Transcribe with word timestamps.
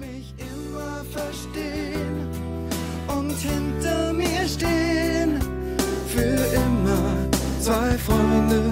mich 0.00 0.32
immer 0.38 1.04
verstehen 1.12 2.26
und 3.06 3.36
hinter 3.38 4.12
mir 4.14 4.48
stehen. 4.48 5.38
Für 6.08 6.38
immer 6.56 7.02
zwei 7.60 7.98
Freunde, 7.98 8.62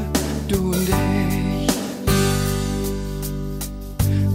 du 0.49 0.71
und 0.73 0.89
ich. 0.89 1.69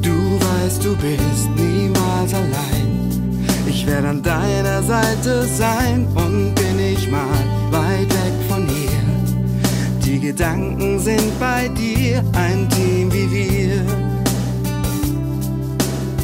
Du 0.01 0.15
weißt, 0.45 0.85
du 0.85 0.95
bist 0.97 1.49
niemals 1.55 2.33
allein. 2.33 3.45
Ich 3.67 3.87
werde 3.87 4.09
an 4.09 4.21
deiner 4.21 4.83
Seite 4.83 5.45
sein 5.45 6.07
und 6.15 6.53
bin 6.53 6.79
ich 6.79 7.09
mal 7.09 7.43
weit 7.71 8.09
weg 8.09 8.35
von 8.47 8.67
hier. 8.67 8.89
Die 10.05 10.19
Gedanken 10.19 10.99
sind 10.99 11.39
bei 11.39 11.67
dir, 11.69 12.23
ein 12.33 12.69
Team 12.69 13.11
wie 13.11 13.31
wir. 13.31 14.02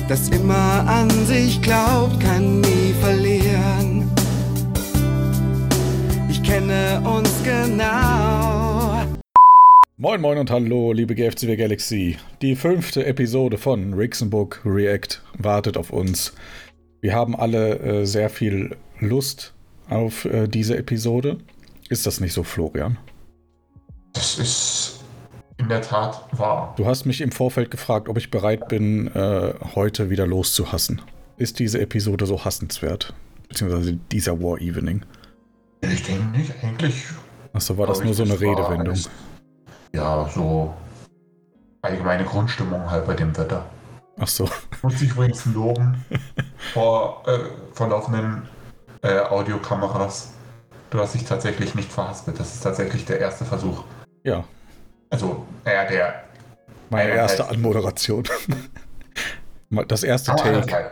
Das 0.10 0.28
immer 0.30 0.88
an 0.88 1.08
sich 1.28 1.62
glaubt, 1.62 2.20
kann 2.20 2.62
nie 2.62 2.96
verlieren. 3.00 4.10
Ich 6.32 6.42
kenne 6.42 7.00
uns 7.06 7.30
genau. 7.44 9.06
Moin 9.98 10.20
Moin 10.20 10.40
und 10.40 10.50
Hallo, 10.50 10.94
liebe 10.94 11.14
GFCW 11.14 11.56
Galaxy. 11.56 12.18
Die 12.42 12.56
fünfte 12.56 13.06
Episode 13.06 13.60
von 13.60 13.94
Rixenbook 13.94 14.62
React 14.66 15.22
wartet 15.38 15.78
auf 15.78 15.92
uns. 15.92 16.34
Wir 17.02 17.14
haben 17.14 17.36
alle 17.36 17.78
äh, 17.78 18.06
sehr 18.08 18.32
viel 18.32 18.76
Lust 19.00 19.54
auf 19.92 20.26
äh, 20.26 20.48
diese 20.48 20.76
Episode. 20.76 21.38
Ist 21.88 22.08
das 22.08 22.20
nicht 22.20 22.34
so, 22.34 22.42
Florian? 22.42 22.98
Das 24.14 24.40
ist 24.40 24.99
in 25.60 25.68
der 25.70 25.82
Tat 25.82 26.24
wahr. 26.32 26.74
Du 26.78 26.86
hast 26.86 27.06
mich 27.06 27.22
im 27.22 27.32
Vorfeld 27.32 27.70
gefragt, 27.70 28.08
ob 28.10 28.18
ich 28.18 28.32
bereit 28.32 28.68
bin, 28.70 29.08
äh, 29.14 29.54
heute 29.76 30.10
wieder 30.10 30.26
loszuhassen. 30.26 31.02
Ist 31.38 31.60
diese 31.60 31.80
Episode 31.82 32.26
so 32.26 32.44
hassenswert? 32.46 33.14
Beziehungsweise 33.50 33.94
dieser 34.12 34.42
War 34.42 34.60
Evening. 34.60 35.04
Ich 35.82 36.04
denke 36.04 36.26
nicht, 36.38 36.54
eigentlich. 36.64 37.04
Achso, 37.54 37.78
war 37.78 37.88
das 37.88 38.04
nur 38.04 38.14
so 38.14 38.24
eine 38.24 38.40
Redewendung? 38.40 38.90
alles- 38.90 39.10
Ja, 39.94 40.30
so 40.34 40.74
allgemeine 41.82 42.24
Grundstimmung 42.26 42.90
halt 42.90 43.06
bei 43.06 43.14
dem 43.16 43.36
Wetter. 43.38 43.66
Achso, 44.18 44.50
Muss 44.82 45.02
ich 45.02 45.12
übrigens 45.12 45.46
loben 45.46 46.04
vor, 46.74 47.24
äh, 47.28 47.40
vor 47.74 47.88
laufenden 47.88 48.44
äh, 49.02 49.20
Audiokameras. 49.20 50.34
Du 50.90 51.00
hast 51.00 51.14
dich 51.16 51.24
tatsächlich 51.26 51.74
nicht 51.76 51.92
verhaspelt. 51.92 52.40
Das 52.40 52.54
ist 52.54 52.62
tatsächlich 52.62 53.06
der 53.06 53.20
erste 53.20 53.46
Versuch. 53.46 53.84
ja. 54.24 54.44
Also, 55.10 55.46
naja, 55.66 55.86
der. 55.90 56.24
Meine 56.90 57.10
Ja, 57.10 57.16
erste 57.18 57.44
halt. 57.44 57.56
Anmoderation. 57.56 58.24
Das 59.88 60.02
erste 60.02 60.36
Take. 60.36 60.92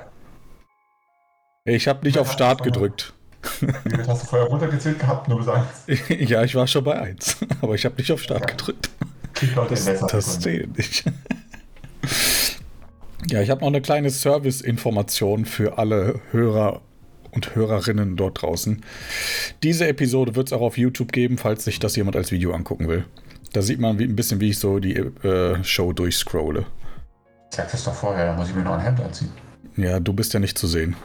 Ich 1.65 1.87
habe 1.87 2.05
nicht 2.05 2.19
auf 2.19 2.31
Start 2.31 2.61
gedrückt. 2.61 3.11
Wie 3.59 3.89
viel 3.89 4.07
hast 4.07 4.21
du 4.21 4.27
vorher 4.27 4.47
runtergezählt 4.49 4.99
gehabt? 4.99 5.27
Nur 5.27 5.39
bis 5.39 5.47
eins. 5.47 5.67
ja, 6.29 6.43
ich 6.43 6.53
war 6.53 6.67
schon 6.67 6.83
bei 6.83 6.93
1, 7.01 7.37
aber 7.61 7.73
ich 7.73 7.85
habe 7.85 7.95
nicht 7.95 8.11
auf 8.11 8.21
Start 8.21 8.41
Ja. 8.41 8.45
gedrückt. 8.55 8.91
Das, 9.69 9.85
das 9.85 10.39
zählt 10.39 10.77
nicht. 10.77 11.05
Ja, 13.31 13.41
ich 13.41 13.49
habe 13.49 13.61
noch 13.61 13.67
eine 13.67 13.81
kleine 13.81 14.11
Service-Information 14.11 15.45
für 15.45 15.79
alle 15.79 16.21
Hörer 16.31 16.81
und 17.31 17.55
Hörerinnen 17.55 18.15
dort 18.15 18.43
draußen. 18.43 18.83
Diese 19.63 19.87
Episode 19.87 20.35
wird 20.35 20.49
es 20.49 20.53
auch 20.53 20.61
auf 20.61 20.77
YouTube 20.77 21.11
geben, 21.11 21.39
falls 21.39 21.65
sich 21.65 21.79
das 21.79 21.95
jemand 21.95 22.15
als 22.15 22.31
Video 22.31 22.53
angucken 22.53 22.87
will. 22.87 23.05
Da 23.53 23.61
sieht 23.61 23.79
man 23.79 23.97
wie, 23.99 24.03
ein 24.03 24.15
bisschen, 24.15 24.39
wie 24.39 24.49
ich 24.49 24.59
so 24.59 24.79
die 24.79 24.95
äh, 24.95 25.63
Show 25.63 25.93
durchscrolle. 25.93 26.65
Sag 27.49 27.71
das 27.71 27.83
doch 27.85 27.93
vorher, 27.93 28.25
da 28.27 28.33
muss 28.35 28.49
ich 28.49 28.55
mir 28.55 28.63
noch 28.63 28.73
ein 28.73 28.81
Hemd 28.81 28.99
anziehen. 28.99 29.31
Ja, 29.77 29.99
du 29.99 30.13
bist 30.13 30.33
ja 30.33 30.39
nicht 30.39 30.57
zu 30.57 30.67
sehen. 30.67 30.95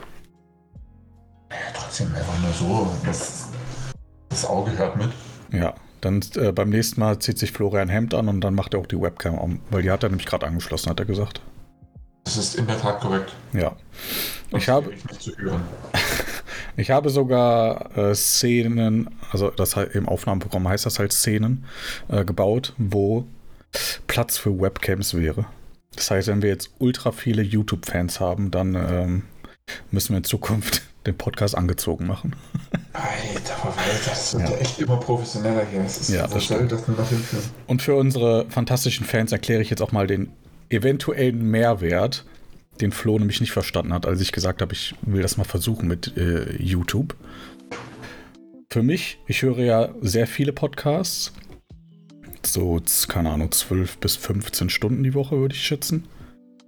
Ja, 1.50 1.56
trotzdem 1.74 2.08
einfach 2.14 2.38
nur 2.40 2.52
so. 2.52 2.90
Das, 3.06 3.48
das 4.28 4.44
Auge 4.46 4.76
hört 4.76 4.96
mit. 4.96 5.10
Ja, 5.52 5.74
dann 6.00 6.20
äh, 6.36 6.50
beim 6.52 6.70
nächsten 6.70 6.98
Mal 7.00 7.18
zieht 7.20 7.38
sich 7.38 7.52
Florian 7.52 7.88
Hemd 7.88 8.14
an 8.14 8.28
und 8.28 8.40
dann 8.40 8.54
macht 8.54 8.74
er 8.74 8.80
auch 8.80 8.86
die 8.86 9.00
Webcam 9.00 9.38
an, 9.38 9.60
weil 9.70 9.82
die 9.82 9.90
hat 9.90 10.02
er 10.02 10.08
nämlich 10.08 10.26
gerade 10.26 10.46
angeschlossen, 10.46 10.90
hat 10.90 10.98
er 10.98 11.06
gesagt. 11.06 11.40
Das 12.24 12.36
ist 12.36 12.54
in 12.56 12.66
der 12.66 12.80
Tat 12.80 13.00
korrekt. 13.00 13.34
Ja. 13.52 13.76
Das 14.50 14.62
Ich 14.62 14.68
habe- 14.68 14.92
Ich 14.92 15.04
nicht 15.04 15.22
zu 15.22 15.36
hören. 15.38 15.62
Ich 16.76 16.90
habe 16.90 17.10
sogar 17.10 17.96
äh, 17.96 18.14
Szenen, 18.14 19.10
also 19.30 19.50
das 19.50 19.74
im 19.74 20.08
Aufnahmeprogramm 20.08 20.68
heißt 20.68 20.86
das 20.86 20.98
halt 20.98 21.12
Szenen, 21.12 21.64
äh, 22.08 22.24
gebaut, 22.24 22.74
wo 22.78 23.26
Platz 24.06 24.38
für 24.38 24.58
Webcams 24.60 25.14
wäre. 25.14 25.46
Das 25.96 26.10
heißt, 26.10 26.28
wenn 26.28 26.42
wir 26.42 26.48
jetzt 26.48 26.70
ultra 26.78 27.12
viele 27.12 27.42
YouTube-Fans 27.42 28.20
haben, 28.20 28.50
dann 28.50 28.74
ähm, 28.74 29.22
müssen 29.90 30.10
wir 30.10 30.18
in 30.18 30.24
Zukunft 30.24 30.82
den 31.06 31.16
Podcast 31.16 31.56
angezogen 31.56 32.06
machen. 32.06 32.36
Alter, 32.92 33.54
Verwalter, 33.54 34.10
das 34.10 34.34
wird 34.34 34.48
Ja. 34.48 34.54
ja. 34.54 34.60
echt 34.60 34.80
immer 34.80 34.96
professioneller 34.98 35.66
hier. 35.70 35.82
Das 35.82 35.98
ist, 35.98 36.08
Ja, 36.10 36.22
das 36.22 36.32
soll 36.32 36.40
stimmt. 36.58 36.72
das 36.72 36.88
nur 36.88 36.96
noch 36.96 37.08
hinführen? 37.08 37.44
Und 37.66 37.82
für 37.82 37.94
unsere 37.96 38.46
fantastischen 38.50 39.04
Fans 39.04 39.32
erkläre 39.32 39.60
ich 39.62 39.68
jetzt 39.70 39.82
auch 39.82 39.92
mal 39.92 40.06
den 40.06 40.30
eventuellen 40.70 41.42
Mehrwert, 41.42 42.24
den 42.80 42.92
Flo 42.92 43.18
nämlich 43.18 43.40
nicht 43.40 43.52
verstanden 43.52 43.92
hat, 43.92 44.06
als 44.06 44.20
ich 44.20 44.32
gesagt 44.32 44.62
habe, 44.62 44.72
ich 44.72 44.94
will 45.02 45.22
das 45.22 45.36
mal 45.36 45.44
versuchen 45.44 45.88
mit 45.88 46.16
äh, 46.16 46.56
YouTube. 46.56 47.16
Für 48.70 48.82
mich, 48.82 49.18
ich 49.26 49.42
höre 49.42 49.58
ja 49.58 49.94
sehr 50.00 50.26
viele 50.26 50.52
Podcasts. 50.52 51.32
So, 52.44 52.80
keine 53.08 53.30
Ahnung, 53.30 53.52
12 53.52 53.98
bis 53.98 54.16
15 54.16 54.70
Stunden 54.70 55.02
die 55.02 55.14
Woche 55.14 55.38
würde 55.38 55.54
ich 55.54 55.62
schätzen. 55.62 56.04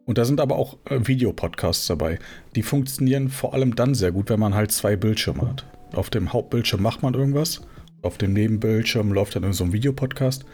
Und 0.04 0.19
da 0.19 0.25
sind 0.25 0.41
aber 0.41 0.56
auch 0.56 0.76
äh, 0.84 1.00
Videopodcasts 1.06 1.87
dabei. 1.87 2.19
Die 2.54 2.62
funktionieren 2.62 3.31
vor 3.31 3.54
allem 3.54 3.75
dann 3.75 3.94
sehr 3.94 4.12
gut, 4.12 4.28
wenn 4.28 4.38
man 4.38 4.54
halt 4.54 4.71
zwei 4.71 4.97
Bildschirme 4.97 5.48
hat. 5.48 5.66
Auf 5.94 6.10
dem 6.10 6.32
Hauptbildschirm 6.32 6.82
macht 6.82 7.03
man 7.03 7.15
irgendwas. 7.15 7.62
Auf 8.03 8.19
dem 8.19 8.34
Nebenbildschirm 8.34 9.12
läuft 9.12 9.36
dann 9.36 9.53
so 9.54 9.65
ein 9.65 9.72
Videopodcast. 9.72 10.44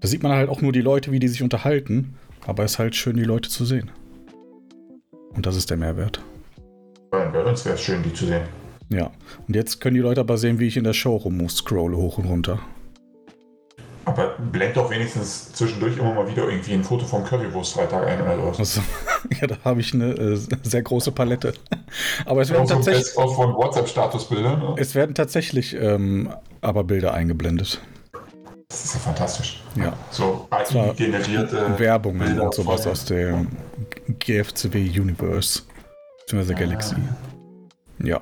Da 0.00 0.08
sieht 0.08 0.22
man 0.22 0.32
halt 0.32 0.50
auch 0.50 0.60
nur 0.60 0.72
die 0.72 0.82
Leute, 0.82 1.10
wie 1.10 1.20
die 1.20 1.28
sich 1.28 1.42
unterhalten. 1.42 2.16
Aber 2.46 2.64
es 2.64 2.72
ist 2.72 2.78
halt 2.78 2.96
schön, 2.96 3.16
die 3.16 3.24
Leute 3.24 3.48
zu 3.48 3.64
sehen. 3.64 3.90
Und 5.38 5.46
das 5.46 5.54
ist 5.54 5.70
der 5.70 5.76
Mehrwert. 5.76 6.20
Bei 7.12 7.44
uns 7.44 7.64
wäre 7.64 7.76
es 7.76 7.80
schön, 7.80 8.02
die 8.02 8.12
zu 8.12 8.26
sehen. 8.26 8.42
Ja. 8.88 9.12
Und 9.46 9.54
jetzt 9.54 9.80
können 9.80 9.94
die 9.94 10.00
Leute 10.00 10.20
aber 10.20 10.36
sehen, 10.36 10.58
wie 10.58 10.66
ich 10.66 10.76
in 10.76 10.82
der 10.82 10.94
Show 10.94 11.14
rumscrolle, 11.14 11.96
hoch 11.96 12.18
und 12.18 12.24
runter. 12.24 12.58
Aber 14.04 14.34
blend 14.50 14.76
doch 14.76 14.90
wenigstens 14.90 15.52
zwischendurch 15.52 15.96
immer 15.96 16.12
mal 16.12 16.28
wieder 16.28 16.48
irgendwie 16.48 16.72
ein 16.72 16.82
Foto 16.82 17.06
vom 17.06 17.22
Currywurst-Freitag 17.22 18.04
ein 18.08 18.20
oder 18.20 18.36
sowas. 18.36 18.58
Also, 18.58 18.80
ja, 19.40 19.46
da 19.46 19.58
habe 19.64 19.80
ich 19.80 19.94
eine 19.94 20.06
äh, 20.06 20.40
sehr 20.64 20.82
große 20.82 21.12
Palette. 21.12 21.52
Aber 22.26 22.42
es 22.42 22.50
werden, 22.50 22.62
Auch 22.62 22.68
so 22.68 22.74
tatsächlich, 22.74 23.16
of 23.16 23.36
von 23.36 23.54
WhatsApp-Statusbildern. 23.54 24.58
Ne? 24.58 24.74
es 24.76 24.96
werden 24.96 25.14
tatsächlich 25.14 25.76
ähm, 25.76 26.30
aber 26.62 26.82
Bilder 26.82 27.14
eingeblendet. 27.14 27.80
Das 28.70 28.84
ist 28.84 28.94
ja 28.94 29.00
fantastisch. 29.00 29.62
Ja. 29.76 29.94
So 30.10 30.46
Zwar 30.66 30.90
AI-generierte 30.90 31.78
Werbungen 31.78 32.26
Bilder 32.26 32.44
und 32.44 32.54
sowas 32.54 32.86
aus 32.86 33.06
dem 33.06 33.48
GFCW 34.18 34.78
Universe. 35.00 35.62
Beziehungsweise 36.20 36.54
Ah. 36.54 36.58
Galaxy. 36.58 36.96
Ja. 38.04 38.20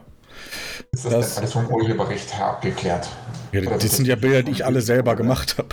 Ist 0.92 1.04
das, 1.06 1.12
Das- 1.12 1.38
alles 1.38 1.52
vom 1.52 1.66
Urheberrecht 1.66 2.32
her 2.38 2.46
abgeklärt? 2.46 3.08
ja 3.52 3.60
das 3.62 3.70
wird 3.82 3.92
sind 3.92 4.06
ja 4.06 4.14
das- 4.14 4.20
Bilder, 4.22 4.42
die 4.44 4.52
ich 4.52 4.64
alle 4.64 4.82
selber 4.82 5.16
gemacht 5.16 5.56
habe. 5.58 5.68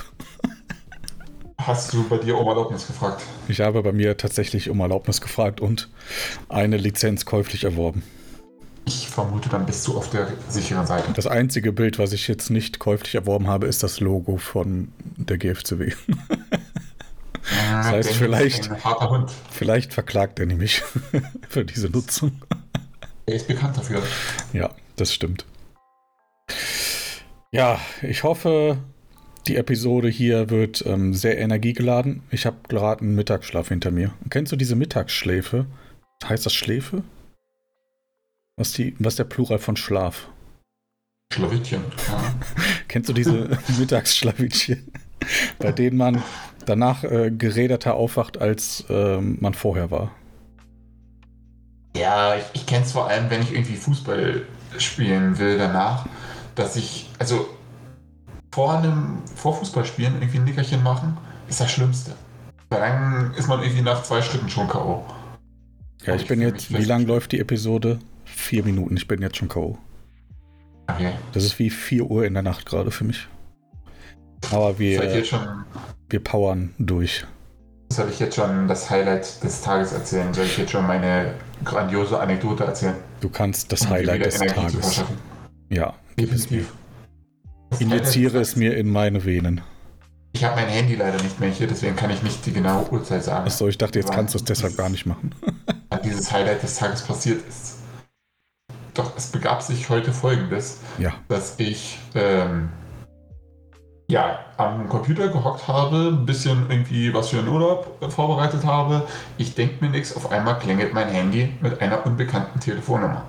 Hast 1.58 1.92
du 1.92 2.06
bei 2.08 2.18
dir 2.18 2.36
um 2.36 2.46
Erlaubnis 2.48 2.86
gefragt? 2.88 3.22
Ich 3.46 3.60
habe 3.60 3.80
bei 3.82 3.92
mir 3.92 4.16
tatsächlich 4.16 4.68
um 4.70 4.80
Erlaubnis 4.80 5.20
gefragt 5.20 5.60
und 5.60 5.88
eine 6.48 6.76
Lizenz 6.78 7.24
käuflich 7.24 7.62
erworben. 7.62 8.02
Ich 8.86 9.08
vermute, 9.08 9.48
dann 9.48 9.64
bist 9.64 9.86
du 9.86 9.96
auf 9.96 10.10
der 10.10 10.28
sicheren 10.48 10.86
Seite. 10.86 11.12
Das 11.14 11.26
einzige 11.26 11.72
Bild, 11.72 11.98
was 11.98 12.12
ich 12.12 12.28
jetzt 12.28 12.50
nicht 12.50 12.78
käuflich 12.78 13.14
erworben 13.14 13.46
habe, 13.46 13.66
ist 13.66 13.82
das 13.82 14.00
Logo 14.00 14.36
von 14.36 14.92
der 15.16 15.38
GFCW. 15.38 15.92
Das 17.46 17.86
heißt, 17.86 18.12
vielleicht-. 18.14 18.70
Vielleicht 19.50 19.92
verklagt 19.92 20.38
er 20.38 20.46
nämlich 20.46 20.82
für 21.48 21.64
diese 21.64 21.90
Nutzung. 21.90 22.32
Er 23.26 23.34
ist 23.34 23.48
bekannt 23.48 23.76
dafür. 23.76 24.02
Ja, 24.52 24.70
das 24.96 25.12
stimmt. 25.12 25.44
Ja, 27.52 27.78
ich 28.02 28.22
hoffe, 28.22 28.78
die 29.46 29.56
Episode 29.56 30.08
hier 30.08 30.50
wird 30.50 30.84
ähm, 30.86 31.14
sehr 31.14 31.38
energiegeladen. 31.38 32.22
Ich 32.30 32.46
habe 32.46 32.56
gerade 32.68 33.02
einen 33.02 33.14
Mittagsschlaf 33.14 33.68
hinter 33.68 33.90
mir. 33.90 34.12
Kennst 34.30 34.52
du 34.52 34.56
diese 34.56 34.74
Mittagsschläfe? 34.74 35.66
Heißt 36.26 36.46
das 36.46 36.54
Schläfe? 36.54 37.02
Was, 38.56 38.72
die, 38.72 38.94
was 38.98 39.14
ist 39.14 39.18
der 39.18 39.24
Plural 39.24 39.58
von 39.58 39.76
Schlaf? 39.76 40.28
Schlawittchen. 41.32 41.82
Ja. 42.08 42.34
Kennst 42.88 43.08
du 43.08 43.12
diese 43.12 43.58
Mittagsschlawittchen, 43.78 44.92
bei 45.58 45.72
denen 45.72 45.96
man 45.96 46.22
danach 46.64 47.02
äh, 47.02 47.32
geräderter 47.32 47.94
aufwacht, 47.94 48.38
als 48.38 48.84
ähm, 48.88 49.38
man 49.40 49.54
vorher 49.54 49.90
war? 49.90 50.12
Ja, 51.96 52.36
ich, 52.36 52.44
ich 52.52 52.66
kenne 52.66 52.84
es 52.84 52.92
vor 52.92 53.08
allem, 53.08 53.28
wenn 53.30 53.42
ich 53.42 53.52
irgendwie 53.52 53.76
Fußball 53.76 54.42
spielen 54.78 55.38
will 55.38 55.58
danach, 55.58 56.06
dass 56.54 56.76
ich, 56.76 57.10
also 57.18 57.48
vor 58.52 58.78
einem, 58.78 59.22
vor 59.34 59.56
Fußballspielen 59.58 60.14
irgendwie 60.14 60.38
ein 60.38 60.44
Nickerchen 60.44 60.82
machen, 60.82 61.16
ist 61.48 61.60
das 61.60 61.72
Schlimmste. 61.72 62.12
Weil 62.68 62.80
Dann 62.80 63.34
ist 63.34 63.48
man 63.48 63.62
irgendwie 63.62 63.82
nach 63.82 64.02
zwei 64.04 64.22
Schritten 64.22 64.48
schon 64.48 64.68
K.O. 64.68 65.04
Ja, 66.04 66.14
ich 66.14 66.26
bin 66.26 66.40
jetzt, 66.40 66.72
wie 66.72 66.84
lang 66.84 67.06
läuft 67.06 67.32
die 67.32 67.40
Episode? 67.40 67.98
Vier 68.24 68.64
Minuten, 68.64 68.96
ich 68.96 69.06
bin 69.08 69.22
jetzt 69.22 69.36
schon 69.36 69.48
K.O. 69.48 69.78
Okay. 70.86 71.12
Das 71.32 71.44
ist 71.44 71.58
wie 71.58 71.70
4 71.70 72.04
Uhr 72.04 72.24
in 72.24 72.34
der 72.34 72.42
Nacht 72.42 72.66
gerade 72.66 72.90
für 72.90 73.04
mich. 73.04 73.28
Aber 74.52 74.78
wir, 74.78 75.24
schon, 75.24 75.64
wir 76.10 76.20
powern 76.22 76.74
durch. 76.78 77.24
soll 77.90 78.10
ich 78.10 78.20
jetzt 78.20 78.36
schon 78.36 78.68
das 78.68 78.90
Highlight 78.90 79.42
des 79.42 79.62
Tages 79.62 79.92
erzählen? 79.92 80.34
Soll 80.34 80.44
ich 80.44 80.58
jetzt 80.58 80.70
schon 80.70 80.86
meine 80.86 81.34
grandiose 81.64 82.20
Anekdote 82.20 82.64
erzählen? 82.64 82.96
Du 83.20 83.30
kannst 83.30 83.72
das 83.72 83.82
Um 83.82 83.90
Highlight 83.90 84.26
des 84.26 84.40
Energie 84.40 84.54
Tages. 84.54 85.04
Ja, 85.70 85.94
gib 86.16 86.32
es 86.32 86.50
mir. 86.50 86.66
Injiziere 87.78 88.38
es 88.38 88.54
mir 88.56 88.76
in 88.76 88.90
meine 88.90 89.24
Venen. 89.24 89.62
Ich 90.32 90.44
habe 90.44 90.56
mein 90.56 90.68
Handy 90.68 90.96
leider 90.96 91.22
nicht 91.22 91.38
mehr 91.40 91.48
hier, 91.48 91.66
deswegen 91.66 91.96
kann 91.96 92.10
ich 92.10 92.22
nicht 92.22 92.44
die 92.44 92.52
genaue 92.52 92.90
Uhrzeit 92.90 93.24
sagen. 93.24 93.46
Achso, 93.46 93.68
ich 93.68 93.78
dachte, 93.78 94.00
jetzt 94.00 94.12
kannst 94.12 94.34
du 94.34 94.38
es 94.38 94.44
deshalb 94.44 94.76
gar 94.76 94.88
nicht 94.88 95.06
machen. 95.06 95.34
dieses 96.04 96.30
Highlight 96.32 96.62
des 96.62 96.76
Tages 96.76 97.02
passiert 97.02 97.40
ist. 97.48 97.73
Doch 98.94 99.16
es 99.16 99.26
begab 99.26 99.62
sich 99.62 99.88
heute 99.90 100.12
folgendes, 100.12 100.80
Ja, 100.98 101.12
dass 101.28 101.58
ich 101.58 101.98
ähm, 102.14 102.70
ja, 104.08 104.38
am 104.56 104.88
Computer 104.88 105.28
gehockt 105.28 105.66
habe, 105.66 106.12
ein 106.12 106.26
bisschen 106.26 106.70
irgendwie 106.70 107.12
was 107.12 107.30
für 107.30 107.36
den 107.36 107.48
Urlaub 107.48 107.98
äh, 108.00 108.08
vorbereitet 108.08 108.64
habe. 108.64 109.06
Ich 109.38 109.54
denke 109.54 109.84
mir 109.84 109.90
nichts, 109.90 110.14
auf 110.14 110.30
einmal 110.30 110.58
klingelt 110.58 110.92
mein 110.92 111.08
Handy 111.08 111.52
mit 111.60 111.80
einer 111.80 112.04
unbekannten 112.04 112.60
Telefonnummer. 112.60 113.22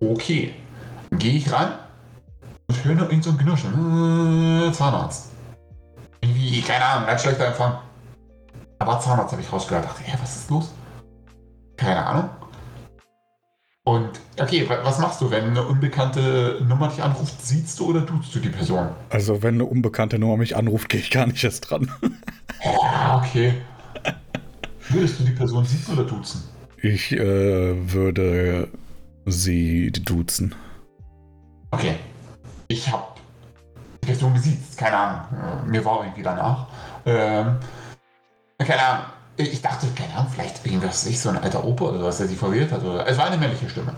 Okay, 0.00 0.54
gehe 1.12 1.34
ich 1.34 1.52
ran 1.52 1.72
und 2.68 2.84
höre 2.84 2.94
nur 2.94 3.06
irgend 3.10 3.24
so 3.24 3.30
ein 3.30 3.38
Knuschen. 3.38 4.68
Äh, 4.68 4.72
Zahnarzt. 4.72 5.30
Irgendwie, 6.20 6.60
keine 6.62 6.84
Ahnung, 6.84 7.06
ganz 7.06 7.22
schlechter 7.22 7.46
Empfang. 7.46 7.78
Aber 8.78 8.98
Zahnarzt 8.98 9.32
habe 9.32 9.42
ich 9.42 9.52
rausgehört. 9.52 9.84
Dachte, 9.84 10.02
hä, 10.02 10.16
was 10.20 10.36
ist 10.36 10.50
los? 10.50 10.72
Keine 11.76 12.04
Ahnung. 12.04 12.30
Und 13.90 14.08
okay, 14.38 14.68
wa- 14.68 14.78
was 14.84 14.98
machst 15.00 15.20
du, 15.20 15.30
wenn 15.32 15.46
eine 15.50 15.62
unbekannte 15.66 16.62
Nummer 16.66 16.86
dich 16.88 17.02
anruft? 17.02 17.42
Siehst 17.44 17.78
du 17.80 17.86
oder 17.86 18.02
duzt 18.02 18.32
du 18.32 18.38
die 18.38 18.48
Person? 18.48 18.88
also 19.08 19.42
wenn 19.42 19.54
eine 19.54 19.64
unbekannte 19.64 20.16
Nummer 20.18 20.36
mich 20.36 20.54
anruft, 20.56 20.88
gehe 20.90 21.00
ich 21.00 21.10
gar 21.10 21.26
nicht 21.26 21.42
erst 21.42 21.70
dran. 21.70 21.90
Ja, 22.62 23.22
okay. 23.24 23.54
Würdest 24.90 25.18
du 25.20 25.24
die 25.24 25.30
Person 25.32 25.64
sitzen 25.64 25.94
oder 25.94 26.04
duzen? 26.04 26.44
Ich 26.82 27.10
äh, 27.12 27.92
würde 27.92 28.68
sie 29.24 29.90
duzen. 29.90 30.54
Okay. 31.70 31.94
Ich 32.68 32.92
habe 32.92 33.04
die 34.02 34.06
Person 34.08 34.34
gesiezt, 34.34 34.76
keine 34.76 34.96
Ahnung. 34.96 35.20
Äh, 35.32 35.68
Mir 35.70 35.84
war 35.86 36.00
irgendwie 36.04 36.22
danach. 36.22 36.66
Ähm, 37.06 37.56
keine 38.58 38.82
Ahnung. 38.82 39.04
Ich 39.42 39.62
dachte, 39.62 39.86
keine 39.96 40.14
Ahnung, 40.14 40.30
vielleicht 40.32 40.64
irgendwas 40.66 41.06
ich, 41.06 41.20
so 41.20 41.30
ein 41.30 41.38
alter 41.38 41.64
Opa 41.64 41.86
oder 41.86 42.04
was, 42.04 42.18
der 42.18 42.28
sich 42.28 42.38
verwirrt 42.38 42.72
hat. 42.72 42.82
Oder, 42.84 43.06
es 43.06 43.18
war 43.18 43.26
eine 43.26 43.36
männliche 43.36 43.68
Stimme. 43.68 43.94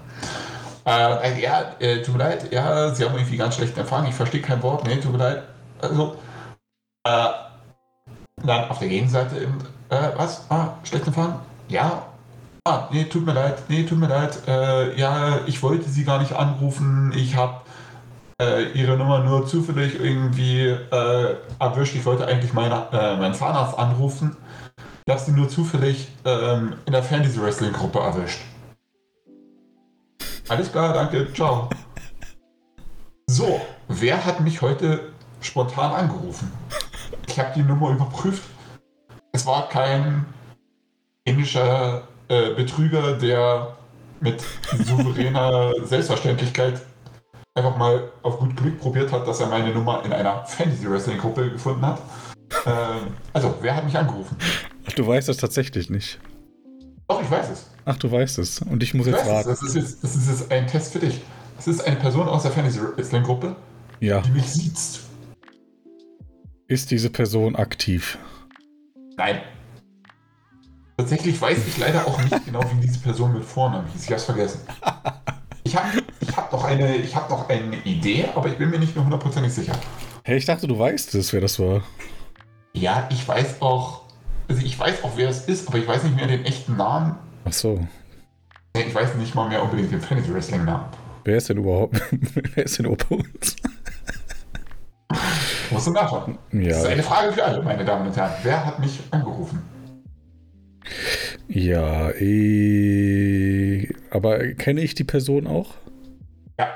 Äh, 0.85 1.41
ja, 1.41 1.73
äh, 1.79 2.03
tut 2.03 2.17
mir 2.17 2.25
leid, 2.25 2.53
ja, 2.53 2.93
Sie 2.95 3.05
haben 3.05 3.15
irgendwie 3.15 3.37
ganz 3.37 3.55
schlechten 3.55 3.79
Empfang, 3.79 4.07
ich 4.07 4.15
verstehe 4.15 4.43
kein 4.43 4.63
Wort, 4.63 4.85
nee, 4.87 4.97
tut 4.97 5.13
mir 5.13 5.19
leid. 5.19 5.43
Also, 5.81 6.17
äh, 7.05 7.29
dann 8.45 8.69
auf 8.69 8.79
der 8.81 8.89
Gegenseite, 8.89 9.37
eben, 9.37 9.59
äh, 9.91 10.11
was? 10.17 10.45
Ah, 10.51 10.75
schlechten 10.83 11.09
Empfang? 11.09 11.39
Ja. 11.69 12.07
Ah, 12.65 12.89
nee, 12.91 13.05
tut 13.05 13.27
mir 13.27 13.33
leid, 13.33 13.63
nee, 13.69 13.85
tut 13.85 13.99
mir 13.99 14.09
leid, 14.09 14.39
äh, 14.47 14.99
ja, 14.99 15.41
ich 15.47 15.63
wollte 15.63 15.89
Sie 15.89 16.05
gar 16.05 16.21
nicht 16.21 16.33
anrufen, 16.33 17.13
ich 17.15 17.37
habe 17.37 17.61
äh, 18.41 18.71
Ihre 18.73 18.97
Nummer 18.97 19.21
nur 19.21 19.47
zufällig 19.47 19.99
irgendwie 20.01 20.67
äh, 20.67 21.37
erwischt, 21.59 21.95
ich 21.95 22.05
wollte 22.05 22.27
eigentlich 22.27 22.53
meine, 22.53 22.87
äh, 22.93 23.17
meinen 23.17 23.35
Zahnarzt 23.35 23.79
anrufen. 23.79 24.37
Habe 25.09 25.21
sie 25.21 25.33
nur 25.33 25.49
zufällig 25.49 26.09
ähm, 26.25 26.75
in 26.87 26.93
der 26.93 27.03
Fantasy-Wrestling-Gruppe 27.03 27.99
erwischt. 27.99 28.41
Alles 30.49 30.71
klar, 30.71 30.93
danke, 30.93 31.33
ciao. 31.33 31.69
So, 33.27 33.61
wer 33.89 34.25
hat 34.25 34.41
mich 34.41 34.61
heute 34.63 35.13
spontan 35.41 35.93
angerufen? 35.93 36.53
Ich 37.27 37.39
habe 37.39 37.53
die 37.55 37.63
Nummer 37.63 37.91
überprüft. 37.91 38.43
Es 39.33 39.47
war 39.47 39.69
kein 39.69 40.27
indischer 41.25 42.07
äh, 42.29 42.55
Betrüger, 42.55 43.15
der 43.15 43.77
mit 44.21 44.43
souveräner 44.85 45.73
Selbstverständlichkeit 45.85 46.81
einfach 47.55 47.77
mal 47.77 48.13
auf 48.23 48.39
gut 48.39 48.57
Glück 48.57 48.81
probiert 48.81 49.11
hat, 49.13 49.27
dass 49.27 49.41
er 49.41 49.49
meine 49.49 49.73
Nummer 49.73 50.05
in 50.05 50.13
einer 50.13 50.45
Fantasy-Wrestling-Gruppe 50.45 51.51
gefunden 51.51 51.87
hat. 51.87 52.01
Ähm, 52.67 53.15
also, 53.33 53.55
wer 53.61 53.77
hat 53.77 53.85
mich 53.85 53.97
angerufen? 53.97 54.37
Ach, 54.87 54.93
du 54.93 55.07
weißt 55.07 55.29
es 55.29 55.37
tatsächlich 55.37 55.91
nicht. 55.91 56.19
Doch, 57.09 57.23
ich 57.23 57.31
weiß 57.31 57.51
es. 57.51 57.67
Ach, 57.85 57.97
du 57.97 58.11
weißt 58.11 58.39
es. 58.39 58.61
Und 58.61 58.83
ich 58.83 58.95
muss 58.95 59.07
Ich 59.07 59.13
jetzt 59.15 59.27
raten. 59.27 59.49
Das 59.49 59.63
ist 59.63 59.75
jetzt, 59.75 60.03
das 60.05 60.17
ist 60.17 60.29
jetzt 60.29 60.51
ein 60.53 60.67
Test 60.67 60.93
für 60.93 60.99
dich. 61.01 61.21
Es 61.59 61.67
ist 61.69 61.81
eine 61.87 61.97
Person 61.97 62.29
aus 62.29 62.43
der 62.43 62.53
Fantasy-Wrestling-Gruppe, 62.53 63.55
Ja. 64.01 64.21
die 64.21 64.31
mich 64.31 64.47
sieht. 64.47 64.79
Ist 66.69 66.91
diese 66.91 67.11
Person 67.11 67.55
aktiv? 67.57 68.19
Nein. 69.17 69.41
Tatsächlich 70.97 71.41
weiß 71.41 71.59
ich 71.67 71.79
leider 71.79 72.07
auch 72.07 72.21
nicht 72.23 72.45
genau, 72.47 72.61
wie 72.73 72.81
diese 72.87 72.99
Person 72.99 73.33
mit 73.35 73.45
Vornamen 73.45 73.87
hieß. 73.93 74.05
Ich 74.05 74.13
hab's 74.13 74.25
vergessen. 74.25 74.61
Ich 75.65 75.77
habe 75.77 76.03
ich 76.21 76.37
hab 76.37 76.53
noch, 76.53 76.65
eine- 76.65 76.97
ich 76.97 77.15
hab 77.15 77.29
noch 77.31 77.49
eine 77.49 77.77
Idee, 77.85 78.27
aber 78.35 78.49
ich 78.49 78.59
bin 78.59 78.71
mir 78.71 78.79
nicht 78.79 78.95
mehr 78.95 79.05
hundertprozentig 79.05 79.53
sicher. 79.53 79.75
Hey, 80.25 80.37
ich 80.39 80.45
dachte, 80.45 80.67
du 80.67 80.79
weißt 80.79 81.15
es, 81.15 81.33
wer 81.33 81.41
das 81.41 81.59
war. 81.59 81.83
Ja, 82.75 83.09
ich 83.13 83.27
weiß 83.27 83.61
auch, 83.61 84.02
also 84.49 84.65
ich 84.65 84.79
weiß 84.79 85.03
auch, 85.05 85.13
wer 85.17 85.29
es 85.29 85.47
ist, 85.49 85.69
aber 85.69 85.79
ich 85.79 85.87
weiß 85.87 86.05
nicht 86.05 86.17
mehr 86.17 86.27
den 86.27 86.45
echten 86.45 86.77
Namen. 86.77 87.17
Ach 87.45 87.53
so. 87.53 87.87
Ich 88.77 88.95
weiß 88.95 89.15
nicht 89.17 89.35
mal 89.35 89.49
mehr 89.49 89.63
unbedingt 89.63 89.93
den 89.93 90.01
Fantasy 90.01 90.33
Wrestling 90.33 90.65
Namen. 90.65 90.87
Wer 91.25 91.37
ist 91.37 91.49
denn 91.49 91.59
überhaupt? 91.59 92.01
wer 92.55 92.65
ist 92.65 92.79
denn 92.79 92.87
uns? 92.87 93.57
Musst 95.71 95.87
du 95.87 95.91
nachschauen. 95.93 96.39
Das 96.53 96.77
ist 96.79 96.85
Ja. 96.85 96.89
eine 96.91 97.03
Frage 97.03 97.33
für 97.33 97.45
alle, 97.45 97.63
meine 97.63 97.85
Damen 97.85 98.07
und 98.07 98.17
Herren. 98.17 98.33
Wer 98.43 98.65
hat 98.65 98.79
mich 98.81 98.99
angerufen? 99.11 99.63
Ja, 101.49 102.11
eh, 102.13 103.89
aber 104.11 104.39
kenne 104.55 104.81
ich 104.81 104.95
die 104.95 105.05
Person 105.05 105.47
auch? 105.47 105.75
Ja. 106.59 106.69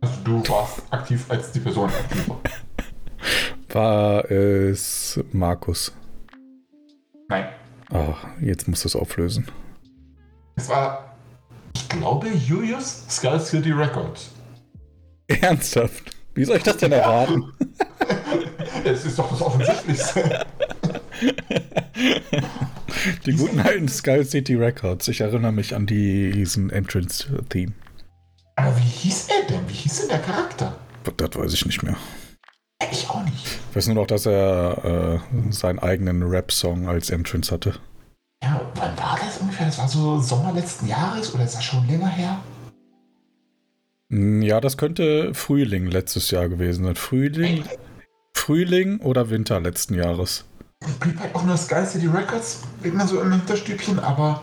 Also 0.00 0.14
du 0.24 0.48
warst 0.48 0.82
aktiv, 0.90 1.24
als 1.28 1.52
die 1.52 1.60
Person 1.60 1.90
aktiv 1.90 2.28
war. 2.28 2.40
War 3.72 4.30
es 4.30 5.20
Markus? 5.32 5.92
Nein. 7.28 7.48
Ah, 7.90 8.14
jetzt 8.40 8.68
musst 8.68 8.84
du 8.84 8.88
es 8.88 8.96
auflösen. 8.96 9.46
Es 10.56 10.68
war, 10.68 11.16
ich 11.74 11.88
glaube, 11.88 12.28
Julius 12.28 13.04
Skull 13.08 13.40
City 13.40 13.72
Records. 13.72 14.30
Ernsthaft? 15.28 16.10
Wie 16.34 16.44
soll 16.44 16.56
ich 16.56 16.62
das 16.62 16.78
denn 16.78 16.92
erraten? 16.92 17.52
Es 18.84 19.04
ist 19.04 19.18
doch 19.18 19.28
das 19.30 19.42
Offensichtlichste. 19.42 20.46
Die 23.26 23.32
guten 23.32 23.60
alten 23.60 23.88
Skull 23.88 24.24
City 24.24 24.54
Records. 24.54 25.08
Ich 25.08 25.20
erinnere 25.20 25.52
mich 25.52 25.74
an 25.74 25.86
diesen 25.86 26.70
Entrance-Theme. 26.70 27.72
Aber 28.56 28.76
wie 28.76 28.80
hieß 28.80 29.28
er 29.28 29.46
denn? 29.48 29.68
Wie 29.68 29.74
hieß 29.74 30.00
denn 30.00 30.08
der 30.08 30.20
Charakter? 30.20 30.76
Das 31.16 31.30
weiß 31.34 31.52
ich 31.54 31.66
nicht 31.66 31.82
mehr. 31.82 31.96
Ich 32.90 33.08
auch 33.10 33.22
nicht. 33.24 33.46
Ich 33.70 33.76
weiß 33.76 33.86
nur 33.88 33.96
noch, 33.96 34.06
dass 34.06 34.26
er 34.26 35.20
äh, 35.28 35.52
seinen 35.52 35.78
eigenen 35.78 36.22
Rap-Song 36.22 36.88
als 36.88 37.10
Entrance 37.10 37.52
hatte. 37.52 37.74
Ja, 38.42 38.60
wann 38.74 38.96
war 38.98 39.18
das 39.22 39.38
ungefähr? 39.38 39.66
Das 39.66 39.78
war 39.78 39.88
so 39.88 40.18
Sommer 40.20 40.52
letzten 40.52 40.86
Jahres 40.86 41.34
oder 41.34 41.44
ist 41.44 41.54
das 41.56 41.64
schon 41.64 41.86
länger 41.86 42.08
her? 42.08 42.40
Hm, 44.10 44.42
Ja, 44.42 44.60
das 44.60 44.76
könnte 44.76 45.34
Frühling 45.34 45.86
letztes 45.86 46.30
Jahr 46.30 46.48
gewesen 46.48 46.84
sein. 46.84 46.96
Frühling, 46.96 47.64
Frühling 48.34 48.98
oder 49.00 49.28
Winter 49.30 49.60
letzten 49.60 49.94
Jahres. 49.94 50.44
Ich 50.86 50.94
blieb 50.98 51.20
halt 51.20 51.34
auch 51.34 51.44
nur 51.44 51.56
Sky 51.58 51.84
City 51.84 52.06
Records, 52.06 52.62
immer 52.82 53.06
so 53.06 53.20
im 53.20 53.30
Hinterstübchen, 53.32 53.98
aber 53.98 54.42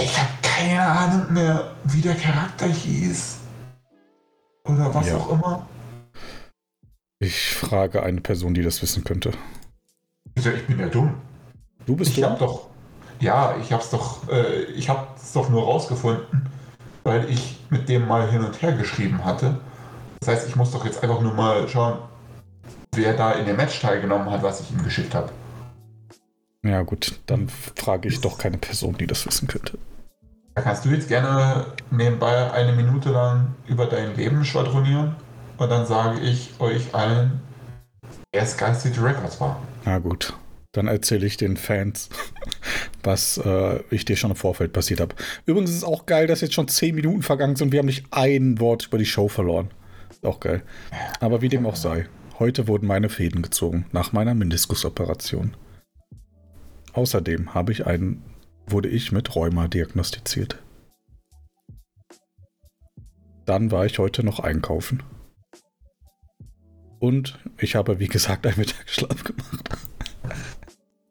ich 0.00 0.16
habe 0.16 0.30
keine 0.42 0.80
Ahnung 0.86 1.32
mehr, 1.32 1.72
wie 1.84 2.00
der 2.00 2.14
Charakter 2.14 2.66
hieß. 2.66 3.38
Oder 4.68 4.94
was 4.94 5.08
Ja. 5.08 5.16
auch 5.16 5.32
immer. 5.32 5.66
Ich 7.18 7.54
frage 7.54 8.02
eine 8.02 8.20
Person, 8.20 8.54
die 8.54 8.62
das 8.62 8.82
wissen 8.82 9.04
könnte. 9.04 9.32
Also 10.36 10.50
ich 10.50 10.66
bin 10.66 10.78
ja 10.78 10.88
dumm. 10.88 11.14
Du 11.86 11.96
bist 11.96 12.10
Ich 12.12 12.20
du? 12.20 12.24
hab 12.28 12.38
doch, 12.38 12.68
ja, 13.20 13.56
ich 13.60 13.72
hab's 13.72 13.90
doch, 13.90 14.28
äh, 14.28 14.64
ich 14.64 14.88
hab's 14.88 15.32
doch 15.32 15.48
nur 15.48 15.62
rausgefunden, 15.64 16.48
weil 17.04 17.28
ich 17.30 17.60
mit 17.70 17.88
dem 17.88 18.06
mal 18.08 18.30
hin 18.30 18.44
und 18.44 18.60
her 18.60 18.72
geschrieben 18.72 19.24
hatte. 19.24 19.58
Das 20.20 20.28
heißt, 20.28 20.48
ich 20.48 20.56
muss 20.56 20.70
doch 20.72 20.84
jetzt 20.84 21.02
einfach 21.02 21.20
nur 21.20 21.34
mal 21.34 21.68
schauen, 21.68 21.98
wer 22.94 23.14
da 23.14 23.32
in 23.32 23.46
dem 23.46 23.56
Match 23.56 23.80
teilgenommen 23.80 24.30
hat, 24.30 24.42
was 24.42 24.60
ich 24.60 24.70
ihm 24.70 24.82
geschickt 24.82 25.14
habe. 25.14 25.30
Ja, 26.62 26.82
gut, 26.82 27.20
dann 27.26 27.48
frage 27.76 28.08
ich 28.08 28.20
doch 28.22 28.38
keine 28.38 28.56
Person, 28.56 28.96
die 28.96 29.06
das 29.06 29.26
wissen 29.26 29.46
könnte. 29.48 29.78
Da 30.54 30.62
kannst 30.62 30.84
du 30.84 30.88
jetzt 30.90 31.08
gerne 31.08 31.66
nebenbei 31.90 32.50
eine 32.52 32.72
Minute 32.72 33.10
lang 33.10 33.54
über 33.66 33.86
dein 33.86 34.16
Leben 34.16 34.44
schwadronieren 34.44 35.16
und 35.58 35.70
dann 35.70 35.86
sage 35.86 36.20
ich 36.20 36.50
euch 36.58 36.94
allen, 36.94 37.40
wer 38.32 38.46
Sky 38.46 38.74
City 38.74 39.00
Records 39.00 39.40
war. 39.40 39.62
Na 39.84 39.98
gut. 39.98 40.34
Dann 40.72 40.88
erzähle 40.88 41.24
ich 41.24 41.36
den 41.36 41.56
Fans, 41.56 42.08
was 43.04 43.38
äh, 43.38 43.80
ich 43.90 44.04
dir 44.04 44.16
schon 44.16 44.30
im 44.30 44.36
Vorfeld 44.36 44.72
passiert 44.72 45.00
habe. 45.00 45.14
Übrigens 45.46 45.70
ist 45.70 45.76
es 45.76 45.84
auch 45.84 46.04
geil, 46.04 46.26
dass 46.26 46.40
jetzt 46.40 46.54
schon 46.54 46.66
10 46.66 46.96
Minuten 46.96 47.22
vergangen 47.22 47.54
sind 47.54 47.68
und 47.68 47.72
wir 47.72 47.78
haben 47.78 47.86
nicht 47.86 48.06
ein 48.10 48.58
Wort 48.58 48.86
über 48.86 48.98
die 48.98 49.06
Show 49.06 49.28
verloren. 49.28 49.70
Ist 50.10 50.26
auch 50.26 50.40
geil. 50.40 50.62
Aber 51.20 51.42
wie 51.42 51.48
dem 51.48 51.64
auch 51.64 51.76
sei, 51.76 52.08
heute 52.40 52.66
wurden 52.66 52.88
meine 52.88 53.08
Fäden 53.08 53.40
gezogen 53.40 53.86
nach 53.92 54.12
meiner 54.12 54.34
Meniskusoperation. 54.34 55.56
Außerdem 56.92 57.54
habe 57.54 57.70
ich 57.70 57.86
einen, 57.86 58.24
wurde 58.66 58.88
ich 58.88 59.12
mit 59.12 59.34
Rheuma 59.36 59.68
diagnostiziert. 59.68 60.58
Dann 63.46 63.70
war 63.70 63.86
ich 63.86 63.98
heute 63.98 64.24
noch 64.24 64.40
einkaufen. 64.40 65.02
Und 67.04 67.38
ich 67.58 67.74
habe, 67.74 67.98
wie 67.98 68.06
gesagt, 68.08 68.46
einen 68.46 68.56
Mittagsschlaf 68.56 69.24
gemacht. 69.24 69.68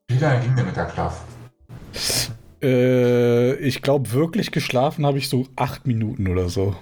Wie 0.07 0.17
lange 0.17 0.41
ging 0.41 0.55
der 0.55 0.65
Mittagsschlaf? 0.65 1.21
Äh, 2.63 3.53
ich 3.57 3.83
glaube, 3.83 4.11
wirklich 4.11 4.51
geschlafen 4.51 5.05
habe 5.05 5.19
ich 5.19 5.29
so 5.29 5.45
acht 5.55 5.85
Minuten 5.85 6.27
oder 6.27 6.49
so. 6.49 6.75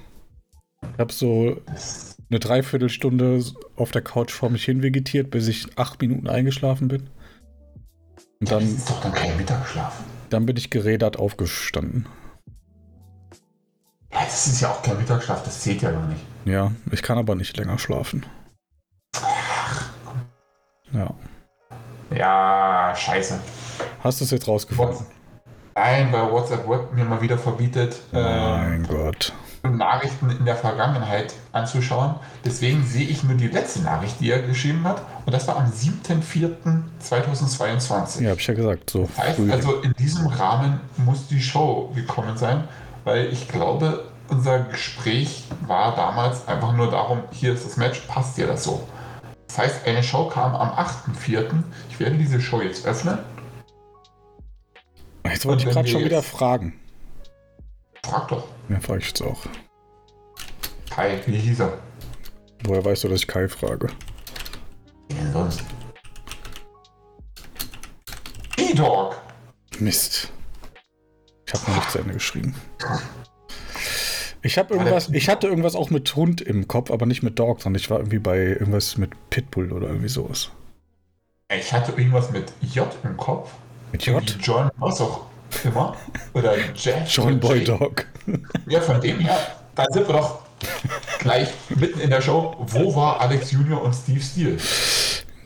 Ich 0.93 0.97
habe 0.97 1.11
so 1.11 1.61
eine 2.29 2.39
Dreiviertelstunde 2.39 3.43
auf 3.75 3.91
der 3.91 4.01
Couch 4.01 4.31
vor 4.31 4.49
mich 4.49 4.63
hin 4.63 4.81
vegetiert, 4.81 5.29
bis 5.29 5.49
ich 5.49 5.77
acht 5.77 5.99
Minuten 6.01 6.29
eingeschlafen 6.29 6.87
bin. 6.87 7.01
Und 8.39 8.49
Das 8.49 8.49
dann, 8.49 8.63
ist 8.63 8.89
doch 8.89 9.01
dann 9.01 9.11
kein 9.11 9.35
Mittagsschlaf. 9.35 9.99
dann 10.29 10.45
bin 10.45 10.55
ich 10.55 10.69
gerädert 10.69 11.17
aufgestanden. 11.19 12.05
Ja, 14.13 14.23
das 14.23 14.47
ist 14.47 14.61
ja 14.61 14.69
auch 14.71 14.81
kein 14.81 14.95
Mittagsschlaf, 14.97 15.43
das 15.43 15.59
zählt 15.59 15.81
ja 15.81 15.91
gar 15.91 16.07
nicht. 16.07 16.21
Ja, 16.45 16.71
ich 16.91 17.01
kann 17.01 17.17
aber 17.17 17.35
nicht 17.35 17.57
länger 17.57 17.77
schlafen. 17.77 18.25
Ja. 20.93 21.09
Ja, 22.15 22.93
scheiße. 22.95 23.39
Hast 24.03 24.19
du 24.19 24.25
es 24.25 24.31
jetzt 24.31 24.47
rausgefunden? 24.47 25.05
Nein, 25.75 26.09
weil 26.11 26.29
WhatsApp 26.31 26.67
Web 26.67 26.93
mir 26.93 27.05
mal 27.05 27.21
wieder 27.21 27.37
verbietet, 27.37 27.95
äh, 28.11 28.21
Mein 28.21 28.85
Gott. 28.87 29.31
Nachrichten 29.63 30.29
in 30.31 30.43
der 30.43 30.55
Vergangenheit 30.55 31.33
anzuschauen. 31.53 32.15
Deswegen 32.43 32.83
sehe 32.83 33.07
ich 33.07 33.23
nur 33.23 33.35
die 33.37 33.47
letzte 33.47 33.81
Nachricht, 33.83 34.19
die 34.19 34.31
er 34.31 34.41
geschrieben 34.41 34.83
hat. 34.83 35.03
Und 35.25 35.33
das 35.33 35.47
war 35.47 35.57
am 35.57 35.71
7.4.2022. 36.99 38.21
Ja, 38.23 38.31
hab 38.31 38.39
ich 38.39 38.47
ja 38.47 38.53
gesagt. 38.53 38.89
So 38.89 39.07
Das 39.15 39.17
heißt 39.25 39.35
früh. 39.37 39.51
also, 39.51 39.75
in 39.81 39.93
diesem 39.93 40.27
Rahmen 40.27 40.79
muss 40.97 41.27
die 41.27 41.41
Show 41.41 41.91
gekommen 41.95 42.37
sein, 42.37 42.63
weil 43.03 43.27
ich 43.27 43.47
glaube, 43.47 44.05
unser 44.29 44.59
Gespräch 44.59 45.45
war 45.67 45.95
damals 45.95 46.47
einfach 46.47 46.73
nur 46.73 46.89
darum, 46.89 47.19
hier 47.31 47.53
ist 47.53 47.65
das 47.65 47.77
Match, 47.77 48.01
passt 48.07 48.37
dir 48.37 48.47
das 48.47 48.63
so? 48.63 48.87
Das 49.51 49.57
heißt, 49.57 49.85
eine 49.85 50.01
Show 50.01 50.29
kam 50.29 50.55
am 50.55 50.69
8.4. 50.69 51.61
Ich 51.89 51.99
werde 51.99 52.17
diese 52.17 52.39
Show 52.39 52.61
jetzt 52.61 52.85
öffnen. 52.85 53.19
Jetzt 55.25 55.45
wollte 55.45 55.67
ich 55.67 55.73
gerade 55.73 55.89
schon 55.89 56.05
wieder 56.05 56.23
fragen. 56.23 56.79
Frag 58.05 58.29
doch. 58.29 58.47
Ja, 58.69 58.79
frage 58.79 58.99
ich 58.99 59.07
jetzt 59.07 59.21
auch. 59.21 59.41
Kai, 60.89 61.21
wie 61.25 61.37
hieß 61.37 61.59
er? 61.59 61.79
Woher 62.63 62.85
weißt 62.85 63.03
du, 63.03 63.09
dass 63.09 63.19
ich 63.19 63.27
Kai 63.27 63.49
frage? 63.49 63.89
Wie 65.09 65.15
denn 65.15 65.33
sonst? 65.33 65.61
E-Dog! 68.55 69.17
Mist. 69.79 70.31
Ich 71.45 71.53
habe 71.53 71.71
noch 71.71 71.75
nicht 71.75 71.91
zu 71.91 71.99
Ende 71.99 72.13
geschrieben. 72.13 72.55
Ich 74.43 74.57
habe 74.57 74.73
irgendwas, 74.73 75.09
ich 75.09 75.29
hatte 75.29 75.47
irgendwas 75.47 75.75
auch 75.75 75.89
mit 75.91 76.15
Hund 76.15 76.41
im 76.41 76.67
Kopf, 76.67 76.89
aber 76.89 77.05
nicht 77.05 77.21
mit 77.21 77.37
Dog, 77.37 77.61
sondern 77.61 77.79
ich 77.79 77.89
war 77.89 77.99
irgendwie 77.99 78.19
bei 78.19 78.37
irgendwas 78.37 78.97
mit 78.97 79.11
Pitbull 79.29 79.71
oder 79.71 79.87
irgendwie 79.87 80.09
sowas. 80.09 80.49
Ich 81.55 81.71
hatte 81.71 81.91
irgendwas 81.91 82.31
mit 82.31 82.51
J 82.73 82.87
im 83.03 83.17
Kopf. 83.17 83.51
Mit 83.91 84.03
J? 84.05 84.23
John, 84.41 84.71
was 84.77 85.01
auch 85.01 85.25
immer. 85.63 85.95
Oder 86.33 86.55
Jeff. 86.75 87.07
John 87.07 87.39
Boy. 87.39 87.63
Dog. 87.63 88.05
Ja, 88.67 88.81
von 88.81 88.99
dem 89.01 89.19
her, 89.19 89.37
da 89.75 89.85
sind 89.91 90.07
wir 90.07 90.13
doch 90.13 90.39
gleich 91.19 91.49
mitten 91.69 91.99
in 91.99 92.09
der 92.09 92.21
Show. 92.21 92.55
Wo 92.59 92.95
war 92.95 93.19
Alex 93.21 93.51
Junior 93.51 93.81
und 93.81 93.93
Steve 93.93 94.21
Steele? 94.21 94.57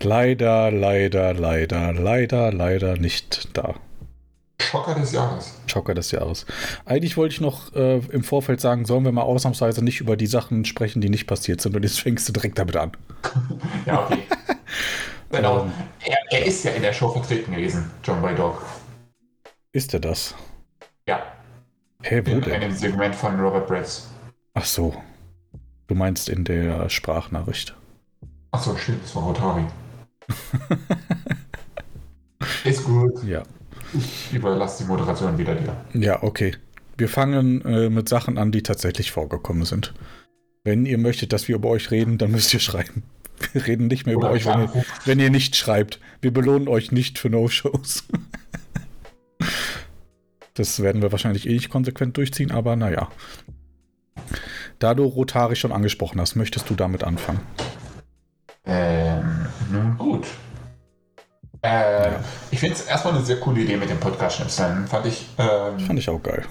Leider, 0.01 0.71
leider, 0.71 1.33
leider, 1.33 1.91
leider, 1.93 2.51
leider 2.51 2.97
nicht 2.97 3.49
da. 3.57 3.75
Schocker 4.61 4.95
des 4.95 5.11
Jahres. 5.11 5.53
Schocker 5.67 5.93
des 5.93 6.11
Jahres. 6.11 6.45
Eigentlich 6.85 7.17
wollte 7.17 7.33
ich 7.35 7.41
noch 7.41 7.73
äh, 7.75 7.97
im 8.09 8.23
Vorfeld 8.23 8.61
sagen, 8.61 8.85
sollen 8.85 9.03
wir 9.03 9.11
mal 9.11 9.23
ausnahmsweise 9.23 9.83
nicht 9.83 9.99
über 10.01 10.15
die 10.15 10.27
Sachen 10.27 10.63
sprechen, 10.65 11.01
die 11.01 11.09
nicht 11.09 11.27
passiert 11.27 11.61
sind. 11.61 11.75
Und 11.75 11.83
jetzt 11.83 11.99
fängst 11.99 12.27
du 12.29 12.33
direkt 12.33 12.57
damit 12.59 12.77
an. 12.77 12.91
Ja, 13.85 14.05
okay. 14.05 14.23
genau. 15.29 15.63
Ähm. 15.63 15.71
Er, 16.05 16.17
er 16.31 16.45
ist 16.45 16.63
ja 16.63 16.71
in 16.71 16.81
der 16.81 16.93
Show 16.93 17.09
vertreten 17.09 17.51
gewesen, 17.51 17.91
John 18.03 18.21
Boy 18.21 18.33
Dog. 18.33 18.61
Ist 19.73 19.93
er 19.93 19.99
das? 19.99 20.33
Ja, 21.07 21.21
Hä, 22.01 22.21
wo 22.25 22.31
in 22.31 22.41
denn? 22.41 22.53
einem 22.53 22.71
Segment 22.71 23.15
von 23.15 23.39
Robert 23.39 23.67
Bretz. 23.67 24.07
Ach 24.53 24.65
so. 24.65 24.95
Du 25.87 25.95
meinst 25.95 26.29
in 26.29 26.43
der 26.43 26.89
Sprachnachricht. 26.89 27.75
Achso, 28.51 28.75
stimmt, 28.77 29.03
das 29.03 29.15
war 29.15 29.23
Rotari. 29.23 29.65
ist 32.63 32.83
gut. 32.83 33.23
Ja. 33.23 33.43
Ich 33.93 34.33
überlasse 34.33 34.83
die 34.83 34.89
Moderation 34.89 35.37
wieder 35.37 35.55
dir. 35.55 35.75
Ja, 35.93 36.23
okay. 36.23 36.55
Wir 36.97 37.09
fangen 37.09 37.61
äh, 37.65 37.89
mit 37.89 38.07
Sachen 38.09 38.37
an, 38.37 38.51
die 38.51 38.63
tatsächlich 38.63 39.11
vorgekommen 39.11 39.65
sind. 39.65 39.93
Wenn 40.63 40.85
ihr 40.85 40.97
möchtet, 40.97 41.33
dass 41.33 41.47
wir 41.47 41.55
über 41.55 41.69
euch 41.69 41.91
reden, 41.91 42.17
dann 42.17 42.31
müsst 42.31 42.53
ihr 42.53 42.59
schreiben. 42.59 43.03
Wir 43.53 43.67
reden 43.67 43.87
nicht 43.87 44.05
mehr 44.05 44.15
über 44.15 44.29
Oder 44.29 44.33
euch, 44.33 44.45
wenn 44.45 44.61
ihr, 44.61 44.85
wenn 45.05 45.19
ihr 45.19 45.29
nicht 45.29 45.55
schreibt. 45.55 45.99
Wir 46.21 46.31
belohnen 46.31 46.67
euch 46.67 46.91
nicht 46.91 47.19
für 47.19 47.29
No-Shows. 47.29 48.05
Das 50.57 50.81
werden 50.81 51.01
wir 51.01 51.11
wahrscheinlich 51.11 51.49
eh 51.49 51.53
nicht 51.53 51.69
konsequent 51.69 52.15
durchziehen, 52.15 52.51
aber 52.51 52.77
naja. 52.77 53.09
Da 54.79 54.93
du 54.93 55.03
Rotari 55.03 55.57
schon 55.57 55.73
angesprochen 55.73 56.19
hast, 56.21 56.35
möchtest 56.35 56.69
du 56.69 56.75
damit 56.75 57.03
anfangen? 57.03 57.41
Ähm, 58.65 59.47
nun 59.69 59.97
gut. 59.97 60.25
Äh, 61.65 62.11
Ja. 62.11 62.19
Ich 62.51 62.59
finde 62.59 62.75
es 62.75 62.81
erstmal 62.83 63.15
eine 63.15 63.25
sehr 63.25 63.39
coole 63.39 63.61
Idee 63.61 63.77
mit 63.77 63.89
dem 63.89 63.99
Podcast-Schnipseln. 63.99 64.87
Fand 64.87 65.05
ich 65.05 65.25
ähm, 65.37 65.79
Fand 65.79 65.99
ich 65.99 66.09
auch 66.09 66.21
geil. 66.21 66.43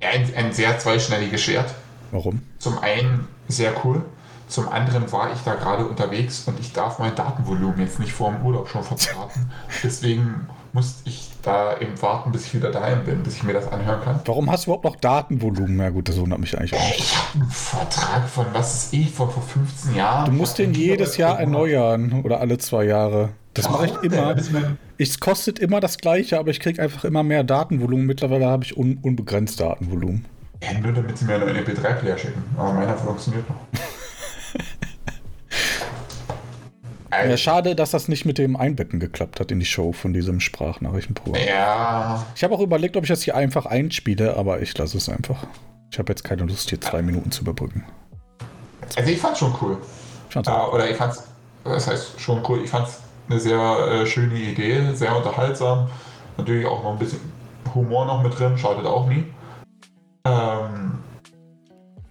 ein, 0.00 0.32
ein 0.36 0.52
sehr 0.52 0.78
zweischneidiges 0.78 1.42
Schwert. 1.42 1.74
Warum? 2.12 2.42
Zum 2.58 2.78
einen 2.78 3.28
sehr 3.48 3.72
cool, 3.84 4.02
zum 4.48 4.68
anderen 4.68 5.10
war 5.12 5.32
ich 5.32 5.40
da 5.44 5.54
gerade 5.54 5.86
unterwegs 5.86 6.42
und 6.46 6.58
ich 6.58 6.72
darf 6.72 6.98
mein 6.98 7.14
Datenvolumen 7.14 7.78
jetzt 7.80 8.00
nicht 8.00 8.12
vor 8.12 8.30
dem 8.32 8.44
Urlaub 8.44 8.68
schon 8.68 8.82
verbraten. 8.82 9.50
Deswegen 9.84 10.48
musste 10.72 11.08
ich 11.08 11.28
da 11.42 11.78
eben 11.78 12.00
warten, 12.02 12.32
bis 12.32 12.46
ich 12.46 12.54
wieder 12.54 12.70
daheim 12.70 13.04
bin, 13.04 13.22
bis 13.22 13.36
ich 13.36 13.42
mir 13.44 13.52
das 13.52 13.70
anhören 13.72 14.00
kann. 14.02 14.20
Warum 14.24 14.50
hast 14.50 14.66
du 14.66 14.70
überhaupt 14.70 14.84
noch 14.84 14.96
Datenvolumen? 14.96 15.78
Ja 15.80 15.90
gut, 15.90 16.08
das 16.08 16.18
wundert 16.18 16.38
mich 16.40 16.56
eigentlich 16.58 16.74
auch. 16.74 16.94
Ich 16.96 17.16
habe 17.16 17.40
einen 17.40 17.50
Vertrag 17.50 18.28
von, 18.28 18.46
was 18.52 18.84
ist 18.84 18.92
ich, 18.94 19.10
von 19.10 19.30
vor 19.30 19.42
15 19.42 19.94
Jahren. 19.96 20.26
Du 20.26 20.32
musst 20.32 20.58
den 20.58 20.74
jedes 20.74 21.16
Jahr 21.16 21.38
erneuern 21.40 22.22
oder 22.24 22.40
alle 22.40 22.58
zwei 22.58 22.84
Jahre. 22.84 23.30
Das 23.54 23.68
mache 23.68 23.86
ich 23.86 23.96
immer. 24.12 24.34
Es 24.98 25.18
kostet 25.18 25.58
immer 25.58 25.80
das 25.80 25.96
gleiche, 25.96 26.38
aber 26.38 26.50
ich 26.50 26.60
kriege 26.60 26.82
einfach 26.82 27.04
immer 27.06 27.22
mehr 27.22 27.42
Datenvolumen. 27.42 28.04
Mittlerweile 28.06 28.46
habe 28.46 28.64
ich 28.64 28.76
un 28.76 28.98
unbegrenzt 29.00 29.58
Datenvolumen. 29.58 30.26
ja, 30.62 30.78
nur 30.78 30.92
damit 30.92 31.16
sie 31.16 31.24
mir 31.24 31.36
einen 31.36 31.56
MP3-Player 31.56 32.18
schicken. 32.18 32.42
Aber 32.58 32.74
meiner 32.74 32.96
funktioniert 32.98 33.48
noch. 33.48 33.56
Ja, 37.12 37.36
schade, 37.36 37.74
dass 37.74 37.90
das 37.90 38.06
nicht 38.08 38.24
mit 38.24 38.38
dem 38.38 38.54
Einbetten 38.56 39.00
geklappt 39.00 39.40
hat 39.40 39.50
in 39.50 39.58
die 39.58 39.66
Show 39.66 39.92
von 39.92 40.12
diesem 40.12 40.38
Sprachnachrichtenprogramm. 40.40 41.42
ja, 41.44 42.24
Ich 42.36 42.44
habe 42.44 42.54
auch 42.54 42.60
überlegt, 42.60 42.96
ob 42.96 43.02
ich 43.02 43.08
das 43.08 43.22
hier 43.22 43.34
einfach 43.36 43.66
einspiele, 43.66 44.36
aber 44.36 44.62
ich 44.62 44.76
lasse 44.78 44.96
es 44.96 45.08
einfach. 45.08 45.44
Ich 45.90 45.98
habe 45.98 46.12
jetzt 46.12 46.22
keine 46.22 46.44
Lust, 46.44 46.68
hier 46.70 46.80
zwei 46.80 47.02
Minuten 47.02 47.32
zu 47.32 47.42
überbrücken. 47.42 47.84
also 48.96 49.10
ich 49.10 49.18
fand's 49.18 49.40
schon 49.40 49.52
cool. 49.60 49.76
Ich 50.28 50.34
fand's 50.34 50.48
Äh, 50.48 50.52
auch. 50.52 50.72
oder 50.72 50.88
ich 50.88 50.96
fand's, 50.96 51.24
das 51.64 51.88
heißt 51.88 52.20
schon 52.20 52.42
cool, 52.48 52.60
ich 52.64 52.70
fand's 52.70 53.00
eine 53.30 53.40
sehr 53.40 53.60
äh, 53.60 54.06
schöne 54.06 54.34
Idee, 54.34 54.92
sehr 54.94 55.16
unterhaltsam. 55.16 55.88
Natürlich 56.36 56.66
auch 56.66 56.82
noch 56.82 56.92
ein 56.92 56.98
bisschen 56.98 57.20
Humor 57.74 58.04
noch 58.04 58.22
mit 58.22 58.36
drin, 58.38 58.58
schadet 58.58 58.86
auch 58.86 59.06
nie. 59.06 59.32
Ähm, 60.24 60.98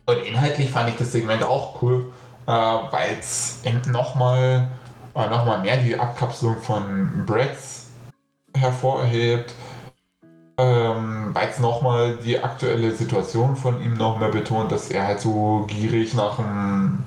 und 0.06 0.18
inhaltlich 0.26 0.72
fand 0.72 0.90
ich 0.90 0.96
das 0.96 1.12
Segment 1.12 1.44
auch 1.44 1.82
cool, 1.82 2.12
äh, 2.48 2.52
weil 2.52 3.18
es 3.20 3.62
nochmal 3.88 4.70
äh, 5.14 5.30
noch 5.30 5.62
mehr 5.62 5.78
die 5.78 6.00
Abkapselung 6.00 6.58
von 6.62 7.26
Bretts 7.26 7.88
hervorhebt. 8.56 9.54
Ähm, 10.58 11.30
weil 11.34 11.48
es 11.48 11.60
nochmal 11.60 12.18
die 12.18 12.44
aktuelle 12.44 12.92
Situation 12.92 13.56
von 13.56 13.82
ihm 13.82 13.94
noch 13.94 14.20
mehr 14.20 14.28
betont, 14.28 14.74
dass 14.74 14.92
er 14.92 15.08
halt 15.08 15.22
so 15.22 15.66
gierig 15.68 16.14
nach 16.16 16.38
einem 16.38 17.06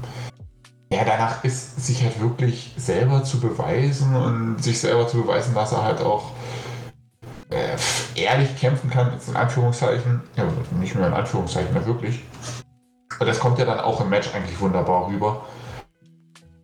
ja, 1.03 1.17
danach 1.17 1.43
ist, 1.45 1.85
sich 1.85 2.03
halt 2.03 2.21
wirklich 2.21 2.75
selber 2.77 3.25
zu 3.25 3.41
beweisen 3.41 4.15
und 4.15 4.63
sich 4.63 4.81
selber 4.81 5.09
zu 5.09 5.23
beweisen, 5.23 5.55
dass 5.55 5.73
er 5.73 5.83
halt 5.83 6.01
auch 6.01 6.31
äh, 7.51 7.77
ehrlich 8.15 8.57
kämpfen 8.57 8.91
kann, 8.91 9.13
jetzt 9.13 9.29
in 9.29 9.37
Anführungszeichen. 9.37 10.23
Ja, 10.37 10.45
nicht 10.79 10.95
nur 10.95 11.07
in 11.07 11.13
Anführungszeichen, 11.13 11.75
ja 11.75 11.87
wirklich. 11.87 12.23
Und 13.19 13.27
das 13.27 13.39
kommt 13.39 13.59
ja 13.59 13.65
dann 13.65 13.81
auch 13.81 14.01
im 14.01 14.09
Match 14.09 14.29
eigentlich 14.35 14.59
wunderbar 14.61 15.09
rüber. 15.09 15.45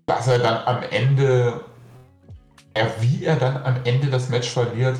Dass 0.06 0.28
er 0.28 0.38
dann 0.38 0.56
am 0.66 0.82
Ende 0.90 1.60
ja, 2.78 2.86
wie 3.00 3.24
er 3.24 3.36
dann 3.36 3.56
am 3.64 3.76
Ende 3.84 4.08
das 4.08 4.28
Match 4.28 4.50
verliert, 4.50 4.96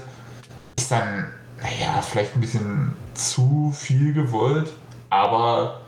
ist 0.76 0.90
dann, 0.90 1.32
naja, 1.60 2.02
vielleicht 2.02 2.34
ein 2.34 2.40
bisschen 2.40 2.96
zu 3.14 3.72
viel 3.74 4.12
gewollt, 4.12 4.72
aber 5.10 5.80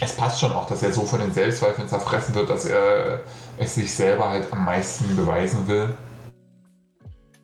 es 0.00 0.16
passt 0.16 0.40
schon 0.40 0.52
auch, 0.52 0.66
dass 0.66 0.82
er 0.82 0.92
so 0.92 1.02
von 1.02 1.20
den 1.20 1.32
Selbstzweifeln 1.32 1.86
zerfressen 1.86 2.34
wird, 2.34 2.48
dass 2.48 2.64
er 2.64 3.20
es 3.58 3.74
sich 3.74 3.94
selber 3.94 4.30
halt 4.30 4.50
am 4.50 4.64
meisten 4.64 5.14
beweisen 5.14 5.68
will. 5.68 5.94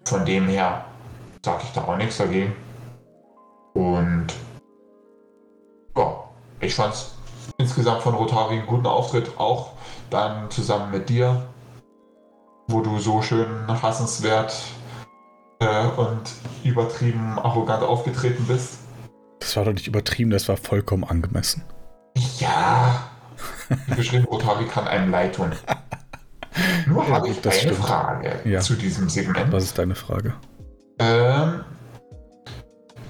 Von 0.07 0.25
dem 0.25 0.49
her 0.49 0.87
sage 1.45 1.63
ich 1.65 1.73
da 1.73 1.85
auch 1.85 1.97
nichts 1.97 2.17
dagegen. 2.17 2.57
Und 3.75 4.29
ja, 5.97 6.25
ich 6.61 6.75
fand 6.75 6.95
es 6.95 7.15
insgesamt 7.59 8.03
von 8.03 8.15
Rotari 8.15 8.59
einen 8.59 8.67
guten 8.67 8.87
Auftritt, 8.87 9.39
auch 9.39 9.73
dann 10.09 10.51
zusammen 10.51 10.91
mit 10.91 11.11
dir, 11.11 11.47
wo 12.69 12.81
du 12.81 12.99
so 12.99 13.21
schön 13.21 13.67
hassenswert 13.69 14.57
äh, 15.61 15.87
und 15.89 16.23
übertrieben 16.65 17.39
arrogant 17.39 17.83
aufgetreten 17.83 18.45
bist. 18.47 18.79
Das 19.41 19.57
war 19.57 19.67
doch 19.67 19.73
nicht 19.73 19.87
übertrieben, 19.87 20.31
das 20.31 20.49
war 20.49 20.57
vollkommen 20.57 21.05
angemessen. 21.05 21.63
Ja, 22.41 23.11
die 23.89 23.95
beschriebene 23.95 24.29
Rotari 24.29 24.65
kann 24.67 24.89
einem 24.89 25.11
leid 25.11 25.35
tun. 25.35 25.53
Nur 26.87 27.05
Ja, 27.05 27.11
habe 27.11 27.29
ich 27.29 27.41
das 27.41 27.55
eine 27.55 27.73
stimmt. 27.75 27.87
Frage 27.87 28.41
Ja. 28.45 28.61
zu 28.61 28.75
diesem 28.75 29.09
Segment. 29.09 29.53
Was 29.53 29.65
ist 29.65 29.79
deine 29.79 29.95
Frage? 29.95 30.35
Ähm, 30.99 31.65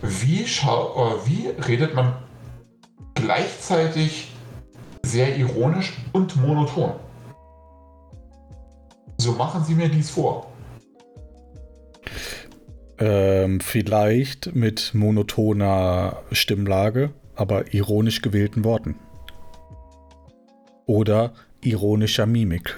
wie, 0.03 0.47
schau 0.47 1.15
äh, 1.23 1.27
wie 1.29 1.49
redet 1.67 1.95
man 1.95 2.15
gleichzeitig 3.15 4.33
sehr 5.05 5.37
ironisch 5.37 5.93
und 6.13 6.37
monoton? 6.37 6.95
So 9.19 9.33
machen 9.33 9.65
Sie 9.65 9.75
mir 9.75 9.89
dies 9.89 10.11
vor. 10.11 10.51
Ähm, 12.99 13.61
vielleicht 13.61 14.55
mit 14.55 14.93
monotoner 14.95 16.19
Stimmlage, 16.33 17.11
aber 17.37 17.73
ironisch 17.75 18.23
gewählten 18.23 18.65
Worten. 18.65 18.97
Oder 20.87 21.33
ironischer 21.63 22.27
Mimik. 22.27 22.77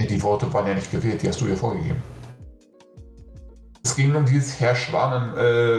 Die 0.00 0.22
Worte 0.22 0.52
waren 0.52 0.66
ja 0.66 0.74
nicht 0.74 0.90
gewählt, 0.90 1.22
die 1.22 1.28
hast 1.28 1.40
du 1.40 1.46
ihr 1.46 1.56
vorgegeben. 1.56 2.02
Es 3.84 3.96
ging 3.96 4.14
um 4.14 4.24
dieses 4.26 4.60
Herr 4.60 4.74
Schwanen. 4.74 5.34
Äh, 5.36 5.78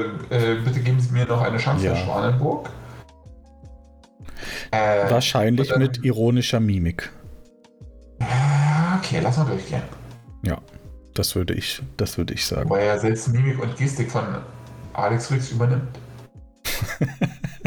äh, 0.54 0.62
bitte 0.64 0.80
geben 0.82 1.00
Sie 1.00 1.12
mir 1.12 1.26
noch 1.26 1.42
eine 1.42 1.58
Chance, 1.58 1.86
Ja. 1.86 1.94
Herr 1.94 2.06
Schwanenburg. 2.06 2.70
Äh, 4.72 5.10
Wahrscheinlich 5.10 5.70
dann- 5.70 5.80
mit 5.80 6.04
ironischer 6.04 6.60
Mimik. 6.60 7.12
Okay, 8.98 9.20
lass 9.22 9.38
mal 9.38 9.46
durchgehen. 9.46 9.82
Ja, 10.44 10.58
das 11.14 11.36
würde 11.36 11.54
ich, 11.54 11.82
das 11.98 12.18
würde 12.18 12.34
ich 12.34 12.46
sagen. 12.46 12.70
Wobei 12.70 12.82
er 12.84 13.00
selbst 13.00 13.30
Mimik 13.30 13.62
und 13.62 13.76
Gestik 13.78 14.12
von 14.12 14.24
Alex 14.94 15.32
Rix 15.32 15.52
übernimmt. 15.52 15.88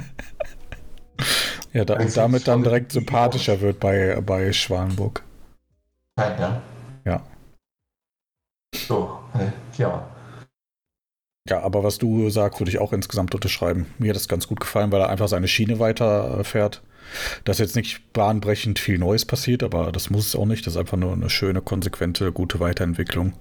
Ja, 1.72 1.84
da, 1.84 1.94
und 1.94 2.02
Also, 2.02 2.20
damit 2.20 2.48
dann 2.48 2.62
direkt 2.62 2.92
sympathischer 2.92 3.60
wird 3.60 3.80
bei, 3.80 4.20
bei 4.20 4.52
Schwanburg. 4.52 5.22
Nein, 6.16 6.38
ja. 6.38 6.62
Ja. 7.04 7.22
So, 8.74 9.18
äh, 9.34 9.80
ja. 9.80 10.06
Ja, 11.48 11.60
aber 11.60 11.82
was 11.82 11.98
du 11.98 12.30
sagst, 12.30 12.60
würde 12.60 12.70
ich 12.70 12.78
auch 12.78 12.92
insgesamt 12.92 13.34
unterschreiben. 13.34 13.86
Mir 13.98 14.10
hat 14.10 14.16
das 14.16 14.28
ganz 14.28 14.46
gut 14.46 14.60
gefallen, 14.60 14.92
weil 14.92 15.00
er 15.00 15.08
einfach 15.08 15.28
seine 15.28 15.48
Schiene 15.48 15.78
weiterfährt. 15.78 16.82
Dass 17.44 17.58
jetzt 17.58 17.74
nicht 17.74 18.12
bahnbrechend 18.12 18.78
viel 18.78 18.98
Neues 18.98 19.24
passiert, 19.24 19.64
aber 19.64 19.90
das 19.90 20.08
muss 20.08 20.26
es 20.26 20.36
auch 20.36 20.46
nicht. 20.46 20.66
Das 20.66 20.74
ist 20.74 20.80
einfach 20.80 20.96
nur 20.96 21.12
eine 21.12 21.30
schöne, 21.30 21.60
konsequente, 21.60 22.30
gute 22.30 22.60
Weiterentwicklung 22.60 23.32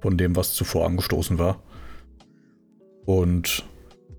von 0.00 0.16
dem, 0.16 0.36
was 0.36 0.54
zuvor 0.54 0.86
angestoßen 0.86 1.38
war. 1.38 1.62
Und 3.04 3.64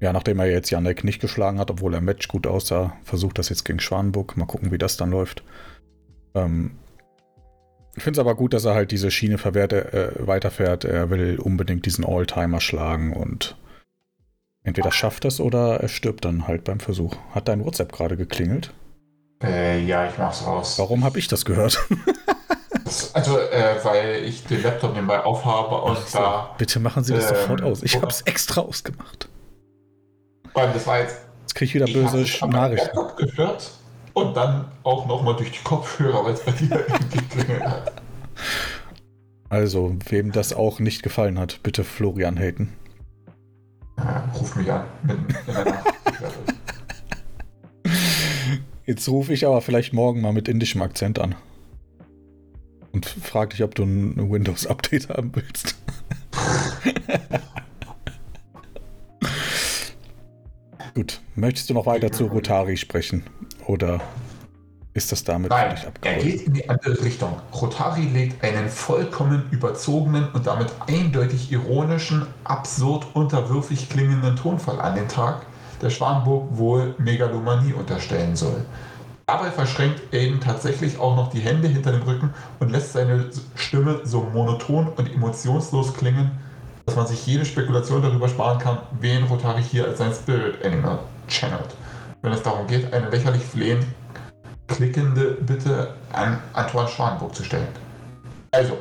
ja, 0.02 0.12
nachdem 0.12 0.40
er 0.40 0.48
jetzt 0.48 0.72
Janek 0.72 1.04
nicht 1.04 1.22
geschlagen 1.22 1.60
hat, 1.60 1.70
obwohl 1.70 1.94
er 1.94 2.00
im 2.00 2.06
Match 2.06 2.28
gut 2.28 2.48
aussah, 2.48 2.94
versucht 3.04 3.38
das 3.38 3.50
jetzt 3.50 3.64
gegen 3.66 3.80
Schwanburg. 3.80 4.36
Mal 4.36 4.48
gucken, 4.48 4.72
wie 4.72 4.80
das 4.80 4.98
dann 4.98 5.12
läuft. 5.12 5.44
Ähm, 6.34 6.72
ich 7.96 8.04
finde 8.04 8.20
es 8.20 8.20
aber 8.20 8.36
gut, 8.36 8.54
dass 8.54 8.66
er 8.66 8.74
halt 8.74 8.90
diese 8.92 9.12
Schiene 9.12 9.38
verwehrt, 9.38 9.74
äh, 9.74 10.14
weiterfährt. 10.18 10.86
Er 10.86 11.12
will 11.12 11.40
unbedingt 11.40 11.86
diesen 11.86 12.04
Alltimer 12.04 12.62
schlagen 12.62 13.14
und 13.14 13.58
entweder 14.64 14.92
schafft 14.92 15.24
es 15.26 15.40
oder 15.40 15.82
er 15.82 15.88
stirbt 15.88 16.26
dann 16.26 16.48
halt 16.48 16.64
beim 16.64 16.80
Versuch. 16.80 17.16
Hat 17.32 17.48
dein 17.48 17.64
WhatsApp 17.64 17.92
gerade 17.92 18.18
geklingelt? 18.18 18.74
Äh, 19.44 19.84
ja, 19.86 20.08
ich 20.08 20.18
mach's 20.18 20.44
aus. 20.44 20.80
Warum 20.80 21.04
habe 21.04 21.20
ich 21.20 21.28
das 21.28 21.46
gehört? 21.46 21.80
Das, 22.84 23.14
also, 23.14 23.38
äh, 23.38 23.76
weil 23.84 24.24
ich 24.24 24.46
den 24.46 24.64
Laptop 24.64 24.94
nebenbei 24.94 25.24
aufhabe 25.24 25.82
und 25.82 25.98
so. 26.08 26.18
da. 26.18 26.56
Bitte 26.58 26.80
machen 26.80 27.04
Sie 27.04 27.14
das 27.14 27.30
Ähm, 27.30 27.38
sofort 27.38 27.62
aus. 27.62 27.84
Ich 27.84 27.96
habe 27.96 28.08
es 28.08 28.22
extra 28.24 28.62
ausgemacht. 28.62 29.30
Vor 30.54 30.64
allem, 30.64 30.74
das 30.74 30.88
war 30.88 31.00
jetzt. 31.00 31.18
Jetzt 31.42 31.56
kriege 31.56 31.66
ich 31.70 31.76
wieder 31.76 31.88
Ich 31.88 31.94
böse 31.94 32.26
am 32.42 32.50
Nachrichten. 32.50 32.98
Gehört 33.18 33.72
und 34.14 34.36
dann 34.36 34.66
auch 34.84 35.06
nochmal 35.06 35.36
durch 35.36 35.52
die 35.52 35.64
Kopfhörer, 35.64 36.26
weil 36.26 36.34
es 36.34 36.44
bei 36.44 36.52
dir 36.52 36.68
geklingelt 37.12 37.64
hat. 37.64 37.94
Also, 39.50 39.96
wem 40.10 40.32
das 40.32 40.54
auch 40.54 40.80
nicht 40.80 41.04
gefallen 41.04 41.38
hat, 41.38 41.62
bitte 41.64 41.84
Florian 41.84 42.38
haten. 42.38 42.74
Äh, 43.98 44.38
Ruf 44.38 44.56
mich 44.56 44.72
an. 44.72 44.86
Der 45.04 45.66
Nacht. 45.66 45.86
Jetzt 48.86 49.08
rufe 49.10 49.34
ich 49.34 49.46
aber 49.46 49.62
vielleicht 49.62 49.94
morgen 49.94 50.22
mal 50.22 50.34
mit 50.34 50.48
indischem 50.48 50.82
Akzent 50.82 51.20
an. 51.20 51.36
Und 52.92 53.06
frage 53.06 53.50
dich, 53.50 53.64
ob 53.64 53.76
du 53.76 53.84
ein 53.84 54.32
Windows-Update 54.32 55.10
haben 55.10 55.32
willst. 55.34 55.76
Gut, 60.94 61.22
möchtest 61.36 61.70
du 61.70 61.74
noch 61.74 61.86
weiter 61.86 62.12
zu 62.12 62.26
Rotari 62.26 62.76
sprechen? 62.76 63.24
Oder 63.68 64.02
ist 64.94 65.12
das 65.12 65.24
damit 65.24 65.52
Nein, 65.52 65.78
er 66.02 66.16
geht 66.16 66.42
in 66.42 66.54
die 66.54 66.68
andere 66.68 67.02
Richtung. 67.02 67.40
Rotari 67.54 68.02
legt 68.02 68.44
einen 68.44 68.68
vollkommen 68.68 69.44
überzogenen 69.52 70.28
und 70.34 70.48
damit 70.48 70.68
eindeutig 70.88 71.52
ironischen, 71.52 72.28
absurd 72.44 73.08
unterwürfig 73.14 73.90
klingenden 73.90 74.36
Tonfall 74.36 74.82
an 74.82 74.96
den 74.96 75.08
Tag, 75.08 75.46
der 75.82 75.90
Schwanburg 75.90 76.58
wohl 76.58 76.94
Megalomanie 76.98 77.74
unterstellen 77.74 78.36
soll. 78.36 78.66
Dabei 79.28 79.50
verschränkt 79.50 80.14
Aiden 80.14 80.42
tatsächlich 80.42 81.00
auch 81.00 81.16
noch 81.16 81.32
die 81.32 81.40
Hände 81.40 81.70
hinter 81.70 81.94
dem 81.94 82.02
Rücken 82.02 82.34
und 82.60 82.70
lässt 82.70 82.92
seine 82.92 83.30
Stimme 83.56 84.02
so 84.04 84.28
monoton 84.34 84.90
und 84.90 85.10
emotionslos 85.10 85.94
klingen, 85.94 86.32
dass 86.92 86.98
man 86.98 87.08
sich 87.08 87.26
jede 87.26 87.46
Spekulation 87.46 88.02
darüber 88.02 88.28
sparen 88.28 88.60
kann, 88.60 88.80
wen 89.00 89.24
Rotari 89.24 89.64
hier 89.64 89.86
als 89.86 90.00
sein 90.00 90.12
Spirit 90.12 90.62
Animal 90.66 91.00
channelt. 91.30 91.74
Wenn 92.22 92.34
es 92.34 92.44
darum 92.44 92.68
geht, 92.68 92.94
eine 92.94 93.10
lächerlich 93.10 93.44
flehend 93.44 93.86
klickende 94.68 95.38
Bitte 95.40 95.94
an 96.12 96.42
Antoine 96.52 96.90
Schwanburg 96.90 97.34
zu 97.34 97.46
stellen. 97.46 97.70
Also, 98.52 98.78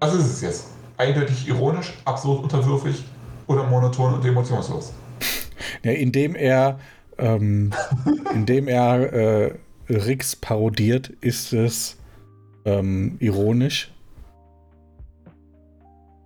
was 0.00 0.14
ist 0.14 0.24
es 0.24 0.40
jetzt? 0.40 0.66
Eindeutig 0.96 1.46
ironisch, 1.46 1.94
absurd 2.04 2.42
unterwürfig 2.42 3.04
oder 3.46 3.62
monoton 3.62 4.14
und 4.14 4.24
emotionslos? 4.24 4.92
Ja, 5.84 5.92
indem 5.92 6.34
er, 6.34 6.80
ähm, 7.18 7.70
indem 8.34 8.66
er 8.66 9.12
äh, 9.12 9.54
Rix 9.88 10.34
parodiert, 10.34 11.08
ist 11.20 11.52
es 11.52 11.98
ähm, 12.64 13.16
ironisch. 13.20 13.92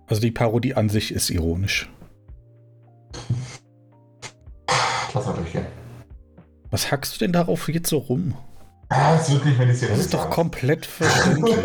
Also 0.07 0.21
die 0.21 0.31
Parodie 0.31 0.75
an 0.75 0.89
sich 0.89 1.11
ist 1.13 1.29
ironisch. 1.29 1.89
Lass 5.13 5.25
mal 5.25 5.33
durchgehen. 5.33 5.65
Was 6.69 6.91
hackst 6.91 7.15
du 7.15 7.19
denn 7.19 7.31
darauf 7.31 7.69
jetzt 7.69 7.89
so 7.89 7.97
rum? 7.97 8.35
Ah, 8.89 9.17
wird 9.27 9.45
nicht 9.45 9.57
mehr 9.57 9.67
die 9.67 9.73
Szene. 9.73 9.91
Das 9.91 9.99
ist 10.01 10.13
doch 10.13 10.29
komplett 10.29 10.85
verständlich. 10.85 11.55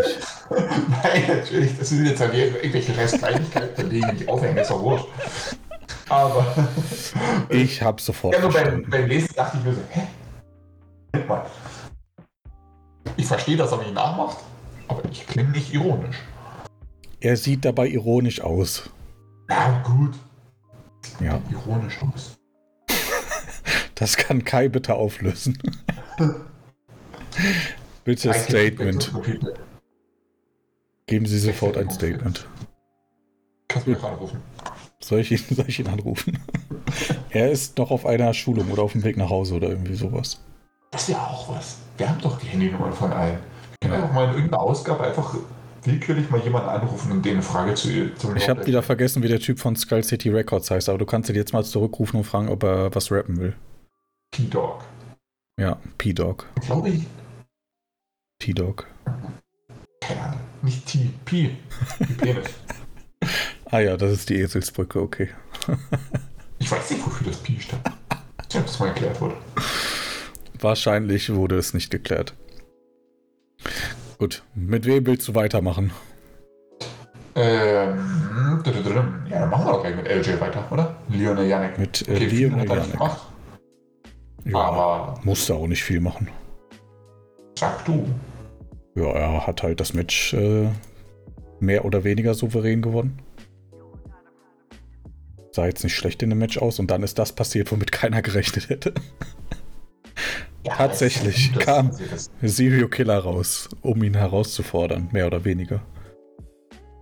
Nein, 0.50 1.24
natürlich. 1.28 1.76
Das 1.78 1.88
sind 1.90 2.06
jetzt 2.06 2.20
halt 2.20 2.34
irgendwelche 2.34 2.96
Restkleinigkeiten, 2.96 3.90
die 3.90 4.04
ich 4.16 4.28
aufhängen, 4.28 4.56
ist 4.56 4.70
doch 4.70 4.82
wurscht. 4.82 5.06
Aber. 6.08 6.46
Ich 7.48 7.82
habe 7.82 8.00
sofort 8.00 8.34
Ja, 8.34 8.40
nur 8.40 8.52
beim, 8.52 8.84
beim 8.88 9.06
Lesen 9.06 9.34
dachte 9.34 9.58
ich 9.58 9.64
mir 9.64 9.74
so, 9.74 9.80
hä? 9.90 10.06
Ich 13.16 13.26
verstehe, 13.26 13.56
dass 13.56 13.72
er 13.72 13.78
mich 13.78 13.92
nachmacht, 13.92 14.38
aber 14.86 15.02
ich 15.10 15.26
klinge 15.26 15.50
nicht 15.50 15.74
ironisch. 15.74 16.16
Er 17.20 17.36
sieht 17.36 17.66
dabei 17.66 17.88
ironisch 17.88 18.40
aus. 18.40 18.88
Na 19.48 19.82
gut. 19.82 20.14
Ja, 21.20 21.40
Ironisch 21.50 21.98
aus. 22.02 22.38
das 23.94 24.16
kann 24.16 24.44
Kai 24.44 24.68
bitte 24.68 24.94
auflösen. 24.94 25.58
bitte 28.04 28.32
Statement. 28.32 29.12
Geben 31.06 31.26
Sie 31.26 31.38
sofort 31.38 31.76
ein 31.76 31.90
Statement. 31.90 32.46
Kannst 33.68 33.86
du 33.86 33.90
mich 33.90 34.02
anrufen? 34.02 34.42
Soll 35.00 35.20
ich 35.20 35.30
ihn, 35.32 35.56
soll 35.56 35.68
ich 35.68 35.78
ihn 35.78 35.88
anrufen? 35.88 36.38
er 37.30 37.50
ist 37.50 37.76
noch 37.76 37.90
auf 37.90 38.06
einer 38.06 38.32
Schulung 38.32 38.70
oder 38.70 38.82
auf 38.82 38.92
dem 38.92 39.04
Weg 39.04 39.16
nach 39.16 39.30
Hause 39.30 39.54
oder 39.56 39.68
irgendwie 39.68 39.94
sowas. 39.94 40.40
Das 40.90 41.02
ist 41.02 41.10
ja 41.10 41.18
auch 41.18 41.48
was. 41.54 41.76
Wir 41.98 42.08
haben 42.08 42.20
doch 42.20 42.38
die 42.38 42.46
Handynummern 42.46 42.92
von 42.92 43.12
allen. 43.12 43.38
Wir 43.38 43.88
können 43.88 44.02
einfach 44.02 44.14
mal 44.14 44.24
in 44.28 44.34
irgendeiner 44.34 44.62
Ausgabe 44.62 45.04
einfach 45.04 45.34
willkürlich 45.84 46.30
mal 46.30 46.40
jemanden 46.40 46.68
anrufen 46.68 47.12
und 47.12 47.24
denen 47.24 47.36
eine 47.36 47.42
Frage 47.42 47.74
zu 47.74 48.14
zum 48.14 48.36
Ich 48.36 48.48
habe 48.48 48.66
wieder 48.66 48.82
vergessen, 48.82 49.22
wie 49.22 49.28
der 49.28 49.40
Typ 49.40 49.58
von 49.58 49.76
Skull 49.76 50.04
City 50.04 50.30
Records 50.30 50.70
heißt, 50.70 50.88
aber 50.88 50.98
du 50.98 51.06
kannst 51.06 51.28
ihn 51.30 51.36
jetzt 51.36 51.52
mal 51.52 51.64
zurückrufen 51.64 52.18
und 52.18 52.24
fragen, 52.24 52.48
ob 52.48 52.62
er 52.62 52.94
was 52.94 53.10
rappen 53.10 53.38
will. 53.38 53.54
P-Dog. 54.32 54.84
Ja, 55.58 55.78
P-Dog. 55.98 56.46
Glaube 56.66 56.90
ich. 56.90 57.06
P-Dog. 58.38 58.86
Keine 60.00 60.22
Ahnung. 60.22 60.40
Nicht 60.62 60.86
T, 60.86 61.10
P. 61.24 61.56
Wie 61.98 62.14
Penis. 62.14 62.46
Ah 63.72 63.78
ja, 63.78 63.96
das 63.96 64.10
ist 64.10 64.28
die 64.30 64.34
Eselsbrücke, 64.34 65.00
okay. 65.00 65.28
ich 66.58 66.68
weiß 66.68 66.90
nicht, 66.90 67.06
wofür 67.06 67.28
das 67.28 67.36
P 67.36 67.60
steht. 67.60 67.78
Ich 68.48 68.56
ob 68.58 68.66
das 68.66 68.80
mal 68.80 68.88
erklärt 68.88 69.20
wurde. 69.20 69.36
Wahrscheinlich 70.58 71.32
wurde 71.32 71.56
es 71.56 71.72
nicht 71.72 71.88
geklärt. 71.88 72.34
Gut, 74.20 74.42
mit 74.54 74.84
wem 74.84 75.06
willst 75.06 75.26
du 75.28 75.34
weitermachen? 75.34 75.92
Ähm, 77.34 78.62
ja, 78.66 79.40
dann 79.40 79.48
machen 79.48 79.64
wir 79.64 79.72
doch 79.72 79.80
gleich 79.80 79.96
mit 79.96 80.06
LJ 80.06 80.38
weiter, 80.38 80.70
oder? 80.70 80.94
Lionel 81.08 81.46
Janek. 81.46 81.78
Mit 81.78 82.06
äh, 82.06 82.16
okay, 82.16 82.26
Lionel 82.26 82.68
Janek. 82.68 83.00
Ja, 84.44 84.58
aber 84.58 85.18
musste 85.24 85.54
auch 85.54 85.66
nicht 85.66 85.82
viel 85.82 86.00
machen. 86.00 86.28
Sag 87.58 87.82
du. 87.86 88.06
Ja, 88.94 89.06
er 89.06 89.46
hat 89.46 89.62
halt 89.62 89.80
das 89.80 89.94
Match 89.94 90.34
äh, 90.34 90.68
mehr 91.58 91.86
oder 91.86 92.04
weniger 92.04 92.34
souverän 92.34 92.82
gewonnen. 92.82 93.22
Sah 95.52 95.64
jetzt 95.64 95.82
nicht 95.82 95.96
schlecht 95.96 96.22
in 96.22 96.28
dem 96.28 96.40
Match 96.40 96.58
aus 96.58 96.78
und 96.78 96.90
dann 96.90 97.02
ist 97.02 97.18
das 97.18 97.32
passiert, 97.32 97.72
womit 97.72 97.90
keiner 97.90 98.20
gerechnet 98.20 98.68
hätte. 98.68 98.92
Ja, 100.66 100.74
Tatsächlich 100.74 101.52
kam 101.58 101.90
Serial 102.42 102.88
Killer 102.88 103.18
raus, 103.18 103.68
um 103.80 104.02
ihn 104.02 104.14
herauszufordern, 104.14 105.08
mehr 105.12 105.26
oder 105.26 105.44
weniger. 105.44 105.80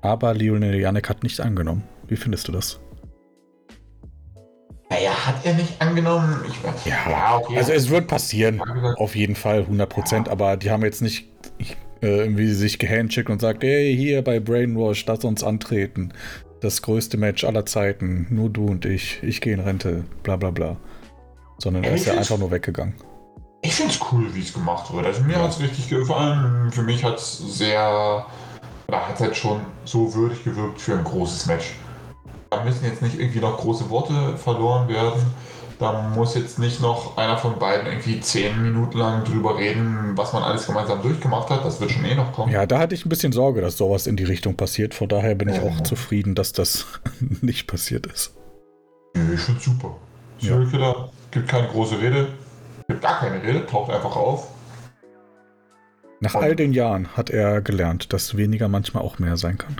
Aber 0.00 0.32
Lionel 0.32 0.78
Janek 0.78 1.08
hat 1.08 1.22
nicht 1.24 1.40
angenommen. 1.40 1.82
Wie 2.06 2.16
findest 2.16 2.46
du 2.46 2.52
das? 2.52 2.78
Naja, 4.90 5.10
hat 5.10 5.44
er 5.44 5.54
nicht 5.54 5.80
angenommen? 5.80 6.36
Ich, 6.48 6.86
ja, 6.86 7.10
ja 7.10 7.36
okay. 7.36 7.56
Also 7.56 7.72
es 7.72 7.90
wird 7.90 8.06
passieren, 8.06 8.60
auf 8.96 9.16
jeden 9.16 9.34
Fall, 9.34 9.60
100 9.60 10.12
ja. 10.12 10.24
aber 10.28 10.56
die 10.56 10.70
haben 10.70 10.82
jetzt 10.82 11.02
nicht 11.02 11.28
äh, 12.00 12.06
irgendwie 12.06 12.52
sich 12.52 12.78
gehandschickt 12.78 13.28
und 13.28 13.40
sagt, 13.40 13.64
hey, 13.64 13.94
hier 13.94 14.22
bei 14.22 14.40
Brainwash, 14.40 15.04
lass 15.06 15.24
uns 15.24 15.42
antreten. 15.42 16.12
Das 16.60 16.82
größte 16.82 17.16
Match 17.16 17.44
aller 17.44 17.66
Zeiten, 17.66 18.26
nur 18.30 18.50
du 18.50 18.66
und 18.66 18.84
ich, 18.84 19.22
ich 19.22 19.40
gehe 19.40 19.52
in 19.52 19.60
Rente, 19.60 20.04
bla 20.22 20.36
bla 20.36 20.50
bla. 20.50 20.76
Sondern 21.58 21.84
er 21.84 21.94
ist 21.94 22.06
ja 22.06 22.14
einfach 22.16 22.38
nur 22.38 22.50
weggegangen. 22.50 22.94
Ich 23.62 23.74
finde 23.74 23.92
es 23.92 24.00
cool, 24.12 24.34
wie 24.34 24.40
es 24.40 24.52
gemacht 24.52 24.92
wird. 24.92 25.06
Also 25.06 25.22
mir 25.22 25.34
ja. 25.34 25.42
hat 25.42 25.50
es 25.50 25.60
richtig 25.60 25.88
gefallen. 25.88 26.70
Für 26.70 26.82
mich 26.82 27.02
hat 27.04 27.18
es 27.18 27.38
sehr, 27.38 28.26
oder 28.86 29.08
hat 29.08 29.14
es 29.16 29.20
halt 29.20 29.36
schon 29.36 29.60
so 29.84 30.14
würdig 30.14 30.44
gewirkt 30.44 30.80
für 30.80 30.96
ein 30.96 31.04
großes 31.04 31.46
Match. 31.46 31.74
Da 32.50 32.62
müssen 32.64 32.84
jetzt 32.84 33.02
nicht 33.02 33.18
irgendwie 33.18 33.40
noch 33.40 33.58
große 33.58 33.90
Worte 33.90 34.36
verloren 34.38 34.88
werden. 34.88 35.20
Da 35.78 36.08
muss 36.14 36.34
jetzt 36.34 36.58
nicht 36.58 36.80
noch 36.80 37.16
einer 37.16 37.38
von 37.38 37.56
beiden 37.58 37.86
irgendwie 37.86 38.20
zehn 38.20 38.60
Minuten 38.60 38.98
lang 38.98 39.22
drüber 39.22 39.56
reden, 39.58 40.12
was 40.16 40.32
man 40.32 40.42
alles 40.42 40.66
gemeinsam 40.66 41.00
durchgemacht 41.02 41.50
hat. 41.50 41.64
Das 41.64 41.80
wird 41.80 41.92
schon 41.92 42.04
eh 42.04 42.16
noch 42.16 42.32
kommen. 42.32 42.52
Ja, 42.52 42.66
da 42.66 42.80
hatte 42.80 42.96
ich 42.96 43.06
ein 43.06 43.08
bisschen 43.08 43.32
Sorge, 43.32 43.60
dass 43.60 43.76
sowas 43.76 44.08
in 44.08 44.16
die 44.16 44.24
Richtung 44.24 44.56
passiert. 44.56 44.94
Von 44.94 45.08
daher 45.08 45.36
bin 45.36 45.48
ich 45.48 45.60
auch 45.60 45.80
zufrieden, 45.82 46.34
dass 46.34 46.52
das 46.52 46.86
nicht 47.42 47.68
passiert 47.68 48.06
ist. 48.06 48.34
Ich 49.34 49.40
finde 49.40 49.60
super. 49.60 49.96
Serial 50.40 50.66
Killer 50.66 51.10
gibt 51.30 51.48
keine 51.48 51.68
große 51.68 52.00
Rede, 52.00 52.28
gibt 52.88 53.02
gar 53.02 53.20
keine 53.20 53.42
Rede, 53.42 53.66
taucht 53.66 53.92
einfach 53.92 54.16
auf. 54.16 54.48
Nach 56.20 56.34
Und 56.34 56.42
all 56.42 56.56
den 56.56 56.72
Jahren 56.72 57.16
hat 57.16 57.30
er 57.30 57.60
gelernt, 57.60 58.12
dass 58.12 58.36
weniger 58.36 58.68
manchmal 58.68 59.04
auch 59.04 59.18
mehr 59.18 59.36
sein 59.36 59.58
kann. 59.58 59.76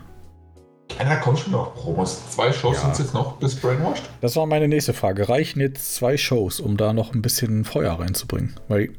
Da 0.99 1.16
kommt 1.16 1.38
schon 1.38 1.53
noch 1.53 1.75
Promos. 1.75 2.31
Zwei 2.31 2.53
Shows 2.53 2.77
ja. 2.77 2.83
sind 2.83 2.92
es 2.92 2.99
jetzt 2.99 3.14
noch 3.14 3.37
bis 3.37 3.57
Brainwashed? 3.57 4.03
Das 4.21 4.37
war 4.37 4.47
meine 4.47 4.68
nächste 4.68 4.92
Frage. 4.92 5.29
Reichen 5.29 5.61
jetzt 5.61 5.94
zwei 5.94 6.16
Shows, 6.16 6.61
um 6.61 6.77
da 6.77 6.92
noch 6.92 7.14
ein 7.14 7.23
bisschen 7.23 7.64
Feuer 7.64 7.99
reinzubringen? 7.99 8.55
Weil 8.68 8.90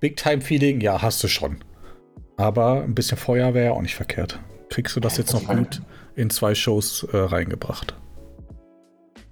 Big 0.00 0.16
Time 0.16 0.40
Feeling, 0.40 0.80
ja, 0.80 1.02
hast 1.02 1.22
du 1.22 1.28
schon. 1.28 1.58
Aber 2.36 2.82
ein 2.82 2.94
bisschen 2.94 3.18
Feuer 3.18 3.54
wäre 3.54 3.66
ja 3.66 3.72
auch 3.72 3.82
nicht 3.82 3.96
verkehrt. 3.96 4.38
Kriegst 4.70 4.94
du 4.96 5.00
das 5.00 5.16
jetzt 5.16 5.32
noch 5.32 5.46
gut 5.46 5.82
in 6.14 6.30
zwei 6.30 6.54
Shows 6.54 7.06
äh, 7.12 7.16
reingebracht? 7.16 7.94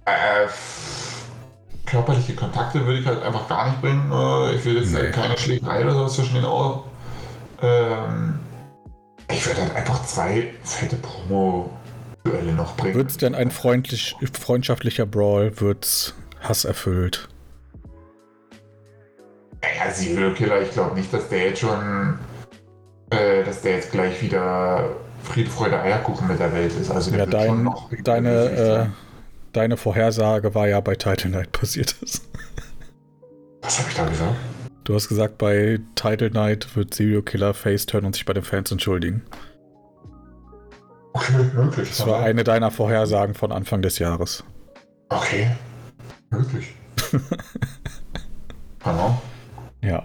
Äh, 0.05 0.47
körperliche 1.87 2.35
Kontakte 2.35 2.85
würde 2.85 2.99
ich 2.99 3.07
halt 3.07 3.23
einfach 3.23 3.47
gar 3.47 3.69
nicht 3.69 3.81
bringen. 3.81 4.11
Äh, 4.11 4.55
ich 4.55 4.65
will 4.65 4.77
jetzt 4.77 4.93
nee. 4.93 5.09
keine 5.11 5.37
Schlägerei 5.37 5.83
oder 5.83 5.93
so 5.93 6.07
zwischen 6.07 6.35
den 6.35 6.45
Ohren. 6.45 6.81
Ähm, 7.61 8.39
ich 9.31 9.45
würde 9.47 9.61
halt 9.61 9.75
einfach 9.75 10.03
zwei 10.05 10.53
fette 10.63 10.97
Promo-Duelle 10.97 12.53
noch 12.53 12.75
bringen. 12.75 12.95
Wird 12.95 13.09
es 13.09 13.17
denn 13.17 13.33
ein 13.33 13.51
freundlich, 13.51 14.15
freundschaftlicher 14.33 15.05
Brawl? 15.05 15.59
Wird 15.59 15.85
es 15.85 16.13
hasserfüllt? 16.41 17.27
Naja, 19.61 19.91
Serial 19.91 20.33
Killer, 20.33 20.61
ich 20.61 20.71
glaube 20.71 20.95
nicht, 20.95 21.11
dass 21.11 21.29
der 21.29 21.49
jetzt 21.49 21.61
schon, 21.61 22.19
äh, 23.09 23.43
dass 23.43 23.61
der 23.61 23.73
jetzt 23.73 23.91
gleich 23.91 24.21
wieder 24.21 24.89
Friede, 25.23 25.49
Freude, 25.49 25.79
Eierkuchen 25.81 26.27
mit 26.27 26.39
der 26.39 26.53
Welt 26.53 26.71
ist. 26.79 26.91
Also 26.91 27.11
ja, 27.11 27.25
dein, 27.25 27.69
deine, 28.03 28.93
deine 29.57 29.75
Vorhersage 29.75 30.53
war 30.53 30.67
ja 30.67 30.79
bei 30.79 30.95
Title 30.95 31.31
Night 31.31 31.51
passiert 31.51 31.95
ist. 32.01 32.29
Was 33.61 33.79
habe 33.79 33.89
ich 33.89 33.95
da 33.95 34.07
gesagt? 34.07 34.35
Du 34.83 34.95
hast 34.95 35.09
gesagt, 35.09 35.37
bei 35.37 35.79
Title 35.95 36.29
Night 36.31 36.75
wird 36.75 36.93
Serial 36.93 37.23
Killer 37.23 37.53
Faceturn 37.53 38.05
und 38.05 38.13
sich 38.13 38.23
bei 38.23 38.33
den 38.33 38.43
Fans 38.43 38.71
entschuldigen. 38.71 39.23
Okay, 41.13 41.49
möglich. 41.55 41.89
Das 41.89 42.05
war 42.05 42.21
eine 42.21 42.43
deiner 42.43 42.69
Vorhersagen 42.71 43.33
von 43.33 43.51
Anfang 43.51 43.81
des 43.81 43.99
Jahres. 43.99 44.43
Okay, 45.09 45.49
möglich. 46.29 46.73
Hallo? 48.83 49.17
Ja. 49.83 50.03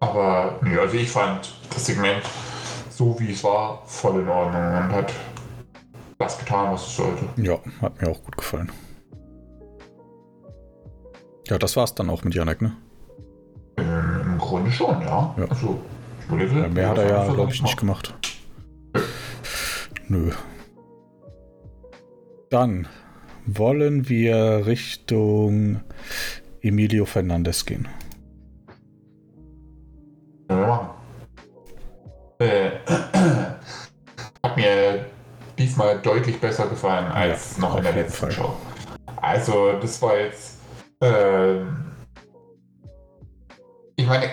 Aber, 0.00 0.58
nee, 0.62 0.76
also 0.78 0.96
ich 0.96 1.10
fand 1.10 1.52
das 1.70 1.84
Segment 1.86 2.22
so 2.98 3.14
wie 3.20 3.30
es 3.30 3.44
war 3.44 3.82
voll 3.86 4.22
in 4.22 4.28
Ordnung 4.28 4.60
und 4.60 4.92
hat 4.92 5.12
das 6.18 6.38
getan, 6.38 6.72
was 6.72 6.86
es 6.86 6.96
sollte. 6.96 7.24
Ja, 7.36 7.58
hat 7.80 8.00
mir 8.00 8.08
auch 8.08 8.22
gut 8.22 8.36
gefallen. 8.36 8.70
Ja, 11.48 11.58
das 11.58 11.76
war's 11.76 11.94
dann 11.94 12.10
auch 12.10 12.24
mit 12.24 12.34
Janek, 12.34 12.60
ne? 12.60 12.76
Ähm, 13.78 14.20
Im 14.24 14.38
Grunde 14.38 14.70
schon, 14.70 15.00
ja. 15.00 15.34
ja. 15.38 15.44
Also, 15.48 15.80
ich 16.20 16.26
überlege, 16.26 16.60
ja, 16.60 16.68
mehr 16.68 16.88
hat 16.90 16.98
er 16.98 17.08
ja, 17.08 17.32
glaube 17.32 17.52
ich, 17.52 17.62
nicht 17.62 17.78
gemacht. 17.78 18.14
Nö. 20.08 20.32
Dann 22.50 22.88
wollen 23.46 24.08
wir 24.08 24.66
Richtung 24.66 25.80
Emilio 26.60 27.04
Fernandez 27.06 27.64
gehen. 27.64 27.88
Ja. 30.50 30.77
Diesmal 35.58 35.98
deutlich 35.98 36.40
besser 36.40 36.66
gefallen 36.66 37.06
als 37.06 37.56
ja, 37.56 37.62
noch 37.62 37.76
in 37.76 37.84
der 37.84 37.92
letzten 37.92 38.18
Fall. 38.18 38.30
Show. 38.30 38.56
Also, 39.16 39.72
das 39.80 40.00
war 40.00 40.16
jetzt. 40.16 40.58
Äh, 41.00 41.60
ich 43.96 44.06
meine, 44.06 44.30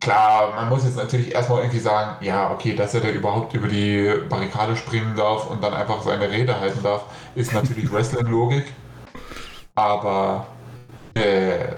klar, 0.00 0.54
man 0.54 0.68
muss 0.68 0.84
jetzt 0.84 0.96
natürlich 0.96 1.34
erstmal 1.34 1.60
irgendwie 1.60 1.80
sagen, 1.80 2.24
ja, 2.24 2.52
okay, 2.52 2.74
dass 2.74 2.94
er 2.94 3.00
da 3.00 3.08
überhaupt 3.08 3.54
über 3.54 3.68
die 3.68 4.12
Barrikade 4.28 4.76
springen 4.76 5.16
darf 5.16 5.50
und 5.50 5.62
dann 5.64 5.74
einfach 5.74 6.02
seine 6.02 6.30
Rede 6.30 6.60
halten 6.60 6.82
darf, 6.82 7.04
ist 7.34 7.52
natürlich 7.52 7.90
Wrestling-Logik. 7.92 8.72
Aber 9.74 10.46
äh, 11.14 11.72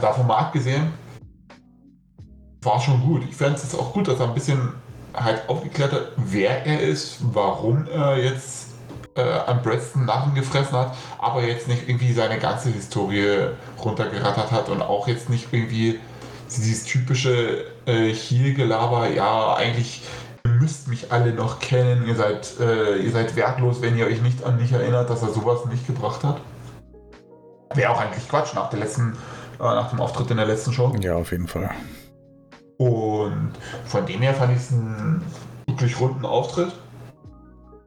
davon 0.00 0.26
mal 0.26 0.38
abgesehen, 0.38 0.92
war 2.62 2.80
schon 2.80 3.00
gut. 3.00 3.22
Ich 3.28 3.36
fände 3.36 3.54
es 3.54 3.62
jetzt 3.62 3.74
auch 3.74 3.92
gut, 3.92 4.06
dass 4.08 4.20
er 4.20 4.28
ein 4.28 4.34
bisschen 4.34 4.74
halt 5.14 5.48
aufgeklärt 5.48 5.92
hat, 5.92 6.08
wer 6.16 6.66
er 6.66 6.80
ist, 6.80 7.18
warum 7.20 7.86
er 7.86 8.18
jetzt 8.18 8.68
äh, 9.16 9.22
an 9.22 9.62
Braxton 9.62 10.04
Narren 10.04 10.34
gefressen 10.34 10.76
hat, 10.76 10.96
aber 11.18 11.42
jetzt 11.42 11.68
nicht 11.68 11.88
irgendwie 11.88 12.12
seine 12.12 12.38
ganze 12.38 12.70
Historie 12.70 13.48
runtergerattert 13.82 14.50
hat 14.50 14.68
und 14.68 14.82
auch 14.82 15.08
jetzt 15.08 15.28
nicht 15.28 15.48
irgendwie 15.52 16.00
dieses 16.46 16.84
typische 16.84 17.64
äh, 17.86 18.12
Heel-Gelaber, 18.12 19.08
ja, 19.10 19.54
eigentlich 19.54 20.02
ihr 20.44 20.50
müsst 20.52 20.88
mich 20.88 21.12
alle 21.12 21.32
noch 21.32 21.60
kennen, 21.60 22.06
ihr 22.06 22.14
seid, 22.14 22.58
äh, 22.60 22.96
ihr 22.96 23.10
seid 23.10 23.36
wertlos, 23.36 23.82
wenn 23.82 23.96
ihr 23.96 24.06
euch 24.06 24.22
nicht 24.22 24.42
an 24.44 24.56
mich 24.56 24.72
erinnert, 24.72 25.10
dass 25.10 25.22
er 25.22 25.28
sowas 25.28 25.66
nicht 25.66 25.86
gebracht 25.86 26.24
hat. 26.24 26.40
Wäre 27.74 27.90
auch 27.92 28.00
eigentlich 28.00 28.28
Quatsch 28.28 28.54
nach 28.54 28.70
der 28.70 28.80
letzten, 28.80 29.12
äh, 29.58 29.62
nach 29.62 29.90
dem 29.90 30.00
Auftritt 30.00 30.30
in 30.30 30.38
der 30.38 30.46
letzten 30.46 30.72
Show. 30.72 30.94
Ja, 31.00 31.16
auf 31.16 31.30
jeden 31.30 31.46
Fall. 31.46 31.70
Und 32.80 33.52
von 33.84 34.06
dem 34.06 34.22
her 34.22 34.32
fand 34.32 34.52
ich 34.52 34.62
es 34.62 34.72
einen 34.72 35.22
wirklich 35.66 36.00
runden 36.00 36.24
Auftritt. 36.24 36.72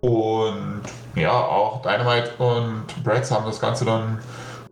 Und 0.01 0.83
ja, 1.15 1.31
auch 1.31 1.81
Dynamite 1.81 2.35
und 2.37 3.03
Brax 3.03 3.31
haben 3.31 3.43
das 3.47 3.59
Ganze 3.59 3.85
dann 3.85 4.19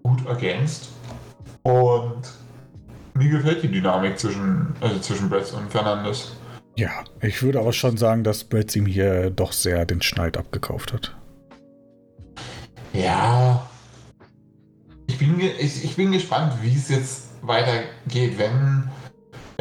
gut 0.03 0.23
ergänzt. 0.27 0.89
Und 1.63 2.21
mir 3.15 3.29
gefällt 3.31 3.63
die 3.63 3.71
Dynamik 3.71 4.19
zwischen, 4.19 4.75
also 4.79 4.99
zwischen 4.99 5.27
Brax 5.27 5.53
und 5.53 5.71
Fernandes. 5.71 6.33
Ja, 6.77 6.91
ich 7.21 7.41
würde 7.41 7.59
aber 7.59 7.73
schon 7.73 7.97
sagen, 7.97 8.23
dass 8.23 8.43
Bretz 8.43 8.75
ihm 8.75 8.85
hier 8.85 9.31
doch 9.31 9.53
sehr 9.53 9.87
den 9.87 10.03
Schneid 10.03 10.37
abgekauft 10.37 10.93
hat. 10.93 11.15
Ja. 12.93 13.67
Ich 15.07 15.17
bin, 15.17 15.39
ich, 15.39 15.83
ich 15.83 15.95
bin 15.95 16.11
gespannt, 16.11 16.53
wie 16.61 16.75
es 16.75 16.89
jetzt 16.89 17.29
weitergeht, 17.41 18.37
wenn 18.37 18.87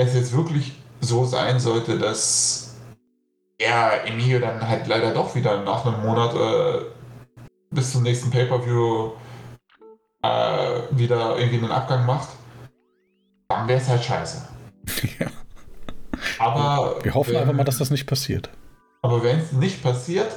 es 0.08 0.14
jetzt 0.14 0.36
wirklich 0.36 0.72
so 1.00 1.24
sein 1.24 1.60
sollte, 1.60 1.98
dass 1.98 2.74
er 3.58 4.06
Emilio 4.06 4.38
dann 4.38 4.66
halt 4.66 4.86
leider 4.86 5.12
doch 5.12 5.34
wieder 5.34 5.62
nach 5.62 5.84
einem 5.84 6.02
Monat 6.02 6.34
äh, 6.34 6.84
bis 7.70 7.92
zum 7.92 8.02
nächsten 8.02 8.30
Pay-Per-View 8.30 9.12
äh, 10.22 10.80
wieder 10.90 11.38
irgendwie 11.38 11.58
einen 11.58 11.70
Abgang 11.70 12.04
macht, 12.06 12.28
dann 13.48 13.68
wäre 13.68 13.80
es 13.80 13.88
halt 13.88 14.04
scheiße. 14.04 14.48
Ja. 15.18 15.26
Aber 16.38 17.02
Wir 17.02 17.14
hoffen 17.14 17.32
wenn, 17.32 17.40
einfach 17.40 17.54
mal, 17.54 17.64
dass 17.64 17.78
das 17.78 17.90
nicht 17.90 18.06
passiert. 18.06 18.50
Aber 19.02 19.22
wenn 19.22 19.38
es 19.38 19.52
nicht 19.52 19.82
passiert 19.82 20.30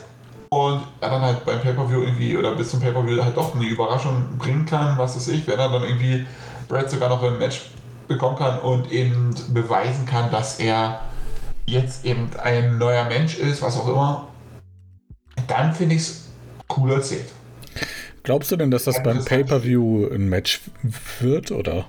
und 0.50 0.82
er 1.02 1.10
dann 1.10 1.22
halt 1.22 1.46
beim 1.46 1.60
Pay-Per-View 1.60 2.02
irgendwie 2.04 2.38
oder 2.38 2.56
bis 2.56 2.70
zum 2.72 2.80
Pay-Per-View 2.80 3.22
halt 3.22 3.36
doch 3.36 3.56
eine 3.56 3.66
Überraschung 3.66 4.38
bringen 4.38 4.66
kann, 4.66 4.98
was 4.98 5.16
weiß 5.16 5.30
ich, 5.30 5.48
wenn 5.48 5.60
er 5.60 5.70
dann 5.70 5.84
irgendwie 5.84 6.26
Brad 6.68 6.90
sogar 6.90 7.10
noch 7.10 7.24
im 7.24 7.38
Match 7.38 7.70
bekommen 8.08 8.38
kann 8.38 8.60
und 8.60 8.92
eben 8.92 9.34
beweisen 9.54 10.06
kann, 10.06 10.32
dass 10.32 10.60
er 10.60 11.02
jetzt 11.66 12.06
eben 12.06 12.30
ein 12.42 12.78
neuer 12.78 13.06
Mensch 13.06 13.38
ist, 13.38 13.62
was 13.62 13.78
auch 13.78 13.88
immer, 13.88 14.28
dann 15.48 15.74
finde 15.74 15.96
ich 15.96 16.02
es 16.02 16.30
cool 16.76 16.92
erzählt. 16.92 17.26
Glaubst 18.24 18.52
du 18.52 18.56
denn, 18.56 18.72
dass 18.72 18.86
das 18.86 19.04
beim 19.04 19.24
Pay-Per-View 19.24 20.08
ein 20.14 20.30
Match 20.30 20.62
wird, 21.20 21.52
oder? 21.52 21.86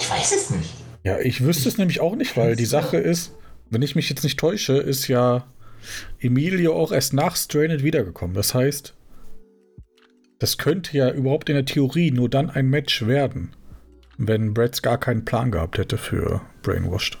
Ich 0.00 0.10
weiß 0.10 0.34
es 0.34 0.50
nicht. 0.50 0.70
Ja, 1.02 1.18
ich 1.18 1.44
wüsste 1.44 1.68
es 1.68 1.76
nämlich 1.76 2.00
auch 2.00 2.16
nicht, 2.16 2.36
weil 2.36 2.56
die 2.56 2.64
Sache 2.64 2.96
ist, 2.96 3.32
wenn 3.68 3.82
ich 3.82 3.94
mich 3.94 4.08
jetzt 4.08 4.22
nicht 4.22 4.38
täusche, 4.38 4.78
ist 4.78 5.08
ja 5.08 5.44
Emilio 6.18 6.74
auch 6.74 6.92
erst 6.92 7.12
nach 7.12 7.36
Strained 7.36 7.82
wiedergekommen. 7.82 8.34
Das 8.34 8.54
heißt, 8.54 8.94
das 10.44 10.58
könnte 10.58 10.94
ja 10.94 11.10
überhaupt 11.10 11.48
in 11.48 11.54
der 11.54 11.64
Theorie 11.64 12.10
nur 12.10 12.28
dann 12.28 12.50
ein 12.50 12.68
Match 12.68 13.06
werden, 13.06 13.56
wenn 14.18 14.52
Bretts 14.52 14.82
gar 14.82 14.98
keinen 14.98 15.24
Plan 15.24 15.50
gehabt 15.50 15.78
hätte 15.78 15.96
für 15.96 16.42
Brainwashed. 16.60 17.16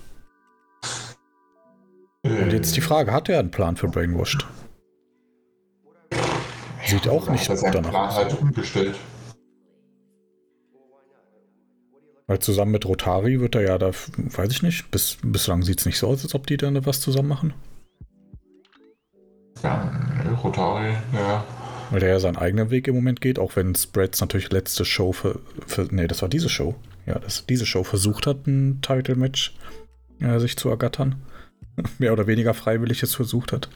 Und 2.22 2.52
jetzt 2.52 2.76
die 2.76 2.82
Frage, 2.82 3.12
hat 3.12 3.30
er 3.30 3.38
einen 3.38 3.50
Plan 3.50 3.78
für 3.78 3.88
Brainwashed? 3.88 4.46
Sieht 6.86 7.08
auch 7.08 7.30
nicht 7.30 7.48
er 7.48 7.56
seinen 7.56 7.72
danach 7.72 7.90
Plan 7.90 8.10
halt 8.12 8.38
umgestellt. 8.38 8.96
Weil 12.26 12.40
zusammen 12.40 12.72
mit 12.72 12.84
Rotari 12.84 13.40
wird 13.40 13.54
er 13.54 13.62
ja 13.62 13.78
da, 13.78 13.92
weiß 14.18 14.50
ich 14.50 14.62
nicht, 14.62 14.90
bis, 14.90 15.16
bislang 15.22 15.62
sieht 15.62 15.80
es 15.80 15.86
nicht 15.86 15.98
so 15.98 16.08
aus, 16.08 16.22
als 16.24 16.34
ob 16.34 16.46
die 16.46 16.58
dann 16.58 16.84
was 16.84 17.00
zusammen 17.00 17.28
machen. 17.28 17.54
Ja, 19.62 19.90
Rotari, 20.42 20.92
ja. 21.14 21.42
Weil 21.94 22.00
der 22.00 22.08
ja 22.10 22.18
seinen 22.18 22.36
eigenen 22.36 22.70
Weg 22.70 22.88
im 22.88 22.96
Moment 22.96 23.20
geht, 23.20 23.38
auch 23.38 23.54
wenn 23.54 23.72
Spreads 23.76 24.20
natürlich 24.20 24.50
letzte 24.50 24.84
Show 24.84 25.12
für, 25.12 25.38
für 25.64 25.86
nee, 25.92 26.08
das 26.08 26.22
war 26.22 26.28
diese 26.28 26.48
Show. 26.48 26.74
Ja, 27.06 27.20
das 27.20 27.46
diese 27.46 27.66
Show 27.66 27.84
versucht 27.84 28.26
hat, 28.26 28.48
ein 28.48 28.80
Title-Match 28.82 29.54
äh, 30.18 30.40
sich 30.40 30.56
zu 30.56 30.70
ergattern. 30.70 31.22
Mehr 32.00 32.12
oder 32.12 32.26
weniger 32.26 32.52
freiwillig 32.52 33.04
es 33.04 33.14
versucht 33.14 33.52
hat. 33.52 33.68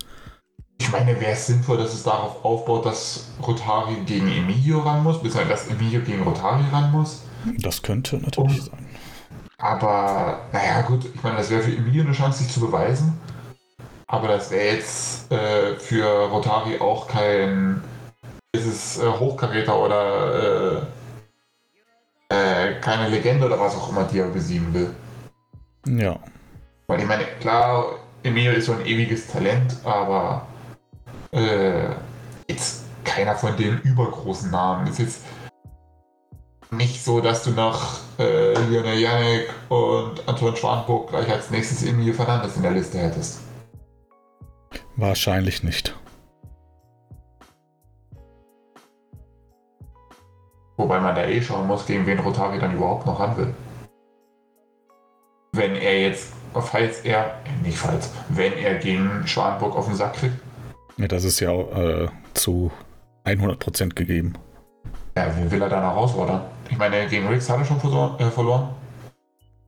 Ich 0.80 0.90
meine, 0.90 1.20
wäre 1.20 1.30
es 1.30 1.46
sinnvoll, 1.46 1.76
dass 1.76 1.94
es 1.94 2.02
darauf 2.02 2.44
aufbaut, 2.44 2.86
dass 2.86 3.28
Rotari 3.40 3.94
gegen 4.04 4.26
Emilio 4.26 4.80
ran 4.80 5.04
muss, 5.04 5.22
beziehungsweise 5.22 5.50
dass 5.50 5.68
Emilio 5.68 6.00
gegen 6.00 6.24
Rotari 6.24 6.64
ran 6.72 6.90
muss. 6.90 7.22
Das 7.60 7.80
könnte 7.82 8.16
natürlich 8.16 8.58
Und- 8.58 8.64
sein. 8.64 8.86
Aber, 9.58 10.40
naja, 10.52 10.82
gut, 10.82 11.04
ich 11.14 11.22
meine, 11.22 11.36
das 11.36 11.50
wäre 11.50 11.62
für 11.62 11.70
Emilio 11.70 12.02
eine 12.02 12.14
Chance, 12.14 12.42
sich 12.42 12.52
zu 12.52 12.58
beweisen. 12.58 13.16
Aber 14.08 14.26
das 14.26 14.50
wäre 14.50 14.74
jetzt 14.74 15.30
äh, 15.30 15.76
für 15.76 16.04
Rotari 16.04 16.80
auch 16.80 17.06
kein 17.06 17.80
dieses 18.58 18.98
äh, 18.98 19.06
Hochkaräter 19.06 19.78
oder 19.78 20.82
äh, 22.30 22.34
äh, 22.34 22.80
keine 22.80 23.08
Legende 23.08 23.46
oder 23.46 23.58
was 23.58 23.76
auch 23.76 23.90
immer, 23.90 24.04
die 24.04 24.18
er 24.18 24.28
besiegen 24.28 24.72
will. 24.74 24.94
Ja. 25.86 26.18
Weil 26.86 27.00
ich 27.00 27.06
meine, 27.06 27.24
klar, 27.40 27.84
Emilio 28.22 28.52
ist 28.52 28.66
so 28.66 28.72
ein 28.72 28.84
ewiges 28.84 29.26
Talent, 29.28 29.76
aber 29.84 30.46
äh, 31.32 31.88
jetzt 32.48 32.84
keiner 33.04 33.34
von 33.36 33.56
den 33.56 33.80
übergroßen 33.80 34.50
Namen. 34.50 34.86
Es 34.86 34.98
ist 34.98 34.98
jetzt 34.98 35.20
nicht 36.70 37.02
so, 37.02 37.20
dass 37.20 37.44
du 37.44 37.50
nach 37.50 38.00
äh, 38.18 38.52
Lionel 38.68 38.98
Janek 38.98 39.48
und 39.68 40.26
Anton 40.26 40.56
Schwanburg 40.56 41.10
gleich 41.10 41.30
als 41.30 41.50
nächstes 41.50 41.82
Emilio 41.84 42.12
Fernandes 42.12 42.56
in 42.56 42.62
der 42.62 42.72
Liste 42.72 42.98
hättest. 42.98 43.40
Wahrscheinlich 44.96 45.62
nicht. 45.62 45.94
Wobei 50.78 51.00
man 51.00 51.14
da 51.14 51.24
eh 51.26 51.42
schauen 51.42 51.66
muss, 51.66 51.84
gegen 51.86 52.06
wen 52.06 52.20
Rotari 52.20 52.58
dann 52.58 52.74
überhaupt 52.74 53.04
noch 53.04 53.18
ran 53.18 53.36
will. 53.36 53.54
Wenn 55.52 55.74
er 55.74 56.00
jetzt, 56.02 56.32
falls 56.54 57.00
er, 57.00 57.24
äh, 57.44 57.66
nicht 57.66 57.76
falls, 57.76 58.10
wenn 58.28 58.52
er 58.54 58.76
gegen 58.76 59.26
Schwanburg 59.26 59.74
auf 59.76 59.86
den 59.86 59.96
Sack 59.96 60.14
kriegt, 60.14 60.36
Ja, 60.96 61.08
das 61.08 61.24
ist 61.24 61.40
ja 61.40 61.50
äh, 61.52 62.08
zu 62.34 62.70
100% 63.24 63.94
gegeben. 63.94 64.34
Ja, 65.16 65.26
wen 65.36 65.50
will 65.50 65.60
er 65.62 65.68
da 65.68 65.80
noch 65.80 65.94
herausfordern? 65.94 66.42
Ich 66.70 66.78
meine, 66.78 67.06
gegen 67.08 67.26
Riggs 67.26 67.50
hat 67.50 67.58
er 67.58 67.64
schon 67.64 67.80
verso- 67.80 68.16
äh, 68.20 68.30
verloren. 68.30 68.68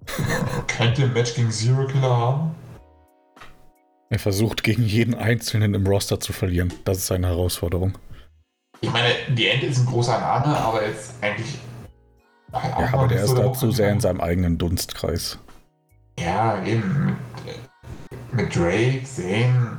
Könnte 0.68 1.03
ein 1.03 1.12
Match 1.12 1.35
gegen 1.35 1.51
Zero 1.51 1.87
Killer 1.87 2.16
haben? 2.16 2.55
Er 4.11 4.18
versucht 4.18 4.62
gegen 4.62 4.83
jeden 4.85 5.14
Einzelnen 5.14 5.75
im 5.75 5.87
Roster 5.87 6.20
zu 6.20 6.33
verlieren. 6.33 6.73
Das 6.85 6.99
ist 6.99 7.07
seine 7.09 7.29
Herausforderung. 7.29 7.99
Ich 8.80 8.92
meine, 8.92 9.08
die 9.28 9.48
Ente 9.48 9.66
ist 9.66 9.78
ein 9.80 9.86
großer 9.86 10.18
Name, 10.18 10.56
aber 10.56 10.86
jetzt 10.86 11.14
eigentlich. 11.20 11.58
Ja, 12.52 12.88
aber 12.92 13.08
der 13.08 13.24
ist 13.24 13.34
da 13.34 13.52
zu 13.52 13.70
sehr 13.70 13.92
in 13.92 14.00
seinem 14.00 14.20
eigenen 14.20 14.58
Dunstkreis. 14.58 15.38
Ja, 16.18 16.62
eben. 16.64 17.16
Mit, 18.32 18.32
mit 18.32 18.56
Drake, 18.56 19.04
Zane. 19.04 19.78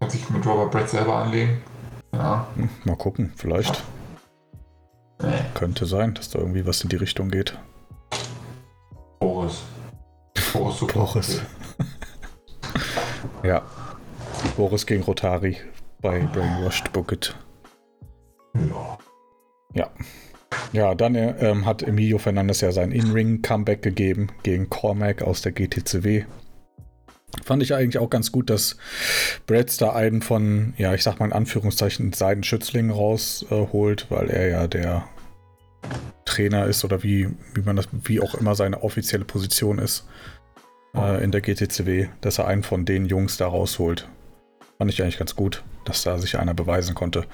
Kann 0.00 0.10
sich 0.10 0.28
mit 0.30 0.46
Robert 0.46 0.70
Brett 0.70 0.88
selber 0.88 1.16
anlegen. 1.16 1.62
Ja. 2.12 2.46
Hm, 2.56 2.68
Mal 2.84 2.96
gucken, 2.96 3.32
vielleicht. 3.36 3.82
Nee, 5.22 5.32
Könnte 5.54 5.86
sein, 5.86 6.14
dass 6.14 6.30
da 6.30 6.38
irgendwie 6.38 6.66
was 6.66 6.82
in 6.82 6.90
die 6.90 6.96
Richtung 6.96 7.30
geht. 7.30 7.58
Boris. 9.18 9.62
Boris 10.52 10.78
super. 10.78 11.00
Boris. 11.00 11.40
Ja. 13.42 13.62
Boris 14.56 14.86
gegen 14.86 15.02
Rotari 15.02 15.58
bei 16.00 16.20
Brainwashed 16.20 16.92
Bucket. 16.92 17.36
Ja. 19.74 19.90
Ja. 20.72 20.94
Dann 20.94 21.14
äh, 21.14 21.50
ähm, 21.50 21.66
hat 21.66 21.82
Emilio 21.82 22.18
Fernandes 22.18 22.60
ja 22.60 22.72
sein 22.72 22.92
In-Ring-Comeback 22.92 23.82
gegeben 23.82 24.28
gegen 24.42 24.70
Cormac 24.70 25.22
aus 25.22 25.42
der 25.42 25.52
GTCW. 25.52 26.24
Fand 27.42 27.62
ich 27.62 27.74
eigentlich 27.74 27.98
auch 27.98 28.10
ganz 28.10 28.30
gut, 28.30 28.48
dass 28.48 28.76
Bretz 29.46 29.76
da 29.76 29.92
einen 29.92 30.22
von, 30.22 30.74
ja, 30.76 30.94
ich 30.94 31.02
sag 31.02 31.18
mal 31.18 31.26
in 31.26 31.32
Anführungszeichen, 31.32 32.12
seinen 32.12 32.44
Schützlingen 32.44 32.92
rausholt, 32.92 34.06
weil 34.10 34.30
er 34.30 34.48
ja 34.48 34.66
der 34.68 35.08
Trainer 36.24 36.66
ist 36.66 36.84
oder 36.84 37.02
wie, 37.02 37.28
wie 37.54 37.62
man 37.62 37.76
das, 37.76 37.88
wie 38.04 38.20
auch 38.20 38.34
immer 38.34 38.54
seine 38.54 38.82
offizielle 38.82 39.24
Position 39.24 39.78
ist 39.78 40.06
äh, 40.94 41.22
in 41.22 41.32
der 41.32 41.40
GTCW, 41.40 42.08
dass 42.20 42.38
er 42.38 42.46
einen 42.46 42.62
von 42.62 42.84
den 42.84 43.06
Jungs 43.06 43.36
da 43.36 43.48
rausholt. 43.48 44.08
Fand 44.78 44.90
ich 44.90 45.02
eigentlich 45.02 45.18
ganz 45.18 45.34
gut, 45.34 45.64
dass 45.84 46.02
da 46.02 46.18
sich 46.18 46.38
einer 46.38 46.54
beweisen 46.54 46.94
konnte. 46.94 47.26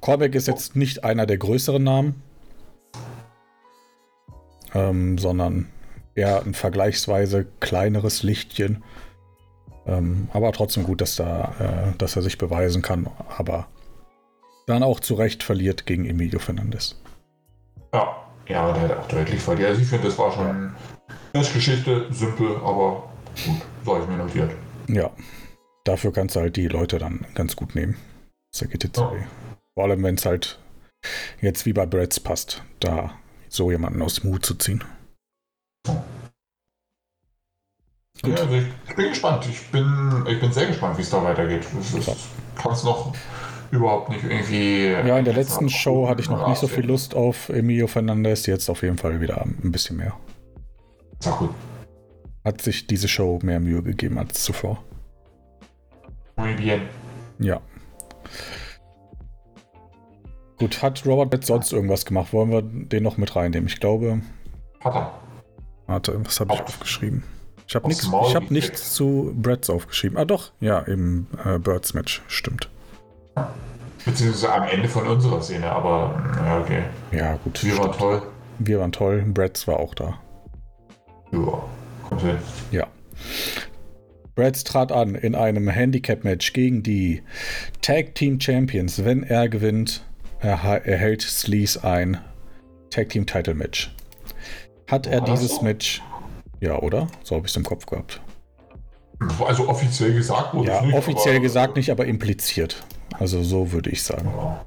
Cormac 0.00 0.34
ist 0.34 0.48
jetzt 0.48 0.76
nicht 0.76 1.04
einer 1.04 1.26
der 1.26 1.38
größeren 1.38 1.82
Namen, 1.82 2.22
ähm, 4.74 5.18
sondern 5.18 5.68
eher 6.14 6.42
ein 6.42 6.54
vergleichsweise 6.54 7.46
kleineres 7.60 8.22
Lichtchen. 8.22 8.82
Ähm, 9.86 10.28
aber 10.32 10.52
trotzdem 10.52 10.84
gut, 10.84 11.00
dass, 11.00 11.16
da, 11.16 11.52
äh, 11.92 11.96
dass 11.98 12.16
er 12.16 12.22
sich 12.22 12.38
beweisen 12.38 12.82
kann, 12.82 13.08
aber 13.36 13.68
dann 14.66 14.82
auch 14.82 14.98
zu 14.98 15.14
Recht 15.14 15.42
verliert 15.42 15.86
gegen 15.86 16.06
Emilio 16.06 16.40
Fernandes. 16.40 17.00
Ja, 17.94 18.16
ja, 18.48 18.72
der 18.72 18.82
hat 18.82 18.98
auch 18.98 19.08
deutlich 19.08 19.40
verliert. 19.40 19.70
Also 19.70 19.82
ich 19.82 19.88
finde, 19.88 20.08
das 20.08 20.18
war 20.18 20.32
schon 20.32 20.72
eine 21.32 21.44
Geschichte, 21.44 22.06
simpel, 22.10 22.56
aber 22.56 23.08
gut, 23.44 23.62
so 23.84 23.94
habe 23.94 24.04
ich 24.04 24.10
mir 24.10 24.16
notiert. 24.16 24.50
Ja, 24.88 25.10
dafür 25.86 26.12
kannst 26.12 26.36
du 26.36 26.40
halt 26.40 26.56
die 26.56 26.68
Leute 26.68 26.98
dann 26.98 27.24
ganz 27.34 27.56
gut 27.56 27.74
nehmen. 27.74 27.96
Der 28.60 28.68
GTCW. 28.68 29.00
Ja. 29.00 29.26
Vor 29.74 29.84
allem, 29.84 30.02
wenn 30.02 30.14
es 30.14 30.24
halt 30.24 30.58
jetzt 31.40 31.66
wie 31.66 31.72
bei 31.72 31.86
Brads 31.86 32.20
passt, 32.20 32.62
da 32.80 33.12
so 33.48 33.70
jemanden 33.70 34.02
aus 34.02 34.16
dem 34.16 34.30
Hut 34.30 34.44
zu 34.44 34.54
ziehen. 34.54 34.82
Ja, 38.24 38.34
also 38.34 38.54
ich, 38.54 38.64
ich 38.88 38.96
bin 38.96 39.08
gespannt. 39.10 39.46
Ich 39.48 39.66
bin, 39.70 40.24
ich 40.26 40.40
bin 40.40 40.52
sehr 40.52 40.66
gespannt, 40.66 40.96
wie 40.96 41.02
es 41.02 41.10
da 41.10 41.22
weitergeht. 41.22 41.66
Ja. 42.06 42.16
kann 42.56 42.72
es 42.72 42.82
noch 42.82 43.14
überhaupt 43.70 44.08
nicht 44.08 44.24
irgendwie. 44.24 44.86
Ja, 44.86 45.18
in 45.18 45.24
der 45.24 45.34
letzten 45.34 45.68
Show 45.68 46.08
hatte 46.08 46.22
ich 46.22 46.30
noch 46.30 46.48
nicht 46.48 46.58
so 46.58 46.66
viel 46.66 46.86
Lust 46.86 47.14
auf 47.14 47.50
Emilio 47.50 47.86
Fernandes, 47.86 48.46
jetzt 48.46 48.70
auf 48.70 48.82
jeden 48.82 48.96
Fall 48.96 49.20
wieder 49.20 49.42
ein 49.42 49.70
bisschen 49.70 49.98
mehr. 49.98 50.14
Ist 51.20 51.28
auch 51.28 51.38
gut. 51.38 51.50
hat 52.44 52.62
sich 52.62 52.86
diese 52.86 53.08
Show 53.08 53.38
mehr 53.42 53.60
Mühe 53.60 53.82
gegeben 53.82 54.18
als 54.18 54.42
zuvor. 54.42 54.82
Muy 56.36 56.54
bien. 56.54 56.82
Ja. 57.38 57.60
Gut, 60.58 60.82
hat 60.82 61.04
Robert 61.06 61.30
Betts 61.30 61.48
sonst 61.48 61.72
irgendwas 61.72 62.04
gemacht? 62.04 62.32
Wollen 62.32 62.50
wir 62.50 62.62
den 62.62 63.02
noch 63.02 63.16
mit 63.18 63.36
reinnehmen? 63.36 63.68
Ich 63.68 63.78
glaube. 63.80 64.20
Hat 64.82 64.94
er. 64.94 65.12
Warte, 65.86 66.24
was 66.24 66.40
habe 66.40 66.54
ich 66.54 66.60
Auf- 66.60 66.66
aufgeschrieben? 66.68 67.22
Ich 67.68 67.74
habe 67.74 67.88
nichts 67.88 68.08
hab 68.10 68.50
nichts 68.50 68.94
zu 68.94 69.32
Bretts 69.36 69.68
aufgeschrieben. 69.70 70.16
Ah 70.16 70.24
doch, 70.24 70.52
ja, 70.60 70.78
im 70.80 71.26
äh, 71.44 71.58
Birds 71.58 71.94
Match, 71.94 72.22
stimmt. 72.28 72.68
Beziehungsweise 74.04 74.52
am 74.54 74.62
Ende 74.68 74.88
von 74.88 75.06
unserer 75.06 75.42
Szene, 75.42 75.70
aber 75.70 76.14
ja, 76.44 76.60
okay. 76.60 76.82
Ja, 77.10 77.34
gut. 77.42 77.64
Wir 77.64 77.76
waren 77.78 77.92
toll. 77.92 78.22
Wir 78.60 78.78
waren 78.78 78.92
toll. 78.92 79.22
Bretts 79.26 79.66
war 79.66 79.80
auch 79.80 79.94
da. 79.94 80.14
Ja, 81.32 81.64
kommt 82.08 82.20
hin. 82.22 82.38
Ja. 82.70 82.86
Bretts 84.36 84.64
trat 84.64 84.92
an 84.92 85.14
in 85.14 85.34
einem 85.34 85.68
Handicap-Match 85.68 86.52
gegen 86.52 86.82
die 86.82 87.22
Tag 87.80 88.14
Team 88.14 88.38
Champions. 88.38 89.02
Wenn 89.04 89.22
er 89.22 89.48
gewinnt, 89.48 90.04
erhält 90.40 91.22
Sleaze 91.22 91.82
ein 91.82 92.18
Tag 92.90 93.08
Team 93.08 93.26
Title 93.26 93.54
Match. 93.54 93.92
Hat 94.88 95.06
er 95.06 95.22
dieses? 95.22 95.62
Match. 95.62 96.02
Ja, 96.60 96.78
oder? 96.78 97.08
So 97.24 97.34
habe 97.36 97.46
ich 97.46 97.52
es 97.52 97.56
im 97.56 97.64
Kopf 97.64 97.86
gehabt. 97.86 98.20
Also 99.44 99.66
offiziell 99.68 100.12
gesagt 100.12 100.52
wurde 100.54 100.68
Ja, 100.68 100.80
es 100.80 100.84
nicht. 100.84 100.94
offiziell 100.94 101.36
aber- 101.36 101.42
gesagt 101.42 101.76
nicht, 101.76 101.90
aber 101.90 102.04
impliziert. 102.04 102.84
Also 103.18 103.42
so 103.42 103.72
würde 103.72 103.88
ich 103.90 104.02
sagen. 104.02 104.28
Ja. 104.36 104.66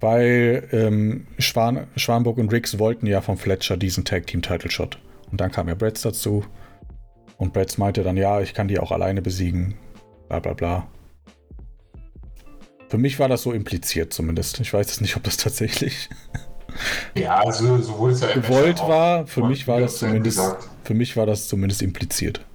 Weil 0.00 0.66
ähm, 0.72 1.26
Schwan, 1.38 1.86
Schwanburg 1.96 2.38
und 2.38 2.50
Riggs 2.50 2.78
wollten 2.78 3.06
ja 3.06 3.20
von 3.20 3.36
Fletcher 3.36 3.76
diesen 3.76 4.06
Tag 4.06 4.26
Team 4.26 4.40
Title 4.40 4.70
Shot. 4.70 4.98
Und 5.30 5.40
dann 5.42 5.52
kam 5.52 5.68
ja 5.68 5.74
Bretts 5.74 6.00
dazu. 6.00 6.44
Und 7.42 7.52
Bretts 7.52 7.76
meinte 7.76 8.04
dann, 8.04 8.16
ja, 8.16 8.40
ich 8.40 8.54
kann 8.54 8.68
die 8.68 8.78
auch 8.78 8.92
alleine 8.92 9.20
besiegen. 9.20 9.74
Bla 10.28 10.38
bla 10.38 10.52
bla. 10.52 10.86
Für 12.88 12.98
mich 12.98 13.18
war 13.18 13.28
das 13.28 13.42
so 13.42 13.50
impliziert 13.50 14.12
zumindest. 14.12 14.60
Ich 14.60 14.72
weiß 14.72 14.86
jetzt 14.86 15.00
nicht, 15.00 15.16
ob 15.16 15.24
das 15.24 15.38
tatsächlich 15.38 16.08
Ja, 17.16 17.40
also 17.40 17.78
so 17.78 17.98
wurde 17.98 18.12
es 18.12 18.20
ja 18.20 18.32
gewollt 18.32 18.78
war. 18.78 19.26
Für 19.26 19.42
mich 19.44 19.66
war 19.66 19.80
das 19.80 19.98
zumindest. 19.98 20.38
gesagt. 20.38 20.68
Für 20.84 20.94
mich 20.94 21.16
war 21.16 21.26
das 21.26 21.48
zumindest 21.48 21.82
impliziert. 21.82 22.46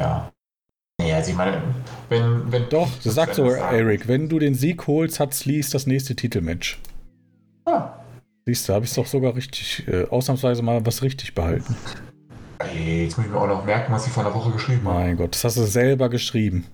Ja. 0.00 0.32
Nee, 0.98 1.12
also 1.12 1.30
ich 1.30 1.36
meine, 1.36 1.62
wenn. 2.08 2.50
wenn 2.50 2.70
Doch, 2.70 2.88
das 3.04 3.14
sagt 3.14 3.34
so 3.34 3.44
Eric, 3.44 4.08
wenn 4.08 4.30
du 4.30 4.38
den 4.38 4.54
Sieg 4.54 4.86
holst, 4.86 5.20
hat 5.20 5.34
Sleaze 5.34 5.70
das 5.70 5.86
nächste 5.86 6.16
Titelmatch. 6.16 6.80
Ah, 7.66 7.90
Siehst 8.46 8.70
du, 8.70 8.72
habe 8.72 8.86
ich 8.86 8.94
doch 8.94 9.06
sogar 9.06 9.36
richtig, 9.36 9.86
äh, 9.86 10.06
ausnahmsweise 10.08 10.62
mal 10.62 10.84
was 10.86 11.02
richtig 11.02 11.34
behalten. 11.34 11.76
Ey, 12.64 13.04
jetzt 13.04 13.16
muss 13.16 13.26
ich 13.26 13.32
mir 13.32 13.38
auch 13.38 13.46
noch 13.46 13.64
merken, 13.64 13.92
was 13.92 14.06
ich 14.06 14.12
vor 14.12 14.24
einer 14.24 14.34
Woche 14.34 14.50
geschrieben 14.52 14.86
habe. 14.86 14.98
Mein 15.00 15.16
Gott, 15.16 15.34
das 15.34 15.44
hast 15.44 15.56
du 15.56 15.64
selber 15.64 16.08
geschrieben. 16.08 16.66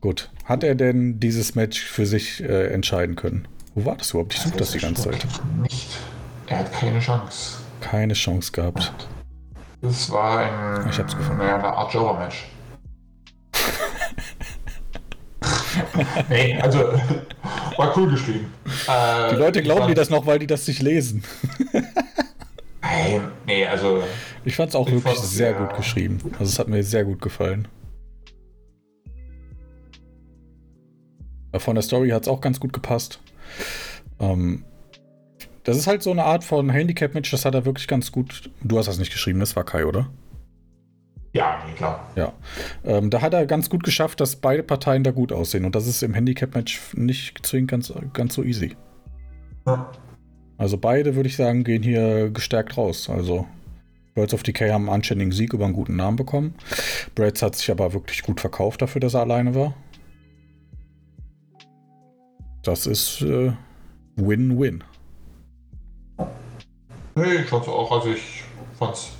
Gut. 0.00 0.30
Hat 0.44 0.64
er 0.64 0.74
denn 0.74 1.20
dieses 1.20 1.54
Match 1.54 1.80
für 1.82 2.06
sich 2.06 2.42
äh, 2.42 2.68
entscheiden 2.72 3.16
können? 3.16 3.46
Wo 3.74 3.84
war 3.84 3.96
das 3.96 4.10
überhaupt? 4.10 4.34
Ich 4.34 4.40
suche 4.40 4.56
das 4.56 4.70
die 4.72 4.78
ganze 4.78 5.10
Zeit. 5.10 5.26
Nicht. 5.62 5.88
Er 6.46 6.60
hat 6.60 6.72
keine 6.72 6.98
Chance. 7.00 7.58
Keine 7.80 8.14
Chance 8.14 8.52
gehabt. 8.52 8.92
Das 9.82 10.10
war 10.10 10.38
ein, 10.80 10.88
Ich 10.90 10.98
hab's 10.98 11.16
gefunden. 11.16 11.38
naja, 11.38 11.56
eine 11.56 11.66
Art 11.68 11.92
Joker-Match. 11.92 12.48
nee, 16.28 16.58
also 16.60 16.78
war 17.76 17.96
cool 17.96 18.10
geschrieben. 18.10 18.52
Äh, 18.88 19.30
Die 19.30 19.36
Leute 19.36 19.62
glauben 19.62 19.86
dir 19.88 19.94
das 19.94 20.10
noch, 20.10 20.26
weil 20.26 20.38
die 20.38 20.46
das 20.46 20.66
nicht 20.66 20.82
lesen. 20.82 21.22
Nein, 22.98 23.28
nee, 23.46 23.66
also 23.66 24.02
Ich 24.44 24.56
fand 24.56 24.70
es 24.70 24.74
auch 24.74 24.86
Ich 24.86 24.94
wirklich 24.94 25.14
fand's 25.14 25.30
sehr 25.34 25.54
sehr- 25.54 25.66
gut 25.66 25.76
geschrieben. 25.76 26.18
Also 26.32 26.44
es 26.44 26.58
hat 26.58 26.68
mir 26.68 26.82
sehr 26.82 27.04
gut 27.04 27.20
gefallen. 27.20 27.68
Von 31.56 31.74
der 31.74 31.82
Story 31.82 32.10
hat 32.10 32.22
es 32.22 32.28
auch 32.28 32.40
ganz 32.40 32.60
gut 32.60 32.72
gepasst. 32.72 33.20
Ähm, 34.20 34.64
das 35.64 35.76
ist 35.76 35.86
halt 35.86 36.02
so 36.02 36.10
eine 36.10 36.24
Art 36.24 36.44
von 36.44 36.70
Handicap-Match, 36.70 37.30
das 37.30 37.44
hat 37.44 37.54
er 37.54 37.64
wirklich 37.64 37.88
ganz 37.88 38.12
gut. 38.12 38.50
Du 38.62 38.78
hast 38.78 38.86
das 38.86 38.98
nicht 38.98 39.12
geschrieben, 39.12 39.40
das 39.40 39.56
war 39.56 39.64
Kai, 39.64 39.84
oder? 39.86 40.10
ja, 41.34 41.62
nee, 41.66 41.74
klar. 41.74 42.10
Ja. 42.16 42.32
Ähm, 42.84 43.10
da 43.10 43.20
hat 43.20 43.32
er 43.34 43.46
ganz 43.46 43.68
gut 43.70 43.84
geschafft, 43.84 44.20
dass 44.20 44.36
beide 44.36 44.62
Parteien 44.62 45.04
da 45.04 45.10
gut 45.10 45.30
aussehen. 45.32 45.64
Und 45.66 45.74
das 45.74 45.86
ist 45.86 46.02
im 46.02 46.14
Handicap-Match 46.14 46.80
nicht 46.94 47.46
zwingend 47.46 47.70
ganz, 47.70 47.92
ganz 48.12 48.34
so 48.34 48.42
easy. 48.42 48.76
Ja. 49.66 49.90
Also 50.58 50.76
beide, 50.76 51.14
würde 51.14 51.28
ich 51.28 51.36
sagen, 51.36 51.62
gehen 51.64 51.82
hier 51.82 52.30
gestärkt 52.30 52.76
raus. 52.76 53.08
Also 53.08 53.46
Birds 54.14 54.34
of 54.34 54.42
Decay 54.42 54.70
haben 54.70 54.88
einen 54.88 54.96
anständigen 54.96 55.32
Sieg 55.32 55.52
über 55.52 55.64
einen 55.64 55.74
guten 55.74 55.94
Namen 55.94 56.16
bekommen. 56.16 56.54
Brads 57.14 57.40
hat 57.40 57.54
sich 57.54 57.70
aber 57.70 57.92
wirklich 57.92 58.22
gut 58.22 58.40
verkauft 58.40 58.82
dafür, 58.82 59.00
dass 59.00 59.14
er 59.14 59.20
alleine 59.20 59.54
war. 59.54 59.74
Das 62.64 62.86
ist 62.86 63.22
äh, 63.22 63.52
Win-Win. 64.16 64.82
Nee, 67.14 67.34
ich 67.42 67.46
fand's 67.48 67.68
auch, 67.68 67.90
also 67.92 68.10
ich 68.10 68.42
fand's 68.78 69.12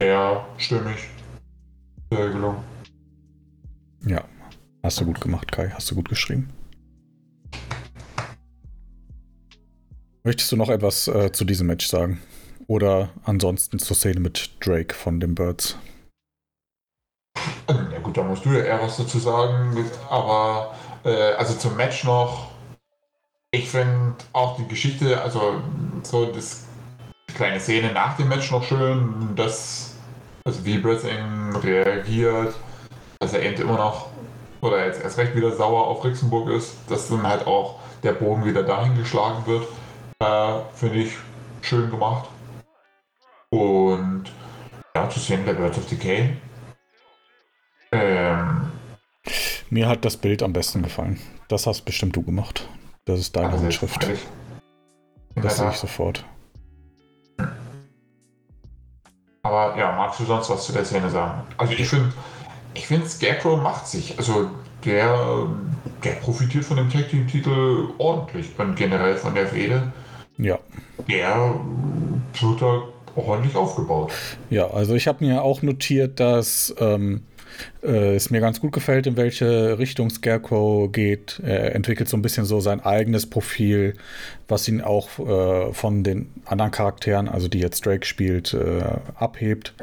sehr 0.00 0.46
stimmig. 0.56 1.08
Sehr 2.10 2.30
gelungen. 2.30 2.58
ja, 4.06 4.24
hast 4.82 5.00
du 5.00 5.04
gut 5.04 5.20
gemacht, 5.20 5.52
Kai. 5.52 5.70
Hast 5.70 5.90
du 5.90 5.94
gut 5.94 6.08
geschrieben. 6.08 6.48
Möchtest 10.26 10.50
du 10.50 10.56
noch 10.56 10.70
etwas 10.70 11.06
äh, 11.06 11.30
zu 11.30 11.44
diesem 11.44 11.68
Match 11.68 11.86
sagen? 11.86 12.20
Oder 12.66 13.10
ansonsten 13.22 13.78
zur 13.78 13.94
Szene 13.94 14.18
mit 14.18 14.50
Drake 14.58 14.92
von 14.92 15.20
den 15.20 15.36
Birds? 15.36 15.78
Ja 17.68 17.98
gut, 18.02 18.16
da 18.16 18.24
musst 18.24 18.44
du 18.44 18.48
ja 18.48 18.64
eher 18.64 18.82
was 18.82 18.96
dazu 18.96 19.20
sagen. 19.20 19.88
Aber 20.10 20.74
äh, 21.04 21.34
also 21.34 21.54
zum 21.54 21.76
Match 21.76 22.02
noch. 22.02 22.48
Ich 23.52 23.68
finde 23.68 24.16
auch 24.32 24.56
die 24.56 24.66
Geschichte, 24.66 25.22
also 25.22 25.62
so 26.02 26.26
das 26.26 26.64
kleine 27.36 27.60
Szene 27.60 27.92
nach 27.92 28.16
dem 28.16 28.26
Match 28.26 28.50
noch 28.50 28.64
schön, 28.64 29.30
dass 29.36 29.94
also 30.44 30.64
wie 30.64 30.82
Wrestling 30.82 31.54
reagiert, 31.54 32.52
dass 33.20 33.32
er 33.32 33.44
eben 33.44 33.62
immer 33.62 33.76
noch 33.76 34.08
oder 34.60 34.84
jetzt 34.86 35.04
erst 35.04 35.18
recht 35.18 35.36
wieder 35.36 35.52
sauer 35.52 35.86
auf 35.86 36.04
Rixenburg 36.04 36.50
ist, 36.50 36.74
dass 36.88 37.08
dann 37.10 37.22
halt 37.22 37.46
auch 37.46 37.78
der 38.02 38.12
Bogen 38.12 38.44
wieder 38.44 38.64
dahin 38.64 38.96
geschlagen 38.96 39.46
wird, 39.46 39.68
äh, 40.20 40.58
finde 40.74 40.96
ich 40.96 41.12
schön 41.62 41.90
gemacht. 41.90 42.28
Und 43.50 44.24
ja, 44.94 45.08
zu 45.08 45.20
sehen 45.20 45.44
der 45.44 45.54
Birds 45.54 45.78
of 45.78 45.86
Decay. 45.86 46.36
Ähm, 47.92 48.70
Mir 49.70 49.88
hat 49.88 50.04
das 50.04 50.16
Bild 50.16 50.42
am 50.42 50.52
besten 50.52 50.82
gefallen. 50.82 51.20
Das 51.48 51.66
hast 51.66 51.82
bestimmt 51.82 52.16
du 52.16 52.22
gemacht. 52.22 52.68
Das 53.04 53.20
ist 53.20 53.36
deine 53.36 53.52
Handschrift. 53.52 54.02
freilich. 54.02 54.20
Das 55.36 55.58
sehe 55.58 55.70
ich 55.70 55.76
sofort. 55.76 56.24
Aber 59.42 59.76
ja, 59.78 59.92
magst 59.92 60.18
du 60.18 60.24
sonst 60.24 60.50
was 60.50 60.64
zu 60.64 60.72
der 60.72 60.84
Szene 60.84 61.08
sagen? 61.08 61.42
Also 61.56 61.74
ich 61.74 61.88
finde, 61.88 62.12
ich 62.74 62.86
finde 62.86 63.08
Scarecrow 63.08 63.60
macht 63.62 63.86
sich. 63.86 64.18
Also 64.18 64.50
der, 64.84 65.46
der 66.02 66.12
profitiert 66.14 66.64
von 66.64 66.78
dem 66.78 66.90
Tag 66.90 67.10
Team 67.10 67.28
Titel 67.28 67.90
ordentlich 67.98 68.58
und 68.58 68.74
generell 68.74 69.16
von 69.16 69.34
der 69.34 69.46
Fehde. 69.46 69.92
Ja. 70.38 70.58
Der 71.08 71.54
wird 72.40 72.62
da 72.62 72.82
ordentlich 73.14 73.54
aufgebaut. 73.54 74.12
Ja, 74.50 74.68
also 74.70 74.94
ich 74.94 75.06
habe 75.08 75.24
mir 75.24 75.42
auch 75.42 75.62
notiert, 75.62 76.20
dass 76.20 76.74
ähm, 76.78 77.22
äh, 77.82 78.14
es 78.14 78.30
mir 78.30 78.40
ganz 78.40 78.60
gut 78.60 78.72
gefällt, 78.72 79.06
in 79.06 79.16
welche 79.16 79.78
Richtung 79.78 80.10
Scarecrow 80.10 80.90
geht. 80.90 81.40
Er 81.44 81.74
entwickelt 81.74 82.08
so 82.08 82.16
ein 82.16 82.22
bisschen 82.22 82.44
so 82.44 82.60
sein 82.60 82.80
eigenes 82.80 83.28
Profil, 83.28 83.94
was 84.48 84.68
ihn 84.68 84.80
auch 84.80 85.18
äh, 85.18 85.72
von 85.72 86.04
den 86.04 86.30
anderen 86.44 86.70
Charakteren, 86.70 87.28
also 87.28 87.48
die 87.48 87.60
jetzt 87.60 87.84
Drake 87.86 88.06
spielt, 88.06 88.54
äh, 88.54 88.82
abhebt. 89.14 89.74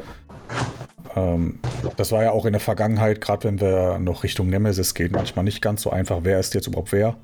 Ähm, 1.15 1.59
das 1.97 2.11
war 2.11 2.23
ja 2.23 2.31
auch 2.31 2.45
in 2.45 2.53
der 2.53 2.59
Vergangenheit, 2.59 3.21
gerade 3.21 3.45
wenn 3.45 3.59
wir 3.59 3.99
noch 3.99 4.23
Richtung 4.23 4.49
Nemesis 4.49 4.93
gehen, 4.93 5.11
manchmal 5.11 5.45
nicht 5.45 5.61
ganz 5.61 5.81
so 5.81 5.89
einfach, 5.89 6.19
wer 6.23 6.39
ist 6.39 6.53
jetzt 6.53 6.67
überhaupt 6.67 6.91
wer, 6.91 7.15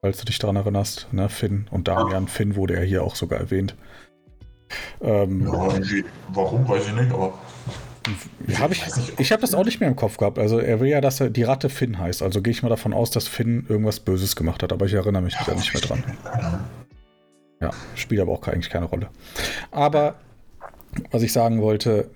falls 0.00 0.18
du 0.18 0.24
dich 0.24 0.38
daran 0.38 0.56
erinnerst. 0.56 1.08
Ne? 1.12 1.28
Finn 1.28 1.66
und 1.70 1.88
Damian. 1.88 2.28
Finn 2.28 2.56
wurde 2.56 2.74
ja 2.74 2.80
hier 2.80 3.02
auch 3.02 3.16
sogar 3.16 3.40
erwähnt. 3.40 3.76
Ähm, 5.00 5.42
Ja, 5.42 5.52
warum, 6.32 6.68
weiß 6.68 6.88
ich 6.88 6.94
nicht, 6.94 7.12
aber 7.12 7.34
Habe 8.58 8.72
ich, 8.72 8.82
ich 9.18 9.32
habe 9.32 9.42
das 9.42 9.54
auch 9.54 9.64
nicht 9.64 9.80
mehr 9.80 9.88
im 9.88 9.96
Kopf 9.96 10.16
gehabt. 10.16 10.38
Also 10.38 10.58
er 10.58 10.80
will 10.80 10.88
ja, 10.88 11.00
dass 11.00 11.20
er 11.20 11.28
die 11.28 11.42
Ratte 11.42 11.68
Finn 11.68 11.98
heißt. 11.98 12.22
Also 12.22 12.40
gehe 12.40 12.52
ich 12.52 12.62
mal 12.62 12.68
davon 12.68 12.92
aus, 12.92 13.10
dass 13.10 13.28
Finn 13.28 13.66
irgendwas 13.68 14.00
Böses 14.00 14.36
gemacht 14.36 14.62
hat. 14.62 14.72
Aber 14.72 14.86
ich 14.86 14.94
erinnere 14.94 15.22
mich 15.22 15.36
da 15.44 15.54
nicht 15.54 15.74
mehr 15.74 15.82
dran. 15.82 16.04
Ja, 17.60 17.70
spielt 17.94 18.20
aber 18.22 18.32
auch 18.32 18.46
eigentlich 18.48 18.70
keine 18.70 18.86
Rolle. 18.86 19.10
Aber 19.70 20.14
was 21.10 21.22
ich 21.22 21.32
sagen 21.32 21.60
wollte, 21.60 22.10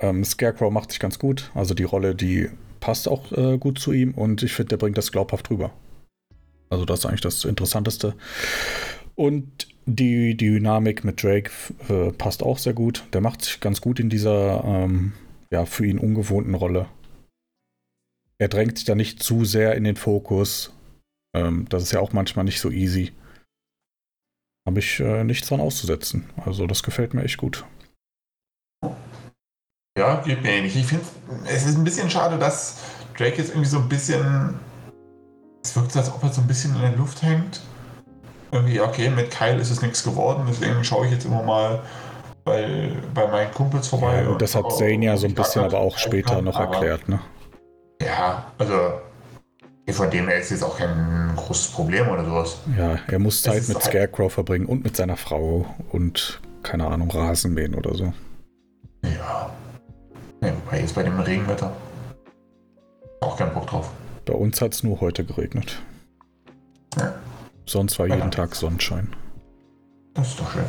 ähm, 0.00 0.22
Scarecrow 0.24 0.70
macht 0.70 0.90
sich 0.90 1.00
ganz 1.00 1.18
gut. 1.18 1.50
Also 1.54 1.72
die 1.72 1.84
Rolle, 1.84 2.14
die 2.14 2.50
passt 2.80 3.08
auch 3.08 3.32
äh, 3.32 3.56
gut 3.58 3.78
zu 3.78 3.92
ihm 3.92 4.12
und 4.12 4.42
ich 4.42 4.52
finde, 4.52 4.70
der 4.70 4.76
bringt 4.76 4.98
das 4.98 5.12
glaubhaft 5.12 5.50
rüber. 5.50 5.70
Also 6.72 6.86
das 6.86 7.00
ist 7.00 7.06
eigentlich 7.06 7.20
das 7.20 7.44
Interessanteste. 7.44 8.14
Und 9.14 9.68
die 9.84 10.34
Dynamik 10.36 11.04
mit 11.04 11.22
Drake 11.22 11.50
äh, 11.90 12.12
passt 12.12 12.42
auch 12.42 12.56
sehr 12.56 12.72
gut. 12.72 13.04
Der 13.12 13.20
macht 13.20 13.42
sich 13.42 13.60
ganz 13.60 13.82
gut 13.82 14.00
in 14.00 14.08
dieser 14.08 14.64
ähm, 14.64 15.12
ja, 15.50 15.66
für 15.66 15.84
ihn 15.84 15.98
ungewohnten 15.98 16.54
Rolle. 16.54 16.88
Er 18.38 18.48
drängt 18.48 18.78
sich 18.78 18.86
da 18.86 18.94
nicht 18.94 19.22
zu 19.22 19.44
sehr 19.44 19.74
in 19.74 19.84
den 19.84 19.96
Fokus. 19.96 20.72
Ähm, 21.36 21.66
das 21.68 21.82
ist 21.82 21.92
ja 21.92 22.00
auch 22.00 22.14
manchmal 22.14 22.46
nicht 22.46 22.60
so 22.60 22.70
easy. 22.70 23.12
Habe 24.66 24.78
ich 24.78 24.98
äh, 24.98 25.24
nichts 25.24 25.48
dran 25.48 25.60
auszusetzen. 25.60 26.30
Also 26.36 26.66
das 26.66 26.82
gefällt 26.82 27.12
mir 27.12 27.22
echt 27.22 27.36
gut. 27.36 27.66
Ja, 29.98 30.22
geht 30.22 30.42
mir 30.42 30.52
ähnlich. 30.52 30.74
Ich 30.76 30.86
finde, 30.86 31.04
es 31.44 31.66
ist 31.66 31.76
ein 31.76 31.84
bisschen 31.84 32.08
schade, 32.08 32.38
dass 32.38 32.78
Drake 33.18 33.36
jetzt 33.36 33.50
irgendwie 33.50 33.68
so 33.68 33.78
ein 33.78 33.90
bisschen. 33.90 34.58
Es 35.62 35.76
wirkt 35.76 35.92
so, 35.92 36.00
als 36.00 36.12
ob 36.12 36.22
er 36.22 36.32
so 36.32 36.40
ein 36.40 36.46
bisschen 36.46 36.74
in 36.74 36.82
der 36.82 36.92
Luft 36.92 37.22
hängt. 37.22 37.60
Irgendwie, 38.50 38.80
okay, 38.80 39.08
mit 39.08 39.30
Kyle 39.30 39.56
ist 39.56 39.70
es 39.70 39.80
nichts 39.80 40.02
geworden, 40.02 40.44
deswegen 40.48 40.84
schaue 40.84 41.06
ich 41.06 41.12
jetzt 41.12 41.24
immer 41.24 41.42
mal 41.42 41.80
bei, 42.44 42.90
bei 43.14 43.26
meinen 43.28 43.52
Kumpels 43.52 43.88
vorbei. 43.88 44.22
Ja, 44.22 44.28
und 44.28 44.42
das 44.42 44.54
hat 44.54 44.70
Zane 44.72 45.04
ja 45.04 45.16
so 45.16 45.26
ein 45.26 45.34
bisschen 45.34 45.64
aber 45.64 45.78
auch 45.78 45.96
später 45.96 46.36
kann, 46.36 46.44
noch 46.44 46.58
erklärt, 46.58 47.08
ne? 47.08 47.20
Ja, 48.02 48.44
also 48.58 49.00
von 49.90 50.10
dem 50.10 50.28
her 50.28 50.38
ist 50.38 50.50
jetzt 50.50 50.62
auch 50.62 50.76
kein 50.76 51.32
großes 51.36 51.68
Problem 51.72 52.08
oder 52.08 52.24
sowas. 52.24 52.58
Ja, 52.76 52.98
er 53.06 53.18
muss 53.18 53.42
Zeit 53.42 53.68
mit 53.68 53.76
halt 53.76 53.84
Scarecrow 53.84 54.32
verbringen 54.32 54.66
und 54.66 54.84
mit 54.84 54.96
seiner 54.96 55.16
Frau 55.16 55.66
und 55.90 56.40
keine 56.62 56.86
Ahnung, 56.86 57.10
Rasen 57.10 57.54
mähen 57.54 57.74
oder 57.74 57.94
so. 57.94 58.12
Ja. 59.02 59.50
Ja, 60.42 60.52
wobei 60.64 60.80
jetzt 60.80 60.94
bei 60.94 61.02
dem 61.02 61.18
Regenwetter 61.20 61.72
auch 63.20 63.36
keinen 63.36 63.54
Bock 63.54 63.66
drauf. 63.66 63.90
Bei 64.24 64.34
uns 64.34 64.60
hat 64.60 64.74
es 64.74 64.82
nur 64.82 65.00
heute 65.00 65.24
geregnet. 65.24 65.82
Ja. 66.96 67.14
Sonst 67.66 67.98
war 67.98 68.06
ja. 68.06 68.16
jeden 68.16 68.30
Tag 68.30 68.54
Sonnenschein. 68.54 69.08
Das 70.14 70.28
ist 70.28 70.40
doch 70.40 70.52
schön. 70.52 70.64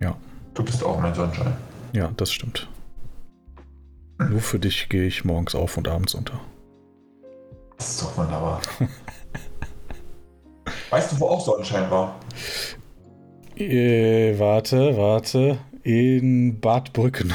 Ja. 0.00 0.16
Du 0.54 0.64
bist 0.64 0.82
auch 0.82 0.98
mein 1.00 1.14
Sonnenschein. 1.14 1.56
Ja, 1.92 2.10
das 2.16 2.32
stimmt. 2.32 2.68
Hm. 4.18 4.30
Nur 4.30 4.40
für 4.40 4.58
dich 4.58 4.88
gehe 4.88 5.06
ich 5.06 5.24
morgens 5.24 5.54
auf 5.54 5.76
und 5.76 5.86
abends 5.88 6.14
unter. 6.14 6.40
Das 7.76 7.90
ist 7.90 8.02
doch 8.02 8.16
wunderbar. 8.16 8.60
weißt 10.90 11.12
du, 11.12 11.20
wo 11.20 11.28
auch 11.28 11.44
Sonnenschein 11.44 11.90
war? 11.90 12.18
Äh, 13.56 14.38
warte, 14.38 14.96
warte. 14.96 15.58
In 15.82 16.60
Bad 16.60 16.92
Brückenau. 16.92 17.34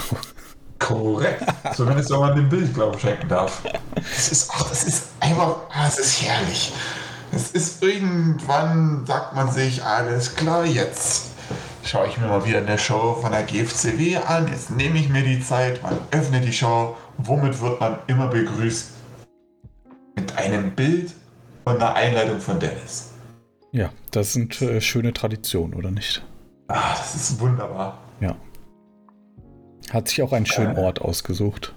Korrekt. 0.80 1.43
Zumindest 1.76 2.09
wenn 2.11 2.19
man 2.19 2.36
dem 2.36 2.49
Bild 2.49 2.73
Glauben 2.73 2.99
schenken 2.99 3.28
darf. 3.28 3.61
Das 3.95 4.32
ist, 4.32 4.51
ach, 4.53 4.69
das 4.69 4.84
ist 4.84 5.07
einfach, 5.19 5.57
das 5.73 5.99
ist 5.99 6.21
herrlich. 6.21 6.73
Es 7.32 7.51
ist 7.51 7.84
irgendwann, 7.84 9.05
sagt 9.05 9.36
man 9.36 9.51
sich, 9.51 9.84
alles 9.84 10.36
klar, 10.36 10.65
jetzt 10.65 11.32
schaue 11.84 12.07
ich 12.07 12.17
mir 12.17 12.28
mal 12.28 12.45
wieder 12.45 12.59
eine 12.59 12.78
Show 12.78 13.17
von 13.21 13.32
der 13.32 13.43
GFCW 13.43 14.17
an. 14.17 14.47
Jetzt 14.47 14.71
nehme 14.71 14.97
ich 14.99 15.09
mir 15.09 15.23
die 15.23 15.41
Zeit, 15.41 15.82
man 15.84 15.97
öffnet 16.11 16.45
die 16.45 16.53
Show. 16.53 16.95
Womit 17.17 17.61
wird 17.61 17.80
man 17.80 17.99
immer 18.07 18.28
begrüßt? 18.28 18.91
Mit 20.15 20.38
einem 20.38 20.71
Bild 20.71 21.13
und 21.65 21.76
einer 21.76 21.93
Einleitung 21.93 22.39
von 22.39 22.59
Dennis. 22.59 23.11
Ja, 23.71 23.89
das 24.11 24.34
sind 24.34 24.61
äh, 24.61 24.80
schöne 24.80 25.11
Traditionen, 25.13 25.73
oder 25.73 25.91
nicht? 25.91 26.23
Ah, 26.67 26.95
das 26.97 27.15
ist 27.15 27.39
wunderbar. 27.39 27.97
Ja. 28.21 28.36
Hat 29.95 30.09
sich 30.09 30.21
auch 30.21 30.33
einen 30.33 30.45
schönen 30.45 30.75
Ort 30.77 30.99
ausgesucht. 30.99 31.73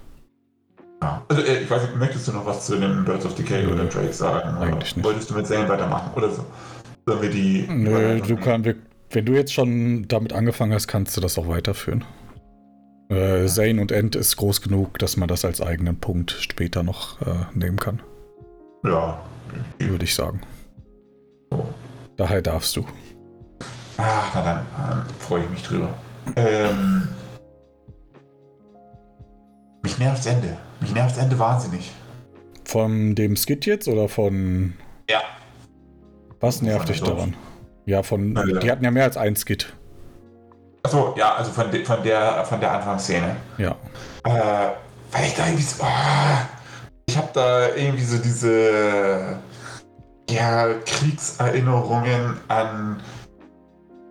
Ja. 1.01 1.23
Also, 1.29 1.41
äh, 1.41 1.59
ich 1.59 1.71
weiß 1.71 1.83
nicht, 1.83 1.95
möchtest 1.95 2.27
du 2.27 2.33
noch 2.33 2.45
was 2.45 2.65
zu 2.65 2.75
den 2.75 3.05
Birds 3.05 3.25
of 3.25 3.33
Decay 3.33 3.63
Nö, 3.63 3.71
oder 3.71 3.85
Drake 3.85 4.11
sagen? 4.11 4.57
Eigentlich 4.57 4.97
nicht. 4.97 5.05
Wolltest 5.05 5.29
du 5.29 5.35
mit 5.35 5.47
Zane 5.47 5.69
weitermachen 5.69 6.11
oder 6.17 6.29
so? 6.29 6.43
Sollen 7.05 7.21
wir 7.21 7.29
die. 7.29 7.65
Nö, 7.69 8.19
du 8.19 8.35
kannst, 8.35 8.71
wenn 9.11 9.25
du 9.25 9.31
jetzt 9.31 9.53
schon 9.53 10.05
damit 10.09 10.33
angefangen 10.33 10.73
hast, 10.73 10.87
kannst 10.87 11.15
du 11.15 11.21
das 11.21 11.37
auch 11.37 11.47
weiterführen. 11.47 12.03
Äh, 13.07 13.45
Zane 13.45 13.79
und 13.79 13.93
End 13.93 14.17
ist 14.17 14.35
groß 14.35 14.61
genug, 14.61 14.99
dass 14.99 15.15
man 15.15 15.29
das 15.29 15.45
als 15.45 15.61
eigenen 15.61 15.97
Punkt 16.01 16.31
später 16.31 16.83
noch 16.83 17.21
äh, 17.21 17.45
nehmen 17.53 17.77
kann. 17.77 18.01
Ja. 18.83 19.17
Würde 19.79 20.03
ich 20.03 20.13
sagen. 20.13 20.41
So. 21.51 21.69
Daher 22.17 22.41
darfst 22.41 22.75
du. 22.75 22.85
Ach, 23.95 24.31
na 24.35 24.41
dann, 24.43 24.65
dann 24.75 25.05
freue 25.19 25.45
ich 25.45 25.49
mich 25.51 25.63
drüber. 25.63 25.93
Ähm, 26.35 27.07
mich 29.81 29.97
nervt 29.97 30.19
das 30.19 30.25
Ende. 30.27 30.57
Mich 30.79 30.93
nervt 30.93 31.11
das 31.11 31.23
Ende 31.23 31.39
wahnsinnig. 31.39 31.91
Von 32.65 33.15
dem 33.15 33.35
Skit 33.35 33.65
jetzt 33.65 33.87
oder 33.87 34.07
von. 34.07 34.73
Ja. 35.09 35.21
Was 36.39 36.61
nervt 36.61 36.89
dich 36.89 37.01
daran? 37.01 37.35
Ja, 37.85 38.03
von. 38.03 38.35
Ja, 38.35 38.59
die 38.59 38.71
hatten 38.71 38.83
ja 38.83 38.91
mehr 38.91 39.03
als 39.03 39.17
ein 39.17 39.35
Skit. 39.35 39.73
Achso, 40.83 41.13
ja, 41.17 41.35
also 41.35 41.51
von, 41.51 41.69
de, 41.71 41.83
von, 41.83 42.01
der, 42.03 42.45
von 42.45 42.59
der 42.59 42.71
Anfangsszene. 42.71 43.35
Ja. 43.57 43.71
Äh, 44.23 44.69
weil 45.11 45.25
ich 45.25 45.35
da 45.35 45.45
irgendwie 45.45 45.63
so. 45.63 45.83
Oh, 45.83 45.87
ich 47.07 47.17
habe 47.17 47.29
da 47.33 47.75
irgendwie 47.75 48.03
so 48.03 48.17
diese. 48.17 49.39
Ja, 50.29 50.67
Kriegserinnerungen 50.85 52.37
an 52.49 53.01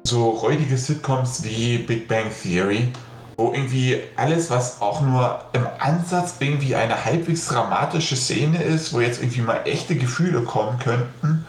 so 0.04 0.30
räudige 0.30 0.76
Sitcoms 0.76 1.44
wie 1.44 1.78
Big 1.78 2.08
Bang 2.08 2.26
Theory 2.42 2.92
wo 3.38 3.52
irgendwie 3.52 4.00
alles, 4.16 4.50
was 4.50 4.82
auch 4.82 5.00
nur 5.00 5.44
im 5.52 5.64
Ansatz 5.78 6.34
irgendwie 6.40 6.74
eine 6.74 7.04
halbwegs 7.04 7.46
dramatische 7.46 8.16
Szene 8.16 8.60
ist, 8.60 8.92
wo 8.92 9.00
jetzt 9.00 9.22
irgendwie 9.22 9.42
mal 9.42 9.60
echte 9.64 9.94
Gefühle 9.94 10.42
kommen 10.42 10.80
könnten, 10.80 11.46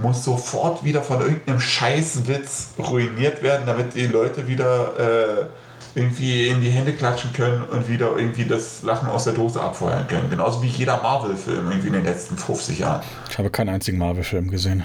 muss 0.00 0.24
sofort 0.24 0.84
wieder 0.84 1.02
von 1.02 1.20
irgendeinem 1.20 1.60
Scheißwitz 1.60 2.70
ruiniert 2.78 3.42
werden, 3.42 3.66
damit 3.66 3.94
die 3.94 4.06
Leute 4.06 4.48
wieder 4.48 4.98
äh, 4.98 5.46
irgendwie 5.94 6.48
in 6.48 6.62
die 6.62 6.70
Hände 6.70 6.94
klatschen 6.94 7.30
können 7.34 7.64
und 7.64 7.90
wieder 7.90 8.16
irgendwie 8.16 8.46
das 8.46 8.82
Lachen 8.82 9.08
aus 9.10 9.24
der 9.24 9.34
Dose 9.34 9.60
abfeuern 9.60 10.08
können. 10.08 10.30
Genauso 10.30 10.62
wie 10.62 10.68
jeder 10.68 11.02
Marvel-Film 11.02 11.70
irgendwie 11.70 11.88
in 11.88 11.92
den 11.92 12.04
letzten 12.04 12.38
50 12.38 12.78
Jahren. 12.78 13.02
Ich 13.28 13.36
habe 13.36 13.50
keinen 13.50 13.68
einzigen 13.68 13.98
Marvel-Film 13.98 14.50
gesehen. 14.50 14.82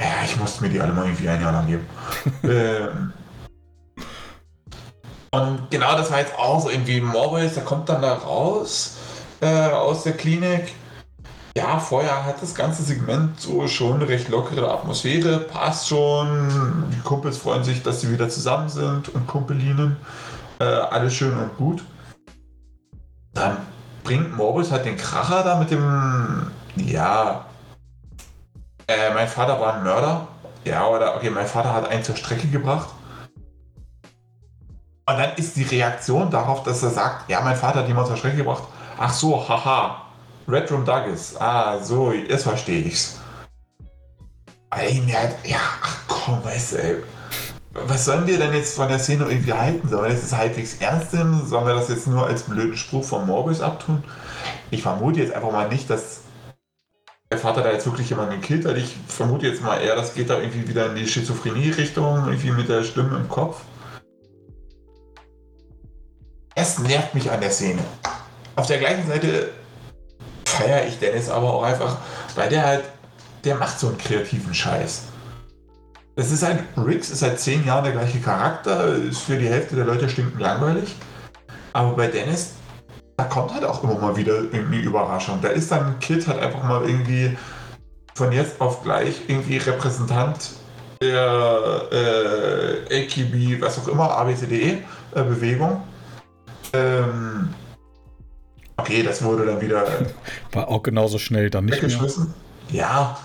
Ja, 0.00 0.06
ich 0.24 0.36
musste 0.38 0.62
mir 0.62 0.70
die 0.70 0.80
alle 0.80 0.92
mal 0.92 1.04
irgendwie 1.04 1.28
ein 1.28 1.40
Jahr 1.40 1.52
lang 1.52 1.66
geben. 1.66 1.86
ähm, 2.44 3.12
und 5.34 5.70
genau 5.70 5.96
das 5.96 6.10
war 6.10 6.18
jetzt 6.18 6.38
auch 6.38 6.60
so 6.60 6.70
irgendwie 6.70 7.00
Morris, 7.00 7.54
der 7.54 7.64
kommt 7.64 7.88
dann 7.88 8.02
da 8.02 8.14
raus 8.14 8.96
äh, 9.40 9.68
aus 9.68 10.04
der 10.04 10.12
Klinik. 10.12 10.74
Ja, 11.56 11.78
vorher 11.78 12.26
hat 12.26 12.42
das 12.42 12.54
ganze 12.54 12.82
Segment 12.82 13.40
so 13.40 13.68
schon 13.68 14.02
recht 14.02 14.28
lockere 14.28 14.72
Atmosphäre, 14.72 15.38
passt 15.38 15.88
schon. 15.88 16.90
Die 16.92 17.00
Kumpels 17.00 17.38
freuen 17.38 17.62
sich, 17.62 17.82
dass 17.82 18.00
sie 18.00 18.10
wieder 18.10 18.28
zusammen 18.28 18.68
sind 18.68 19.08
und 19.10 19.26
Kumpelinen. 19.28 19.96
Äh, 20.58 20.64
alles 20.64 21.14
schön 21.14 21.36
und 21.36 21.56
gut. 21.56 21.84
Dann 23.34 23.58
bringt 24.02 24.36
Morbus 24.36 24.72
halt 24.72 24.84
den 24.84 24.96
Kracher 24.96 25.44
da 25.44 25.58
mit 25.58 25.70
dem. 25.70 26.50
Ja. 26.76 27.44
Äh, 28.88 29.14
mein 29.14 29.28
Vater 29.28 29.60
war 29.60 29.74
ein 29.74 29.84
Mörder. 29.84 30.26
Ja, 30.64 30.86
oder 30.88 31.14
okay, 31.16 31.30
mein 31.30 31.46
Vater 31.46 31.72
hat 31.72 31.88
einen 31.88 32.02
zur 32.02 32.16
Strecke 32.16 32.48
gebracht. 32.48 32.88
Und 35.06 35.18
dann 35.18 35.34
ist 35.36 35.56
die 35.56 35.64
Reaktion 35.64 36.30
darauf, 36.30 36.62
dass 36.62 36.82
er 36.82 36.90
sagt, 36.90 37.28
ja, 37.28 37.42
mein 37.42 37.56
Vater 37.56 37.80
hat 37.80 37.88
jemand 37.88 38.06
zur 38.06 38.16
Strecke 38.16 38.38
gebracht. 38.38 38.62
Ach 38.98 39.12
so, 39.12 39.46
haha. 39.48 40.02
Red 40.48 40.70
Room 40.70 40.84
Douglas. 40.84 41.38
Ah, 41.38 41.78
so, 41.82 42.12
jetzt 42.12 42.44
verstehe 42.44 42.82
ich's. 42.82 43.20
Ja, 45.44 45.58
ach 45.82 45.98
komm, 46.08 46.44
weißt 46.44 46.72
du, 46.72 46.82
ey. 46.82 46.96
Was 47.74 48.04
sollen 48.06 48.26
wir 48.26 48.38
denn 48.38 48.54
jetzt 48.54 48.76
von 48.76 48.88
der 48.88 48.98
Szene 48.98 49.24
irgendwie 49.24 49.52
halten? 49.52 49.88
Sollen 49.88 50.04
wir 50.04 50.10
das 50.10 50.22
jetzt 50.22 50.36
halbwegs 50.36 50.76
ernst 50.80 51.12
nehmen? 51.12 51.46
Sollen 51.46 51.66
wir 51.66 51.74
das 51.74 51.88
jetzt 51.88 52.06
nur 52.06 52.26
als 52.26 52.44
blöden 52.44 52.76
Spruch 52.76 53.04
von 53.04 53.26
Morbius 53.26 53.60
abtun? 53.60 54.02
Ich 54.70 54.82
vermute 54.82 55.20
jetzt 55.20 55.34
einfach 55.34 55.52
mal 55.52 55.68
nicht, 55.68 55.90
dass 55.90 56.20
der 57.30 57.38
Vater 57.38 57.62
da 57.62 57.72
jetzt 57.72 57.86
wirklich 57.86 58.08
jemanden 58.08 58.40
gekillt 58.40 58.64
hat. 58.64 58.76
Ich 58.76 58.96
vermute 59.08 59.46
jetzt 59.48 59.62
mal 59.62 59.78
eher, 59.78 59.96
das 59.96 60.14
geht 60.14 60.30
da 60.30 60.38
irgendwie 60.38 60.68
wieder 60.68 60.86
in 60.86 60.96
die 60.96 61.06
Schizophrenie-Richtung, 61.06 62.26
irgendwie 62.26 62.52
mit 62.52 62.68
der 62.68 62.84
Stimme 62.84 63.16
im 63.16 63.28
Kopf. 63.28 63.60
Es 66.64 66.78
nervt 66.78 67.14
mich 67.14 67.30
an 67.30 67.42
der 67.42 67.50
Szene. 67.50 67.82
Auf 68.56 68.66
der 68.66 68.78
gleichen 68.78 69.06
Seite 69.06 69.50
feiere 70.46 70.86
ich 70.86 70.98
Dennis 70.98 71.28
aber 71.28 71.52
auch 71.52 71.62
einfach, 71.62 71.98
weil 72.36 72.48
der 72.48 72.64
halt, 72.64 72.84
der 73.44 73.56
macht 73.56 73.78
so 73.78 73.88
einen 73.88 73.98
kreativen 73.98 74.54
Scheiß. 74.54 75.02
Das 76.16 76.30
ist 76.30 76.42
halt, 76.42 76.60
Riggs 76.78 77.10
ist 77.10 77.18
seit 77.18 77.38
zehn 77.38 77.66
Jahren 77.66 77.84
der 77.84 77.92
gleiche 77.92 78.18
Charakter, 78.18 78.94
ist 78.94 79.18
für 79.18 79.36
die 79.36 79.46
Hälfte 79.46 79.76
der 79.76 79.84
Leute 79.84 80.08
stinkend 80.08 80.40
langweilig. 80.40 80.96
Aber 81.74 81.94
bei 81.96 82.06
Dennis, 82.06 82.52
da 83.18 83.24
kommt 83.24 83.52
halt 83.52 83.64
auch 83.64 83.84
immer 83.84 83.98
mal 83.98 84.16
wieder 84.16 84.32
irgendwie 84.34 84.80
Überraschung. 84.80 85.40
Da 85.42 85.48
ist 85.48 85.70
dann 85.70 85.84
ein 85.84 85.98
Kid 85.98 86.26
halt 86.26 86.38
einfach 86.40 86.62
mal 86.62 86.88
irgendwie 86.88 87.36
von 88.14 88.32
jetzt 88.32 88.58
auf 88.62 88.82
gleich 88.82 89.20
irgendwie 89.28 89.58
Repräsentant 89.58 90.52
der 91.02 91.82
äh, 91.92 93.04
AKB, 93.04 93.60
was 93.60 93.78
auch 93.80 93.88
immer, 93.88 94.16
ABCDE 94.16 94.78
äh, 95.14 95.22
Bewegung 95.24 95.82
ähm, 96.74 97.48
okay, 98.76 99.02
das 99.02 99.22
wurde 99.22 99.46
dann 99.46 99.60
wieder. 99.60 99.86
War 100.52 100.68
auch 100.68 100.82
genauso 100.82 101.18
schnell 101.18 101.50
dann 101.50 101.66
nicht 101.66 101.82
mehr. 101.82 102.10
Ja. 102.70 103.18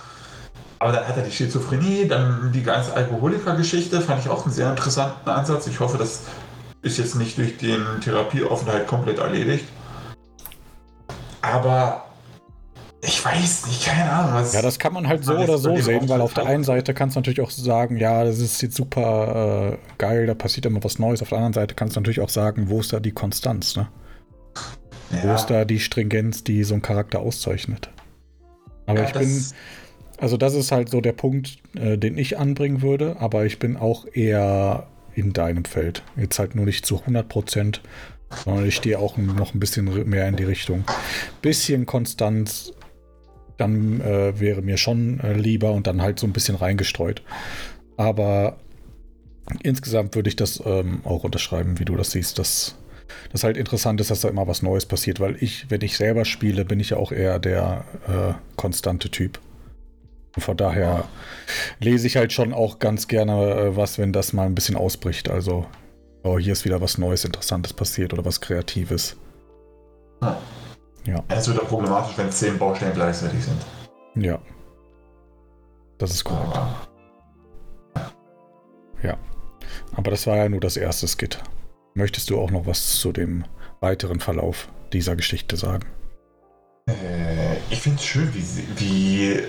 Aber 0.81 0.93
dann 0.93 1.07
hat 1.07 1.17
er 1.17 1.23
die 1.23 1.31
Schizophrenie, 1.31 2.07
dann 2.07 2.51
die 2.53 2.63
ganze 2.63 2.93
Alkoholiker-Geschichte, 2.93 3.99
fand 3.99 4.21
ich 4.23 4.29
auch 4.29 4.45
einen 4.45 4.53
sehr 4.53 4.69
interessanten 4.69 5.29
Ansatz. 5.29 5.67
Ich 5.67 5.79
hoffe, 5.79 5.97
das 5.97 6.21
ist 6.81 6.97
jetzt 6.97 7.15
nicht 7.15 7.37
durch 7.37 7.57
den 7.57 7.83
Therapieaufenthalt 8.01 8.87
komplett 8.87 9.19
erledigt. 9.19 9.65
Aber 11.41 12.08
ich 13.01 13.23
weiß 13.23 13.67
nicht, 13.67 13.85
keine 13.85 14.11
Ahnung. 14.11 14.33
Was 14.33 14.53
ja, 14.53 14.61
das 14.61 14.77
kann 14.77 14.93
man 14.93 15.07
halt 15.07 15.23
so 15.23 15.33
oder 15.33 15.57
so 15.57 15.75
sehen, 15.77 16.09
weil 16.09 16.19
auf 16.19 16.33
der 16.33 16.45
einen 16.45 16.65
Seite 16.65 16.93
kannst 16.93 17.15
du 17.15 17.19
natürlich 17.19 17.39
auch 17.41 17.51
sagen, 17.51 17.95
ja, 17.97 18.25
das 18.25 18.39
ist 18.39 18.61
jetzt 18.61 18.75
super 18.75 19.73
äh, 19.73 19.77
geil, 19.97 20.27
da 20.27 20.33
passiert 20.33 20.65
immer 20.65 20.83
was 20.83 20.99
Neues. 20.99 21.21
Auf 21.21 21.29
der 21.29 21.37
anderen 21.37 21.53
Seite 21.53 21.75
kannst 21.75 21.95
du 21.95 22.01
natürlich 22.01 22.19
auch 22.19 22.29
sagen, 22.29 22.69
wo 22.69 22.81
ist 22.81 22.91
da 22.91 22.99
die 22.99 23.11
Konstanz, 23.11 23.77
ne? 23.77 23.87
Ja. 25.11 25.23
Wo 25.23 25.33
ist 25.33 25.47
da 25.47 25.65
die 25.65 25.79
Stringenz, 25.79 26.43
die 26.43 26.63
so 26.63 26.73
einen 26.73 26.81
Charakter 26.81 27.19
auszeichnet? 27.19 27.89
Aber 28.85 28.99
ja, 28.99 29.07
ich 29.07 29.13
bin, 29.13 29.43
also 30.17 30.35
das 30.35 30.53
ist 30.53 30.71
halt 30.71 30.89
so 30.89 30.99
der 30.99 31.13
Punkt, 31.13 31.57
äh, 31.75 31.97
den 31.97 32.17
ich 32.17 32.37
anbringen 32.37 32.81
würde, 32.81 33.15
aber 33.19 33.45
ich 33.45 33.59
bin 33.59 33.77
auch 33.77 34.05
eher 34.11 34.87
in 35.15 35.31
deinem 35.31 35.65
Feld. 35.65 36.03
Jetzt 36.17 36.37
halt 36.37 36.53
nur 36.53 36.65
nicht 36.65 36.85
zu 36.85 36.99
100 36.99 37.27
Prozent, 37.27 37.81
sondern 38.43 38.65
ich 38.65 38.75
stehe 38.75 38.99
auch 38.99 39.17
noch 39.17 39.53
ein 39.53 39.59
bisschen 39.59 40.09
mehr 40.09 40.27
in 40.27 40.35
die 40.35 40.43
Richtung. 40.43 40.83
Bisschen 41.41 41.85
Konstanz 41.85 42.73
dann 43.59 44.01
äh, 44.01 44.39
wäre 44.39 44.61
mir 44.61 44.77
schon 44.77 45.19
äh, 45.19 45.33
lieber 45.33 45.71
und 45.71 45.87
dann 45.87 46.01
halt 46.01 46.19
so 46.19 46.27
ein 46.27 46.33
bisschen 46.33 46.55
reingestreut. 46.55 47.21
Aber 47.97 48.57
insgesamt 49.63 50.15
würde 50.15 50.29
ich 50.29 50.35
das 50.35 50.61
ähm, 50.65 51.01
auch 51.03 51.23
unterschreiben, 51.23 51.79
wie 51.79 51.85
du 51.85 51.95
das 51.95 52.11
siehst, 52.11 52.39
dass 52.39 52.75
das 53.31 53.43
halt 53.43 53.57
interessant 53.57 53.99
ist, 54.01 54.11
dass 54.11 54.21
da 54.21 54.29
immer 54.29 54.47
was 54.47 54.61
Neues 54.61 54.85
passiert, 54.85 55.19
weil 55.19 55.35
ich, 55.41 55.69
wenn 55.69 55.81
ich 55.81 55.97
selber 55.97 56.25
spiele, 56.25 56.65
bin 56.65 56.79
ich 56.79 56.91
ja 56.91 56.97
auch 56.97 57.11
eher 57.11 57.39
der 57.39 57.83
äh, 58.07 58.33
konstante 58.55 59.09
Typ. 59.09 59.39
Von 60.37 60.57
daher 60.57 61.07
lese 61.79 62.07
ich 62.07 62.15
halt 62.15 62.31
schon 62.33 62.53
auch 62.53 62.79
ganz 62.79 63.07
gerne 63.07 63.33
äh, 63.33 63.75
was, 63.75 63.97
wenn 63.97 64.13
das 64.13 64.33
mal 64.33 64.45
ein 64.45 64.55
bisschen 64.55 64.75
ausbricht. 64.75 65.29
Also, 65.29 65.65
oh, 66.23 66.37
hier 66.37 66.53
ist 66.53 66.65
wieder 66.65 66.81
was 66.81 66.97
Neues, 66.97 67.25
Interessantes 67.25 67.73
passiert 67.73 68.13
oder 68.13 68.25
was 68.25 68.39
Kreatives. 68.39 69.17
Ja. 70.21 70.39
Ja. 71.05 71.23
Es 71.29 71.47
wird 71.47 71.59
auch 71.61 71.67
problematisch, 71.67 72.17
wenn 72.17 72.31
zehn 72.31 72.57
Baustellen 72.57 72.93
gleichzeitig 72.93 73.43
sind. 73.43 73.61
Ja. 74.15 74.39
Das 75.97 76.11
ist 76.11 76.23
korrekt. 76.23 76.55
Aber, 76.55 78.11
ja. 79.03 79.17
Aber 79.95 80.11
das 80.11 80.27
war 80.27 80.37
ja 80.37 80.49
nur 80.49 80.59
das 80.59 80.77
erste 80.77 81.07
Skit. 81.07 81.39
Möchtest 81.93 82.29
du 82.29 82.39
auch 82.39 82.51
noch 82.51 82.65
was 82.65 82.99
zu 82.99 83.11
dem 83.11 83.45
weiteren 83.79 84.19
Verlauf 84.19 84.69
dieser 84.93 85.15
Geschichte 85.15 85.57
sagen? 85.57 85.87
Äh, 86.87 87.57
ich 87.69 87.81
finde 87.81 87.99
es 87.99 88.05
schön, 88.05 88.33
wie, 88.33 88.79
wie 88.79 89.43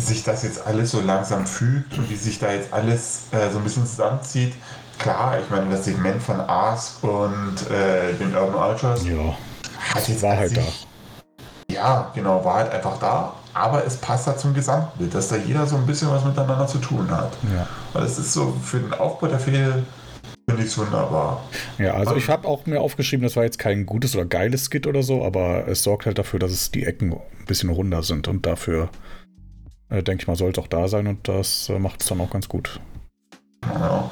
sich 0.00 0.24
das 0.24 0.42
jetzt 0.42 0.66
alles 0.66 0.90
so 0.90 1.00
langsam 1.00 1.46
fügt 1.46 1.96
und 1.98 2.08
wie 2.10 2.16
sich 2.16 2.38
da 2.38 2.52
jetzt 2.52 2.72
alles 2.72 3.24
äh, 3.32 3.50
so 3.50 3.58
ein 3.58 3.64
bisschen 3.64 3.86
zusammenzieht. 3.86 4.54
Klar, 4.98 5.40
ich 5.40 5.50
meine, 5.50 5.70
das 5.70 5.84
Segment 5.84 6.22
von 6.22 6.40
Ask 6.40 7.02
und 7.02 7.70
äh, 7.70 8.14
den 8.14 8.34
Urban 8.34 8.70
Ultras 8.70 9.04
ja 9.06 9.36
hat 9.94 10.08
jetzt 10.08 10.22
war 10.22 10.36
halt 10.36 10.56
da. 10.56 10.62
Ja, 11.70 12.10
genau, 12.14 12.44
war 12.44 12.56
halt 12.56 12.72
einfach 12.72 12.98
da. 12.98 13.34
Aber 13.54 13.84
es 13.84 13.96
passt 13.96 14.26
da 14.26 14.36
zum 14.36 14.54
Gesamtbild, 14.54 15.14
dass 15.14 15.28
da 15.28 15.36
jeder 15.36 15.66
so 15.66 15.76
ein 15.76 15.86
bisschen 15.86 16.10
was 16.10 16.24
miteinander 16.24 16.66
zu 16.66 16.78
tun 16.78 17.10
hat. 17.10 17.36
Ja. 17.54 17.66
Weil 17.92 18.04
es 18.04 18.18
ist 18.18 18.32
so 18.32 18.56
für 18.62 18.78
den 18.78 18.94
Aufbau 18.94 19.26
der 19.26 19.38
Fehde 19.38 19.82
finde 20.48 20.62
ich 20.62 20.68
es 20.68 20.78
wunderbar. 20.78 21.42
Ja, 21.78 21.94
also 21.94 22.16
ich 22.16 22.28
habe 22.28 22.48
auch 22.48 22.66
mir 22.66 22.80
aufgeschrieben, 22.80 23.22
das 23.22 23.36
war 23.36 23.44
jetzt 23.44 23.58
kein 23.58 23.86
gutes 23.86 24.14
oder 24.14 24.24
geiles 24.24 24.66
Skit 24.70 24.86
oder 24.86 25.02
so, 25.02 25.24
aber 25.24 25.68
es 25.68 25.82
sorgt 25.82 26.06
halt 26.06 26.18
dafür, 26.18 26.38
dass 26.38 26.50
es 26.50 26.70
die 26.70 26.84
Ecken 26.84 27.12
ein 27.12 27.46
bisschen 27.46 27.70
runder 27.70 28.02
sind 28.02 28.28
und 28.28 28.46
dafür 28.46 28.88
äh, 29.88 30.02
denke 30.02 30.22
ich 30.22 30.28
mal, 30.28 30.36
sollte 30.36 30.60
auch 30.60 30.68
da 30.68 30.88
sein 30.88 31.06
und 31.06 31.28
das 31.28 31.68
äh, 31.68 31.78
macht 31.78 32.02
es 32.02 32.08
dann 32.08 32.20
auch 32.20 32.30
ganz 32.30 32.48
gut. 32.48 32.80
Ja. 33.64 34.10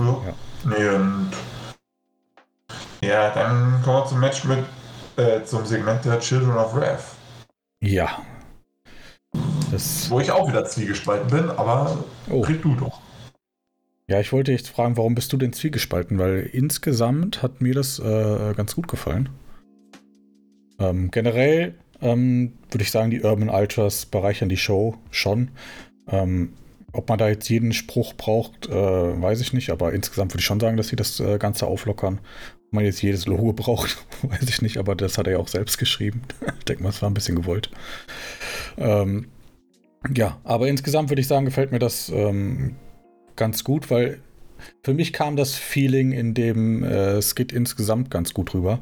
Ja. 0.00 0.06
ja. 0.06 0.34
Nee, 0.64 0.88
und 0.88 1.30
ja, 3.00 3.30
dann 3.30 3.82
kommen 3.82 3.98
wir 3.98 4.06
zum 4.06 4.20
Match 4.20 4.44
mit 4.44 4.64
äh, 5.16 5.42
zum 5.44 5.64
Segment 5.66 6.04
der 6.04 6.20
Children 6.20 6.56
of 6.56 6.74
Wrath. 6.74 7.04
Ja. 7.80 8.22
Das 9.70 10.10
Wo 10.10 10.20
ich 10.20 10.30
auch 10.30 10.48
wieder 10.48 10.64
zwiegespalten 10.64 11.28
bin, 11.28 11.50
aber 11.50 12.04
oh. 12.30 12.40
krieg 12.40 12.62
du 12.62 12.74
doch. 12.74 13.00
Ja, 14.08 14.20
ich 14.20 14.32
wollte 14.32 14.52
jetzt 14.52 14.70
fragen, 14.70 14.96
warum 14.96 15.14
bist 15.14 15.32
du 15.32 15.36
denn 15.36 15.52
zwiegespalten? 15.52 16.18
Weil 16.18 16.48
insgesamt 16.52 17.42
hat 17.42 17.60
mir 17.60 17.74
das 17.74 17.98
äh, 17.98 18.54
ganz 18.56 18.74
gut 18.74 18.88
gefallen. 18.88 19.28
Ähm, 20.78 21.10
generell 21.10 21.74
ähm, 22.00 22.54
würde 22.70 22.82
ich 22.82 22.90
sagen, 22.90 23.10
die 23.10 23.22
Urban 23.22 23.50
Ultras 23.50 24.06
bereichern 24.06 24.48
die 24.48 24.56
Show 24.56 24.96
schon. 25.10 25.50
Ähm, 26.08 26.54
ob 26.92 27.08
man 27.10 27.18
da 27.18 27.28
jetzt 27.28 27.50
jeden 27.50 27.74
Spruch 27.74 28.14
braucht, 28.14 28.66
äh, 28.68 28.72
weiß 28.72 29.42
ich 29.42 29.52
nicht, 29.52 29.70
aber 29.70 29.92
insgesamt 29.92 30.32
würde 30.32 30.40
ich 30.40 30.46
schon 30.46 30.60
sagen, 30.60 30.78
dass 30.78 30.88
sie 30.88 30.96
das 30.96 31.20
äh, 31.20 31.36
Ganze 31.38 31.66
auflockern 31.66 32.20
man 32.70 32.84
jetzt 32.84 33.02
jedes 33.02 33.26
Logo 33.26 33.52
braucht, 33.52 33.98
weiß 34.22 34.48
ich 34.48 34.62
nicht, 34.62 34.78
aber 34.78 34.94
das 34.94 35.18
hat 35.18 35.26
er 35.26 35.34
ja 35.34 35.38
auch 35.38 35.48
selbst 35.48 35.78
geschrieben. 35.78 36.22
ich 36.58 36.64
denke 36.64 36.82
mal, 36.82 36.90
es 36.90 37.02
war 37.02 37.10
ein 37.10 37.14
bisschen 37.14 37.36
gewollt. 37.36 37.70
Ähm, 38.76 39.28
ja, 40.14 40.38
aber 40.44 40.68
insgesamt 40.68 41.10
würde 41.10 41.20
ich 41.20 41.28
sagen, 41.28 41.44
gefällt 41.44 41.72
mir 41.72 41.78
das 41.78 42.08
ähm, 42.08 42.76
ganz 43.36 43.64
gut, 43.64 43.90
weil 43.90 44.20
für 44.82 44.94
mich 44.94 45.12
kam 45.12 45.36
das 45.36 45.54
Feeling 45.54 46.12
in 46.12 46.34
dem 46.34 46.82
äh, 46.84 47.22
Skit 47.22 47.52
insgesamt 47.52 48.10
ganz 48.10 48.34
gut 48.34 48.54
rüber. 48.54 48.80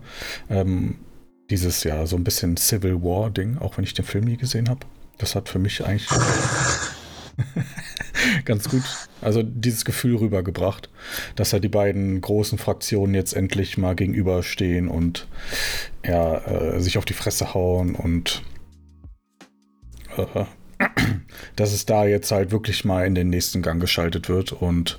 Ähm, 0.48 0.96
dieses 1.50 1.84
ja 1.84 2.06
so 2.06 2.16
ein 2.16 2.24
bisschen 2.24 2.56
Civil 2.56 3.02
War 3.02 3.30
Ding, 3.30 3.58
auch 3.58 3.76
wenn 3.76 3.84
ich 3.84 3.94
den 3.94 4.04
Film 4.04 4.24
nie 4.24 4.36
gesehen 4.36 4.68
habe. 4.68 4.80
Das 5.18 5.34
hat 5.34 5.48
für 5.48 5.58
mich 5.58 5.84
eigentlich 5.84 6.08
ganz 8.44 8.68
gut, 8.68 8.82
also 9.20 9.42
dieses 9.42 9.84
Gefühl 9.84 10.16
rübergebracht, 10.16 10.88
dass 11.34 11.52
ja 11.52 11.58
die 11.58 11.68
beiden 11.68 12.20
großen 12.20 12.58
Fraktionen 12.58 13.14
jetzt 13.14 13.34
endlich 13.34 13.78
mal 13.78 13.94
gegenüberstehen 13.94 14.88
und 14.88 15.26
ja, 16.04 16.38
äh, 16.38 16.80
sich 16.80 16.98
auf 16.98 17.04
die 17.04 17.14
Fresse 17.14 17.54
hauen 17.54 17.94
und 17.94 18.42
äh, 20.16 20.44
dass 21.56 21.72
es 21.72 21.86
da 21.86 22.06
jetzt 22.06 22.30
halt 22.32 22.50
wirklich 22.50 22.84
mal 22.84 23.06
in 23.06 23.14
den 23.14 23.30
nächsten 23.30 23.62
Gang 23.62 23.80
geschaltet 23.80 24.28
wird. 24.28 24.52
Und 24.52 24.98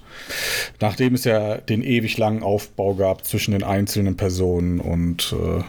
nachdem 0.79 1.13
es 1.13 1.23
ja 1.23 1.57
den 1.57 1.83
ewig 1.83 2.17
langen 2.17 2.43
Aufbau 2.43 2.95
gab 2.95 3.25
zwischen 3.25 3.51
den 3.51 3.63
einzelnen 3.63 4.17
Personen 4.17 4.79
und 4.79 5.35
äh, 5.39 5.63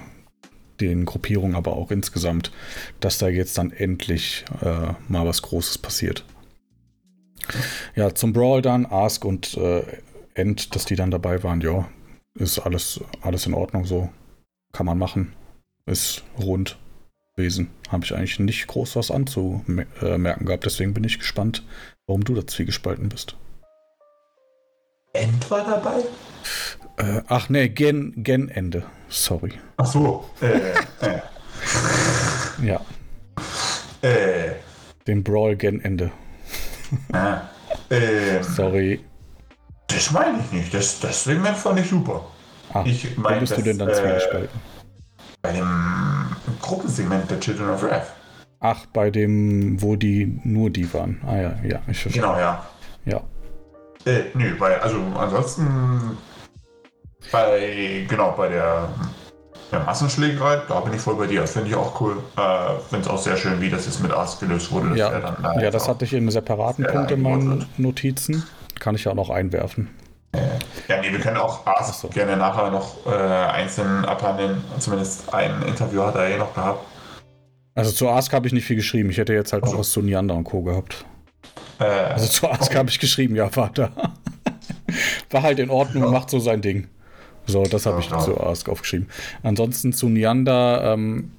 den 0.81 1.05
Gruppierungen, 1.05 1.57
aber 1.57 1.77
auch 1.77 1.91
insgesamt, 1.91 2.53
dass 3.01 3.19
da 3.19 3.29
jetzt 3.29 3.59
dann 3.59 3.73
endlich 3.73 4.45
äh, 4.63 4.93
mal 5.09 5.27
was 5.27 5.43
Großes 5.43 5.79
passiert. 5.79 6.25
Ja, 7.95 8.15
zum 8.15 8.33
Brawl 8.33 8.63
dann, 8.63 8.87
Ask 8.87 9.25
und 9.25 9.57
äh, 9.57 9.83
End, 10.35 10.75
dass 10.75 10.85
die 10.85 10.97
dann 10.97 11.11
dabei 11.11 11.43
waren, 11.43 11.61
ja, 11.61 11.89
ist 12.35 12.59
alles, 12.61 13.01
alles 13.23 13.47
in 13.47 13.55
Ordnung 13.55 13.85
so. 13.85 14.11
Kann 14.73 14.87
man 14.87 14.99
machen. 14.99 15.33
Ist 15.87 16.23
rund. 16.39 16.79
Wesen. 17.35 17.71
Habe 17.89 18.05
ich 18.05 18.15
eigentlich 18.15 18.39
nicht 18.41 18.67
groß 18.67 18.97
was 18.97 19.11
anzumerken 19.11 20.47
gehabt, 20.47 20.67
deswegen 20.67 20.93
bin 20.93 21.05
ich 21.05 21.19
gespannt, 21.19 21.65
warum 22.07 22.25
du 22.25 22.35
da 22.35 22.47
zwiegespalten 22.47 23.09
bist. 23.09 23.37
End 25.13 25.51
war 25.51 25.65
dabei? 25.65 26.03
Äh, 26.97 27.23
ach 27.29 27.49
nee, 27.49 27.69
Gen, 27.69 28.13
Gen 28.23 28.49
Ende. 28.49 28.85
Sorry. 29.09 29.53
Ach 29.77 29.87
so. 29.87 30.29
Äh, 30.41 30.73
äh. 31.07 31.21
ja. 32.67 32.81
Äh. 34.03 34.53
Den 35.07 35.25
Brawl 35.25 35.57
Gen 35.57 35.81
Ende. 35.81 36.11
Ah, 37.13 37.41
ähm, 37.91 38.43
Sorry. 38.43 39.05
Das 39.87 40.11
meine 40.13 40.41
ich 40.41 40.53
nicht. 40.53 40.75
Das, 40.75 41.01
das 41.01 41.25
Segment 41.25 41.57
fand 41.57 41.81
ich 41.81 41.89
super. 41.89 42.25
Ah, 42.73 42.83
ich 42.85 43.17
mein, 43.17 43.41
bist 43.41 43.53
das, 43.53 43.59
du 43.59 43.65
denn 43.65 43.79
dann 43.79 43.89
äh, 43.89 44.49
Bei 45.43 45.53
dem 45.53 46.37
Gruppensegment 46.61 47.31
der 47.31 47.41
Children 47.41 47.71
of 47.71 47.83
Wrath. 47.83 48.13
Ach, 48.61 48.87
bei 48.93 49.11
dem, 49.11 49.81
wo 49.81 49.97
die 49.97 50.41
nur 50.45 50.71
die 50.71 50.93
waren. 50.93 51.21
Ah 51.27 51.37
ja, 51.37 51.55
ja, 51.65 51.81
ich 51.87 51.99
verstehe. 52.01 52.23
Genau, 52.23 52.39
ja. 52.39 52.67
Ja. 53.05 53.23
Äh, 54.05 54.25
nö, 54.35 54.57
bei, 54.59 54.81
also 54.81 55.01
ansonsten 55.17 56.19
bei, 57.31 58.07
genau, 58.09 58.33
bei 58.33 58.49
der 58.49 58.89
ja, 59.73 59.81
Massenschlägerei, 59.81 60.63
da 60.69 60.81
bin 60.81 60.95
ich 60.95 61.01
voll 61.01 61.17
bei 61.17 61.27
dir. 61.27 61.43
Das 61.43 61.53
finde 61.53 61.69
ich 61.69 61.75
auch 61.75 62.01
cool. 62.01 62.17
Äh, 62.37 62.81
finde 62.89 63.07
es 63.07 63.09
auch 63.09 63.19
sehr 63.19 63.37
schön, 63.37 63.61
wie 63.61 63.69
das 63.69 63.87
jetzt 63.87 64.03
mit 64.03 64.13
Ast 64.13 64.41
gelöst 64.41 64.73
wurde. 64.73 64.97
Ja, 64.97 65.11
dann, 65.21 65.61
ja 65.61 65.71
das 65.71 65.89
hatte 65.89 66.05
ich 66.05 66.13
in 66.13 66.19
einem 66.19 66.31
separaten 66.31 66.87
Punkt 66.87 67.11
in 67.11 67.23
meinen 67.23 67.67
Notizen. 67.77 68.45
Kann 68.79 68.95
ich 68.95 69.05
ja 69.05 69.13
auch 69.13 69.17
noch 69.17 69.31
einwerfen. 69.31 69.91
Ja, 70.89 71.01
nee, 71.01 71.11
wir 71.11 71.21
können 71.21 71.37
auch 71.37 71.67
Ast 71.67 72.01
so. 72.01 72.09
gerne 72.09 72.37
nachher 72.37 72.71
noch 72.71 73.07
äh, 73.07 73.11
einzeln 73.11 74.05
abhandeln. 74.05 74.63
Zumindest 74.79 75.33
ein 75.35 75.63
Interview 75.63 76.03
hat 76.03 76.15
er 76.15 76.29
eh 76.29 76.39
noch 76.39 76.55
gehabt. 76.55 76.85
Also 77.75 77.93
zu 77.93 78.09
Ask 78.09 78.33
habe 78.33 78.47
ich 78.47 78.53
nicht 78.53 78.65
viel 78.65 78.77
geschrieben. 78.77 79.11
Ich 79.11 79.19
hätte 79.19 79.33
jetzt 79.33 79.53
halt 79.53 79.63
also. 79.63 79.75
noch 79.75 79.81
was 79.81 79.91
zu 79.91 80.03
Neander 80.03 80.35
und 80.35 80.45
Co. 80.45 80.63
gehabt. 80.63 81.05
Äh, 81.79 81.85
also 81.85 82.27
zu 82.27 82.51
Ask 82.51 82.71
okay. 82.71 82.77
habe 82.77 82.91
ich 82.91 82.99
geschrieben, 82.99 83.37
ja, 83.37 83.49
Vater. 83.49 83.91
War 85.31 85.43
halt 85.43 85.59
in 85.59 85.71
Ordnung, 85.71 86.05
ja. 86.05 86.11
macht 86.11 86.31
so 86.31 86.41
sein 86.41 86.61
Ding. 86.61 86.89
So, 87.49 87.65
das 87.65 87.87
habe 87.87 87.99
ich 87.99 88.09
zu 88.09 88.41
Ask 88.41 88.69
aufgeschrieben. 88.69 89.09
Ansonsten 89.43 89.93
zu 89.93 90.09
Neander, 90.09 90.95
ähm, 90.95 91.33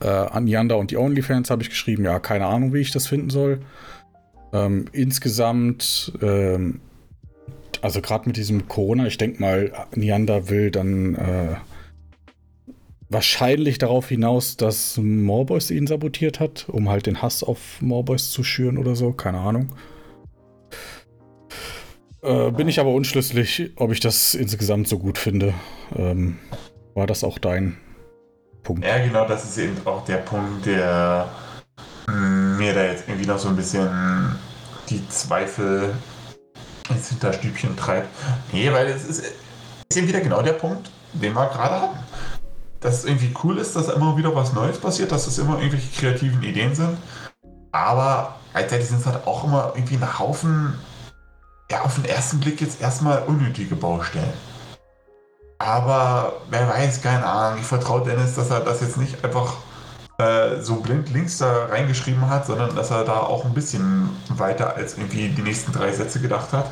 Äh, 0.00 0.08
an 0.08 0.46
Yanda 0.46 0.74
und 0.74 0.90
die 0.90 0.98
OnlyFans 0.98 1.48
habe 1.48 1.62
ich 1.62 1.70
geschrieben, 1.70 2.04
ja, 2.04 2.18
keine 2.18 2.44
Ahnung, 2.44 2.74
wie 2.74 2.80
ich 2.80 2.90
das 2.90 3.06
finden 3.06 3.30
soll. 3.30 3.60
Ähm, 4.52 4.86
insgesamt, 4.92 6.12
ähm, 6.20 6.80
also 7.80 8.02
gerade 8.02 8.28
mit 8.28 8.36
diesem 8.36 8.68
Corona, 8.68 9.06
ich 9.06 9.16
denke 9.16 9.40
mal, 9.40 9.72
Nianda 9.94 10.50
will 10.50 10.70
dann 10.70 11.14
äh, 11.14 11.56
wahrscheinlich 13.08 13.78
darauf 13.78 14.08
hinaus, 14.08 14.58
dass 14.58 14.98
Morboys 14.98 15.70
ihn 15.70 15.86
sabotiert 15.86 16.40
hat, 16.40 16.68
um 16.68 16.90
halt 16.90 17.06
den 17.06 17.22
Hass 17.22 17.42
auf 17.42 17.80
Morboys 17.80 18.32
zu 18.32 18.44
schüren 18.44 18.76
oder 18.76 18.94
so, 18.96 19.12
keine 19.12 19.38
Ahnung. 19.38 19.70
Äh, 22.22 22.50
bin 22.50 22.68
ich 22.68 22.80
aber 22.80 22.90
unschlüssig, 22.90 23.72
ob 23.76 23.92
ich 23.92 24.00
das 24.00 24.34
insgesamt 24.34 24.88
so 24.88 24.98
gut 24.98 25.18
finde. 25.18 25.54
Ähm, 25.96 26.38
war 26.94 27.06
das 27.06 27.24
auch 27.24 27.38
dein 27.38 27.78
Punkt? 28.62 28.84
Ja, 28.84 28.98
genau, 28.98 29.26
das 29.26 29.44
ist 29.44 29.58
eben 29.58 29.76
auch 29.86 30.04
der 30.04 30.18
Punkt, 30.18 30.66
der 30.66 31.28
mir 32.58 32.74
da 32.74 32.84
jetzt 32.84 33.08
irgendwie 33.08 33.26
noch 33.26 33.38
so 33.38 33.48
ein 33.48 33.56
bisschen 33.56 33.88
die 34.88 35.06
Zweifel 35.08 35.94
ins 36.88 37.08
Hinterstübchen 37.08 37.76
treibt. 37.76 38.08
Nee, 38.52 38.70
weil 38.72 38.88
es 38.88 39.04
ist, 39.04 39.20
ist 39.20 39.96
eben 39.96 40.08
wieder 40.08 40.20
genau 40.20 40.42
der 40.42 40.54
Punkt, 40.54 40.90
den 41.12 41.32
wir 41.32 41.46
gerade 41.46 41.80
hatten. 41.80 41.98
Dass 42.80 43.00
es 43.00 43.04
irgendwie 43.04 43.32
cool 43.44 43.58
ist, 43.58 43.76
dass 43.76 43.88
immer 43.88 44.16
wieder 44.16 44.34
was 44.34 44.52
Neues 44.52 44.78
passiert, 44.78 45.12
dass 45.12 45.26
es 45.26 45.38
immer 45.38 45.58
irgendwelche 45.58 45.90
kreativen 45.98 46.42
Ideen 46.42 46.74
sind. 46.74 46.96
Aber 47.72 48.36
gleichzeitig 48.52 48.88
sind 48.88 49.00
es 49.00 49.06
halt 49.06 49.26
auch 49.26 49.44
immer 49.44 49.72
irgendwie 49.74 49.96
ein 49.96 50.18
Haufen, 50.18 50.74
ja, 51.70 51.82
auf 51.82 51.94
den 51.94 52.04
ersten 52.04 52.40
Blick 52.40 52.60
jetzt 52.60 52.80
erstmal 52.80 53.22
unnötige 53.22 53.76
Baustellen. 53.76 54.32
Aber 55.58 56.40
wer 56.48 56.68
weiß, 56.68 57.02
keine 57.02 57.24
Ahnung. 57.24 57.60
Ich 57.60 57.66
vertraue 57.66 58.02
Dennis, 58.02 58.34
dass 58.34 58.50
er 58.50 58.60
das 58.60 58.80
jetzt 58.80 58.96
nicht 58.96 59.22
einfach 59.24 59.54
äh, 60.18 60.60
so 60.60 60.76
blind 60.76 61.10
links 61.10 61.38
da 61.38 61.66
reingeschrieben 61.66 62.28
hat, 62.28 62.46
sondern 62.46 62.74
dass 62.74 62.90
er 62.90 63.04
da 63.04 63.20
auch 63.20 63.44
ein 63.44 63.54
bisschen 63.54 64.10
weiter 64.28 64.74
als 64.74 64.96
irgendwie 64.96 65.28
die 65.28 65.42
nächsten 65.42 65.72
drei 65.72 65.92
Sätze 65.92 66.20
gedacht 66.20 66.52
hat. 66.52 66.66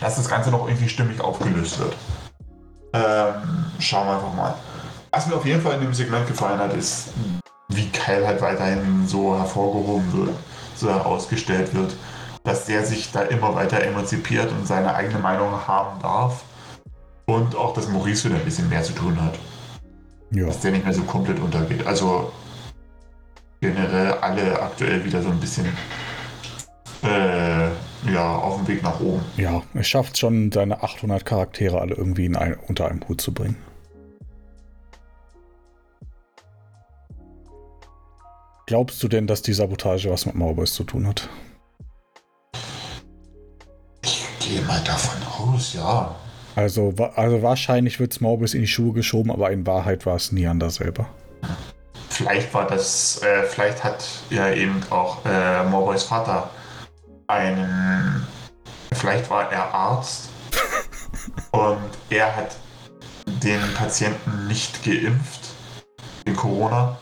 Dass 0.00 0.16
das 0.16 0.28
Ganze 0.28 0.50
noch 0.50 0.66
irgendwie 0.66 0.88
stimmig 0.88 1.20
aufgelöst 1.20 1.78
wird. 1.78 1.94
Ähm, 2.94 3.66
schauen 3.78 4.06
wir 4.06 4.14
einfach 4.14 4.34
mal. 4.34 4.54
Was 5.12 5.26
mir 5.26 5.36
auf 5.36 5.44
jeden 5.44 5.60
Fall 5.60 5.74
in 5.74 5.80
dem 5.80 5.94
Segment 5.94 6.26
gefallen 6.26 6.58
hat, 6.58 6.72
ist, 6.74 7.08
wie 7.68 7.88
Kyle 7.90 8.26
halt 8.26 8.40
weiterhin 8.40 9.06
so 9.06 9.36
hervorgehoben 9.36 10.12
wird, 10.12 10.36
so 10.74 10.88
herausgestellt 10.88 11.74
wird, 11.74 11.94
dass 12.44 12.66
der 12.66 12.84
sich 12.84 13.10
da 13.10 13.22
immer 13.22 13.54
weiter 13.54 13.82
emanzipiert 13.82 14.50
und 14.52 14.66
seine 14.66 14.94
eigene 14.94 15.18
Meinung 15.18 15.66
haben 15.66 16.00
darf 16.00 16.44
und 17.24 17.56
auch, 17.56 17.72
dass 17.72 17.88
Maurice 17.88 18.28
wieder 18.28 18.36
ein 18.36 18.44
bisschen 18.44 18.68
mehr 18.68 18.82
zu 18.82 18.92
tun 18.92 19.20
hat. 19.20 19.38
Ja. 20.30 20.46
Dass 20.46 20.60
der 20.60 20.72
nicht 20.72 20.84
mehr 20.84 20.92
so 20.92 21.02
komplett 21.02 21.40
untergeht. 21.40 21.86
Also 21.86 22.32
generell 23.60 24.12
alle 24.12 24.60
aktuell 24.60 25.02
wieder 25.04 25.22
so 25.22 25.30
ein 25.30 25.40
bisschen 25.40 25.66
äh, 27.02 27.68
ja, 28.12 28.36
auf 28.36 28.56
dem 28.56 28.68
Weg 28.68 28.82
nach 28.82 29.00
oben. 29.00 29.22
Ja, 29.38 29.62
er 29.72 29.82
schafft 29.82 30.18
schon, 30.18 30.52
seine 30.52 30.82
800 30.82 31.24
Charaktere 31.24 31.80
alle 31.80 31.94
irgendwie 31.94 32.26
in 32.26 32.36
ein, 32.36 32.56
unter 32.68 32.88
einem 32.88 33.08
Hut 33.08 33.22
zu 33.22 33.32
bringen. 33.32 33.56
Glaubst 38.66 39.02
du 39.02 39.08
denn, 39.08 39.26
dass 39.26 39.40
die 39.40 39.52
Sabotage 39.54 40.10
was 40.10 40.26
mit 40.26 40.34
Mauerboys 40.34 40.74
zu 40.74 40.84
tun 40.84 41.06
hat? 41.06 41.28
Ich 44.44 44.50
gehe 44.50 44.60
mal 44.60 44.80
davon 44.84 45.54
aus, 45.54 45.72
ja. 45.72 46.14
Also, 46.54 46.92
also 47.16 47.42
wahrscheinlich 47.42 47.98
wird 47.98 48.20
Morbus 48.20 48.52
in 48.52 48.60
die 48.60 48.66
Schuhe 48.66 48.92
geschoben, 48.92 49.30
aber 49.30 49.50
in 49.50 49.66
Wahrheit 49.66 50.04
war 50.04 50.16
es 50.16 50.32
Niander 50.32 50.68
selber. 50.68 51.06
Vielleicht 52.10 52.52
war 52.52 52.66
das, 52.66 53.22
äh, 53.22 53.44
vielleicht 53.44 53.82
hat 53.82 54.04
ja 54.28 54.52
eben 54.52 54.82
auch 54.90 55.24
äh, 55.24 55.64
Morboys 55.64 56.02
Vater 56.02 56.50
einen, 57.26 58.26
vielleicht 58.92 59.30
war 59.30 59.50
er 59.50 59.72
Arzt 59.72 60.28
und 61.52 61.78
er 62.10 62.36
hat 62.36 62.54
den 63.24 63.62
Patienten 63.74 64.46
nicht 64.46 64.84
geimpft, 64.84 65.54
in 66.26 66.36
Corona. 66.36 66.98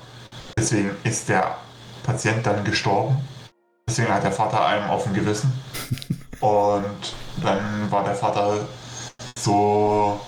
Deswegen 0.57 0.93
ist 1.03 1.28
der 1.28 1.57
Patient 2.05 2.47
dann 2.47 2.62
gestorben. 2.62 3.16
Deswegen 3.88 4.14
hat 4.14 4.22
der 4.22 4.30
Vater 4.30 4.64
einem 4.64 4.88
auf 4.88 5.03
dem 5.03 5.14
Gewissen. 5.14 5.53
Und 6.43 7.14
dann 7.40 7.88
war 7.90 8.03
der 8.03 8.16
Vater 8.16 8.66
so 9.38 10.20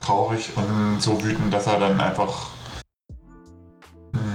traurig 0.00 0.50
und 0.54 1.00
so 1.00 1.22
wütend, 1.24 1.52
dass 1.52 1.66
er 1.66 1.80
dann 1.80 1.98
einfach 1.98 2.50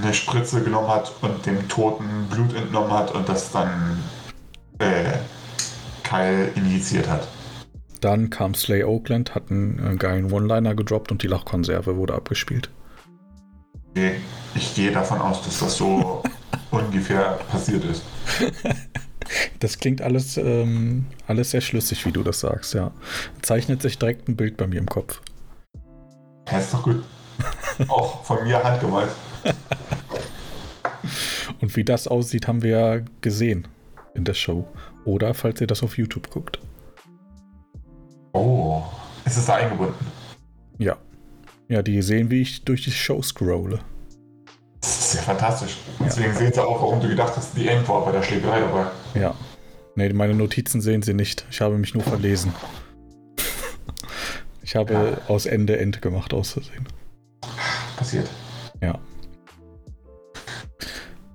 eine 0.01 0.13
Spritze 0.15 0.63
genommen 0.63 0.87
hat 0.87 1.13
und 1.21 1.45
dem 1.45 1.69
Toten 1.69 2.27
Blut 2.27 2.55
entnommen 2.55 2.91
hat 2.91 3.13
und 3.13 3.29
das 3.29 3.51
dann 3.51 4.01
äh, 4.79 5.19
Kyle 6.03 6.47
injiziert 6.55 7.07
hat. 7.07 7.27
Dann 7.99 8.31
kam 8.31 8.55
Slay 8.55 8.83
Oakland, 8.83 9.35
hat 9.35 9.51
einen 9.51 9.93
äh, 9.93 9.95
geilen 9.97 10.31
One-Liner 10.31 10.73
gedroppt 10.73 11.11
und 11.11 11.21
die 11.21 11.27
Lachkonserve 11.27 11.97
wurde 11.97 12.15
abgespielt. 12.15 12.71
Ich 14.55 14.73
gehe 14.73 14.91
davon 14.91 15.21
aus, 15.21 15.43
dass 15.43 15.59
das 15.59 15.77
so 15.77 16.23
ungefähr 16.71 17.37
passiert 17.51 17.85
ist. 17.85 18.01
Das 19.59 19.77
klingt 19.77 20.01
alles, 20.01 20.37
ähm, 20.37 21.05
alles 21.27 21.51
sehr 21.51 21.61
schlüssig, 21.61 22.05
wie 22.05 22.11
du 22.11 22.23
das 22.23 22.39
sagst, 22.39 22.73
ja. 22.73 22.91
Zeichnet 23.41 23.81
sich 23.81 23.97
direkt 23.97 24.27
ein 24.27 24.35
Bild 24.35 24.57
bei 24.57 24.67
mir 24.67 24.79
im 24.79 24.87
Kopf. 24.87 25.21
Ja, 26.49 26.59
ist 26.59 26.73
doch 26.73 26.83
gut. 26.83 27.03
Auch 27.87 28.23
von 28.23 28.43
mir 28.43 28.63
handgemalt. 28.63 29.11
Und 31.61 31.75
wie 31.75 31.83
das 31.83 32.07
aussieht, 32.07 32.47
haben 32.47 32.61
wir 32.61 32.69
ja 32.69 33.05
gesehen 33.21 33.67
in 34.13 34.23
der 34.23 34.33
Show. 34.33 34.67
Oder 35.05 35.33
falls 35.33 35.61
ihr 35.61 35.67
das 35.67 35.83
auf 35.83 35.97
YouTube 35.97 36.29
guckt. 36.29 36.59
Oh, 38.33 38.83
ist 39.25 39.37
es 39.37 39.45
da 39.45 39.55
eingebunden? 39.55 40.05
Ja. 40.77 40.97
Ja, 41.67 41.81
die 41.81 42.01
sehen, 42.01 42.29
wie 42.29 42.41
ich 42.41 42.63
durch 42.65 42.83
die 42.83 42.91
Show 42.91 43.21
scrolle. 43.21 43.79
Das 44.81 44.99
ist 44.99 45.13
ja 45.15 45.21
fantastisch. 45.21 45.77
Deswegen 45.99 46.33
ja. 46.33 46.37
seht 46.37 46.57
ihr 46.57 46.67
auch, 46.67 46.81
warum 46.81 46.99
du 46.99 47.07
gedacht 47.07 47.33
hast, 47.37 47.55
die 47.55 47.67
End 47.67 47.87
war 47.87 48.03
bei 48.03 48.11
der 48.11 48.23
Schlägerei 48.23 48.61
dabei. 48.61 48.87
Ja. 49.13 49.35
Ne, 49.95 50.11
meine 50.13 50.33
Notizen 50.33 50.81
sehen 50.81 51.01
sie 51.01 51.13
nicht. 51.13 51.45
Ich 51.51 51.61
habe 51.61 51.77
mich 51.77 51.93
nur 51.93 52.03
verlesen. 52.03 52.53
Ich 54.63 54.75
habe 54.75 54.93
ja. 54.93 55.17
aus 55.27 55.45
Ende 55.45 55.77
End 55.77 56.01
gemacht, 56.01 56.33
aus 56.33 56.51
Versehen. 56.51 56.87
Passiert. 57.97 58.29
Ja. 58.81 58.97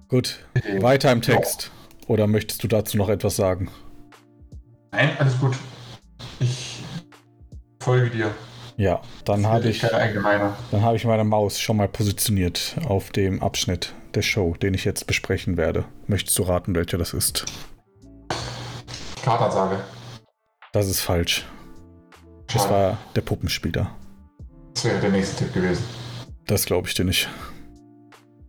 Gut, 0.08 0.46
weiter 0.80 1.12
im 1.12 1.20
Text. 1.20 1.70
Oder 2.06 2.26
möchtest 2.28 2.62
du 2.62 2.68
dazu 2.68 2.96
noch 2.96 3.08
etwas 3.08 3.36
sagen? 3.36 3.70
Nein, 4.92 5.10
alles 5.18 5.38
gut. 5.38 5.56
Ich 6.38 6.82
folge 7.80 8.10
dir. 8.10 8.34
Ja, 8.78 9.00
dann 9.24 9.46
habe 9.46 9.68
ich, 9.68 9.80
dann 9.80 10.82
habe 10.82 10.96
ich 10.96 11.04
meine 11.04 11.24
Maus 11.24 11.58
schon 11.58 11.78
mal 11.78 11.88
positioniert 11.88 12.76
auf 12.86 13.10
dem 13.10 13.42
Abschnitt 13.42 13.94
der 14.14 14.20
Show, 14.20 14.54
den 14.54 14.74
ich 14.74 14.84
jetzt 14.84 15.06
besprechen 15.06 15.56
werde. 15.56 15.84
Möchtest 16.06 16.38
du 16.38 16.42
raten, 16.42 16.74
welcher 16.74 16.98
das 16.98 17.14
ist? 17.14 17.46
Kartansage. 19.24 19.80
Das 20.72 20.88
ist 20.88 21.00
falsch. 21.00 21.46
Das 22.52 22.68
war 22.68 22.98
der 23.14 23.22
Puppenspieler. 23.22 23.90
Das 24.74 24.84
wäre 24.84 25.00
der 25.00 25.10
nächste 25.10 25.44
Tipp 25.44 25.54
gewesen. 25.54 25.82
Das 26.46 26.66
glaube 26.66 26.86
ich 26.86 26.94
dir 26.94 27.04
nicht. 27.04 27.28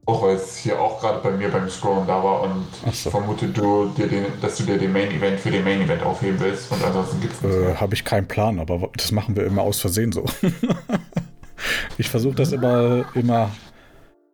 Auch 0.07 0.21
weil 0.23 0.35
es 0.35 0.55
hier 0.55 0.79
auch 0.79 1.01
gerade 1.01 1.19
bei 1.19 1.31
mir 1.31 1.49
beim 1.49 1.69
Scrollen 1.69 2.07
da 2.07 2.23
war 2.23 2.41
und 2.43 2.65
so. 2.81 2.89
ich 2.89 3.01
vermute, 3.01 3.49
du, 3.49 3.89
dir 3.89 4.07
den, 4.07 4.25
dass 4.41 4.55
du 4.55 4.63
dir 4.63 4.77
den 4.77 4.93
Main 4.93 5.11
Event 5.11 5.37
für 5.37 5.51
den 5.51 5.65
Main 5.65 5.81
Event 5.81 6.01
aufheben 6.01 6.39
willst 6.39 6.71
und 6.71 6.81
ansonsten 6.81 7.19
gibt 7.19 7.33
es 7.33 7.43
äh, 7.43 7.75
Habe 7.75 7.93
ich 7.93 8.05
keinen 8.05 8.25
Plan, 8.25 8.61
aber 8.61 8.89
das 8.95 9.11
machen 9.11 9.35
wir 9.35 9.45
immer 9.45 9.63
aus 9.63 9.81
Versehen 9.81 10.13
so. 10.13 10.23
ich 11.97 12.09
versuche 12.09 12.35
das 12.35 12.53
immer, 12.53 13.03
immer 13.15 13.51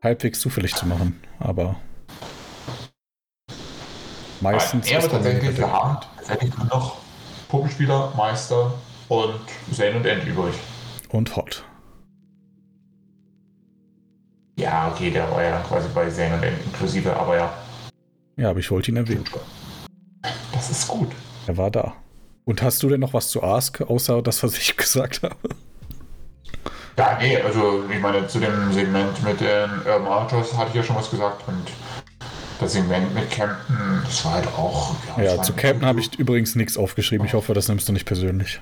halbwegs 0.03 0.39
zufällig 0.41 0.75
zu 0.75 0.85
machen, 0.85 1.19
aber 1.39 1.75
meistens. 4.41 4.93
Aber 4.93 5.09
tatsächlich, 5.09 5.57
wir 5.57 5.73
haben 5.73 5.97
tatsächlich 6.17 6.55
nur 6.55 6.67
noch 6.67 6.97
Puppenspieler, 7.49 8.13
Meister 8.15 8.75
und 9.09 9.39
Zane 9.71 9.95
und 9.95 10.05
End 10.05 10.23
übrig. 10.25 10.53
Und 11.09 11.35
Hot. 11.35 11.65
Ja, 14.55 14.91
okay, 14.93 15.09
der 15.09 15.29
war 15.31 15.43
ja 15.43 15.59
quasi 15.61 15.87
bei 15.93 16.09
Zane 16.09 16.35
und 16.35 16.43
End 16.43 16.63
inklusive, 16.65 17.15
aber 17.15 17.37
ja. 17.37 17.53
Ja, 18.37 18.49
aber 18.49 18.59
ich 18.59 18.69
wollte 18.69 18.91
ihn 18.91 18.97
erwähnen. 18.97 19.25
Das 20.51 20.69
ist 20.69 20.87
gut. 20.87 21.09
Er 21.47 21.57
war 21.57 21.71
da. 21.71 21.93
Und 22.45 22.61
hast 22.61 22.83
du 22.83 22.89
denn 22.89 22.99
noch 22.99 23.13
was 23.13 23.29
zu 23.29 23.41
Ask, 23.41 23.81
außer 23.81 24.21
das, 24.21 24.43
was 24.43 24.57
ich 24.57 24.77
gesagt 24.77 25.23
habe? 25.23 25.35
Ja, 26.97 27.17
nee, 27.19 27.37
also 27.37 27.83
ich 27.89 27.99
meine, 27.99 28.27
zu 28.27 28.39
dem 28.39 28.71
Segment 28.71 29.23
mit 29.23 29.41
den 29.41 29.69
Urban 29.85 30.07
Archers 30.07 30.55
hatte 30.55 30.69
ich 30.69 30.75
ja 30.75 30.83
schon 30.83 30.95
was 30.95 31.09
gesagt 31.09 31.47
und 31.47 31.63
das 32.59 32.73
Segment 32.73 33.13
mit 33.15 33.31
Campen, 33.31 34.01
das 34.05 34.23
war 34.25 34.33
halt 34.33 34.47
auch. 34.47 34.95
Ja, 35.17 35.23
ja 35.23 35.41
zu 35.41 35.53
Campen 35.53 35.85
habe 35.85 35.99
ich 35.99 36.13
übrigens 36.19 36.55
nichts 36.55 36.77
aufgeschrieben. 36.77 37.25
Ich 37.25 37.33
hoffe, 37.33 37.53
das 37.55 37.67
nimmst 37.67 37.89
du 37.89 37.93
nicht 37.93 38.05
persönlich. 38.05 38.61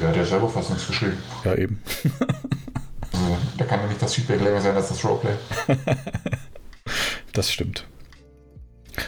Der 0.00 0.08
hat 0.08 0.16
ja 0.16 0.24
selber 0.24 0.48
fast 0.48 0.70
nichts 0.70 0.86
geschrieben. 0.86 1.18
Ja, 1.44 1.54
eben. 1.54 1.82
also, 3.34 3.46
da 3.58 3.64
kann 3.64 3.80
ja 3.80 3.86
nicht 3.86 4.02
das 4.02 4.14
Feedback 4.14 4.40
länger 4.40 4.60
sein 4.60 4.74
als 4.74 4.88
das 4.88 5.04
Roleplay. 5.04 5.34
das 7.32 7.50
stimmt. 7.50 7.86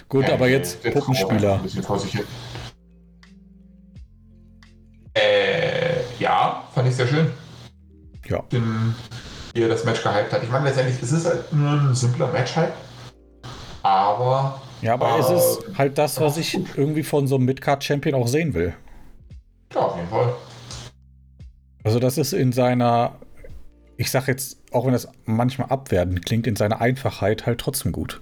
Gut, 0.08 0.28
aber 0.30 0.48
jetzt 0.48 0.82
Puppenspieler. 0.82 1.60
Äh, 5.14 6.02
ja, 6.18 6.64
fand 6.74 6.88
ich 6.88 6.96
sehr 6.96 7.06
schön. 7.06 7.30
Ja. 8.28 8.42
Den, 8.52 8.94
wie 9.54 9.62
er 9.62 9.68
das 9.68 9.84
Match 9.84 10.02
gehypt 10.02 10.32
hat. 10.32 10.42
Ich 10.42 10.50
meine, 10.50 10.66
letztendlich 10.66 11.00
ist 11.00 11.12
es 11.12 11.24
halt 11.24 11.52
nur 11.52 11.70
ein 11.70 11.94
simpler 11.94 12.28
Match-Hype. 12.28 12.74
Aber. 13.82 14.60
Ja, 14.82 14.94
aber 14.94 15.16
äh, 15.16 15.20
es 15.20 15.30
ist 15.30 15.78
halt 15.78 15.96
das, 15.96 16.20
was 16.20 16.36
ich 16.36 16.58
irgendwie 16.76 17.02
von 17.02 17.26
so 17.26 17.36
einem 17.36 17.46
Midcard-Champion 17.46 18.14
auch 18.14 18.28
sehen 18.28 18.54
will. 18.54 18.74
Ja, 19.72 19.80
auf 19.80 19.96
jeden 19.96 20.08
Fall. 20.08 20.34
Also, 21.84 21.98
das 21.98 22.18
ist 22.18 22.32
in 22.32 22.52
seiner. 22.52 23.12
Ich 23.96 24.10
sag 24.10 24.28
jetzt, 24.28 24.58
auch 24.72 24.84
wenn 24.84 24.92
das 24.92 25.08
manchmal 25.24 25.68
abwertend 25.68 26.24
klingt, 26.24 26.46
in 26.46 26.56
seiner 26.56 26.80
Einfachheit 26.80 27.46
halt 27.46 27.60
trotzdem 27.60 27.92
gut. 27.92 28.20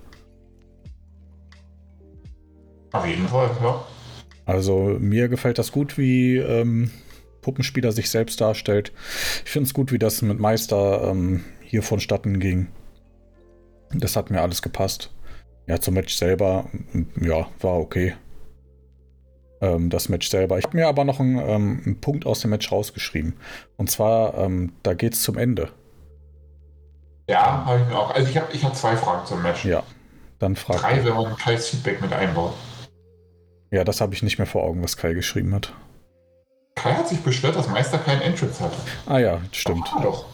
Auf 2.92 3.06
jeden 3.06 3.26
Fall, 3.26 3.50
ja. 3.60 3.84
Also 4.46 4.96
mir 5.00 5.28
gefällt 5.28 5.58
das 5.58 5.72
gut, 5.72 5.98
wie 5.98 6.36
ähm, 6.36 6.90
Puppenspieler 7.40 7.92
sich 7.92 8.08
selbst 8.10 8.40
darstellt. 8.40 8.92
Ich 9.44 9.50
finde 9.50 9.66
es 9.66 9.74
gut, 9.74 9.90
wie 9.90 9.98
das 9.98 10.22
mit 10.22 10.38
Meister 10.38 11.10
ähm, 11.10 11.44
hier 11.62 11.82
vonstatten 11.82 12.38
ging. 12.38 12.68
Das 13.92 14.16
hat 14.16 14.30
mir 14.30 14.42
alles 14.42 14.62
gepasst. 14.62 15.12
Ja, 15.66 15.80
zum 15.80 15.94
Match 15.94 16.14
selber, 16.14 16.70
ja, 17.20 17.48
war 17.60 17.78
okay. 17.78 18.14
Ähm, 19.64 19.88
das 19.88 20.10
Match 20.10 20.28
selber. 20.28 20.58
Ich 20.58 20.64
habe 20.64 20.76
mir 20.76 20.88
aber 20.88 21.04
noch 21.04 21.20
einen, 21.20 21.38
ähm, 21.38 21.82
einen, 21.84 22.00
Punkt 22.00 22.26
aus 22.26 22.40
dem 22.40 22.50
Match 22.50 22.70
rausgeschrieben. 22.70 23.34
Und 23.78 23.90
zwar, 23.90 24.36
ähm, 24.36 24.72
da 24.82 24.92
geht 24.92 25.14
es 25.14 25.22
zum 25.22 25.38
Ende. 25.38 25.70
Ja, 27.30 27.64
habe 27.64 27.80
ich 27.80 27.88
mir 27.88 27.98
auch. 27.98 28.14
Also 28.14 28.28
ich 28.28 28.36
habe 28.36 28.52
ich 28.52 28.62
hab 28.62 28.76
zwei 28.76 28.94
Fragen 28.96 29.24
zum 29.24 29.42
Match. 29.42 29.64
Ja, 29.64 29.82
dann 30.38 30.56
frag. 30.56 30.80
Drei, 30.80 31.02
wenn 31.02 31.14
man 31.14 31.34
Kais 31.36 31.68
Feedback 31.68 32.02
mit 32.02 32.12
einbaut. 32.12 32.52
Ja, 33.70 33.84
das 33.84 34.02
habe 34.02 34.12
ich 34.12 34.22
nicht 34.22 34.36
mehr 34.36 34.46
vor 34.46 34.64
Augen, 34.64 34.82
was 34.82 34.98
Kai 34.98 35.14
geschrieben 35.14 35.54
hat. 35.54 35.72
Kai 36.74 36.92
hat 36.92 37.08
sich 37.08 37.20
beschwert, 37.20 37.56
dass 37.56 37.66
Meister 37.68 37.96
keinen 37.96 38.20
Entrance 38.20 38.62
hatte. 38.62 38.76
Ah 39.06 39.18
ja, 39.18 39.40
stimmt. 39.50 39.88
Ach, 39.94 40.02
doch. 40.02 40.26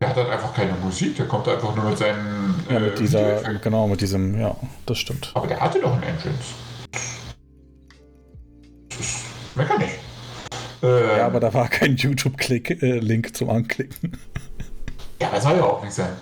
Der 0.00 0.08
hat 0.08 0.16
halt 0.16 0.30
einfach 0.30 0.52
keine 0.54 0.72
Musik, 0.72 1.16
der 1.16 1.26
kommt 1.26 1.46
einfach 1.46 1.74
nur 1.76 1.84
mit 1.84 1.98
seinen. 1.98 2.64
Ja, 2.68 2.80
mit 2.80 2.94
äh, 2.94 2.96
dieser, 2.96 3.54
genau, 3.54 3.86
mit 3.86 4.00
diesem, 4.00 4.40
ja, 4.40 4.56
das 4.86 4.98
stimmt. 4.98 5.30
Aber 5.34 5.46
der 5.46 5.60
hatte 5.60 5.80
doch 5.80 5.92
einen 5.92 6.02
Entrance. 6.02 6.54
Das 9.58 9.68
mecker 9.68 9.78
nicht. 9.78 9.98
Ähm, 10.82 11.18
ja, 11.18 11.26
aber 11.26 11.40
da 11.40 11.52
war 11.52 11.68
kein 11.68 11.96
YouTube-Link 11.96 12.70
äh, 12.70 13.32
zum 13.32 13.50
Anklicken. 13.50 14.16
Ja, 15.20 15.30
das 15.32 15.42
soll 15.42 15.56
ja 15.56 15.64
auch 15.64 15.82
nicht 15.82 15.94
sein. 15.94 16.12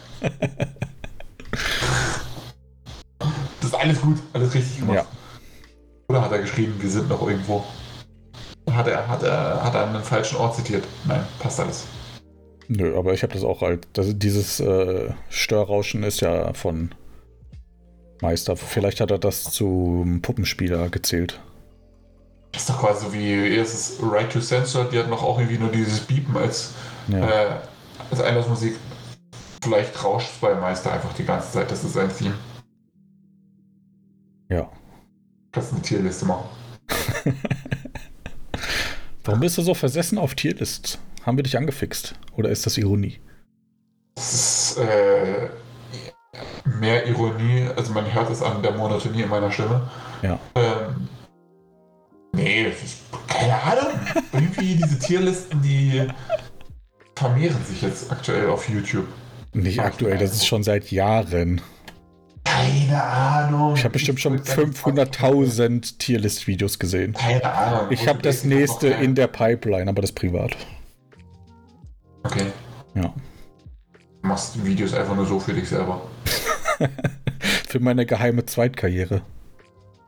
das 3.60 3.68
ist 3.70 3.74
alles 3.74 4.00
gut, 4.00 4.16
alles 4.32 4.54
richtig 4.54 4.78
gemacht. 4.78 4.96
Ja. 4.96 5.06
Oder 6.08 6.22
hat 6.22 6.32
er 6.32 6.38
geschrieben, 6.38 6.74
wir 6.80 6.88
sind 6.88 7.10
noch 7.10 7.28
irgendwo? 7.28 7.62
Hat 8.70 8.88
er, 8.88 9.06
hat 9.06 9.22
er, 9.22 9.62
hat 9.62 9.74
er 9.74 9.86
einen 9.86 10.02
falschen 10.02 10.38
Ort 10.38 10.56
zitiert? 10.56 10.84
Nein, 11.04 11.22
passt 11.38 11.60
alles. 11.60 11.86
Nö, 12.68 12.96
aber 12.96 13.12
ich 13.12 13.22
habe 13.22 13.34
das 13.34 13.44
auch 13.44 13.60
halt. 13.60 13.86
Das, 13.92 14.06
dieses 14.18 14.60
äh, 14.60 15.10
Störrauschen 15.28 16.02
ist 16.02 16.20
ja 16.20 16.54
von 16.54 16.94
Meister. 18.22 18.56
Vielleicht 18.56 19.00
hat 19.00 19.10
er 19.10 19.18
das 19.18 19.44
zum 19.44 20.22
Puppenspieler 20.22 20.88
gezählt. 20.88 21.40
Das 22.52 22.62
ist 22.62 22.70
doch 22.70 22.80
quasi 22.80 23.04
so 23.04 23.12
wie 23.12 23.54
erstes 23.56 23.98
Right 24.00 24.32
to 24.32 24.40
Censor, 24.40 24.84
die 24.84 24.98
hat 24.98 25.08
noch 25.08 25.22
auch 25.22 25.38
irgendwie 25.38 25.58
nur 25.58 25.70
dieses 25.70 26.00
Biepen 26.00 26.36
als, 26.36 26.72
ja. 27.08 27.18
äh, 27.18 27.56
als 28.10 28.20
Einlassmusik. 28.20 28.76
Vielleicht 29.62 30.02
rauscht 30.02 30.30
es 30.32 30.38
bei 30.38 30.54
Meister 30.54 30.92
einfach 30.92 31.12
die 31.14 31.24
ganze 31.24 31.52
Zeit, 31.52 31.70
das 31.70 31.84
ist 31.84 31.94
sein 31.94 32.10
Theme. 32.14 32.34
Ja. 34.48 34.70
Kannst 35.52 35.72
eine 35.72 35.82
Tierliste 35.82 36.24
machen. 36.24 36.44
Warum 39.24 39.40
bist 39.40 39.58
du 39.58 39.62
so 39.62 39.74
versessen 39.74 40.18
auf 40.18 40.34
Tierlists? 40.34 40.98
Haben 41.24 41.36
wir 41.36 41.42
dich 41.42 41.58
angefixt? 41.58 42.14
Oder 42.36 42.50
ist 42.50 42.64
das 42.64 42.78
Ironie? 42.78 43.18
Das 44.14 44.32
ist 44.32 44.78
äh, 44.78 45.48
mehr 46.64 47.06
Ironie, 47.06 47.68
also 47.76 47.92
man 47.92 48.12
hört 48.12 48.30
es 48.30 48.42
an 48.42 48.62
der 48.62 48.72
Monotonie 48.72 49.22
in 49.22 49.28
meiner 49.28 49.50
Stimme. 49.50 49.90
Ja. 50.22 50.38
Ähm, 50.54 51.08
nee, 52.36 52.62
ist, 52.64 52.98
keine 53.26 53.60
Ahnung. 53.62 53.92
Irgendwie 54.32 54.76
diese 54.76 54.98
Tierlisten, 54.98 55.60
die 55.62 56.06
vermehren 57.14 57.64
sich 57.64 57.82
jetzt 57.82 58.10
aktuell 58.10 58.48
auf 58.48 58.68
YouTube. 58.68 59.06
Nicht 59.52 59.80
aktuell, 59.80 60.18
das 60.18 60.34
ist 60.34 60.46
schon 60.46 60.62
seit 60.62 60.90
Jahren. 60.90 61.60
Keine 62.44 63.02
Ahnung. 63.02 63.74
Ich 63.74 63.84
habe 63.84 63.92
bestimmt 63.92 64.20
schon 64.20 64.38
500.000 64.38 65.98
Tierlist-Videos 65.98 66.78
gesehen. 66.78 67.14
Keine 67.14 67.44
Ahnung. 67.44 67.90
Ich 67.90 68.06
habe 68.06 68.22
das 68.22 68.44
nächste 68.44 68.88
in 68.88 69.14
der 69.14 69.26
Pipeline, 69.26 69.88
aber 69.88 70.02
das 70.02 70.12
privat. 70.12 70.56
Okay. 72.22 72.46
Ja. 72.94 73.12
Du 74.22 74.28
machst 74.28 74.64
Videos 74.64 74.94
einfach 74.94 75.14
nur 75.14 75.26
so 75.26 75.40
für 75.40 75.52
dich 75.52 75.68
selber. 75.68 76.02
für 77.68 77.80
meine 77.80 78.06
geheime 78.06 78.44
Zweitkarriere. 78.44 79.22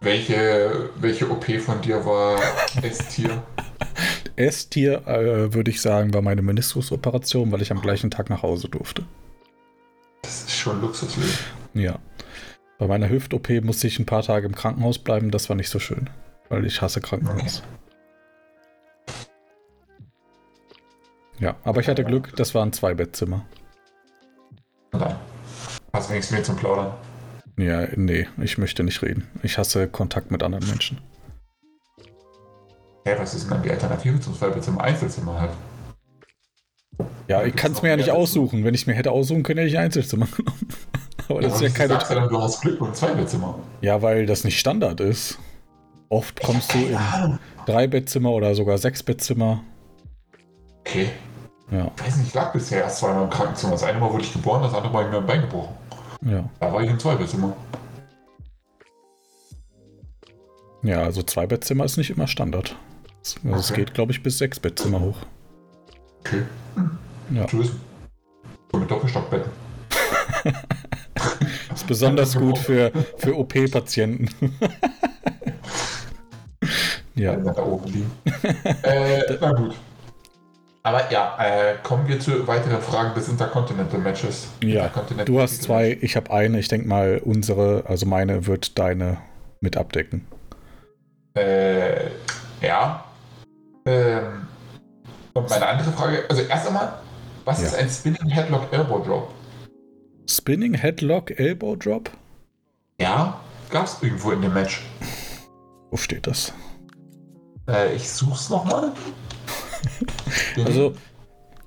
Welche, 0.01 0.91
welche 0.97 1.29
OP 1.29 1.45
von 1.61 1.81
dir 1.81 2.05
war 2.05 2.41
S-Tier? 2.83 3.43
S-Tier, 4.37 5.07
äh, 5.09 5.53
würde 5.53 5.71
ich 5.71 5.81
sagen, 5.81 6.15
war 6.15 6.23
meine 6.23 6.43
Meniskusoperation, 6.43 7.51
weil 7.51 7.63
ich 7.63 7.73
am 7.73 7.81
gleichen 7.81 8.11
Tag 8.11 8.31
nach 8.31 8.43
Hause 8.43 8.69
durfte. 8.69 9.05
Das 10.23 10.43
ist 10.43 10.57
schon 10.57 10.81
Luxusleben. 10.81 11.33
Ja. 11.75 11.99
Bei 12.79 12.87
meiner 12.87 13.09
Hüft-OP 13.09 13.49
musste 13.65 13.89
ich 13.89 13.99
ein 13.99 14.07
paar 14.07 14.23
Tage 14.23 14.47
im 14.47 14.55
Krankenhaus 14.55 15.01
bleiben. 15.01 15.33
Das 15.33 15.49
war 15.49 15.57
nicht 15.57 15.69
so 15.69 15.81
schön, 15.81 16.09
weil 16.49 16.65
ich 16.65 16.81
hasse 16.81 17.01
Krankenhaus. 17.01 17.65
Ja, 21.41 21.57
aber 21.65 21.81
ich 21.81 21.89
hatte 21.89 22.05
Glück, 22.05 22.35
das 22.37 22.55
waren 22.55 22.73
zwei 22.73 22.95
Bettzimmer. 22.95 23.45
Nein. 24.93 25.17
Hast 25.93 26.11
du 26.11 26.15
nichts 26.15 26.31
mehr 26.31 26.43
zum 26.45 26.57
Plaudern? 26.57 26.93
Ja, 27.59 27.89
nee, 27.97 28.29
ich 28.41 28.57
möchte 28.57 28.85
nicht 28.85 29.03
reden. 29.03 29.27
Ich 29.43 29.59
hasse 29.59 29.89
Kontakt 29.89 30.31
mit 30.31 30.45
anderen 30.45 30.67
Menschen. 30.69 30.99
Hä, 33.05 33.15
was 33.19 33.35
ist 33.35 33.45
denn 33.45 33.51
dann 33.51 33.63
die 33.63 33.71
Alternative 33.71 34.21
zum 34.21 34.35
Zweibettzimmer? 34.35 34.81
Einzelzimmer 34.81 35.41
halt. 35.41 35.51
Ja, 37.27 37.43
ich 37.43 37.57
kann 37.57 37.73
es 37.73 37.83
mir 37.83 37.91
ja 37.91 37.97
nicht 37.97 38.13
aussuchen. 38.13 38.65
Wenn 38.65 38.75
ich 38.75 38.87
mir 38.87 38.95
hätte 38.95 39.11
aussuchen 39.11 39.43
können, 39.43 39.59
hätte 39.59 39.71
ich 39.71 39.77
ein 39.77 39.87
Einzelzimmer 39.87 40.27
genommen. 40.37 40.69
Aber 41.29 41.41
das 41.41 41.61
ja, 41.61 41.67
ist 41.67 41.73
ja 41.73 41.79
keine. 41.79 41.95
Sagst 41.95 42.11
du, 42.11 42.15
dann, 42.15 42.29
du 42.29 42.41
hast 42.41 42.61
Glück 42.61 42.81
und 42.81 42.95
zwei 42.95 43.13
Bettzimmer. 43.13 43.59
Ja, 43.81 44.03
weil 44.03 44.27
das 44.27 44.45
nicht 44.45 44.59
Standard 44.59 45.01
ist. 45.01 45.39
Oft 46.11 46.41
kommst 46.41 46.73
du 46.73 46.79
in 46.79 47.39
drei 47.67 47.87
Bettzimmer 47.87 48.31
oder 48.31 48.55
sogar 48.55 48.79
sechs 48.79 49.03
Bettzimmer. 49.03 49.63
Okay. 50.81 51.11
Ja. 51.71 51.91
Ich 51.97 52.07
weiß 52.07 52.17
nicht, 52.19 52.29
ich 52.29 52.35
lag 52.35 52.53
bisher 52.53 52.83
erst 52.83 52.99
zweimal 52.99 53.25
im 53.25 53.31
Krankenzimmer. 53.31 53.73
Das 53.73 53.83
eine 53.83 53.99
Mal 53.99 54.11
wurde 54.11 54.23
ich 54.23 54.33
geboren, 54.33 54.63
das 54.63 54.73
andere 54.73 54.93
Mal 54.93 55.05
ich 55.05 55.11
mir 55.11 55.19
ein 55.19 55.27
Bein 55.27 55.41
gebrochen. 55.43 55.75
Ja. 56.23 56.49
Da 56.61 56.73
war 56.73 56.83
ich 56.83 56.91
in 56.91 56.99
zwei 56.99 57.15
Bettzimmer. 57.15 57.57
Ja, 60.83 61.03
also 61.03 61.23
zwei 61.23 61.47
Bettzimmer 61.47 61.85
ist 61.85 61.97
nicht 61.97 62.11
immer 62.11 62.27
Standard. 62.27 62.77
Also 63.19 63.49
okay. 63.49 63.59
es 63.59 63.73
geht, 63.73 63.95
glaube 63.95 64.13
ich, 64.13 64.23
bis 64.23 64.39
sechs 64.39 64.61
Bettzimmer 64.61 65.01
hoch. 65.01 65.19
Okay. 66.21 66.43
Hm. 66.75 66.99
Ja. 67.31 67.47
Tschüss. 67.47 67.73
So 68.73 68.79
mit 68.79 68.91
Doppelstockbetten. 68.91 69.51
ist 71.75 71.87
besonders 71.87 72.37
gut 72.37 72.59
für, 72.59 72.93
für 73.17 73.37
OP-Patienten. 73.37 74.29
ja. 77.15 77.37
Da 77.37 77.63
oben 77.63 77.93
liegen. 77.93 78.11
äh, 78.83 79.37
na 79.41 79.53
gut. 79.53 79.75
Aber 80.83 81.11
ja, 81.11 81.37
äh, 81.39 81.75
kommen 81.83 82.09
wir 82.09 82.21
zu 82.21 82.47
weiteren 82.47 82.81
Fragen 82.81 83.15
des 83.15 83.29
Intercontinental 83.29 84.01
Matches. 84.01 84.49
Ja, 84.63 84.85
Intercontinental 84.85 85.27
du 85.27 85.41
hast 85.41 85.63
zwei, 85.63 85.99
ich 86.01 86.17
habe 86.17 86.31
eine. 86.31 86.59
Ich 86.59 86.69
denke 86.69 86.89
mal, 86.89 87.21
unsere, 87.25 87.85
also 87.87 88.07
meine, 88.07 88.47
wird 88.47 88.79
deine 88.79 89.19
mit 89.61 89.77
abdecken. 89.77 90.27
Äh, 91.35 92.11
ja. 92.61 93.05
Ähm, 93.87 94.47
und 95.35 95.51
meine 95.51 95.67
andere 95.67 95.93
Frage, 95.93 96.25
also 96.29 96.43
erst 96.43 96.67
einmal, 96.67 96.95
was 97.45 97.61
ja. 97.61 97.69
ist 97.69 97.75
ein 97.77 97.89
Spinning 97.89 98.29
Headlock 98.31 98.73
Elbow 98.73 98.99
Drop? 99.01 99.35
Spinning 100.29 100.75
Headlock 100.75 101.39
Elbow 101.39 101.77
Drop? 101.77 102.11
Ja, 103.01 103.41
gab 103.71 103.87
es 103.87 103.99
irgendwo 104.03 104.33
in 104.33 104.43
dem 104.43 104.53
Match. 104.53 104.83
Wo 105.91 105.97
steht 105.97 106.27
das? 106.27 106.53
Äh, 107.69 107.95
ich 107.95 108.09
such's 108.09 108.51
nochmal. 108.51 108.93
Also, 110.65 110.95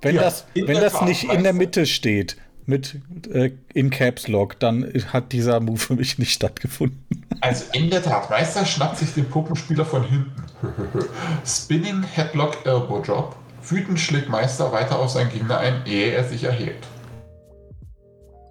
wenn 0.01 0.15
ja, 0.15 0.21
das, 0.21 0.45
wenn 0.55 0.79
das 0.79 1.01
nicht 1.01 1.25
in 1.25 1.43
der 1.43 1.53
Mitte 1.53 1.85
steht, 1.85 2.37
mit 2.65 2.99
äh, 3.31 3.51
in 3.73 3.89
Caps 3.89 4.27
Lock, 4.27 4.59
dann 4.59 4.91
hat 5.11 5.31
dieser 5.31 5.59
Move 5.59 5.77
für 5.77 5.95
mich 5.95 6.17
nicht 6.19 6.31
stattgefunden. 6.31 7.25
Also 7.41 7.65
in 7.73 7.89
der 7.89 8.03
Tat, 8.03 8.29
Meister 8.29 8.65
schnappt 8.65 8.97
sich 8.97 9.13
den 9.13 9.25
Puppenspieler 9.25 9.85
von 9.85 10.03
hinten. 10.03 10.43
Spinning 11.45 12.03
Headlock 12.03 12.65
Elbow 12.65 13.01
Drop. 13.01 13.35
Wütend 13.63 13.99
schlägt 13.99 14.29
Meister 14.29 14.71
weiter 14.71 14.99
auf 14.99 15.09
seinen 15.09 15.31
Gegner 15.31 15.59
ein, 15.59 15.85
ehe 15.85 16.11
er 16.11 16.23
sich 16.23 16.43
erhebt. 16.43 16.87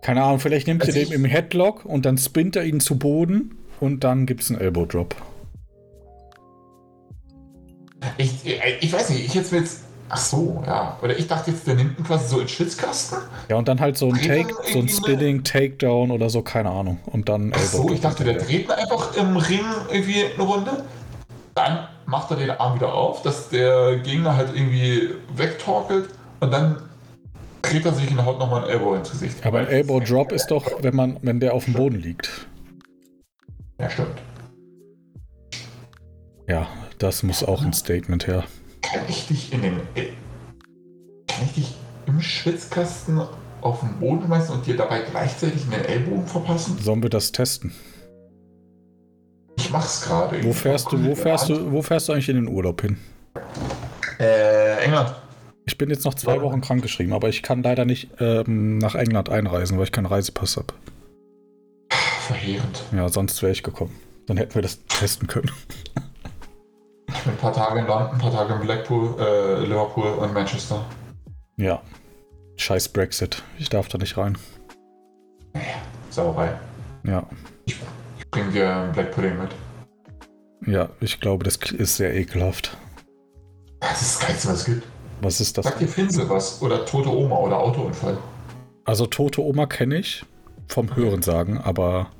Keine 0.02 0.22
Ahnung, 0.22 0.40
vielleicht 0.40 0.66
nimmt 0.66 0.82
Also 0.82 0.92
sie 0.92 1.04
den 1.04 1.12
im 1.12 1.24
Headlock 1.24 1.84
und 1.84 2.06
dann 2.06 2.16
spinnt 2.16 2.56
er 2.56 2.64
ihn 2.64 2.80
zu 2.80 2.96
Boden 2.96 3.58
und 3.80 4.04
dann 4.04 4.26
gibt 4.26 4.42
es 4.42 4.50
einen 4.50 4.60
Elbow 4.60 4.86
Drop. 4.86 5.14
Ich, 8.16 8.46
ich, 8.80 8.92
weiß 8.92 9.10
nicht, 9.10 9.24
ich 9.24 9.34
jetzt 9.34 9.52
will 9.52 9.60
jetzt. 9.60 9.84
Ach 10.08 10.16
so, 10.16 10.62
ja. 10.66 10.98
Oder 11.02 11.16
ich 11.16 11.28
dachte 11.28 11.52
jetzt, 11.52 11.66
der 11.68 11.76
nimmt 11.76 11.96
ihn 11.98 12.04
quasi 12.04 12.28
so 12.28 12.40
in 12.40 12.48
Schwitzkasten. 12.48 13.18
Ja, 13.48 13.56
und 13.56 13.68
dann 13.68 13.78
halt 13.78 13.96
so 13.96 14.08
ein 14.08 14.20
Take, 14.20 14.52
so 14.72 14.80
ein 14.80 14.88
Spinning, 14.88 15.44
Takedown 15.44 16.10
oder 16.10 16.28
so, 16.30 16.42
keine 16.42 16.70
Ahnung. 16.70 16.98
Und 17.06 17.28
dann 17.28 17.52
Ach 17.54 17.60
so, 17.60 17.90
ich 17.92 18.00
dachte, 18.00 18.24
der 18.24 18.34
dreht 18.34 18.68
einfach 18.72 19.16
im 19.16 19.36
Ring 19.36 19.64
irgendwie 19.92 20.24
eine 20.24 20.42
Runde. 20.42 20.84
Dann 21.54 21.86
macht 22.06 22.30
er 22.32 22.38
den 22.38 22.50
Arm 22.50 22.74
wieder 22.74 22.92
auf, 22.92 23.22
dass 23.22 23.50
der 23.50 23.98
Gegner 23.98 24.36
halt 24.36 24.52
irgendwie 24.52 25.10
wegtorkelt 25.36 26.08
und 26.40 26.50
dann 26.50 26.82
dreht 27.62 27.84
er 27.84 27.92
sich 27.92 28.10
und 28.10 28.24
haut 28.24 28.38
nochmal 28.40 28.64
ein 28.64 28.70
Elbow 28.70 28.94
ins 28.94 29.12
Gesicht. 29.12 29.46
Aber 29.46 29.60
ein 29.60 29.68
Elbow 29.68 30.00
Drop 30.00 30.32
ist 30.32 30.48
doch, 30.48 30.82
wenn 30.82 30.96
man, 30.96 31.18
wenn 31.22 31.38
der 31.38 31.54
auf 31.54 31.66
dem 31.66 31.74
Boden 31.74 32.00
liegt. 32.00 32.48
Ja, 33.78 33.88
stimmt. 33.88 34.20
Ja, 36.48 36.66
das 37.00 37.22
muss 37.22 37.42
auch 37.42 37.62
ein 37.62 37.72
Statement 37.72 38.26
her. 38.26 38.44
Kann 38.82 39.00
ich 39.08 39.26
dich 39.26 39.52
in 39.52 39.62
den. 39.62 39.80
Kann 41.26 41.44
ich 41.46 41.52
dich 41.54 41.74
im 42.06 42.20
Schwitzkasten 42.20 43.20
auf 43.62 43.80
den 43.80 43.98
Boden 43.98 44.26
schmeißen 44.26 44.54
und 44.54 44.66
dir 44.66 44.76
dabei 44.76 45.00
gleichzeitig 45.00 45.62
einen 45.64 45.84
Ellbogen 45.84 46.26
verpassen? 46.26 46.78
Sollen 46.78 47.02
wir 47.02 47.10
das 47.10 47.32
testen? 47.32 47.72
Ich 49.56 49.70
mach's 49.70 50.02
gerade. 50.02 50.42
Wo 50.44 50.52
fährst 50.52 50.92
du, 50.92 51.04
wo 51.04 51.14
fährst 51.14 51.48
du, 51.48 51.72
wo 51.72 51.82
fährst 51.82 52.08
du 52.08 52.12
eigentlich 52.12 52.28
in 52.28 52.36
den 52.36 52.48
Urlaub 52.48 52.80
hin? 52.82 52.98
Äh, 54.18 54.84
England. 54.84 55.14
Ich 55.66 55.78
bin 55.78 55.88
jetzt 55.88 56.04
noch 56.04 56.14
zwei 56.14 56.40
Wochen 56.42 56.60
krankgeschrieben, 56.60 57.12
aber 57.12 57.28
ich 57.28 57.42
kann 57.42 57.62
leider 57.62 57.84
nicht 57.84 58.10
ähm, 58.18 58.78
nach 58.78 58.94
England 58.94 59.28
einreisen, 59.28 59.78
weil 59.78 59.84
ich 59.84 59.92
keinen 59.92 60.06
Reisepass 60.06 60.56
habe. 60.56 60.74
Verheerend. 62.26 62.82
Ja, 62.94 63.08
sonst 63.08 63.40
wäre 63.42 63.52
ich 63.52 63.62
gekommen. 63.62 63.94
Dann 64.26 64.36
hätten 64.36 64.54
wir 64.54 64.62
das 64.62 64.84
testen 64.86 65.28
können. 65.28 65.50
Ich 67.20 67.24
bin 67.24 67.34
ein 67.34 67.38
paar 67.38 67.52
Tage 67.52 67.80
in 67.80 67.86
London, 67.86 68.12
ein 68.12 68.18
paar 68.18 68.32
Tage 68.32 68.54
in 68.54 68.60
Blackpool, 68.60 69.14
äh, 69.20 69.60
Liverpool 69.66 70.06
und 70.06 70.32
Manchester. 70.32 70.82
Ja. 71.58 71.82
Scheiß 72.56 72.88
Brexit. 72.88 73.42
Ich 73.58 73.68
darf 73.68 73.88
da 73.88 73.98
nicht 73.98 74.16
rein. 74.16 74.38
Sauerei. 76.08 76.58
Ja. 77.04 77.26
Ich 77.66 77.76
bring 78.30 78.50
dir 78.52 78.88
Black 78.94 79.10
Pudding 79.10 79.38
mit. 79.38 79.50
Ja, 80.66 80.88
ich 81.00 81.20
glaube, 81.20 81.44
das 81.44 81.56
ist 81.56 81.96
sehr 81.96 82.14
ekelhaft. 82.14 82.78
Das 83.80 84.00
ist 84.00 84.22
das 84.22 84.26
Geilste, 84.26 84.48
was 84.48 84.56
es 84.60 84.64
gibt. 84.64 84.86
Was 85.20 85.40
ist 85.42 85.58
das? 85.58 85.66
Sag 85.66 85.78
dir 85.78 85.88
Pinsel 85.88 86.26
was 86.30 86.62
oder 86.62 86.86
tote 86.86 87.10
Oma 87.10 87.36
oder 87.36 87.58
Autounfall. 87.58 88.16
Also 88.86 89.04
tote 89.04 89.42
Oma 89.42 89.66
kenne 89.66 89.98
ich 89.98 90.24
vom 90.68 90.96
Hörensagen, 90.96 91.58
aber 91.58 92.12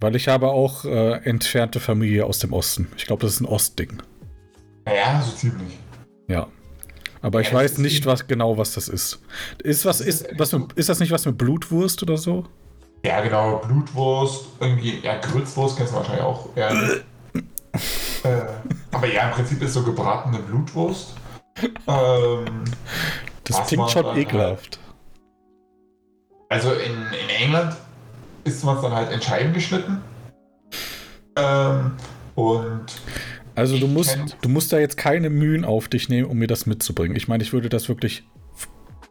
weil 0.00 0.16
ich 0.16 0.28
habe 0.28 0.48
auch 0.48 0.84
äh, 0.84 1.12
entfernte 1.24 1.80
Familie 1.80 2.24
aus 2.26 2.38
dem 2.38 2.52
Osten. 2.52 2.88
Ich 2.96 3.06
glaube, 3.06 3.22
das 3.22 3.34
ist 3.34 3.40
ein 3.40 3.46
Ostding. 3.46 4.02
Ja, 4.86 5.22
so 5.22 5.32
ziemlich. 5.36 5.78
Ja. 6.28 6.46
Aber 7.22 7.40
ich 7.40 7.48
Ja, 7.48 7.54
weiß 7.54 7.72
das 7.72 7.78
ist 7.78 7.78
nicht 7.78 8.06
was 8.06 8.26
genau, 8.26 8.56
was 8.56 8.72
das 8.74 8.88
ist. 8.88 9.20
Ist 9.62 9.84
was 9.84 10.00
ist 10.00 10.26
was 10.38 10.52
mit, 10.52 10.72
ist 10.72 10.88
das 10.88 11.00
nicht 11.00 11.12
was 11.12 11.26
mit 11.26 11.36
Blutwurst 11.36 12.02
oder 12.02 12.16
so? 12.16 12.46
Ja, 13.04 13.20
genau, 13.20 13.58
Blutwurst, 13.58 14.46
irgendwie, 14.58 15.00
ja, 15.02 15.18
Grützwurst 15.18 15.76
kennst 15.76 15.92
du 15.92 15.96
wahrscheinlich 15.98 16.24
auch. 16.24 16.48
Ja, 16.56 16.70
äh, 18.24 18.42
aber 18.92 19.06
ja, 19.06 19.28
im 19.28 19.34
Prinzip 19.34 19.62
ist 19.62 19.74
so 19.74 19.82
gebratene 19.82 20.38
Blutwurst. 20.38 21.14
Ähm, 21.86 22.64
Das 23.44 23.66
klingt 23.66 23.90
schon 23.90 24.16
ekelhaft. 24.16 24.78
also 26.48 26.72
in, 26.72 26.92
in 26.92 27.28
England 27.44 27.76
ist 28.44 28.64
man 28.64 28.80
dann 28.82 28.92
halt 28.92 29.10
entscheidend 29.10 29.54
geschnitten. 29.54 30.00
Ähm, 31.36 31.92
und 32.34 32.86
Also 33.54 33.78
du 33.78 33.86
musst 33.86 34.18
du 34.40 34.48
musst 34.48 34.72
da 34.72 34.78
jetzt 34.78 34.96
keine 34.96 35.30
Mühen 35.30 35.64
auf 35.64 35.88
dich 35.88 36.08
nehmen, 36.08 36.28
um 36.28 36.38
mir 36.38 36.46
das 36.46 36.66
mitzubringen. 36.66 37.16
Ich 37.16 37.28
meine, 37.28 37.42
ich 37.42 37.52
würde 37.52 37.68
das 37.68 37.88
wirklich 37.88 38.24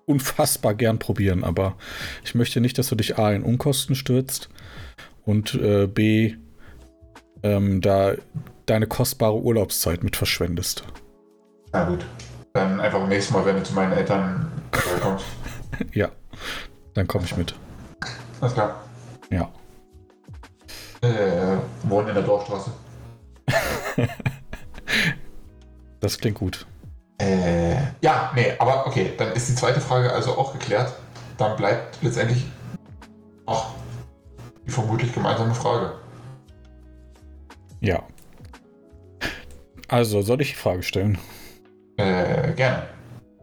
unfassbar 0.06 0.74
gern 0.74 0.98
probieren, 1.00 1.44
aber 1.44 1.76
ich 2.24 2.34
möchte 2.34 2.62
nicht, 2.62 2.78
dass 2.78 2.88
du 2.90 2.96
dich 2.96 3.18
A 3.20 3.32
in 3.32 3.44
Unkosten 3.44 3.96
stürzt 3.96 4.50
und 5.24 5.54
äh, 5.54 5.86
B 5.88 6.36
ähm, 7.44 7.80
da 7.82 8.14
deine 8.66 8.88
kostbare 8.88 9.40
Urlaubszeit 9.40 10.04
mit 10.04 10.16
verschwendest. 10.16 10.84
na 11.72 11.86
gut, 11.86 12.06
dann 12.54 12.80
einfach 12.80 13.08
nächstes 13.08 13.34
Mal, 13.34 13.46
wenn 13.46 13.56
du 13.58 13.64
zu 13.64 13.74
meinen 13.74 13.94
Eltern 13.94 14.52
kommst. 15.02 15.26
Ja, 15.94 16.10
dann 16.96 17.08
komme 17.08 17.26
ich 17.26 17.38
mit. 17.38 17.54
Alles 18.42 18.54
klar. 18.54 18.84
Ja. 19.32 19.52
Äh, 21.02 21.58
wohnen 21.84 22.10
in 22.10 22.16
der 22.16 22.24
Dorfstraße. 22.24 22.72
Das 26.00 26.18
klingt 26.18 26.38
gut. 26.38 26.66
Äh, 27.18 27.76
ja, 28.02 28.32
nee, 28.34 28.54
aber 28.58 28.88
okay, 28.88 29.12
dann 29.18 29.34
ist 29.34 29.50
die 29.50 29.56
zweite 29.56 29.82
Frage 29.82 30.12
also 30.12 30.38
auch 30.38 30.54
geklärt. 30.54 30.94
Dann 31.38 31.58
bleibt 31.58 32.02
letztendlich 32.02 32.46
auch 33.46 33.72
die 34.66 34.72
vermutlich 34.72 35.14
gemeinsame 35.14 35.54
Frage. 35.54 35.94
Ja. 37.82 38.04
Also, 39.88 40.22
soll 40.22 40.42
ich 40.42 40.52
die 40.52 40.56
Frage 40.56 40.84
stellen? 40.84 41.18
Äh, 41.98 42.54
gerne. 42.54 42.84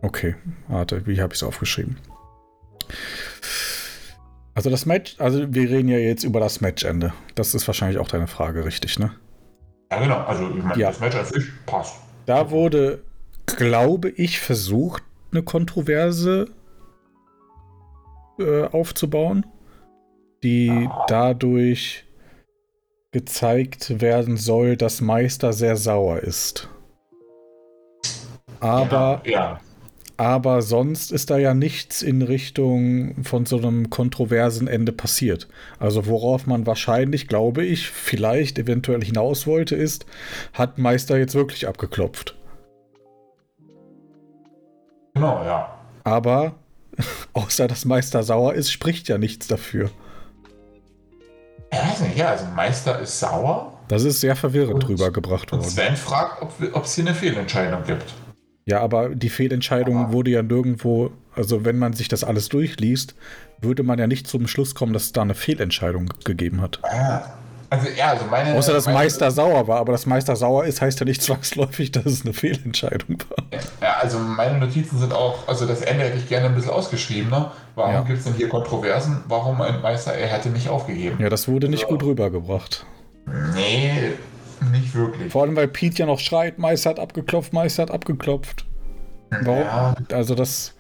Okay, 0.03 0.37
warte, 0.69 1.07
wie 1.07 1.21
habe 1.21 1.35
ich 1.35 1.41
es 1.41 1.47
aufgeschrieben? 1.47 1.99
Also 4.57 4.71
das 4.71 4.87
Match, 4.87 5.17
also 5.19 5.53
wir 5.53 5.69
reden 5.69 5.89
ja 5.89 5.99
jetzt 5.99 6.25
über 6.25 6.41
das 6.41 6.63
Matchende. 6.63 7.13
Das 7.35 7.55
ist 7.55 7.67
wahrscheinlich 7.67 7.99
auch 7.99 8.09
deine 8.09 8.27
Frage, 8.27 8.65
richtig, 8.65 8.99
ne? 8.99 9.13
Ja, 9.93 10.01
genau. 10.01 10.21
Also, 10.21 10.49
ich 10.49 10.65
meine, 10.65 10.81
Ja. 10.81 10.89
das 10.89 10.99
Match 10.99 11.15
als 11.15 11.37
ich 11.37 11.45
passt. 11.67 11.97
Da 12.25 12.51
wurde, 12.51 13.03
glaube 13.45 14.09
ich, 14.09 14.41
versucht, 14.41 15.03
eine 15.31 15.43
Kontroverse 15.43 16.47
äh, 18.41 18.65
aufzubauen, 18.65 19.45
die 20.43 20.89
dadurch 21.09 22.07
gezeigt 23.13 24.01
werden 24.01 24.39
soll, 24.39 24.79
dass 24.79 25.03
Meister 25.03 25.53
sehr 25.53 25.77
sauer 25.77 26.21
ist. 26.21 26.71
Aber 28.61 29.21
Ja, 29.27 29.31
ja. 29.31 29.61
Aber 30.19 30.63
sonst 30.63 31.13
ist 31.13 31.29
da 31.29 31.37
ja 31.37 31.53
nichts 31.53 32.01
in 32.01 32.23
Richtung 32.23 33.23
von 33.25 33.45
so 33.45 33.59
einem 33.59 33.91
kontroversen 33.91 34.67
Ende 34.67 34.93
passiert. 34.93 35.47
Also 35.79 36.07
worauf 36.07 36.47
man 36.47 36.67
wahrscheinlich, 36.67 37.29
glaube 37.29 37.65
ich, 37.67 37.91
vielleicht 37.91 38.59
eventuell 38.59 39.05
hinaus 39.05 39.47
wollte, 39.47 39.77
ist, 39.77 40.07
hat 40.55 40.79
Meister 40.79 41.19
jetzt 41.19 41.35
wirklich 41.35 41.69
abgeklopft. 41.69 42.35
genau, 45.15 45.45
ja. 45.45 45.79
Aber 46.05 46.55
außer 47.35 47.69
dass 47.69 47.85
Meister 47.85 48.23
sauer 48.23 48.55
ist, 48.55 48.71
spricht 48.73 49.09
ja 49.09 49.19
nichts 49.19 49.49
dafür. 49.49 49.91
Ich 51.73 51.79
weiß 51.79 52.01
nicht, 52.01 52.17
ja, 52.17 52.29
also 52.31 52.47
Meister 52.55 53.01
ist 53.01 53.19
sauer 53.21 53.73
Das 53.89 54.05
ist 54.05 54.21
sehr 54.21 54.37
verwirrend 54.37 54.85
Und- 54.85 54.89
rübergebracht 54.89 55.53
und 55.53 55.59
worden. 55.59 55.71
Sven 55.71 55.97
fragt, 55.97 56.41
ob 56.73 56.85
es 56.85 56.95
hier 56.95 57.05
eine 57.05 57.15
Fehlentscheidung 57.15 57.83
gibt. 57.85 58.15
Ja, 58.69 58.81
aber 58.81 59.11
die 59.11 59.29
Fehlentscheidung 59.31 59.97
Aber- 59.97 60.13
wurde 60.13 60.33
ja 60.33 60.43
nirgendwo, 60.43 61.13
also 61.37 61.65
wenn 61.65 61.79
man 61.79 61.93
sich 61.93 62.09
das 62.09 62.25
alles 62.25 62.49
durchliest, 62.49 63.15
würde 63.61 63.85
man 63.85 63.99
ja 64.01 64.09
nicht 64.09 64.27
zum 64.27 64.49
Schluss 64.49 64.75
kommen, 64.75 64.93
dass 64.93 65.05
es 65.05 65.13
da 65.13 65.23
eine 65.23 65.35
Fehlentscheidung 65.35 66.13
gegeben 66.25 66.61
hat. 66.61 66.81
Ah, 66.83 67.23
Also, 67.71 67.87
ja, 67.97 68.11
also 68.11 68.25
meine. 68.31 68.55
Außer 68.55 68.73
dass 68.73 68.87
meine, 68.87 68.99
Meister 68.99 69.31
sauer 69.33 69.67
war, 69.69 69.79
aber 69.81 69.91
dass 69.93 70.07
Meister 70.07 70.35
sauer 70.37 70.65
ist, 70.67 70.81
heißt 70.81 70.99
ja 71.01 71.05
nicht 71.07 71.23
zwangsläufig, 71.23 71.93
dass 71.93 72.07
es 72.07 72.23
eine 72.25 72.33
Fehlentscheidung 72.33 73.19
war. 73.29 73.45
Ja, 73.81 73.97
also 74.01 74.19
meine 74.19 74.59
Notizen 74.59 74.99
sind 74.99 75.13
auch, 75.13 75.47
also 75.49 75.65
das 75.67 75.83
Ende 75.83 76.05
hätte 76.05 76.19
ich 76.19 76.29
gerne 76.29 76.47
ein 76.47 76.55
bisschen 76.57 76.71
ausgeschrieben, 76.73 77.31
ne? 77.31 77.51
Warum 77.77 77.93
Ja. 77.93 78.01
gibt 78.03 78.19
es 78.19 78.25
denn 78.25 78.35
hier 78.35 78.49
Kontroversen? 78.49 79.23
Warum 79.29 79.61
ein 79.63 79.81
Meister, 79.81 80.13
er 80.13 80.27
hätte 80.29 80.49
nicht 80.51 80.69
aufgegeben? 80.69 81.19
Ja, 81.21 81.29
das 81.29 81.47
wurde 81.49 81.69
nicht 81.69 81.83
Ja. 81.83 81.89
gut 81.89 82.03
rübergebracht. 82.03 82.85
Nee, 83.55 84.13
nicht 84.73 84.95
wirklich. 84.95 85.33
Vor 85.33 85.43
allem, 85.43 85.57
weil 85.57 85.69
Pete 85.69 85.99
ja 85.99 86.07
noch 86.07 86.19
schreit, 86.21 86.59
Meister 86.59 86.91
hat 86.91 86.99
abgeklopft, 87.01 87.53
Meister 87.53 87.83
hat 87.85 87.91
abgeklopft. 87.91 88.67
Warum? 89.43 89.61
Ja, 89.61 89.95
Also 90.13 90.35
das, 90.35 90.75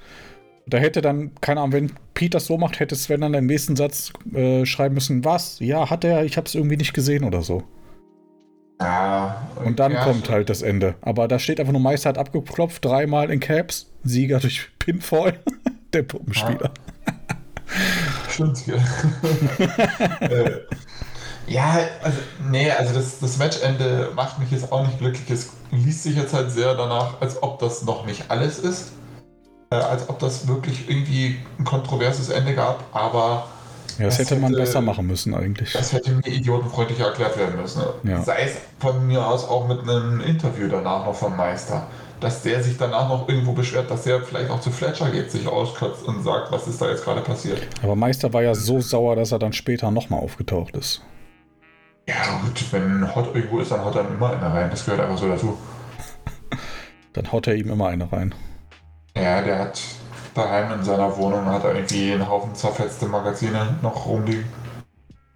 da 0.66 0.78
hätte 0.78 1.00
dann, 1.02 1.32
keine 1.40 1.60
Ahnung, 1.60 1.72
wenn 1.72 1.92
Pete 2.14 2.30
das 2.36 2.46
so 2.46 2.58
macht, 2.58 2.80
hätte 2.80 2.94
Sven 2.96 3.20
dann 3.20 3.34
im 3.34 3.46
nächsten 3.46 3.76
Satz 3.76 4.12
äh, 4.32 4.64
schreiben 4.64 4.94
müssen, 4.94 5.24
was? 5.24 5.58
Ja, 5.60 5.90
hat 5.90 6.04
er, 6.04 6.24
ich 6.24 6.36
habe 6.36 6.46
es 6.46 6.54
irgendwie 6.54 6.76
nicht 6.76 6.92
gesehen 6.94 7.24
oder 7.24 7.42
so. 7.42 7.64
ja, 8.80 9.48
Und 9.64 9.78
dann 9.80 9.92
ja, 9.92 10.04
kommt 10.04 10.30
halt 10.30 10.48
das 10.48 10.62
Ende. 10.62 10.94
Aber 11.00 11.28
da 11.28 11.38
steht 11.38 11.58
einfach 11.60 11.72
nur, 11.72 11.82
Meister 11.82 12.08
hat 12.10 12.18
abgeklopft, 12.18 12.84
dreimal 12.84 13.30
in 13.30 13.40
Caps, 13.40 13.92
Sieger 14.04 14.38
durch 14.38 14.68
Pinfall, 14.78 15.40
der 15.92 16.02
Puppenspieler. 16.04 16.72
Stimmt, 18.30 18.66
ja. 18.66 18.76
ja, 21.46 21.78
also, 22.02 22.18
nee, 22.50 22.70
also 22.70 22.94
das, 22.94 23.20
das 23.20 23.38
Matchende 23.38 24.10
macht 24.14 24.38
mich 24.38 24.50
jetzt 24.50 24.72
auch 24.72 24.84
nicht 24.86 24.98
glücklich. 24.98 25.30
Es 25.30 25.50
liest 25.70 26.02
sich 26.02 26.16
jetzt 26.16 26.32
halt 26.34 26.50
sehr 26.50 26.74
danach, 26.74 27.20
als 27.20 27.42
ob 27.42 27.58
das 27.60 27.84
noch 27.84 28.04
nicht 28.06 28.30
alles 28.30 28.58
ist. 28.58 28.92
äh, 29.70 29.76
als 29.76 30.08
ob 30.08 30.18
das 30.20 30.46
wirklich 30.48 30.88
irgendwie 30.88 31.38
ein 31.58 31.64
kontroverses 31.64 32.28
Ende 32.30 32.54
gab, 32.54 32.84
aber 32.92 33.48
Ja, 33.98 34.06
das, 34.06 34.18
hätte 34.18 34.36
man 34.36 34.54
besser 34.56 34.80
machen 34.80 35.06
müssen 35.06 35.34
eigentlich. 35.34 35.72
das 35.72 35.92
hätte 35.92 36.12
mir 36.12 36.26
idiotenfreundlicher 36.26 37.06
erklärt 37.06 37.36
werden 37.38 37.60
müssen. 37.60 37.82
Ja. 38.04 38.22
Sei 38.22 38.42
es 38.44 38.52
von 38.78 39.06
mir 39.06 39.26
aus 39.26 39.44
auch 39.48 39.66
mit 39.68 39.80
einem 39.82 40.20
Interview 40.20 40.68
danach 40.68 41.04
noch 41.06 41.14
vom 41.16 41.36
Meister. 41.36 41.86
Dass 42.20 42.42
der 42.42 42.62
sich 42.62 42.76
danach 42.78 43.08
noch 43.08 43.28
irgendwo 43.28 43.52
beschwert, 43.52 43.90
dass 43.90 44.04
der 44.04 44.22
vielleicht 44.22 44.50
auch 44.50 44.60
zu 44.60 44.70
Fletcher 44.70 45.10
geht, 45.10 45.30
sich 45.30 45.46
auskotzt 45.48 46.02
und 46.04 46.22
sagt, 46.22 46.50
was 46.52 46.66
ist 46.66 46.80
da 46.80 46.88
jetzt 46.88 47.04
gerade 47.04 47.20
passiert. 47.20 47.60
Aber 47.82 47.94
Meister 47.96 48.32
war 48.32 48.42
ja 48.42 48.54
so 48.54 48.80
sauer, 48.80 49.16
dass 49.16 49.32
er 49.32 49.38
dann 49.38 49.52
später 49.52 49.90
nochmal 49.90 50.20
aufgetaucht 50.20 50.76
ist. 50.76 51.02
Ja 52.08 52.40
gut, 52.42 52.72
wenn 52.72 53.14
Hot 53.14 53.34
irgendwo 53.34 53.58
ist, 53.58 53.72
dann 53.72 53.84
haut 53.84 53.96
er 53.96 54.08
immer 54.08 54.30
einer 54.30 54.54
rein. 54.54 54.70
Das 54.70 54.84
gehört 54.84 55.00
einfach 55.00 55.18
so 55.18 55.28
dazu. 55.28 55.58
Dann 57.12 57.32
haut 57.32 57.46
er 57.46 57.54
ihm 57.54 57.70
immer 57.70 57.88
eine 57.88 58.10
rein. 58.12 58.34
Ja, 59.16 59.42
der 59.42 59.58
hat 59.58 59.80
daheim 60.34 60.78
in 60.78 60.84
seiner 60.84 61.16
Wohnung 61.16 61.46
hat 61.46 61.64
er 61.64 61.74
irgendwie 61.74 62.12
einen 62.12 62.28
Haufen 62.28 62.54
zerfetzte 62.54 63.06
Magazine 63.06 63.76
noch 63.82 64.06
rumliegen. 64.06 64.44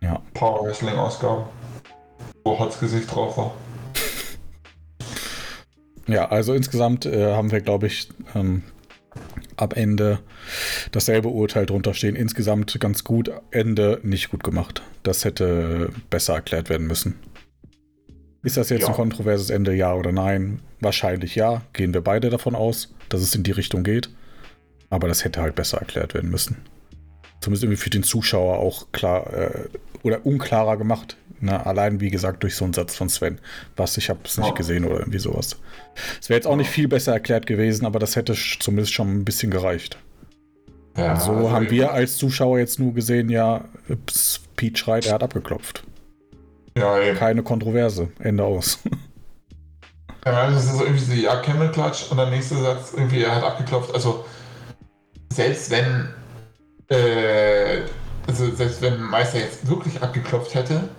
Ja. 0.01 0.21
Power 0.35 0.67
Wrestling 0.67 0.97
Ausgaben. 0.97 1.45
Wo 2.45 2.59
Hots 2.59 2.79
Gesicht 2.79 3.15
drauf 3.15 3.37
war. 3.37 3.53
Ja, 6.07 6.29
also 6.29 6.55
insgesamt 6.55 7.07
äh, 7.07 7.35
haben 7.35 7.51
wir, 7.51 7.61
glaube 7.61 7.87
ich, 7.87 8.09
ähm, 8.35 8.63
am 9.61 9.71
Ende 9.73 10.21
dasselbe 10.93 11.29
Urteil 11.29 11.67
drunter 11.67 11.95
stehen. 11.95 12.17
Insgesamt 12.17 12.79
ganz 12.81 13.05
gut, 13.05 13.31
Ende 13.51 14.01
nicht 14.03 14.31
gut 14.31 14.43
gemacht. 14.45 14.83
Das 15.03 15.25
hätte 15.25 15.91
besser 16.11 16.35
erklärt 16.35 16.69
werden 16.71 16.87
müssen. 16.87 17.17
Ist 18.43 18.57
das 18.57 18.71
jetzt 18.71 18.83
Ja. 18.83 18.89
ein 18.89 18.95
kontroverses 18.95 19.51
Ende, 19.51 19.75
ja 19.75 19.95
oder 19.95 20.13
nein? 20.13 20.61
Wahrscheinlich 20.81 21.35
ja. 21.35 21.63
Gehen 21.75 21.93
wir 21.93 22.01
beide 22.01 22.31
davon 22.31 22.55
aus, 22.55 22.95
dass 23.11 23.21
es 23.21 23.35
in 23.35 23.43
die 23.43 23.51
Richtung 23.51 23.83
geht. 23.83 24.09
Aber 24.89 25.09
das 25.09 25.25
hätte 25.25 25.41
halt 25.43 25.55
besser 25.55 25.79
erklärt 25.79 26.15
werden 26.15 26.31
müssen. 26.31 26.57
Zumindest 27.41 27.65
irgendwie 27.65 27.81
für 27.81 27.91
den 27.91 28.03
Zuschauer 28.03 28.59
auch 28.59 28.93
klar 28.93 29.33
äh, 29.33 29.69
oder 30.03 30.25
unklarer 30.27 30.77
gemacht. 30.77 31.17
Ne? 31.41 31.65
Allein, 31.65 32.01
wie 32.01 32.11
gesagt, 32.11 32.43
durch 32.43 32.55
so 32.55 32.65
einen 32.65 32.75
Satz 32.75 32.95
von 32.97 33.09
Sven. 33.09 33.39
Was, 33.77 33.97
ich 33.97 34.11
habe 34.11 34.21
es 34.25 34.37
nicht 34.37 34.49
Ja. 34.49 34.55
gesehen 34.55 34.85
oder 34.85 34.99
irgendwie 35.01 35.19
sowas. 35.19 35.57
Es 36.21 36.29
wäre 36.29 36.37
jetzt 36.39 36.47
auch 36.47 36.57
nicht 36.57 36.71
viel 36.71 36.87
besser 36.89 37.13
erklärt 37.13 37.47
gewesen, 37.47 37.87
aber 37.87 37.99
das 37.99 38.17
hätte 38.17 38.35
zumindest 38.35 38.93
schon 38.93 39.09
ein 39.21 39.25
bisschen 39.25 39.51
gereicht. 39.51 39.99
Ja, 40.97 41.19
so 41.19 41.33
also 41.33 41.51
haben 41.51 41.71
wir 41.71 41.93
als 41.93 42.17
Zuschauer 42.19 42.59
jetzt 42.59 42.79
nur 42.79 42.93
gesehen, 42.93 43.31
ja, 43.31 43.65
ups, 43.89 44.41
Pete 44.57 44.79
schreit, 44.79 45.07
er 45.07 45.15
hat 45.15 45.23
abgeklopft. 45.23 45.83
Ja, 46.77 47.01
eben. 47.01 47.17
Keine 47.17 47.43
Kontroverse. 47.43 48.09
Ende 48.19 48.45
aus. 48.45 48.79
Ja, 50.27 50.51
das 50.51 50.67
ist 50.67 50.79
irgendwie 50.79 50.99
so, 51.03 51.13
ja, 51.15 51.41
Camel 51.41 51.71
Clutch 51.73 52.11
und 52.11 52.19
der 52.19 52.27
nächste 52.27 52.55
Satz 52.57 52.93
irgendwie, 52.95 53.23
er 53.23 53.37
hat 53.37 53.43
abgeklopft. 53.43 53.95
Also, 53.95 54.27
selbst 55.33 55.71
wenn, 55.71 56.11
äh, 56.89 57.81
also 58.27 58.55
selbst 58.55 58.83
wenn 58.83 59.01
Meister 59.01 59.39
jetzt 59.39 59.67
wirklich 59.67 60.03
abgeklopft 60.03 60.55
hätte, 60.55 60.91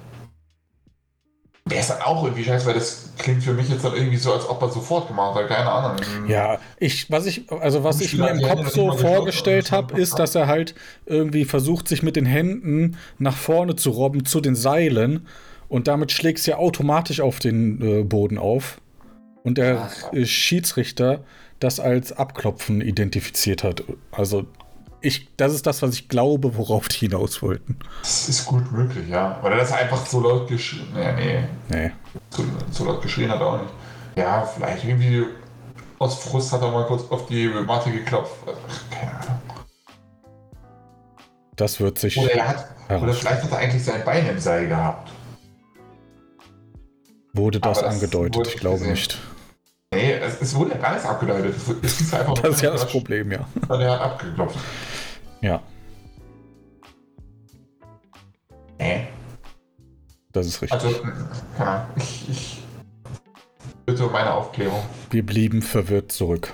wäre 1.65 1.81
es 1.81 1.87
dann 1.87 2.01
auch 2.01 2.23
irgendwie 2.23 2.43
scheiße, 2.43 2.65
weil 2.65 2.73
das 2.73 3.11
klingt 3.17 3.43
für 3.43 3.53
mich 3.53 3.69
jetzt 3.69 3.85
dann 3.85 3.93
irgendwie 3.93 4.17
so, 4.17 4.33
als 4.33 4.49
ob 4.49 4.61
er 4.61 4.69
sofort 4.69 5.07
gemacht 5.07 5.35
hat, 5.35 5.47
keine 5.47 5.71
Ahnung. 5.71 5.97
Ja, 6.27 6.59
ich, 6.79 7.09
was 7.11 7.25
ich, 7.25 7.51
also 7.51 7.83
was 7.83 8.01
ich 8.01 8.17
mir 8.17 8.29
im 8.29 8.41
Kopf 8.41 8.69
so 8.69 8.91
vorgestellt 8.93 9.71
habe, 9.71 9.99
ist, 9.99 10.17
dass 10.17 10.35
er 10.35 10.47
halt 10.47 10.73
irgendwie 11.05 11.45
versucht, 11.45 11.87
sich 11.87 12.03
mit 12.03 12.15
den 12.15 12.25
Händen 12.25 12.97
nach 13.19 13.37
vorne 13.37 13.75
zu 13.75 13.91
robben 13.91 14.25
zu 14.25 14.41
den 14.41 14.55
Seilen 14.55 15.27
und 15.69 15.87
damit 15.87 16.11
schlägt 16.11 16.39
es 16.39 16.45
ja 16.47 16.57
automatisch 16.57 17.21
auf 17.21 17.39
den 17.39 17.81
äh, 17.81 18.03
Boden 18.03 18.37
auf. 18.37 18.81
Und 19.43 19.57
der 19.57 19.89
Ach. 19.89 20.25
Schiedsrichter 20.25 21.23
das 21.59 21.79
als 21.79 22.11
Abklopfen 22.11 22.81
identifiziert 22.81 23.63
hat. 23.63 23.83
Also 24.11 24.45
ich, 25.01 25.27
das 25.37 25.53
ist 25.53 25.65
das, 25.67 25.81
was 25.81 25.93
ich 25.95 26.07
glaube, 26.09 26.55
worauf 26.57 26.87
die 26.87 27.07
hinaus 27.07 27.41
wollten. 27.41 27.77
Das 28.01 28.29
ist 28.29 28.45
gut 28.45 28.71
möglich, 28.71 29.07
ja. 29.09 29.39
Oder 29.43 29.57
das 29.57 29.71
einfach 29.71 30.05
so 30.05 30.19
laut 30.21 30.47
geschrien, 30.47 30.87
nee, 30.93 31.13
nee, 31.13 31.43
Nee. 31.69 31.91
so, 32.29 32.43
so 32.71 32.85
laut 32.85 33.01
geschrien 33.01 33.29
hat 33.31 33.39
er 33.39 33.47
auch 33.47 33.61
nicht. 33.61 33.73
Ja, 34.15 34.43
vielleicht 34.45 34.83
irgendwie 34.83 35.25
aus 35.99 36.15
Frust 36.23 36.51
hat 36.51 36.61
er 36.61 36.71
mal 36.71 36.85
kurz 36.85 37.09
auf 37.11 37.25
die 37.27 37.47
Matte 37.47 37.91
geklopft. 37.91 38.33
Ach, 38.45 38.89
keine 38.89 39.11
Ahnung. 39.19 39.39
Das 41.55 41.79
wird 41.79 41.99
sich. 41.99 42.17
Oder 42.17 42.33
er 42.33 42.47
hat, 42.47 42.65
oder 43.01 43.13
vielleicht 43.13 43.43
hat 43.43 43.51
er 43.51 43.57
eigentlich 43.59 43.83
sein 43.83 44.03
Bein 44.03 44.27
im 44.27 44.39
Seil 44.39 44.67
gehabt. 44.67 45.11
Wurde 47.33 47.59
das, 47.59 47.79
das 47.79 47.93
angedeutet? 47.93 48.35
wurde 48.35 48.49
Ich 48.49 48.57
glaube 48.57 48.79
gesehen. 48.79 48.91
nicht. 48.93 49.17
Nee, 49.93 50.13
es, 50.13 50.41
es 50.41 50.55
wurde 50.55 50.71
ja 50.71 50.77
gar 50.77 50.91
nichts 50.93 51.05
abgedeutet. 51.05 51.53
Es, 51.83 51.99
es 52.01 52.13
einfach 52.13 52.33
Das 52.35 52.55
ist 52.55 52.61
ja 52.61 52.71
das 52.71 52.87
Problem, 52.87 53.31
ja. 53.31 53.45
weil 53.67 53.81
Er 53.81 53.91
hat 53.91 54.01
abgeklopft. 54.01 54.57
Ja, 55.41 55.61
Nee. 58.79 59.07
das 60.31 60.47
ist 60.47 60.61
richtig. 60.61 60.81
Also, 60.81 61.01
keine 61.57 61.69
Ahnung. 61.69 61.85
Ich, 61.97 62.29
ich 62.29 62.63
bitte 63.85 64.05
um 64.07 64.11
meine 64.11 64.33
Aufklärung. 64.33 64.81
Wir 65.11 65.23
blieben 65.25 65.61
verwirrt 65.61 66.11
zurück. 66.11 66.53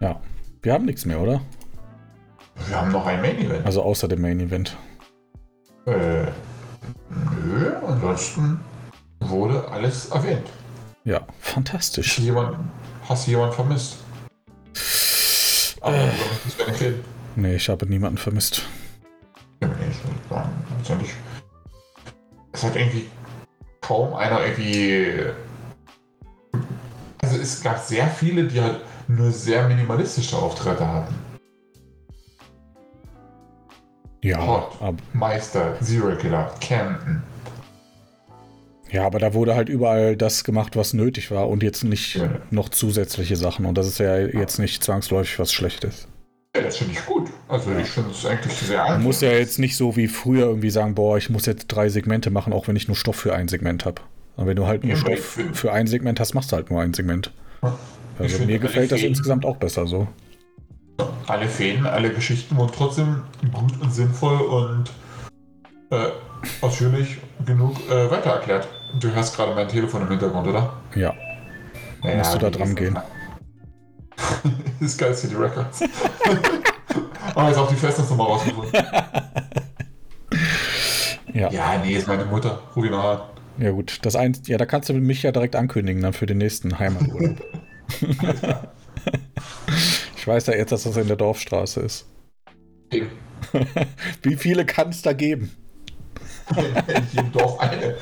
Ja, 0.00 0.20
wir 0.62 0.72
haben 0.72 0.84
nichts 0.86 1.04
mehr, 1.04 1.20
oder? 1.20 1.40
Wir 2.66 2.80
haben 2.80 2.92
noch 2.92 3.06
ein 3.06 3.20
Main 3.20 3.38
Event. 3.38 3.66
Also 3.66 3.82
außer 3.82 4.08
dem 4.08 4.20
Main 4.22 4.40
Event. 4.40 4.76
Äh, 5.86 6.26
nö, 7.44 7.76
ansonsten 7.86 8.60
wurde 9.28 9.68
alles 9.68 10.06
erwähnt. 10.10 10.48
Ja, 11.04 11.20
Hast 11.20 11.52
fantastisch. 11.52 12.16
du 12.16 12.22
jemanden, 12.22 12.70
hast 13.08 13.26
du 13.26 13.30
jemanden 13.32 13.54
vermisst? 13.54 13.96
Aber 15.80 15.96
Äh. 15.96 16.06
möchtest 16.06 16.58
du 16.58 16.62
ja 16.64 16.70
nicht 16.70 16.80
reden. 16.80 17.04
Nee, 17.36 17.54
ich 17.56 17.68
habe 17.68 17.86
niemanden 17.86 18.18
vermisst. 18.18 18.62
Es 22.52 22.62
hat 22.62 22.76
irgendwie 22.76 23.08
kaum 23.80 24.14
einer 24.14 24.44
irgendwie. 24.44 25.24
Also 27.22 27.36
es 27.38 27.62
gab 27.62 27.78
sehr 27.78 28.06
viele, 28.08 28.44
die 28.44 28.60
halt 28.60 28.80
nur 29.08 29.30
sehr 29.30 29.66
minimalistische 29.68 30.36
Auftritte 30.36 30.86
hatten. 30.86 31.14
Ja, 34.22 34.38
Hot. 34.46 34.78
Meister, 35.12 35.80
Zero 35.80 36.14
Killer, 36.16 36.54
Camden. 36.60 37.22
Ja, 38.92 39.04
aber 39.06 39.18
da 39.18 39.34
wurde 39.34 39.54
halt 39.54 39.68
überall 39.68 40.16
das 40.16 40.44
gemacht, 40.44 40.76
was 40.76 40.92
nötig 40.92 41.30
war 41.30 41.48
und 41.48 41.62
jetzt 41.62 41.82
nicht 41.84 42.16
Ja. 42.16 42.28
noch 42.50 42.68
zusätzliche 42.68 43.36
Sachen. 43.36 43.64
Und 43.66 43.76
das 43.78 43.86
ist 43.88 43.98
ja 43.98 44.18
jetzt 44.18 44.58
nicht 44.58 44.84
zwangsläufig 44.84 45.38
was 45.38 45.52
Schlechtes. 45.52 46.06
Ja, 46.54 46.62
das 46.62 46.76
finde 46.76 46.92
ich 46.92 47.04
gut. 47.06 47.30
Also 47.48 47.70
ich 47.80 47.88
finde 47.88 48.10
es 48.10 48.26
eigentlich 48.26 48.52
sehr 48.52 48.76
Man 48.78 48.86
einfach. 48.88 49.02
muss 49.02 49.20
ja 49.22 49.30
jetzt 49.32 49.58
nicht 49.58 49.76
so 49.76 49.96
wie 49.96 50.06
früher 50.08 50.46
irgendwie 50.46 50.68
sagen, 50.70 50.94
boah, 50.94 51.16
ich 51.16 51.30
muss 51.30 51.46
jetzt 51.46 51.66
drei 51.68 51.88
Segmente 51.88 52.30
machen, 52.30 52.52
auch 52.52 52.68
wenn 52.68 52.76
ich 52.76 52.88
nur 52.88 52.96
Stoff 52.96 53.16
für 53.16 53.34
ein 53.34 53.48
Segment 53.48 53.86
habe. 53.86 54.02
Aber 54.36 54.48
wenn 54.48 54.56
du 54.56 54.66
halt 54.66 54.82
nur 54.84 54.92
Ja, 54.92 54.98
Stoff 54.98 55.38
für 55.54 55.72
ein 55.72 55.86
Segment 55.86 56.20
hast, 56.20 56.34
machst 56.34 56.52
du 56.52 56.56
halt 56.56 56.70
nur 56.70 56.82
ein 56.82 56.92
Segment. 56.92 57.32
Ja. 57.62 57.78
Also 58.18 58.44
mir 58.44 58.58
gefällt 58.58 58.92
das 58.92 59.00
Fäden- 59.00 59.08
insgesamt 59.14 59.46
auch 59.46 59.56
besser 59.56 59.86
so. 59.86 60.06
Alle 61.26 61.48
Fäden, 61.48 61.86
alle 61.86 62.10
Geschichten 62.12 62.56
wurden 62.56 62.72
trotzdem 62.76 63.22
gut 63.52 63.72
und 63.80 63.92
sinnvoll 63.94 64.36
und 64.38 64.84
äh, 65.90 66.08
ausführlich 66.60 67.16
genug 67.46 67.76
äh, 67.90 68.10
weiter 68.10 68.30
erklärt. 68.30 68.68
Du 69.00 69.10
hörst 69.12 69.36
gerade 69.36 69.54
mein 69.54 69.68
Telefon 69.68 70.02
im 70.02 70.08
Hintergrund, 70.08 70.46
oder? 70.46 70.74
Ja, 70.94 71.14
Ja, 72.04 72.16
musst 72.16 72.34
du 72.34 72.38
da 72.38 72.50
dran 72.50 72.74
gehen. 72.74 72.98
das 74.80 74.90
ist 74.90 74.98
geil, 74.98 75.14
City 75.14 75.34
Records. 75.34 75.82
Aber 77.34 77.48
jetzt 77.48 77.58
auch 77.58 77.68
die 77.68 77.76
Festnetznummer 77.76 78.24
rausgefunden. 78.24 78.72
Ja. 81.34 81.50
Ja, 81.50 81.78
nee, 81.82 81.94
ist 81.94 82.06
meine 82.06 82.26
Mutter. 82.26 82.62
Ruf 82.76 82.84
ihn 82.84 82.92
an. 82.92 83.22
Ja 83.56 83.70
gut, 83.70 84.00
das 84.02 84.16
eins, 84.16 84.46
ja, 84.48 84.58
da 84.58 84.66
kannst 84.66 84.90
du 84.90 84.92
mich 84.92 85.22
ja 85.22 85.32
direkt 85.32 85.56
ankündigen 85.56 86.02
dann 86.02 86.12
für 86.12 86.26
den 86.26 86.36
nächsten 86.36 86.78
Heimaturlaub. 86.78 87.42
ich 90.14 90.26
weiß 90.26 90.48
ja 90.48 90.54
jetzt, 90.54 90.70
dass 90.72 90.82
das 90.82 90.98
in 90.98 91.06
der 91.08 91.16
Dorfstraße 91.16 91.80
ist. 91.80 92.06
In 92.90 93.08
Wie 94.22 94.36
viele 94.36 94.66
kann 94.66 94.90
es 94.90 95.00
da 95.00 95.14
geben? 95.14 95.50
in 96.54 97.06
jedem 97.12 97.32
Dorf 97.32 97.58
eine. 97.60 97.94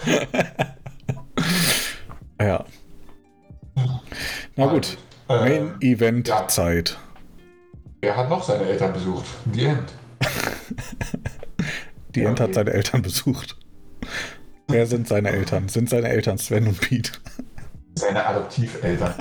Ja. 2.41 2.65
Na 4.57 4.67
gut, 4.67 4.99
Ähm, 5.29 5.39
Main 5.41 5.81
Event 5.81 6.29
ja. 6.29 6.49
Zeit. 6.49 6.99
Er 8.01 8.17
hat 8.17 8.29
noch 8.31 8.43
seine 8.43 8.65
Eltern 8.65 8.93
besucht. 8.93 9.27
Die 9.45 9.65
End. 9.67 9.93
Die 12.15 12.21
Ja, 12.21 12.31
Ent 12.31 12.41
hat 12.41 12.47
okay. 12.49 12.55
seine 12.55 12.71
Eltern 12.73 13.03
besucht. 13.03 13.57
Wer 14.69 14.87
sind 14.87 15.07
seine 15.07 15.29
Eltern? 15.31 15.69
Sind 15.69 15.89
seine 15.91 16.09
Eltern 16.09 16.39
Sven 16.39 16.67
und 16.67 16.81
Pete? 16.81 17.13
Seine 17.95 18.25
Adoptiveltern. 18.27 19.15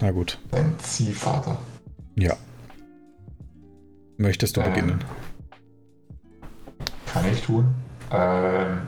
Na 0.00 0.10
gut, 0.12 0.38
Sein 0.50 0.74
Ziehvater. 0.78 1.58
ja. 2.16 2.36
Möchtest 4.18 4.56
du 4.56 4.60
Ähm, 4.60 4.72
beginnen? 4.72 5.04
Kann 7.10 7.24
ich 7.32 7.40
tun. 7.42 7.74
Ähm, 8.12 8.82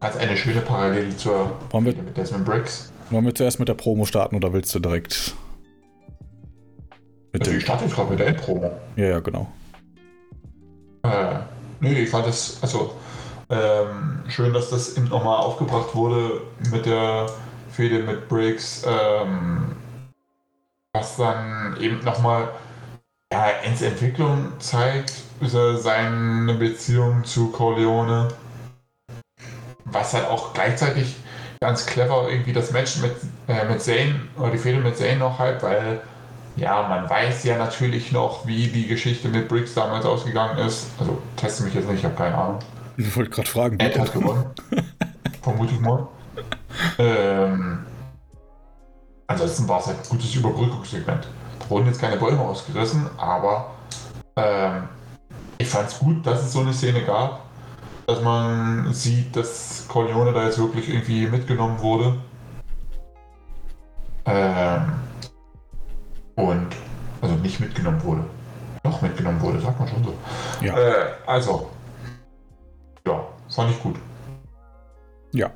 als 0.00 0.16
eine 0.16 0.36
schöne 0.36 0.60
Parallele 0.60 1.16
zur 1.16 1.52
Wollen 1.70 1.84
wir- 1.84 1.94
mit 1.94 2.16
Desmond 2.16 2.44
Briggs. 2.44 2.92
Wollen 3.10 3.24
wir 3.26 3.34
zuerst 3.34 3.58
mit 3.58 3.68
der 3.68 3.74
Promo 3.74 4.04
starten 4.04 4.36
oder 4.36 4.52
willst 4.52 4.74
du 4.74 4.78
direkt 4.78 5.34
mit 7.32 7.42
also 7.42 7.56
ich 7.56 7.62
starte 7.62 7.84
jetzt 7.84 7.94
gerade 7.94 8.10
mit 8.10 8.18
der 8.18 8.28
Endpromo. 8.28 8.72
Ja, 8.96 9.06
ja, 9.06 9.20
genau. 9.20 9.46
Äh, 11.02 11.38
nee, 11.80 11.92
ich 12.02 12.10
fand 12.10 12.26
es, 12.26 12.58
also 12.60 12.94
ähm, 13.50 14.22
schön, 14.28 14.52
dass 14.52 14.70
das 14.70 14.96
eben 14.96 15.08
nochmal 15.08 15.38
aufgebracht 15.38 15.94
wurde 15.94 16.40
mit 16.72 16.86
der 16.86 17.26
Fehde 17.70 18.02
mit 18.02 18.28
Briggs, 18.28 18.84
ähm, 18.86 19.76
was 20.92 21.16
dann 21.16 21.76
eben 21.80 22.02
nochmal 22.04 22.48
ja, 23.32 23.48
ins 23.64 23.82
Entwicklung 23.82 24.52
zeigt, 24.58 25.12
seine 25.42 26.54
Beziehung 26.54 27.24
zu 27.24 27.50
Corleone, 27.50 28.28
was 29.92 30.14
halt 30.14 30.26
auch 30.26 30.52
gleichzeitig 30.54 31.16
ganz 31.60 31.86
clever 31.86 32.28
irgendwie 32.30 32.52
das 32.52 32.70
Match 32.72 32.98
mit, 32.98 33.12
äh, 33.48 33.64
mit 33.66 33.82
Zane 33.82 34.20
oder 34.38 34.50
die 34.50 34.58
Fehde 34.58 34.78
mit 34.78 34.96
Zane 34.96 35.16
noch 35.16 35.38
halt, 35.38 35.62
weil 35.62 36.00
ja, 36.56 36.86
man 36.88 37.08
weiß 37.08 37.44
ja 37.44 37.56
natürlich 37.56 38.12
noch, 38.12 38.46
wie 38.46 38.68
die 38.68 38.86
Geschichte 38.86 39.28
mit 39.28 39.48
Briggs 39.48 39.74
damals 39.74 40.04
ausgegangen 40.04 40.58
ist. 40.58 40.88
Also 40.98 41.18
teste 41.36 41.62
mich 41.64 41.74
jetzt 41.74 41.88
nicht, 41.88 42.00
ich 42.00 42.04
habe 42.04 42.14
keine 42.14 42.34
Ahnung. 42.34 42.58
Ich 42.96 43.16
wollte 43.16 43.30
gerade 43.30 43.48
fragen. 43.48 43.80
Ed 43.80 43.98
hat 43.98 44.12
gewonnen. 44.12 44.46
Vermute 45.42 45.74
ich 45.74 45.80
mal. 45.80 46.08
Ähm, 46.98 47.84
ansonsten 49.26 49.68
war 49.68 49.80
es 49.80 49.86
halt 49.86 49.98
ein 49.98 50.08
gutes 50.08 50.34
Überbrückungssegment. 50.34 51.28
Da 51.58 51.70
wurden 51.70 51.86
jetzt 51.86 52.00
keine 52.00 52.16
Bäume 52.16 52.40
ausgerissen, 52.40 53.08
aber 53.16 53.70
ähm, 54.36 54.88
ich 55.58 55.68
fand 55.68 55.88
es 55.88 55.98
gut, 55.98 56.26
dass 56.26 56.42
es 56.42 56.52
so 56.52 56.60
eine 56.60 56.72
Szene 56.72 57.02
gab, 57.04 57.40
dass 58.10 58.22
man 58.22 58.92
sieht, 58.92 59.36
dass 59.36 59.86
Corleone 59.86 60.32
da 60.32 60.44
jetzt 60.44 60.58
wirklich 60.58 60.88
irgendwie 60.88 61.26
mitgenommen 61.26 61.80
wurde. 61.80 62.16
Ähm, 64.26 64.92
und 66.34 66.68
also 67.20 67.36
nicht 67.36 67.60
mitgenommen 67.60 68.02
wurde. 68.02 68.24
Noch 68.82 69.00
mitgenommen 69.00 69.40
wurde, 69.40 69.60
sagt 69.60 69.78
man 69.78 69.88
schon 69.88 70.02
so. 70.02 70.14
Ja. 70.60 70.76
Äh, 70.76 71.06
also, 71.26 71.70
ja, 73.06 73.24
fand 73.48 73.70
ich 73.70 73.80
gut. 73.80 73.96
Ja, 75.32 75.52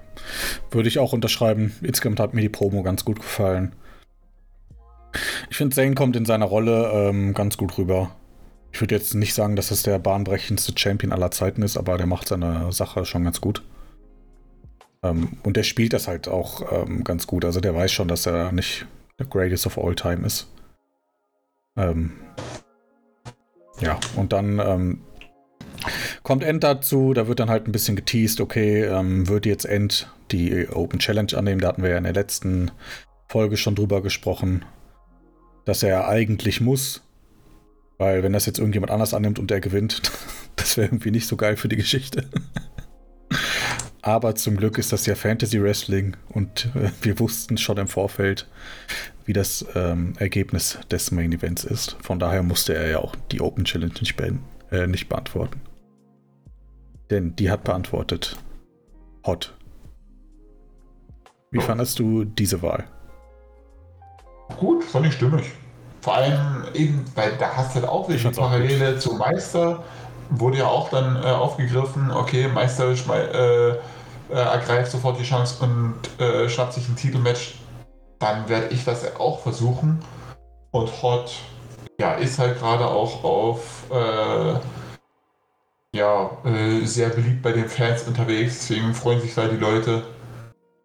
würde 0.71 0.89
ich 0.89 1.01
auch 1.01 1.13
unterschreiben. 1.13 1.75
Insgesamt 1.83 2.21
hat 2.21 2.35
mir 2.35 2.43
die 2.43 2.49
Promo 2.49 2.85
ganz 2.85 3.05
gut 3.05 3.19
gefallen. 3.19 3.75
Ich 5.51 5.57
finde, 5.57 5.75
Zane 5.75 5.95
kommt 5.95 6.15
in 6.15 6.25
seiner 6.25 6.47
Rolle 6.47 6.91
ähm, 6.93 7.35
ganz 7.35 7.57
gut 7.57 7.77
rüber. 7.79 8.11
Ich 8.75 8.81
würde 8.81 8.97
jetzt 8.97 9.15
nicht 9.15 9.35
sagen, 9.35 9.55
dass 9.55 9.71
es 9.71 9.85
der 9.85 10.01
bahnbrechendste 10.01 10.73
Champion 10.77 11.13
aller 11.13 11.31
Zeiten 11.31 11.63
ist, 11.63 11.77
aber 11.77 11.97
der 11.97 12.07
macht 12.07 12.27
seine 12.27 12.73
Sache 12.73 13.05
schon 13.05 13.23
ganz 13.23 13.41
gut. 13.41 13.63
Ähm, 15.05 15.37
und 15.45 15.57
der 15.57 15.63
spielt 15.63 15.93
das 15.93 16.09
halt 16.09 16.27
auch 16.27 16.73
ähm, 16.73 17.05
ganz 17.05 17.29
gut. 17.29 17.45
Also 17.45 17.61
der 17.61 17.73
weiß 17.73 17.93
schon, 17.93 18.09
dass 18.09 18.27
er 18.27 18.51
nicht 18.51 18.85
der 19.17 19.27
Greatest 19.27 19.67
of 19.67 19.79
All 19.79 19.95
Time 19.95 20.27
ist. 20.27 20.49
Ähm, 21.77 22.15
ja, 23.79 24.01
und 24.17 24.33
dann 24.33 24.59
ähm, 24.59 25.03
kommt 26.25 26.43
End 26.43 26.65
dazu, 26.65 27.15
da 27.15 27.29
wird 27.29 27.39
dann 27.39 27.51
halt 27.51 27.69
ein 27.69 27.73
bisschen 27.73 27.95
geteased, 27.95 28.41
okay, 28.41 28.87
ähm, 28.87 29.29
wird 29.29 29.47
jetzt 29.47 29.67
End 29.67 30.13
die 30.33 30.69
Open 30.69 30.99
Challenge 30.99 31.33
annehmen, 31.37 31.61
da 31.61 31.69
hatten 31.69 31.85
wir 31.85 31.91
ja 31.91 31.99
in 31.99 32.05
der 32.05 32.13
letzten 32.13 32.73
Folge 33.29 33.57
schon 33.57 33.77
drüber 33.77 34.03
gesprochen, 34.03 34.65
dass 35.65 35.85
er 35.85 36.09
eigentlich 36.09 36.61
muss, 36.61 37.05
weil 37.99 38.23
wenn 38.23 38.33
das 38.33 38.47
jetzt 38.47 38.59
irgendjemand 38.59 38.93
anders 38.93 39.15
annimmt 39.15 39.39
und 39.39 39.51
der 39.51 39.61
gewinnt, 39.61 40.03
das 40.57 40.77
wäre 40.77 40.89
irgendwie 40.89 41.11
nicht 41.11 41.27
so 41.27 41.37
geil 41.37 41.57
für 41.57 41.69
die 41.69 41.77
Geschichte. 41.77 42.29
Aber 44.03 44.35
zum 44.35 44.59
Glück 44.59 44.77
ist 44.77 44.93
das 44.93 45.07
ja 45.07 45.15
Fantasy 45.15 45.63
Wrestling 45.63 46.15
und 46.29 46.69
äh, 46.75 46.91
wir 47.01 47.19
wussten 47.19 47.57
schon 47.57 47.79
im 47.79 47.89
Vorfeld, 47.89 48.47
wie 49.25 49.33
das 49.33 49.65
ähm, 49.75 50.13
Ergebnis 50.19 50.79
des 50.91 51.11
Main 51.11 51.33
Events 51.33 51.65
ist. 51.65 51.97
Von 52.03 52.19
daher 52.19 52.43
musste 52.43 52.75
er 52.75 52.89
ja 52.89 52.99
auch 52.99 53.17
die 53.33 53.41
Open 53.41 53.65
Challenge 53.65 53.95
nicht, 54.01 54.17
be 54.17 54.39
äh, 54.71 54.87
nicht 54.87 55.09
beantworten. 55.09 55.61
Denn 57.11 57.35
die 57.37 57.51
hat 57.51 57.65
beantwortet 57.65 58.37
Hot. 59.27 59.55
Wie 61.51 61.61
fandest 61.61 61.99
du 61.99 62.25
diese 62.25 62.61
Wahl? 62.61 62.85
Gut, 64.59 64.85
fand 64.85 65.07
ich 65.07 65.15
stimmig. 65.15 65.51
Vor 66.05 66.15
allem 66.15 66.65
eben, 66.75 67.05
weil 67.15 67.33
da 67.39 67.57
hast 67.57 67.71
du 67.71 67.81
halt 67.81 67.89
auch 67.89 68.09
wieder 68.11 68.31
Parallele 68.31 68.99
zum 68.99 69.17
Meister. 69.17 69.83
Wurde 70.29 70.59
ja 70.59 70.67
auch 70.67 70.91
dann 70.91 71.17
äh, 71.17 71.27
aufgegriffen, 71.27 72.11
okay, 72.11 72.47
Meister 72.47 72.91
äh, 72.91 73.69
äh, 73.71 73.77
ergreift 74.31 74.93
sofort 74.93 75.19
die 75.19 75.25
Chance 75.25 75.65
und 75.65 76.21
äh, 76.21 76.49
schnappt 76.49 76.75
sich 76.75 76.89
ein 76.89 76.97
Titelmatch 76.97 77.55
dann 78.19 78.49
werde 78.49 78.69
ich 78.69 78.85
das 78.85 79.17
auch 79.17 79.41
versuchen. 79.41 79.99
Und 80.71 81.03
Hot 81.03 81.33
ja, 82.01 82.15
ist 82.15 82.39
halt 82.39 82.59
gerade 82.59 82.87
auch 82.87 83.23
auf 83.23 83.85
äh, 83.91 84.55
ja, 85.97 86.31
äh, 86.45 86.85
sehr 86.85 87.11
beliebt 87.11 87.43
bei 87.43 87.53
den 87.53 87.69
Fans 87.69 88.03
unterwegs. 88.05 88.67
Deswegen 88.67 88.95
freuen 88.95 89.21
sich 89.21 89.35
da 89.35 89.47
die 89.47 89.57
Leute, 89.57 90.03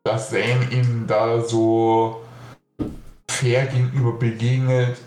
dass 0.03 0.29
Zane 0.29 0.67
ihm 0.71 1.07
da 1.07 1.41
so 1.41 2.21
fair 3.29 3.65
gegenüber 3.67 4.13
begegnet 4.13 4.97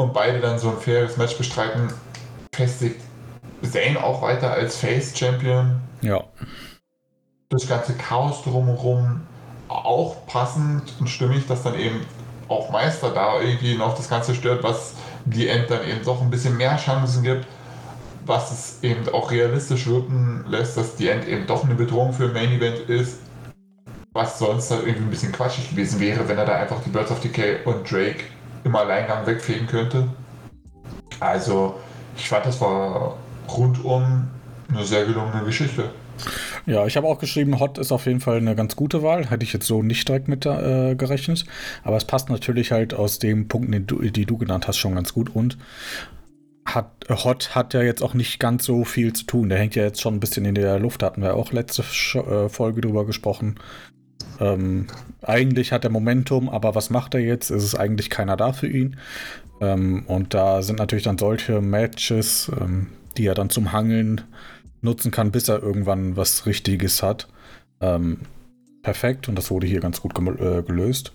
und 0.00 0.14
beide 0.14 0.40
dann 0.40 0.58
so 0.58 0.70
ein 0.70 0.78
faires 0.78 1.16
Match 1.16 1.36
bestreiten, 1.36 1.92
festigt 2.54 3.00
Zane 3.62 4.02
auch 4.02 4.22
weiter 4.22 4.52
als 4.52 4.76
Face 4.76 5.16
Champion. 5.16 5.80
Ja. 6.00 6.24
Das 7.50 7.68
ganze 7.68 7.94
Chaos 7.94 8.42
drumherum 8.42 9.20
auch 9.68 10.26
passend 10.26 10.82
und 10.98 11.08
stimmig, 11.08 11.46
dass 11.46 11.62
dann 11.62 11.78
eben 11.78 12.00
auch 12.48 12.70
Meister 12.70 13.10
da 13.10 13.40
irgendwie 13.40 13.76
noch 13.76 13.94
das 13.94 14.08
Ganze 14.08 14.34
stört, 14.34 14.62
was 14.62 14.94
die 15.24 15.48
End 15.48 15.70
dann 15.70 15.86
eben 15.86 16.02
doch 16.04 16.20
ein 16.20 16.30
bisschen 16.30 16.56
mehr 16.56 16.76
Chancen 16.76 17.22
gibt, 17.22 17.46
was 18.24 18.50
es 18.50 18.82
eben 18.82 19.08
auch 19.10 19.30
realistisch 19.30 19.86
wirken 19.86 20.44
lässt, 20.48 20.76
dass 20.76 20.96
die 20.96 21.08
End 21.08 21.28
eben 21.28 21.46
doch 21.46 21.64
eine 21.64 21.74
Bedrohung 21.74 22.12
für 22.12 22.24
ein 22.24 22.32
Main 22.32 22.52
Event 22.52 22.88
ist, 22.88 23.18
was 24.12 24.38
sonst 24.38 24.70
halt 24.70 24.86
irgendwie 24.86 25.04
ein 25.04 25.10
bisschen 25.10 25.32
quatschig 25.32 25.70
gewesen 25.70 26.00
wäre, 26.00 26.26
wenn 26.26 26.38
er 26.38 26.46
da 26.46 26.54
einfach 26.54 26.82
die 26.82 26.90
Birds 26.90 27.10
of 27.10 27.20
Decay 27.20 27.58
und 27.64 27.88
Drake 27.90 28.24
im 28.64 28.76
Alleingang 28.76 29.26
wegfegen 29.26 29.66
könnte. 29.66 30.08
Also, 31.18 31.74
ich 32.16 32.28
fand, 32.28 32.46
das 32.46 32.60
war 32.60 33.16
rundum 33.48 34.28
eine 34.68 34.84
sehr 34.84 35.04
gelungene 35.04 35.44
Geschichte. 35.44 35.90
Ja, 36.66 36.86
ich 36.86 36.96
habe 36.96 37.06
auch 37.06 37.18
geschrieben, 37.18 37.58
Hot 37.60 37.78
ist 37.78 37.92
auf 37.92 38.06
jeden 38.06 38.20
Fall 38.20 38.36
eine 38.36 38.54
ganz 38.54 38.76
gute 38.76 39.02
Wahl. 39.02 39.30
Hätte 39.30 39.44
ich 39.44 39.52
jetzt 39.52 39.66
so 39.66 39.82
nicht 39.82 40.08
direkt 40.08 40.28
mit 40.28 40.44
äh, 40.46 40.94
gerechnet. 40.94 41.44
Aber 41.82 41.96
es 41.96 42.04
passt 42.04 42.28
natürlich 42.28 42.72
halt 42.72 42.94
aus 42.94 43.18
den 43.18 43.48
Punkten, 43.48 43.72
die 43.72 43.86
du, 43.86 44.02
die 44.02 44.26
du 44.26 44.36
genannt 44.36 44.68
hast, 44.68 44.78
schon 44.78 44.94
ganz 44.94 45.12
gut. 45.12 45.34
Und 45.34 45.56
hat, 46.66 46.90
Hot 47.08 47.54
hat 47.54 47.74
ja 47.74 47.82
jetzt 47.82 48.02
auch 48.02 48.14
nicht 48.14 48.38
ganz 48.38 48.64
so 48.64 48.84
viel 48.84 49.12
zu 49.12 49.24
tun. 49.24 49.48
Der 49.48 49.58
hängt 49.58 49.74
ja 49.74 49.82
jetzt 49.82 50.00
schon 50.00 50.14
ein 50.14 50.20
bisschen 50.20 50.44
in 50.44 50.54
der 50.54 50.78
Luft. 50.78 51.02
Hatten 51.02 51.22
wir 51.22 51.34
auch 51.34 51.52
letzte 51.52 51.82
äh, 52.18 52.48
Folge 52.48 52.82
drüber 52.82 53.06
gesprochen. 53.06 53.56
Ähm, 54.40 54.86
eigentlich 55.22 55.72
hat 55.72 55.84
er 55.84 55.90
Momentum, 55.90 56.48
aber 56.48 56.74
was 56.74 56.90
macht 56.90 57.14
er 57.14 57.20
jetzt? 57.20 57.50
Es 57.50 57.64
ist 57.64 57.74
eigentlich 57.74 58.10
keiner 58.10 58.36
da 58.36 58.52
für 58.52 58.68
ihn. 58.68 58.96
Ähm, 59.60 60.04
und 60.06 60.34
da 60.34 60.62
sind 60.62 60.78
natürlich 60.78 61.04
dann 61.04 61.18
solche 61.18 61.60
Matches, 61.60 62.50
ähm, 62.60 62.88
die 63.16 63.26
er 63.26 63.34
dann 63.34 63.50
zum 63.50 63.72
Hangeln 63.72 64.22
nutzen 64.82 65.10
kann, 65.10 65.30
bis 65.30 65.48
er 65.48 65.62
irgendwann 65.62 66.16
was 66.16 66.46
Richtiges 66.46 67.02
hat. 67.02 67.28
Ähm, 67.80 68.20
perfekt 68.82 69.28
und 69.28 69.36
das 69.36 69.50
wurde 69.50 69.66
hier 69.66 69.80
ganz 69.80 70.00
gut 70.00 70.18
äh, 70.18 70.62
gelöst. 70.62 71.12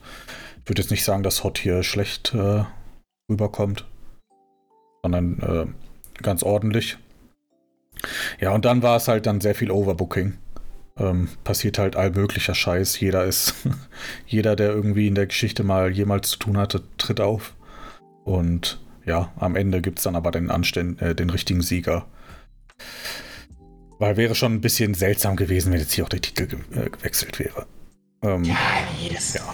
Ich 0.64 0.70
würde 0.70 0.82
jetzt 0.82 0.92
nicht 0.92 1.04
sagen, 1.04 1.24
dass 1.24 1.44
Hot 1.44 1.58
hier 1.58 1.84
schlecht 1.84 2.34
äh, 2.34 2.64
rüberkommt, 3.30 3.86
sondern 5.04 5.40
äh, 5.40 6.22
ganz 6.22 6.44
ordentlich. 6.44 6.98
Ja, 8.40 8.52
und 8.52 8.66
dann 8.66 8.84
war 8.84 8.98
es 8.98 9.08
halt 9.08 9.26
dann 9.26 9.42
sehr 9.42 9.56
viel 9.56 9.72
Overbooking. 9.72 10.38
Ähm, 10.98 11.28
passiert 11.44 11.78
halt 11.78 11.96
allmöglicher 11.96 12.56
Scheiß. 12.56 13.00
Jeder 13.00 13.26
ist, 13.26 13.54
jeder, 14.26 14.56
der 14.56 14.70
irgendwie 14.70 15.08
in 15.08 15.16
der 15.16 15.28
Geschichte 15.28 15.64
mal 15.64 15.92
jemals 15.92 16.30
zu 16.30 16.40
tun 16.40 16.58
hatte, 16.58 16.84
tritt 16.98 17.20
auf. 17.20 17.54
Und 18.24 18.80
ja, 19.06 19.32
am 19.38 19.56
Ende 19.56 19.82
gibt 19.82 20.00
es 20.00 20.04
dann 20.04 20.16
aber 20.16 20.32
den, 20.32 20.50
Anständ 20.50 21.02
äh, 21.02 21.14
den 21.14 21.30
richtigen 21.30 21.62
Sieger. 21.62 22.06
Weil 24.00 24.18
wäre 24.18 24.36
schon 24.36 24.54
ein 24.54 24.62
bisschen 24.62 24.94
seltsam 24.94 25.36
gewesen, 25.36 25.72
wenn 25.72 25.80
jetzt 25.80 25.94
hier 25.94 26.04
auch 26.04 26.10
der 26.10 26.22
Titel 26.22 26.48
ge 26.48 26.60
äh, 26.72 26.90
gewechselt 26.90 27.40
wäre. 27.40 27.66
Ähm, 28.22 28.44
ja, 28.44 28.58
das 29.14 29.34
ja. 29.34 29.54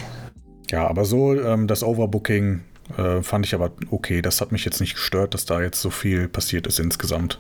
Ja, 0.72 0.88
aber 0.88 1.06
so, 1.06 1.40
ähm, 1.40 1.68
das 1.68 1.84
Overbooking 1.84 2.62
äh, 2.98 3.22
fand 3.22 3.46
ich 3.46 3.54
aber 3.54 3.72
okay. 3.90 4.22
Das 4.22 4.42
hat 4.42 4.52
mich 4.52 4.66
jetzt 4.66 4.80
nicht 4.80 4.96
gestört, 4.96 5.34
dass 5.34 5.46
da 5.46 5.62
jetzt 5.62 5.82
so 5.82 5.90
viel 5.90 6.28
passiert 6.28 6.66
ist 6.66 6.80
insgesamt. 6.80 7.40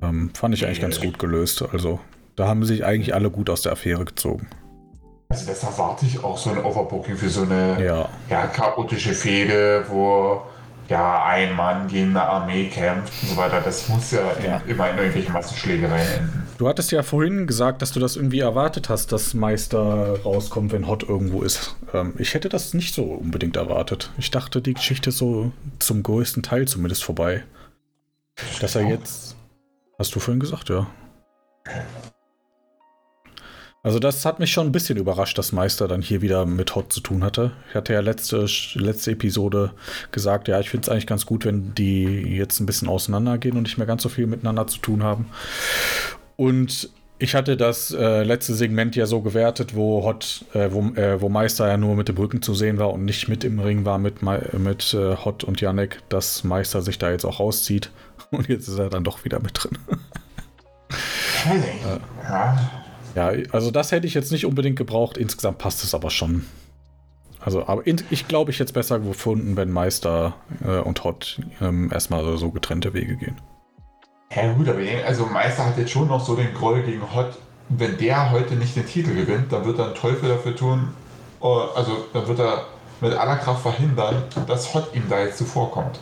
Ähm, 0.00 0.30
fand 0.34 0.54
ich 0.54 0.64
eigentlich 0.64 0.80
ganz 0.80 1.00
gut 1.00 1.18
gelöst. 1.18 1.62
Also, 1.70 2.00
da 2.38 2.46
haben 2.46 2.64
sich 2.64 2.84
eigentlich 2.84 3.14
alle 3.14 3.30
gut 3.30 3.50
aus 3.50 3.62
der 3.62 3.72
Affäre 3.72 4.04
gezogen. 4.04 4.48
Also, 5.28 5.46
das 5.46 5.62
erwarte 5.62 6.06
ich 6.06 6.22
auch 6.22 6.38
so 6.38 6.50
ein 6.50 6.64
Overbooking 6.64 7.16
für 7.16 7.28
so 7.28 7.42
eine 7.42 7.84
ja. 7.84 8.08
ja, 8.30 8.46
chaotische 8.46 9.12
Fehde, 9.12 9.84
wo 9.88 10.42
ja, 10.88 11.24
ein 11.24 11.54
Mann 11.54 11.88
gegen 11.88 12.10
eine 12.10 12.22
Armee 12.22 12.68
kämpft 12.68 13.12
und 13.22 13.30
so 13.30 13.36
weiter. 13.36 13.60
Das 13.60 13.88
muss 13.88 14.12
ja, 14.12 14.20
Ja. 14.42 14.62
immer 14.66 14.88
in 14.88 14.96
irgendwelchen 14.96 15.32
Massenschlägereien 15.34 16.18
enden. 16.18 16.46
Du 16.56 16.66
hattest 16.66 16.90
ja 16.92 17.02
vorhin 17.02 17.46
gesagt, 17.46 17.82
dass 17.82 17.92
du 17.92 18.00
das 18.00 18.16
irgendwie 18.16 18.40
erwartet 18.40 18.88
hast, 18.88 19.12
dass 19.12 19.34
Meister 19.34 20.18
rauskommt, 20.24 20.72
wenn 20.72 20.86
Hot 20.86 21.02
irgendwo 21.02 21.42
ist. 21.42 21.76
Ähm, 21.92 22.14
ich 22.18 22.34
hätte 22.34 22.48
das 22.48 22.72
nicht 22.72 22.94
so 22.94 23.04
unbedingt 23.04 23.56
erwartet. 23.56 24.12
Ich 24.16 24.30
dachte, 24.30 24.62
die 24.62 24.74
Geschichte 24.74 25.10
ist 25.10 25.18
so 25.18 25.52
zum 25.78 26.02
größten 26.02 26.42
Teil 26.42 26.66
zumindest 26.66 27.04
vorbei. 27.04 27.42
Dass 28.60 28.76
er 28.76 28.82
jetzt. 28.82 29.36
Hast 29.98 30.14
du 30.14 30.20
vorhin 30.20 30.40
gesagt, 30.40 30.68
ja. 30.68 30.86
Also 33.82 34.00
das 34.00 34.24
hat 34.24 34.40
mich 34.40 34.50
schon 34.50 34.66
ein 34.66 34.72
bisschen 34.72 34.98
überrascht, 34.98 35.38
dass 35.38 35.52
Meister 35.52 35.86
dann 35.86 36.02
hier 36.02 36.20
wieder 36.20 36.46
mit 36.46 36.74
Hot 36.74 36.92
zu 36.92 37.00
tun 37.00 37.22
hatte. 37.22 37.52
Ich 37.68 37.76
hatte 37.76 37.92
ja 37.92 38.00
letzte, 38.00 38.46
letzte 38.74 39.12
Episode 39.12 39.72
gesagt, 40.10 40.48
ja, 40.48 40.58
ich 40.58 40.68
finde 40.70 40.84
es 40.84 40.88
eigentlich 40.88 41.06
ganz 41.06 41.26
gut, 41.26 41.44
wenn 41.44 41.74
die 41.74 42.04
jetzt 42.04 42.58
ein 42.58 42.66
bisschen 42.66 42.88
auseinandergehen 42.88 43.56
und 43.56 43.62
nicht 43.62 43.78
mehr 43.78 43.86
ganz 43.86 44.02
so 44.02 44.08
viel 44.08 44.26
miteinander 44.26 44.66
zu 44.66 44.78
tun 44.78 45.04
haben. 45.04 45.26
Und 46.36 46.90
ich 47.20 47.34
hatte 47.34 47.56
das 47.56 47.92
äh, 47.92 48.22
letzte 48.24 48.54
Segment 48.54 48.96
ja 48.96 49.06
so 49.06 49.20
gewertet, 49.20 49.74
wo 49.74 50.04
Hot, 50.04 50.44
äh, 50.54 50.70
wo, 50.72 50.80
äh, 50.94 51.20
wo 51.20 51.28
Meister 51.28 51.68
ja 51.68 51.76
nur 51.76 51.94
mit 51.94 52.08
dem 52.08 52.16
Rücken 52.16 52.42
zu 52.42 52.54
sehen 52.54 52.78
war 52.78 52.92
und 52.92 53.04
nicht 53.04 53.28
mit 53.28 53.44
im 53.44 53.58
Ring 53.60 53.84
war 53.84 53.98
mit, 53.98 54.22
mit 54.22 54.94
äh, 54.94 55.16
Hot 55.16 55.44
und 55.44 55.60
Yannick, 55.60 56.00
dass 56.08 56.44
Meister 56.44 56.82
sich 56.82 56.98
da 56.98 57.10
jetzt 57.10 57.24
auch 57.24 57.40
rauszieht. 57.40 57.90
Und 58.30 58.46
jetzt 58.48 58.68
ist 58.68 58.78
er 58.78 58.90
dann 58.90 59.04
doch 59.04 59.24
wieder 59.24 59.40
mit 59.40 59.52
drin. 59.54 59.78
Ja. 62.24 62.82
Ja, 63.14 63.32
also 63.52 63.70
das 63.70 63.92
hätte 63.92 64.06
ich 64.06 64.14
jetzt 64.14 64.32
nicht 64.32 64.46
unbedingt 64.46 64.76
gebraucht. 64.76 65.16
Insgesamt 65.16 65.58
passt 65.58 65.82
es 65.84 65.94
aber 65.94 66.10
schon. 66.10 66.44
Also, 67.40 67.66
aber 67.66 67.86
in, 67.86 68.02
ich 68.10 68.28
glaube, 68.28 68.50
ich 68.50 68.58
hätte 68.58 68.68
es 68.70 68.72
besser 68.72 68.98
gefunden, 68.98 69.56
wenn 69.56 69.70
Meister 69.70 70.34
äh, 70.64 70.78
und 70.78 71.04
Hot 71.04 71.40
ähm, 71.60 71.90
erstmal 71.92 72.36
so 72.36 72.50
getrennte 72.50 72.94
Wege 72.94 73.16
gehen. 73.16 73.36
Ja 74.34 74.52
gut, 74.52 74.68
aber 74.68 74.80
also 75.06 75.24
Meister 75.26 75.64
hat 75.64 75.78
jetzt 75.78 75.90
schon 75.90 76.08
noch 76.08 76.24
so 76.24 76.34
den 76.36 76.52
Groll 76.52 76.82
gegen 76.82 77.02
Hot. 77.14 77.38
Wenn 77.70 77.96
der 77.98 78.30
heute 78.30 78.54
nicht 78.54 78.76
den 78.76 78.86
Titel 78.86 79.14
gewinnt, 79.14 79.52
dann 79.52 79.64
wird 79.64 79.78
er 79.78 79.86
einen 79.86 79.94
Teufel 79.94 80.28
dafür 80.28 80.54
tun. 80.56 80.88
äh, 81.40 81.46
Also 81.46 82.06
dann 82.12 82.26
wird 82.26 82.38
er 82.38 82.66
mit 83.00 83.12
aller 83.14 83.36
Kraft 83.36 83.62
verhindern, 83.62 84.24
dass 84.46 84.74
Hot 84.74 84.94
ihm 84.94 85.04
da 85.08 85.20
jetzt 85.20 85.38
zuvorkommt. 85.38 86.00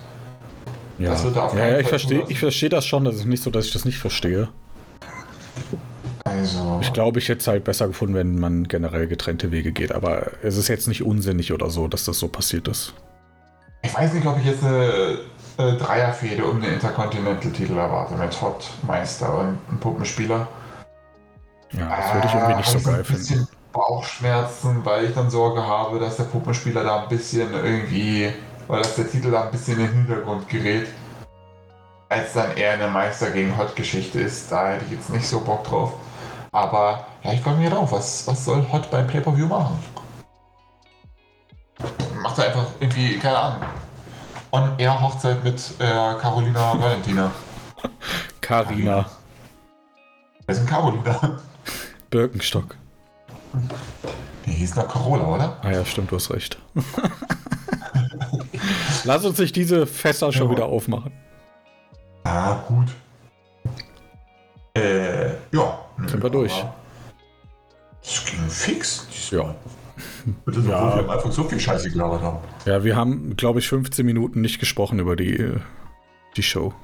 Ja, 0.99 1.11
Das 1.11 1.25
wird 1.25 1.37
er 1.37 1.45
auf 1.45 1.55
ja, 1.55 1.69
ja 1.69 1.79
ich 1.79 1.89
verstehe 1.89 2.25
ich 2.29 2.39
versteh 2.39 2.69
das 2.69 2.87
schon. 2.87 3.05
Das 3.05 3.17
ist 3.17 3.27
nicht 3.27 3.43
so, 3.43 3.51
dass 3.51 3.67
ich 3.67 3.73
das 3.73 3.85
nicht 3.85 3.99
verstehe. 3.99 4.49
Also. 6.55 6.79
Ich 6.81 6.93
glaube, 6.93 7.19
ich 7.19 7.29
hätte 7.29 7.41
es 7.41 7.47
halt 7.47 7.65
besser 7.65 7.89
gefunden, 7.89 8.15
wenn 8.15 8.39
man 8.39 8.69
generell 8.69 9.07
getrennte 9.07 9.51
Wege 9.51 9.73
geht. 9.73 9.93
Aber 9.93 10.33
es 10.43 10.57
ist 10.57 10.69
jetzt 10.69 10.89
nicht 10.89 11.03
unsinnig 11.03 11.53
oder 11.53 11.71
so, 11.71 11.89
dass 11.89 12.05
das 12.05 12.19
so 12.19 12.29
passiert 12.29 12.69
ist. 12.69 12.95
Ich 13.83 13.95
weiß 13.95 14.13
nicht, 14.15 14.27
ob 14.27 14.39
ich 14.39 14.45
jetzt 14.47 14.65
eine 14.65 15.19
äh, 15.59 15.73
Dreierfehde 15.77 16.45
um 16.45 16.61
den 16.61 16.75
Intercontinental-Titel 16.75 17.77
erwarte 17.77 18.15
mit 18.15 18.41
Hot, 18.41 18.71
Meister 18.87 19.33
und 19.39 19.59
einem 19.69 19.81
Puppenspieler. 19.81 20.49
Ja, 21.73 21.97
das 21.97 22.15
würde 22.15 22.27
ich 22.27 22.35
irgendwie 22.35 22.57
nicht 22.57 22.69
so 22.69 22.79
Ah, 22.79 22.81
hab 22.81 22.85
geil 22.85 22.95
ein 22.95 23.03
bisschen 23.03 23.37
finden. 23.37 23.49
Bauchschmerzen, 23.73 24.81
weil 24.85 25.05
ich 25.05 25.15
dann 25.15 25.29
Sorge 25.29 25.67
habe, 25.67 25.99
dass 25.99 26.17
der 26.17 26.25
Puppenspieler 26.25 26.83
da 26.83 27.03
ein 27.03 27.09
bisschen 27.09 27.53
irgendwie, 27.53 28.33
weil 28.69 28.83
dass 28.83 28.97
der 28.97 29.11
Titel 29.11 29.31
da 29.31 29.45
ein 29.45 29.51
bisschen 29.51 29.79
in 29.79 29.87
den 29.87 29.95
Hintergrund 29.95 30.49
gerät. 30.49 30.89
Als 32.09 32.33
dann 32.33 32.57
eher 32.57 32.73
eine 32.73 32.89
Meister 32.89 33.31
gegen 33.31 33.57
Hot-Geschichte 33.57 34.21
ist, 34.21 34.51
da 34.51 34.69
hätte 34.69 34.85
ich 34.87 34.93
jetzt 34.93 35.11
nicht 35.11 35.27
so 35.27 35.41
Bock 35.41 35.65
drauf. 35.65 35.95
Aber 36.57 37.05
ja, 37.23 37.35
ich 37.35 37.41
freue 37.43 37.55
mich 37.57 37.69
drauf. 37.69 37.93
Was, 37.93 38.27
was 38.27 38.47
soll 38.47 38.67
Hot 38.73 38.91
beim 38.91 39.07
Pay-Per-View 39.07 39.47
machen? 39.47 39.79
Macht 42.23 42.39
er 42.39 42.47
einfach 42.47 42.65
irgendwie, 42.81 43.19
keine 43.19 43.37
Ahnung. 43.39 43.63
On-Air-Hochzeit 44.53 45.45
mit 45.45 45.61
äh, 45.79 45.85
Carolina 46.19 46.81
Valentina. 46.81 47.31
Carina 48.41 49.05
Wer 50.47 50.53
ist 50.55 50.61
denn 50.61 50.67
Carolina? 50.69 51.39
Birkenstock. 52.11 52.75
Die 54.47 54.53
hieß 54.53 54.77
noch 54.77 54.89
Carola, 54.89 55.25
oder? 55.27 55.57
Ah 55.63 55.73
ja, 55.73 55.85
stimmt, 55.85 56.11
du 56.11 56.17
hast 56.17 56.31
recht. 56.31 56.57
Lass 59.05 59.25
uns 59.27 59.39
nicht 59.39 59.55
diese 59.57 59.87
Fässer 59.87 60.33
schon 60.33 60.47
Ja. 60.47 60.51
wieder 60.53 60.65
aufmachen. 60.67 61.13
Ah, 62.25 62.55
gut. 62.67 62.89
Äh, 64.75 65.33
ja. 65.53 65.79
Sind 66.07 66.23
wir 66.23 66.31
durch. 66.31 66.65
Das 68.03 68.25
ging 68.27 68.49
fix. 68.49 69.07
Ja. 69.31 69.55
Bitte 70.45 70.61
so, 70.63 70.71
Ja. 70.71 70.97
wir 70.97 71.05
am 71.05 71.11
Anfang 71.11 71.33
so 71.33 71.45
viel 71.45 71.59
Scheiße 71.59 71.91
gelabert 71.91 72.23
haben. 72.23 72.39
Ja, 72.67 72.85
wir 72.85 72.97
haben, 72.97 73.35
glaube 73.37 73.59
ich, 73.61 73.69
15 73.69 74.05
Minuten 74.05 74.41
nicht 74.41 74.59
gesprochen 74.59 74.99
über 74.99 75.17
die, 75.17 75.37
äh, 75.37 75.59
die 76.37 76.43
Show. 76.43 76.75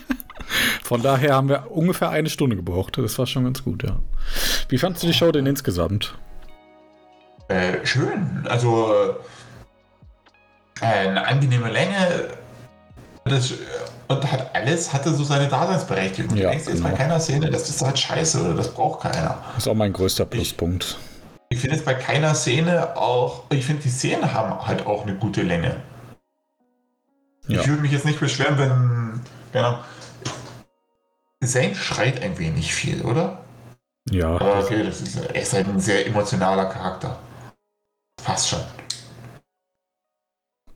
Von 0.84 1.02
daher 1.02 1.34
haben 1.34 1.48
wir 1.48 1.70
ungefähr 1.70 2.10
eine 2.10 2.30
Stunde 2.30 2.56
gebraucht. 2.56 2.96
Das 2.96 3.18
war 3.18 3.26
schon 3.26 3.44
ganz 3.44 3.62
gut, 3.64 3.82
ja. 3.82 3.98
Wie 4.68 4.78
fandest 4.78 5.02
du 5.02 5.08
die 5.08 5.14
Show 5.14 5.30
denn 5.32 5.44
insgesamt? 5.46 6.16
Äh, 7.48 7.84
schön. 7.84 8.46
Also, 8.48 8.92
äh, 10.80 10.84
eine 10.84 11.26
angenehme 11.26 11.70
Länge. 11.70 12.28
Das, 13.24 13.52
und 14.08 14.32
hat 14.32 14.54
alles 14.54 14.92
hatte 14.92 15.14
so 15.14 15.22
seine 15.22 15.48
Daseinsberechtigung. 15.48 16.36
Ja, 16.36 16.44
du 16.44 16.50
denkst 16.50 16.66
jetzt 16.66 16.76
genau. 16.78 16.88
bei 16.88 16.96
keiner 16.96 17.20
Szene, 17.20 17.50
das 17.50 17.68
ist 17.68 17.82
halt 17.82 17.98
scheiße 17.98 18.40
oder 18.42 18.54
das 18.54 18.72
braucht 18.72 19.00
keiner. 19.00 19.38
Das 19.54 19.64
ist 19.64 19.68
auch 19.68 19.74
mein 19.74 19.92
größter 19.92 20.24
Pluspunkt. 20.24 20.98
Ich 21.50 21.60
finde 21.60 21.76
es 21.76 21.84
bei 21.84 21.94
keiner 21.94 22.34
Szene 22.34 22.96
auch, 22.96 23.44
ich 23.50 23.64
finde 23.64 23.82
die 23.82 23.90
Szenen 23.90 24.32
haben 24.34 24.66
halt 24.66 24.86
auch 24.86 25.04
eine 25.04 25.14
gute 25.14 25.42
Länge. 25.42 25.76
Ja. 27.46 27.60
Ich 27.60 27.68
würde 27.68 27.80
mich 27.80 27.92
jetzt 27.92 28.04
nicht 28.04 28.20
beschweren, 28.20 28.58
wenn, 28.58 29.62
Ahnung, 29.62 29.80
Zane 31.42 31.74
schreit 31.74 32.22
ein 32.22 32.38
wenig 32.38 32.74
viel, 32.74 33.02
oder? 33.02 33.38
Ja, 34.10 34.28
Aber 34.28 34.60
okay, 34.60 34.82
das 34.82 35.00
ist, 35.00 35.16
er 35.16 35.34
ist 35.34 35.52
halt 35.52 35.68
ein 35.68 35.80
sehr 35.80 36.06
emotionaler 36.06 36.66
Charakter. 36.66 37.18
Passt 38.22 38.48
schon. 38.48 38.60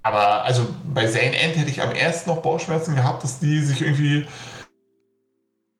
Aber 0.02 0.44
also 0.44 0.66
bei 0.92 1.06
Zane 1.06 1.38
End 1.38 1.56
hätte 1.56 1.70
ich 1.70 1.80
am 1.80 1.92
ersten 1.92 2.30
noch 2.30 2.42
Bauchschmerzen 2.42 2.96
gehabt, 2.96 3.22
dass 3.22 3.38
die 3.38 3.60
sich 3.60 3.82
irgendwie, 3.82 4.26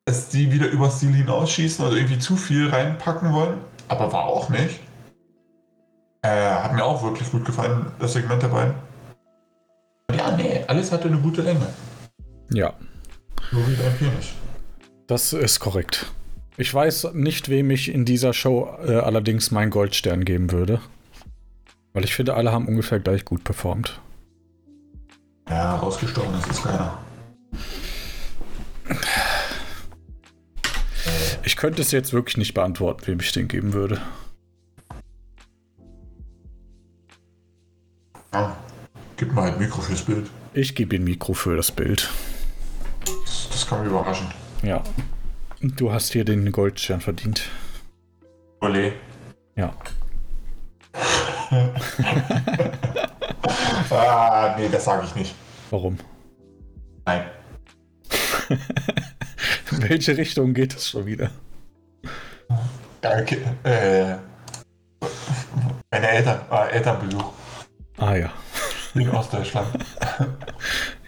dass 0.05 0.29
die 0.29 0.51
wieder 0.51 0.67
übers 0.67 0.99
Ziel 0.99 1.13
hinausschießen 1.13 1.85
oder 1.85 1.95
irgendwie 1.95 2.19
zu 2.19 2.35
viel 2.37 2.69
reinpacken 2.69 3.33
wollen. 3.33 3.59
Aber 3.89 4.11
war 4.13 4.25
auch 4.25 4.49
nicht. 4.49 4.79
Äh, 6.21 6.29
hat 6.29 6.73
mir 6.73 6.85
auch 6.85 7.03
wirklich 7.03 7.29
gut 7.31 7.43
gefallen, 7.43 7.91
das 7.99 8.13
Segment 8.13 8.41
der 8.41 8.47
beiden. 8.47 8.73
Ja, 10.15 10.31
nee, 10.37 10.63
alles 10.67 10.91
hatte 10.91 11.09
eine 11.09 11.17
gute 11.17 11.41
Länge. 11.41 11.67
ja, 12.51 12.73
Nur 13.51 13.67
wie 13.67 13.75
beim 13.75 13.91
Finish. 13.93 14.33
das 15.07 15.33
ist 15.33 15.59
korrekt. 15.59 16.11
Ich 16.55 16.73
weiß 16.73 17.09
nicht, 17.13 17.49
wem 17.49 17.71
ich 17.71 17.89
in 17.91 18.05
dieser 18.05 18.31
Show 18.31 18.69
äh, 18.85 18.95
allerdings 18.97 19.51
meinen 19.51 19.71
Goldstern 19.71 20.23
geben 20.23 20.51
würde. 20.51 20.79
Weil 21.93 22.05
ich 22.05 22.15
finde, 22.15 22.35
alle 22.35 22.51
haben 22.51 22.67
ungefähr 22.67 22.99
gleich 22.99 23.25
gut 23.25 23.43
performt. 23.43 23.99
Ja, 25.53 25.75
rausgestochen 25.75 26.33
ist 26.39 26.47
jetzt 26.47 26.63
keiner. 26.63 26.97
Ich 31.43 31.55
könnte 31.55 31.83
es 31.83 31.91
jetzt 31.91 32.11
wirklich 32.11 32.37
nicht 32.37 32.55
beantworten, 32.55 33.05
wem 33.05 33.19
ich 33.19 33.31
den 33.33 33.47
geben 33.47 33.73
würde. 33.73 34.01
Ja, 38.33 38.57
gib 39.15 39.31
mal 39.33 39.51
ein 39.51 39.59
Mikro 39.59 39.81
fürs 39.81 40.01
Bild. 40.01 40.27
Ich 40.55 40.73
gebe 40.73 40.95
ihm 40.95 41.03
Mikro 41.03 41.33
für 41.33 41.55
das 41.55 41.71
Bild. 41.71 42.09
Das, 43.05 43.49
das 43.51 43.67
kann 43.67 43.81
mich 43.81 43.89
überraschen. 43.91 44.25
Ja. 44.63 44.81
Du 45.61 45.91
hast 45.91 46.13
hier 46.13 46.25
den 46.25 46.51
Goldstern 46.51 46.99
verdient. 46.99 47.43
Olé. 48.59 48.93
Ja. 49.55 49.71
Ah, 53.91 54.55
nee, 54.57 54.69
das 54.69 54.85
sage 54.85 55.05
ich 55.05 55.15
nicht. 55.15 55.35
Warum? 55.73 55.97
Nein. 57.03 57.25
In 59.71 59.89
welche 59.89 60.15
Richtung 60.15 60.53
geht 60.53 60.75
es 60.75 60.87
schon 60.87 61.07
wieder? 61.07 61.31
Danke. 63.01 63.37
Äh, 63.63 64.17
meine 65.89 66.07
Eltern, 66.09 66.41
äh, 66.51 66.69
Elternbesuch 66.73 67.33
Ah 67.97 68.13
ja. 68.15 68.31
in 68.93 69.09
Ostdeutschland. 69.09 69.67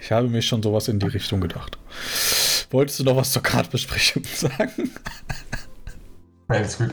Ich 0.01 0.11
habe 0.11 0.27
mir 0.27 0.41
schon 0.41 0.61
sowas 0.63 0.87
in 0.87 0.99
die 0.99 1.07
Richtung 1.07 1.41
gedacht. 1.41 1.77
Wolltest 2.71 2.99
du 2.99 3.03
noch 3.03 3.15
was 3.15 3.31
zur 3.31 3.43
Kartbesprechung 3.43 4.23
sagen? 4.35 4.91
Nein, 6.47 6.63
ist 6.63 6.77
gut. 6.79 6.91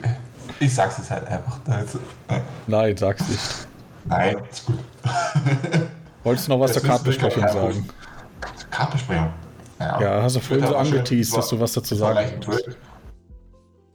Ich 0.61 0.75
sag's 0.75 0.99
jetzt 0.99 1.11
halt 1.11 1.27
einfach. 1.27 1.59
Das, 1.65 1.95
äh, 2.29 2.41
Nein, 2.67 2.97
sag's 2.99 3.27
nicht. 3.29 3.67
nein, 4.05 4.37
ist 4.51 4.67
gut. 4.67 4.79
Wolltest 6.25 6.49
du 6.49 6.53
noch 6.53 6.61
was 6.61 6.73
Das 6.73 6.83
zur 6.83 6.91
Kartbesprechung 6.91 7.49
sagen? 7.49 7.89
Kartbesprechung. 8.71 9.31
Ja, 9.79 10.23
hast 10.23 10.37
du 10.37 10.41
vorhin 10.41 10.67
so 10.67 10.77
angeteased, 10.77 11.37
dass 11.37 11.49
du 11.49 11.59
was 11.59 11.73
dazu 11.73 11.95
sagen 11.95 12.19
wolltest. 12.47 12.79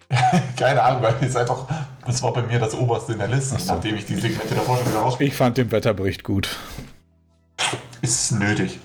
Keine 0.58 0.82
Ahnung, 0.82 1.04
weil 1.04 1.16
es 1.22 1.36
einfach, 1.36 1.66
das 2.06 2.24
war 2.24 2.32
bei 2.34 2.42
mir 2.42 2.60
das 2.60 2.74
oberste 2.74 3.14
in 3.14 3.20
der 3.20 3.28
Liste, 3.28 3.60
so. 3.60 3.74
nachdem 3.74 3.96
ich 3.96 4.06
die 4.06 4.16
Segmente 4.16 4.56
davor 4.56 4.78
schon 4.78 4.88
wieder 4.88 5.00
raus. 5.00 5.18
Ich 5.20 5.34
fand 5.34 5.58
den 5.58 5.72
Wetterbericht 5.72 6.24
gut. 6.24 6.56
ist 8.02 8.32
nötig. 8.32 8.80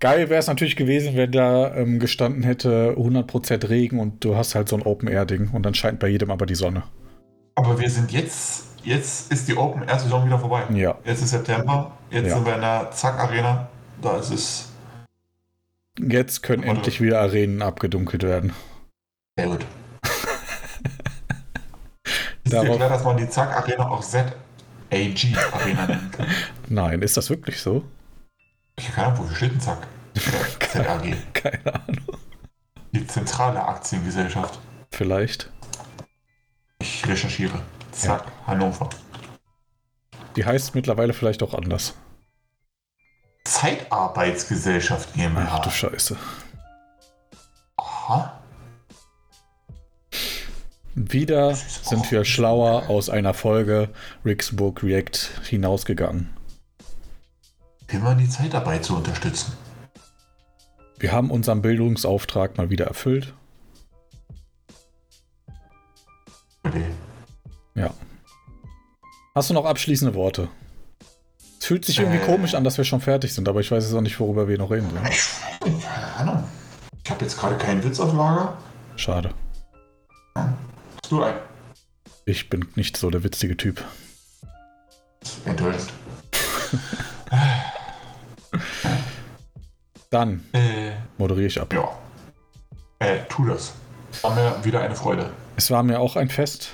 Geil 0.00 0.28
wäre 0.28 0.38
es 0.38 0.46
natürlich 0.46 0.76
gewesen, 0.76 1.16
wenn 1.16 1.32
da 1.32 1.74
ähm, 1.74 1.98
gestanden 1.98 2.44
hätte 2.44 2.94
100% 2.96 3.68
Regen 3.68 3.98
und 3.98 4.24
du 4.24 4.36
hast 4.36 4.54
halt 4.54 4.68
so 4.68 4.76
ein 4.76 4.82
Open-Air-Ding 4.82 5.50
und 5.52 5.64
dann 5.64 5.74
scheint 5.74 5.98
bei 5.98 6.08
jedem 6.08 6.30
aber 6.30 6.46
die 6.46 6.54
Sonne. 6.54 6.84
Aber 7.56 7.78
wir 7.80 7.90
sind 7.90 8.12
jetzt, 8.12 8.66
jetzt 8.84 9.32
ist 9.32 9.48
die 9.48 9.56
Open-Air-Saison 9.56 10.26
wieder 10.26 10.38
vorbei. 10.38 10.62
Ja. 10.72 10.96
Jetzt 11.04 11.22
ist 11.22 11.30
September, 11.30 11.97
jetzt 12.10 12.28
Ja. 12.28 12.34
sind 12.34 12.46
wir 12.46 12.54
in 12.54 12.60
der 12.60 12.90
Zack-Arena. 12.90 13.68
Da 14.02 14.16
ist 14.18 14.30
es 14.30 14.64
Jetzt 16.00 16.42
können 16.44 16.62
Warte. 16.62 16.76
endlich 16.76 17.00
wieder 17.00 17.20
Arenen 17.20 17.60
abgedunkelt 17.62 18.22
werden. 18.22 18.52
sehr 19.36 19.48
gut. 19.48 19.64
ist 22.44 22.52
dir 22.52 22.62
Darauf- 22.62 22.76
klar, 22.76 22.88
dass 22.88 23.04
man 23.04 23.16
die 23.16 23.28
Zack-Arena 23.28 23.88
auch 23.88 24.02
ZAG-Arena 24.02 25.86
nennen 25.86 26.10
kann? 26.16 26.26
Nein, 26.68 27.02
ist 27.02 27.16
das 27.16 27.30
wirklich 27.30 27.60
so? 27.60 27.84
Ich 28.78 28.84
habe 28.86 28.94
keine 28.94 29.06
Ahnung, 29.08 29.18
wofür 29.24 29.36
steht 29.36 29.52
denn 29.52 29.60
Zack? 29.60 29.86
ZAG. 30.72 31.16
Keine 31.34 31.74
Ahnung. 31.74 32.06
Die 32.92 33.06
zentrale 33.06 33.64
Aktiengesellschaft. 33.64 34.58
Vielleicht. 34.92 35.50
Ich 36.80 37.06
recherchiere. 37.06 37.60
Zack, 37.92 38.24
Hannover. 38.46 38.88
Die 40.38 40.44
heißt 40.44 40.76
mittlerweile 40.76 41.14
vielleicht 41.14 41.42
auch 41.42 41.52
anders. 41.52 41.94
Zeitarbeitsgesellschaft 43.42 45.12
GmbH. 45.14 45.48
Ach 45.50 45.58
du 45.58 45.70
Scheiße. 45.70 46.16
Aha. 47.76 48.40
Wieder 50.94 51.56
sind 51.56 52.08
wir 52.12 52.24
schlauer 52.24 52.88
aus 52.88 53.10
einer 53.10 53.34
Folge 53.34 53.88
Rick's 54.24 54.54
Book 54.54 54.84
React 54.84 55.42
hinausgegangen. 55.42 56.32
Immer 57.88 58.14
die 58.14 58.28
Zeitarbeit 58.28 58.84
zu 58.84 58.94
unterstützen. 58.94 59.54
Wir 61.00 61.10
haben 61.10 61.32
unseren 61.32 61.62
Bildungsauftrag 61.62 62.56
mal 62.56 62.70
wieder 62.70 62.86
erfüllt. 62.86 63.34
Okay. 66.62 66.84
Ja. 67.74 67.92
Hast 69.34 69.50
du 69.50 69.54
noch 69.54 69.64
abschließende 69.64 70.14
Worte? 70.14 70.48
Es 71.60 71.66
fühlt 71.66 71.84
sich 71.84 71.98
irgendwie 71.98 72.18
Äh. 72.18 72.26
komisch 72.26 72.54
an, 72.54 72.64
dass 72.64 72.78
wir 72.78 72.84
schon 72.84 73.00
fertig 73.00 73.32
sind, 73.34 73.48
aber 73.48 73.60
ich 73.60 73.70
weiß 73.70 73.84
jetzt 73.84 73.94
auch 73.94 74.00
nicht, 74.00 74.18
worüber 74.20 74.48
wir 74.48 74.58
noch 74.58 74.70
reden 74.70 74.88
sollen. 74.90 75.06
Ich, 75.06 75.28
keine 75.84 76.06
Ahnung. 76.16 76.44
Ich 77.04 77.10
habe 77.10 77.24
jetzt 77.24 77.38
gerade 77.38 77.56
keinen 77.56 77.82
Witz 77.84 78.00
auf 78.00 78.14
Lager. 78.14 78.56
Schade. 78.96 79.30
Hast 80.34 80.56
du 81.10 81.22
einen? 81.22 81.38
Ich 82.26 82.48
bin 82.50 82.66
nicht 82.74 82.96
so 82.96 83.10
der 83.10 83.22
witzige 83.24 83.56
Typ. 83.56 83.82
Enttäuschend. 85.44 85.92
Dann 90.10 90.44
Äh, 90.52 90.92
moderiere 91.18 91.46
ich 91.46 91.60
ab. 91.60 91.72
ja. 91.72 91.88
Äh, 93.00 93.18
tu 93.28 93.44
das. 93.46 93.72
War 94.22 94.34
mir 94.34 94.56
wieder 94.64 94.80
eine 94.80 94.96
Freude. 94.96 95.30
Es 95.56 95.70
war 95.70 95.82
mir 95.82 96.00
auch 96.00 96.16
ein 96.16 96.28
Fest. 96.30 96.70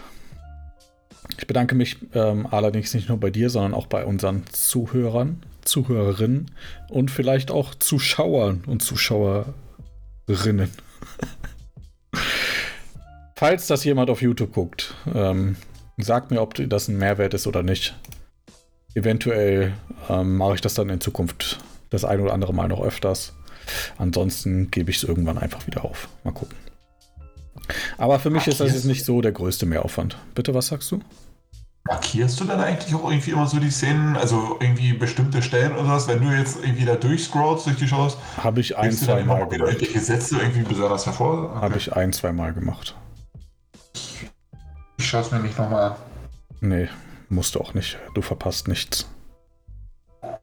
Ich 1.44 1.46
bedanke 1.46 1.74
mich 1.74 1.98
ähm, 2.14 2.48
allerdings 2.50 2.94
nicht 2.94 3.10
nur 3.10 3.20
bei 3.20 3.28
dir, 3.28 3.50
sondern 3.50 3.74
auch 3.74 3.84
bei 3.84 4.06
unseren 4.06 4.44
Zuhörern, 4.50 5.42
Zuhörerinnen 5.60 6.50
und 6.88 7.10
vielleicht 7.10 7.50
auch 7.50 7.74
Zuschauern 7.74 8.64
und 8.66 8.80
Zuschauerinnen. 8.80 9.44
Falls 13.36 13.66
das 13.66 13.84
jemand 13.84 14.08
auf 14.08 14.22
YouTube 14.22 14.54
guckt, 14.54 14.94
ähm, 15.14 15.56
sagt 15.98 16.30
mir, 16.30 16.40
ob 16.40 16.54
das 16.54 16.88
ein 16.88 16.96
Mehrwert 16.96 17.34
ist 17.34 17.46
oder 17.46 17.62
nicht. 17.62 17.94
Eventuell 18.94 19.74
ähm, 20.08 20.38
mache 20.38 20.54
ich 20.54 20.62
das 20.62 20.72
dann 20.72 20.88
in 20.88 21.02
Zukunft 21.02 21.58
das 21.90 22.06
ein 22.06 22.20
oder 22.20 22.32
andere 22.32 22.54
Mal 22.54 22.68
noch 22.68 22.80
öfters. 22.80 23.34
Ansonsten 23.98 24.70
gebe 24.70 24.90
ich 24.90 24.96
es 24.96 25.04
irgendwann 25.04 25.36
einfach 25.36 25.66
wieder 25.66 25.84
auf. 25.84 26.08
Mal 26.24 26.32
gucken. 26.32 26.56
Aber 27.98 28.18
für 28.18 28.30
mich 28.30 28.46
ist 28.46 28.60
das 28.60 28.72
jetzt 28.72 28.86
nicht 28.86 29.04
so 29.04 29.20
der 29.20 29.32
größte 29.32 29.66
Mehraufwand. 29.66 30.16
Bitte, 30.34 30.54
was 30.54 30.68
sagst 30.68 30.90
du? 30.90 31.00
Markierst 31.86 32.40
du 32.40 32.44
dann 32.44 32.60
eigentlich 32.60 32.94
auch 32.94 33.10
irgendwie 33.10 33.32
immer 33.32 33.46
so 33.46 33.58
die 33.58 33.70
Szenen, 33.70 34.16
also 34.16 34.56
irgendwie 34.58 34.94
bestimmte 34.94 35.42
Stellen 35.42 35.72
oder 35.74 35.88
was, 35.88 36.08
wenn 36.08 36.22
du 36.22 36.30
jetzt 36.34 36.56
irgendwie 36.62 36.86
da 36.86 36.94
durchscrollst 36.96 37.66
durch 37.66 37.76
die 37.76 37.86
Shows, 37.86 38.16
Habe 38.42 38.60
ich 38.60 38.78
ein, 38.78 38.90
zwei 38.92 39.22
Mal 39.22 39.36
wieder 39.50 39.58
gemacht. 39.58 39.72
irgendwelche 39.72 40.00
Sätze 40.00 40.38
irgendwie 40.38 40.62
besonders 40.62 41.04
hervor? 41.04 41.50
Okay. 41.50 41.60
Habe 41.60 41.76
ich 41.76 41.92
ein, 41.94 42.12
zwei 42.14 42.32
Mal 42.32 42.54
gemacht. 42.54 42.96
Ich 44.96 45.06
schaue 45.06 45.20
es 45.20 45.30
mir 45.30 45.40
nicht 45.40 45.58
nochmal 45.58 45.90
an. 45.90 45.96
Nee, 46.62 46.88
musst 47.28 47.54
du 47.54 47.60
auch 47.60 47.74
nicht. 47.74 47.98
Du 48.14 48.22
verpasst 48.22 48.66
nichts. 48.68 49.06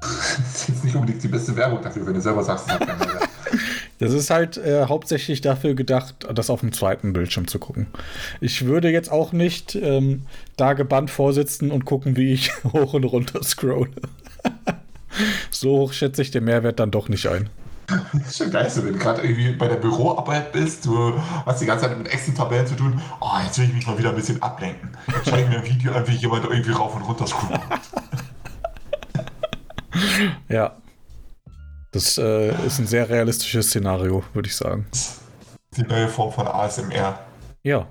Das 0.00 0.60
ist 0.62 0.68
jetzt 0.68 0.84
nicht 0.84 0.94
unbedingt 0.94 1.20
die 1.22 1.28
beste 1.28 1.54
Werbung 1.56 1.82
dafür, 1.82 2.06
wenn 2.06 2.14
du 2.14 2.20
selber 2.20 2.44
sagst, 2.44 2.66
es 2.68 2.72
hat 2.72 2.86
keinen 2.86 2.98
Mehrwert. 3.00 3.28
Das 3.98 4.12
ist 4.12 4.30
halt 4.30 4.56
äh, 4.56 4.86
hauptsächlich 4.86 5.40
dafür 5.40 5.74
gedacht, 5.74 6.26
das 6.32 6.50
auf 6.50 6.60
dem 6.60 6.72
zweiten 6.72 7.12
Bildschirm 7.12 7.48
zu 7.48 7.58
gucken. 7.58 7.86
Ich 8.40 8.64
würde 8.66 8.90
jetzt 8.90 9.10
auch 9.10 9.32
nicht 9.32 9.74
ähm, 9.74 10.22
da 10.56 10.74
gebannt 10.74 11.10
vorsitzen 11.10 11.70
und 11.70 11.84
gucken, 11.84 12.16
wie 12.16 12.32
ich 12.32 12.52
hoch 12.72 12.94
und 12.94 13.04
runter 13.04 13.42
scrolle. 13.42 13.90
so 15.50 15.78
hoch 15.78 15.92
schätze 15.92 16.22
ich 16.22 16.30
den 16.30 16.44
Mehrwert 16.44 16.78
dann 16.78 16.90
doch 16.90 17.08
nicht 17.08 17.26
ein. 17.26 17.50
Das 18.12 18.28
ist 18.28 18.36
schon 18.36 18.50
geil, 18.50 18.68
so, 18.68 18.84
wenn 18.84 18.92
du 18.92 18.98
gerade 18.98 19.22
irgendwie 19.22 19.50
bei 19.52 19.66
der 19.66 19.76
Büroarbeit 19.76 20.52
bist, 20.52 20.84
du 20.84 21.14
hast 21.46 21.62
die 21.62 21.66
ganze 21.66 21.86
Zeit 21.86 21.96
mit 21.96 22.06
Excel-Tabellen 22.08 22.66
zu 22.66 22.74
tun. 22.74 23.00
Oh, 23.18 23.30
jetzt 23.42 23.58
will 23.58 23.64
ich 23.64 23.72
mich 23.72 23.86
mal 23.86 23.96
wieder 23.98 24.10
ein 24.10 24.14
bisschen 24.14 24.42
ablenken. 24.42 24.90
Dann 25.06 25.24
schaue 25.24 25.40
ich 25.40 25.48
mir 25.48 25.56
ein 25.56 25.64
Video 25.64 25.92
an, 25.92 26.06
wie 26.06 26.16
jemand 26.16 26.44
irgendwie 26.44 26.72
rauf 26.72 26.94
und 26.94 27.02
runter 27.02 27.26
scrollt. 27.26 27.60
Ja. 30.48 30.76
Das 31.98 32.16
äh, 32.16 32.50
ist 32.64 32.78
ein 32.78 32.86
sehr 32.86 33.08
realistisches 33.08 33.66
Szenario, 33.70 34.22
würde 34.32 34.46
ich 34.46 34.54
sagen. 34.54 34.86
Die 35.76 35.82
neue 35.82 36.06
Form 36.06 36.30
von 36.30 36.46
ASMR. 36.46 37.18
Ja, 37.64 37.88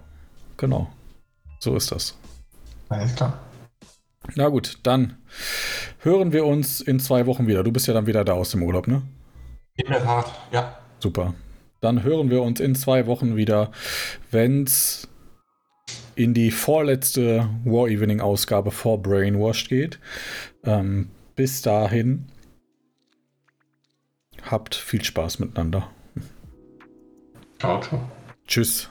genau. 0.55 0.87
So 1.59 1.75
ist 1.75 1.91
das. 1.91 2.17
Alles 2.87 3.13
klar. 3.13 3.37
Na 4.35 4.47
gut, 4.47 4.79
dann 4.83 5.17
hören 5.99 6.31
wir 6.31 6.45
uns 6.45 6.79
in 6.79 7.01
zwei 7.01 7.25
Wochen 7.25 7.47
wieder. 7.47 7.65
Du 7.65 7.73
bist 7.73 7.85
ja 7.87 7.93
dann 7.93 8.07
wieder 8.07 8.23
da 8.23 8.31
aus 8.31 8.51
dem 8.51 8.63
Urlaub, 8.63 8.87
ne? 8.87 9.01
In 9.75 9.91
der 9.91 10.01
Tat, 10.01 10.31
ja. 10.53 10.77
Super. 10.99 11.33
Dann 11.81 12.01
hören 12.01 12.29
wir 12.29 12.43
uns 12.43 12.61
in 12.61 12.75
zwei 12.75 13.07
Wochen 13.07 13.35
wieder, 13.35 13.71
wenn's 14.31 15.09
in 16.15 16.33
die 16.33 16.51
vorletzte 16.51 17.49
War 17.65 17.89
Evening 17.89 18.21
Ausgabe 18.21 18.71
vor 18.71 19.01
Brainwashed 19.01 19.67
geht. 19.67 19.99
Ähm, 20.63 21.09
bis 21.35 21.61
dahin 21.61 22.29
habt 24.43 24.75
viel 24.75 25.03
Spaß 25.03 25.39
miteinander. 25.39 25.89
Ciao, 27.59 27.81
ciao. 27.81 28.11
Tschüss. 28.47 28.89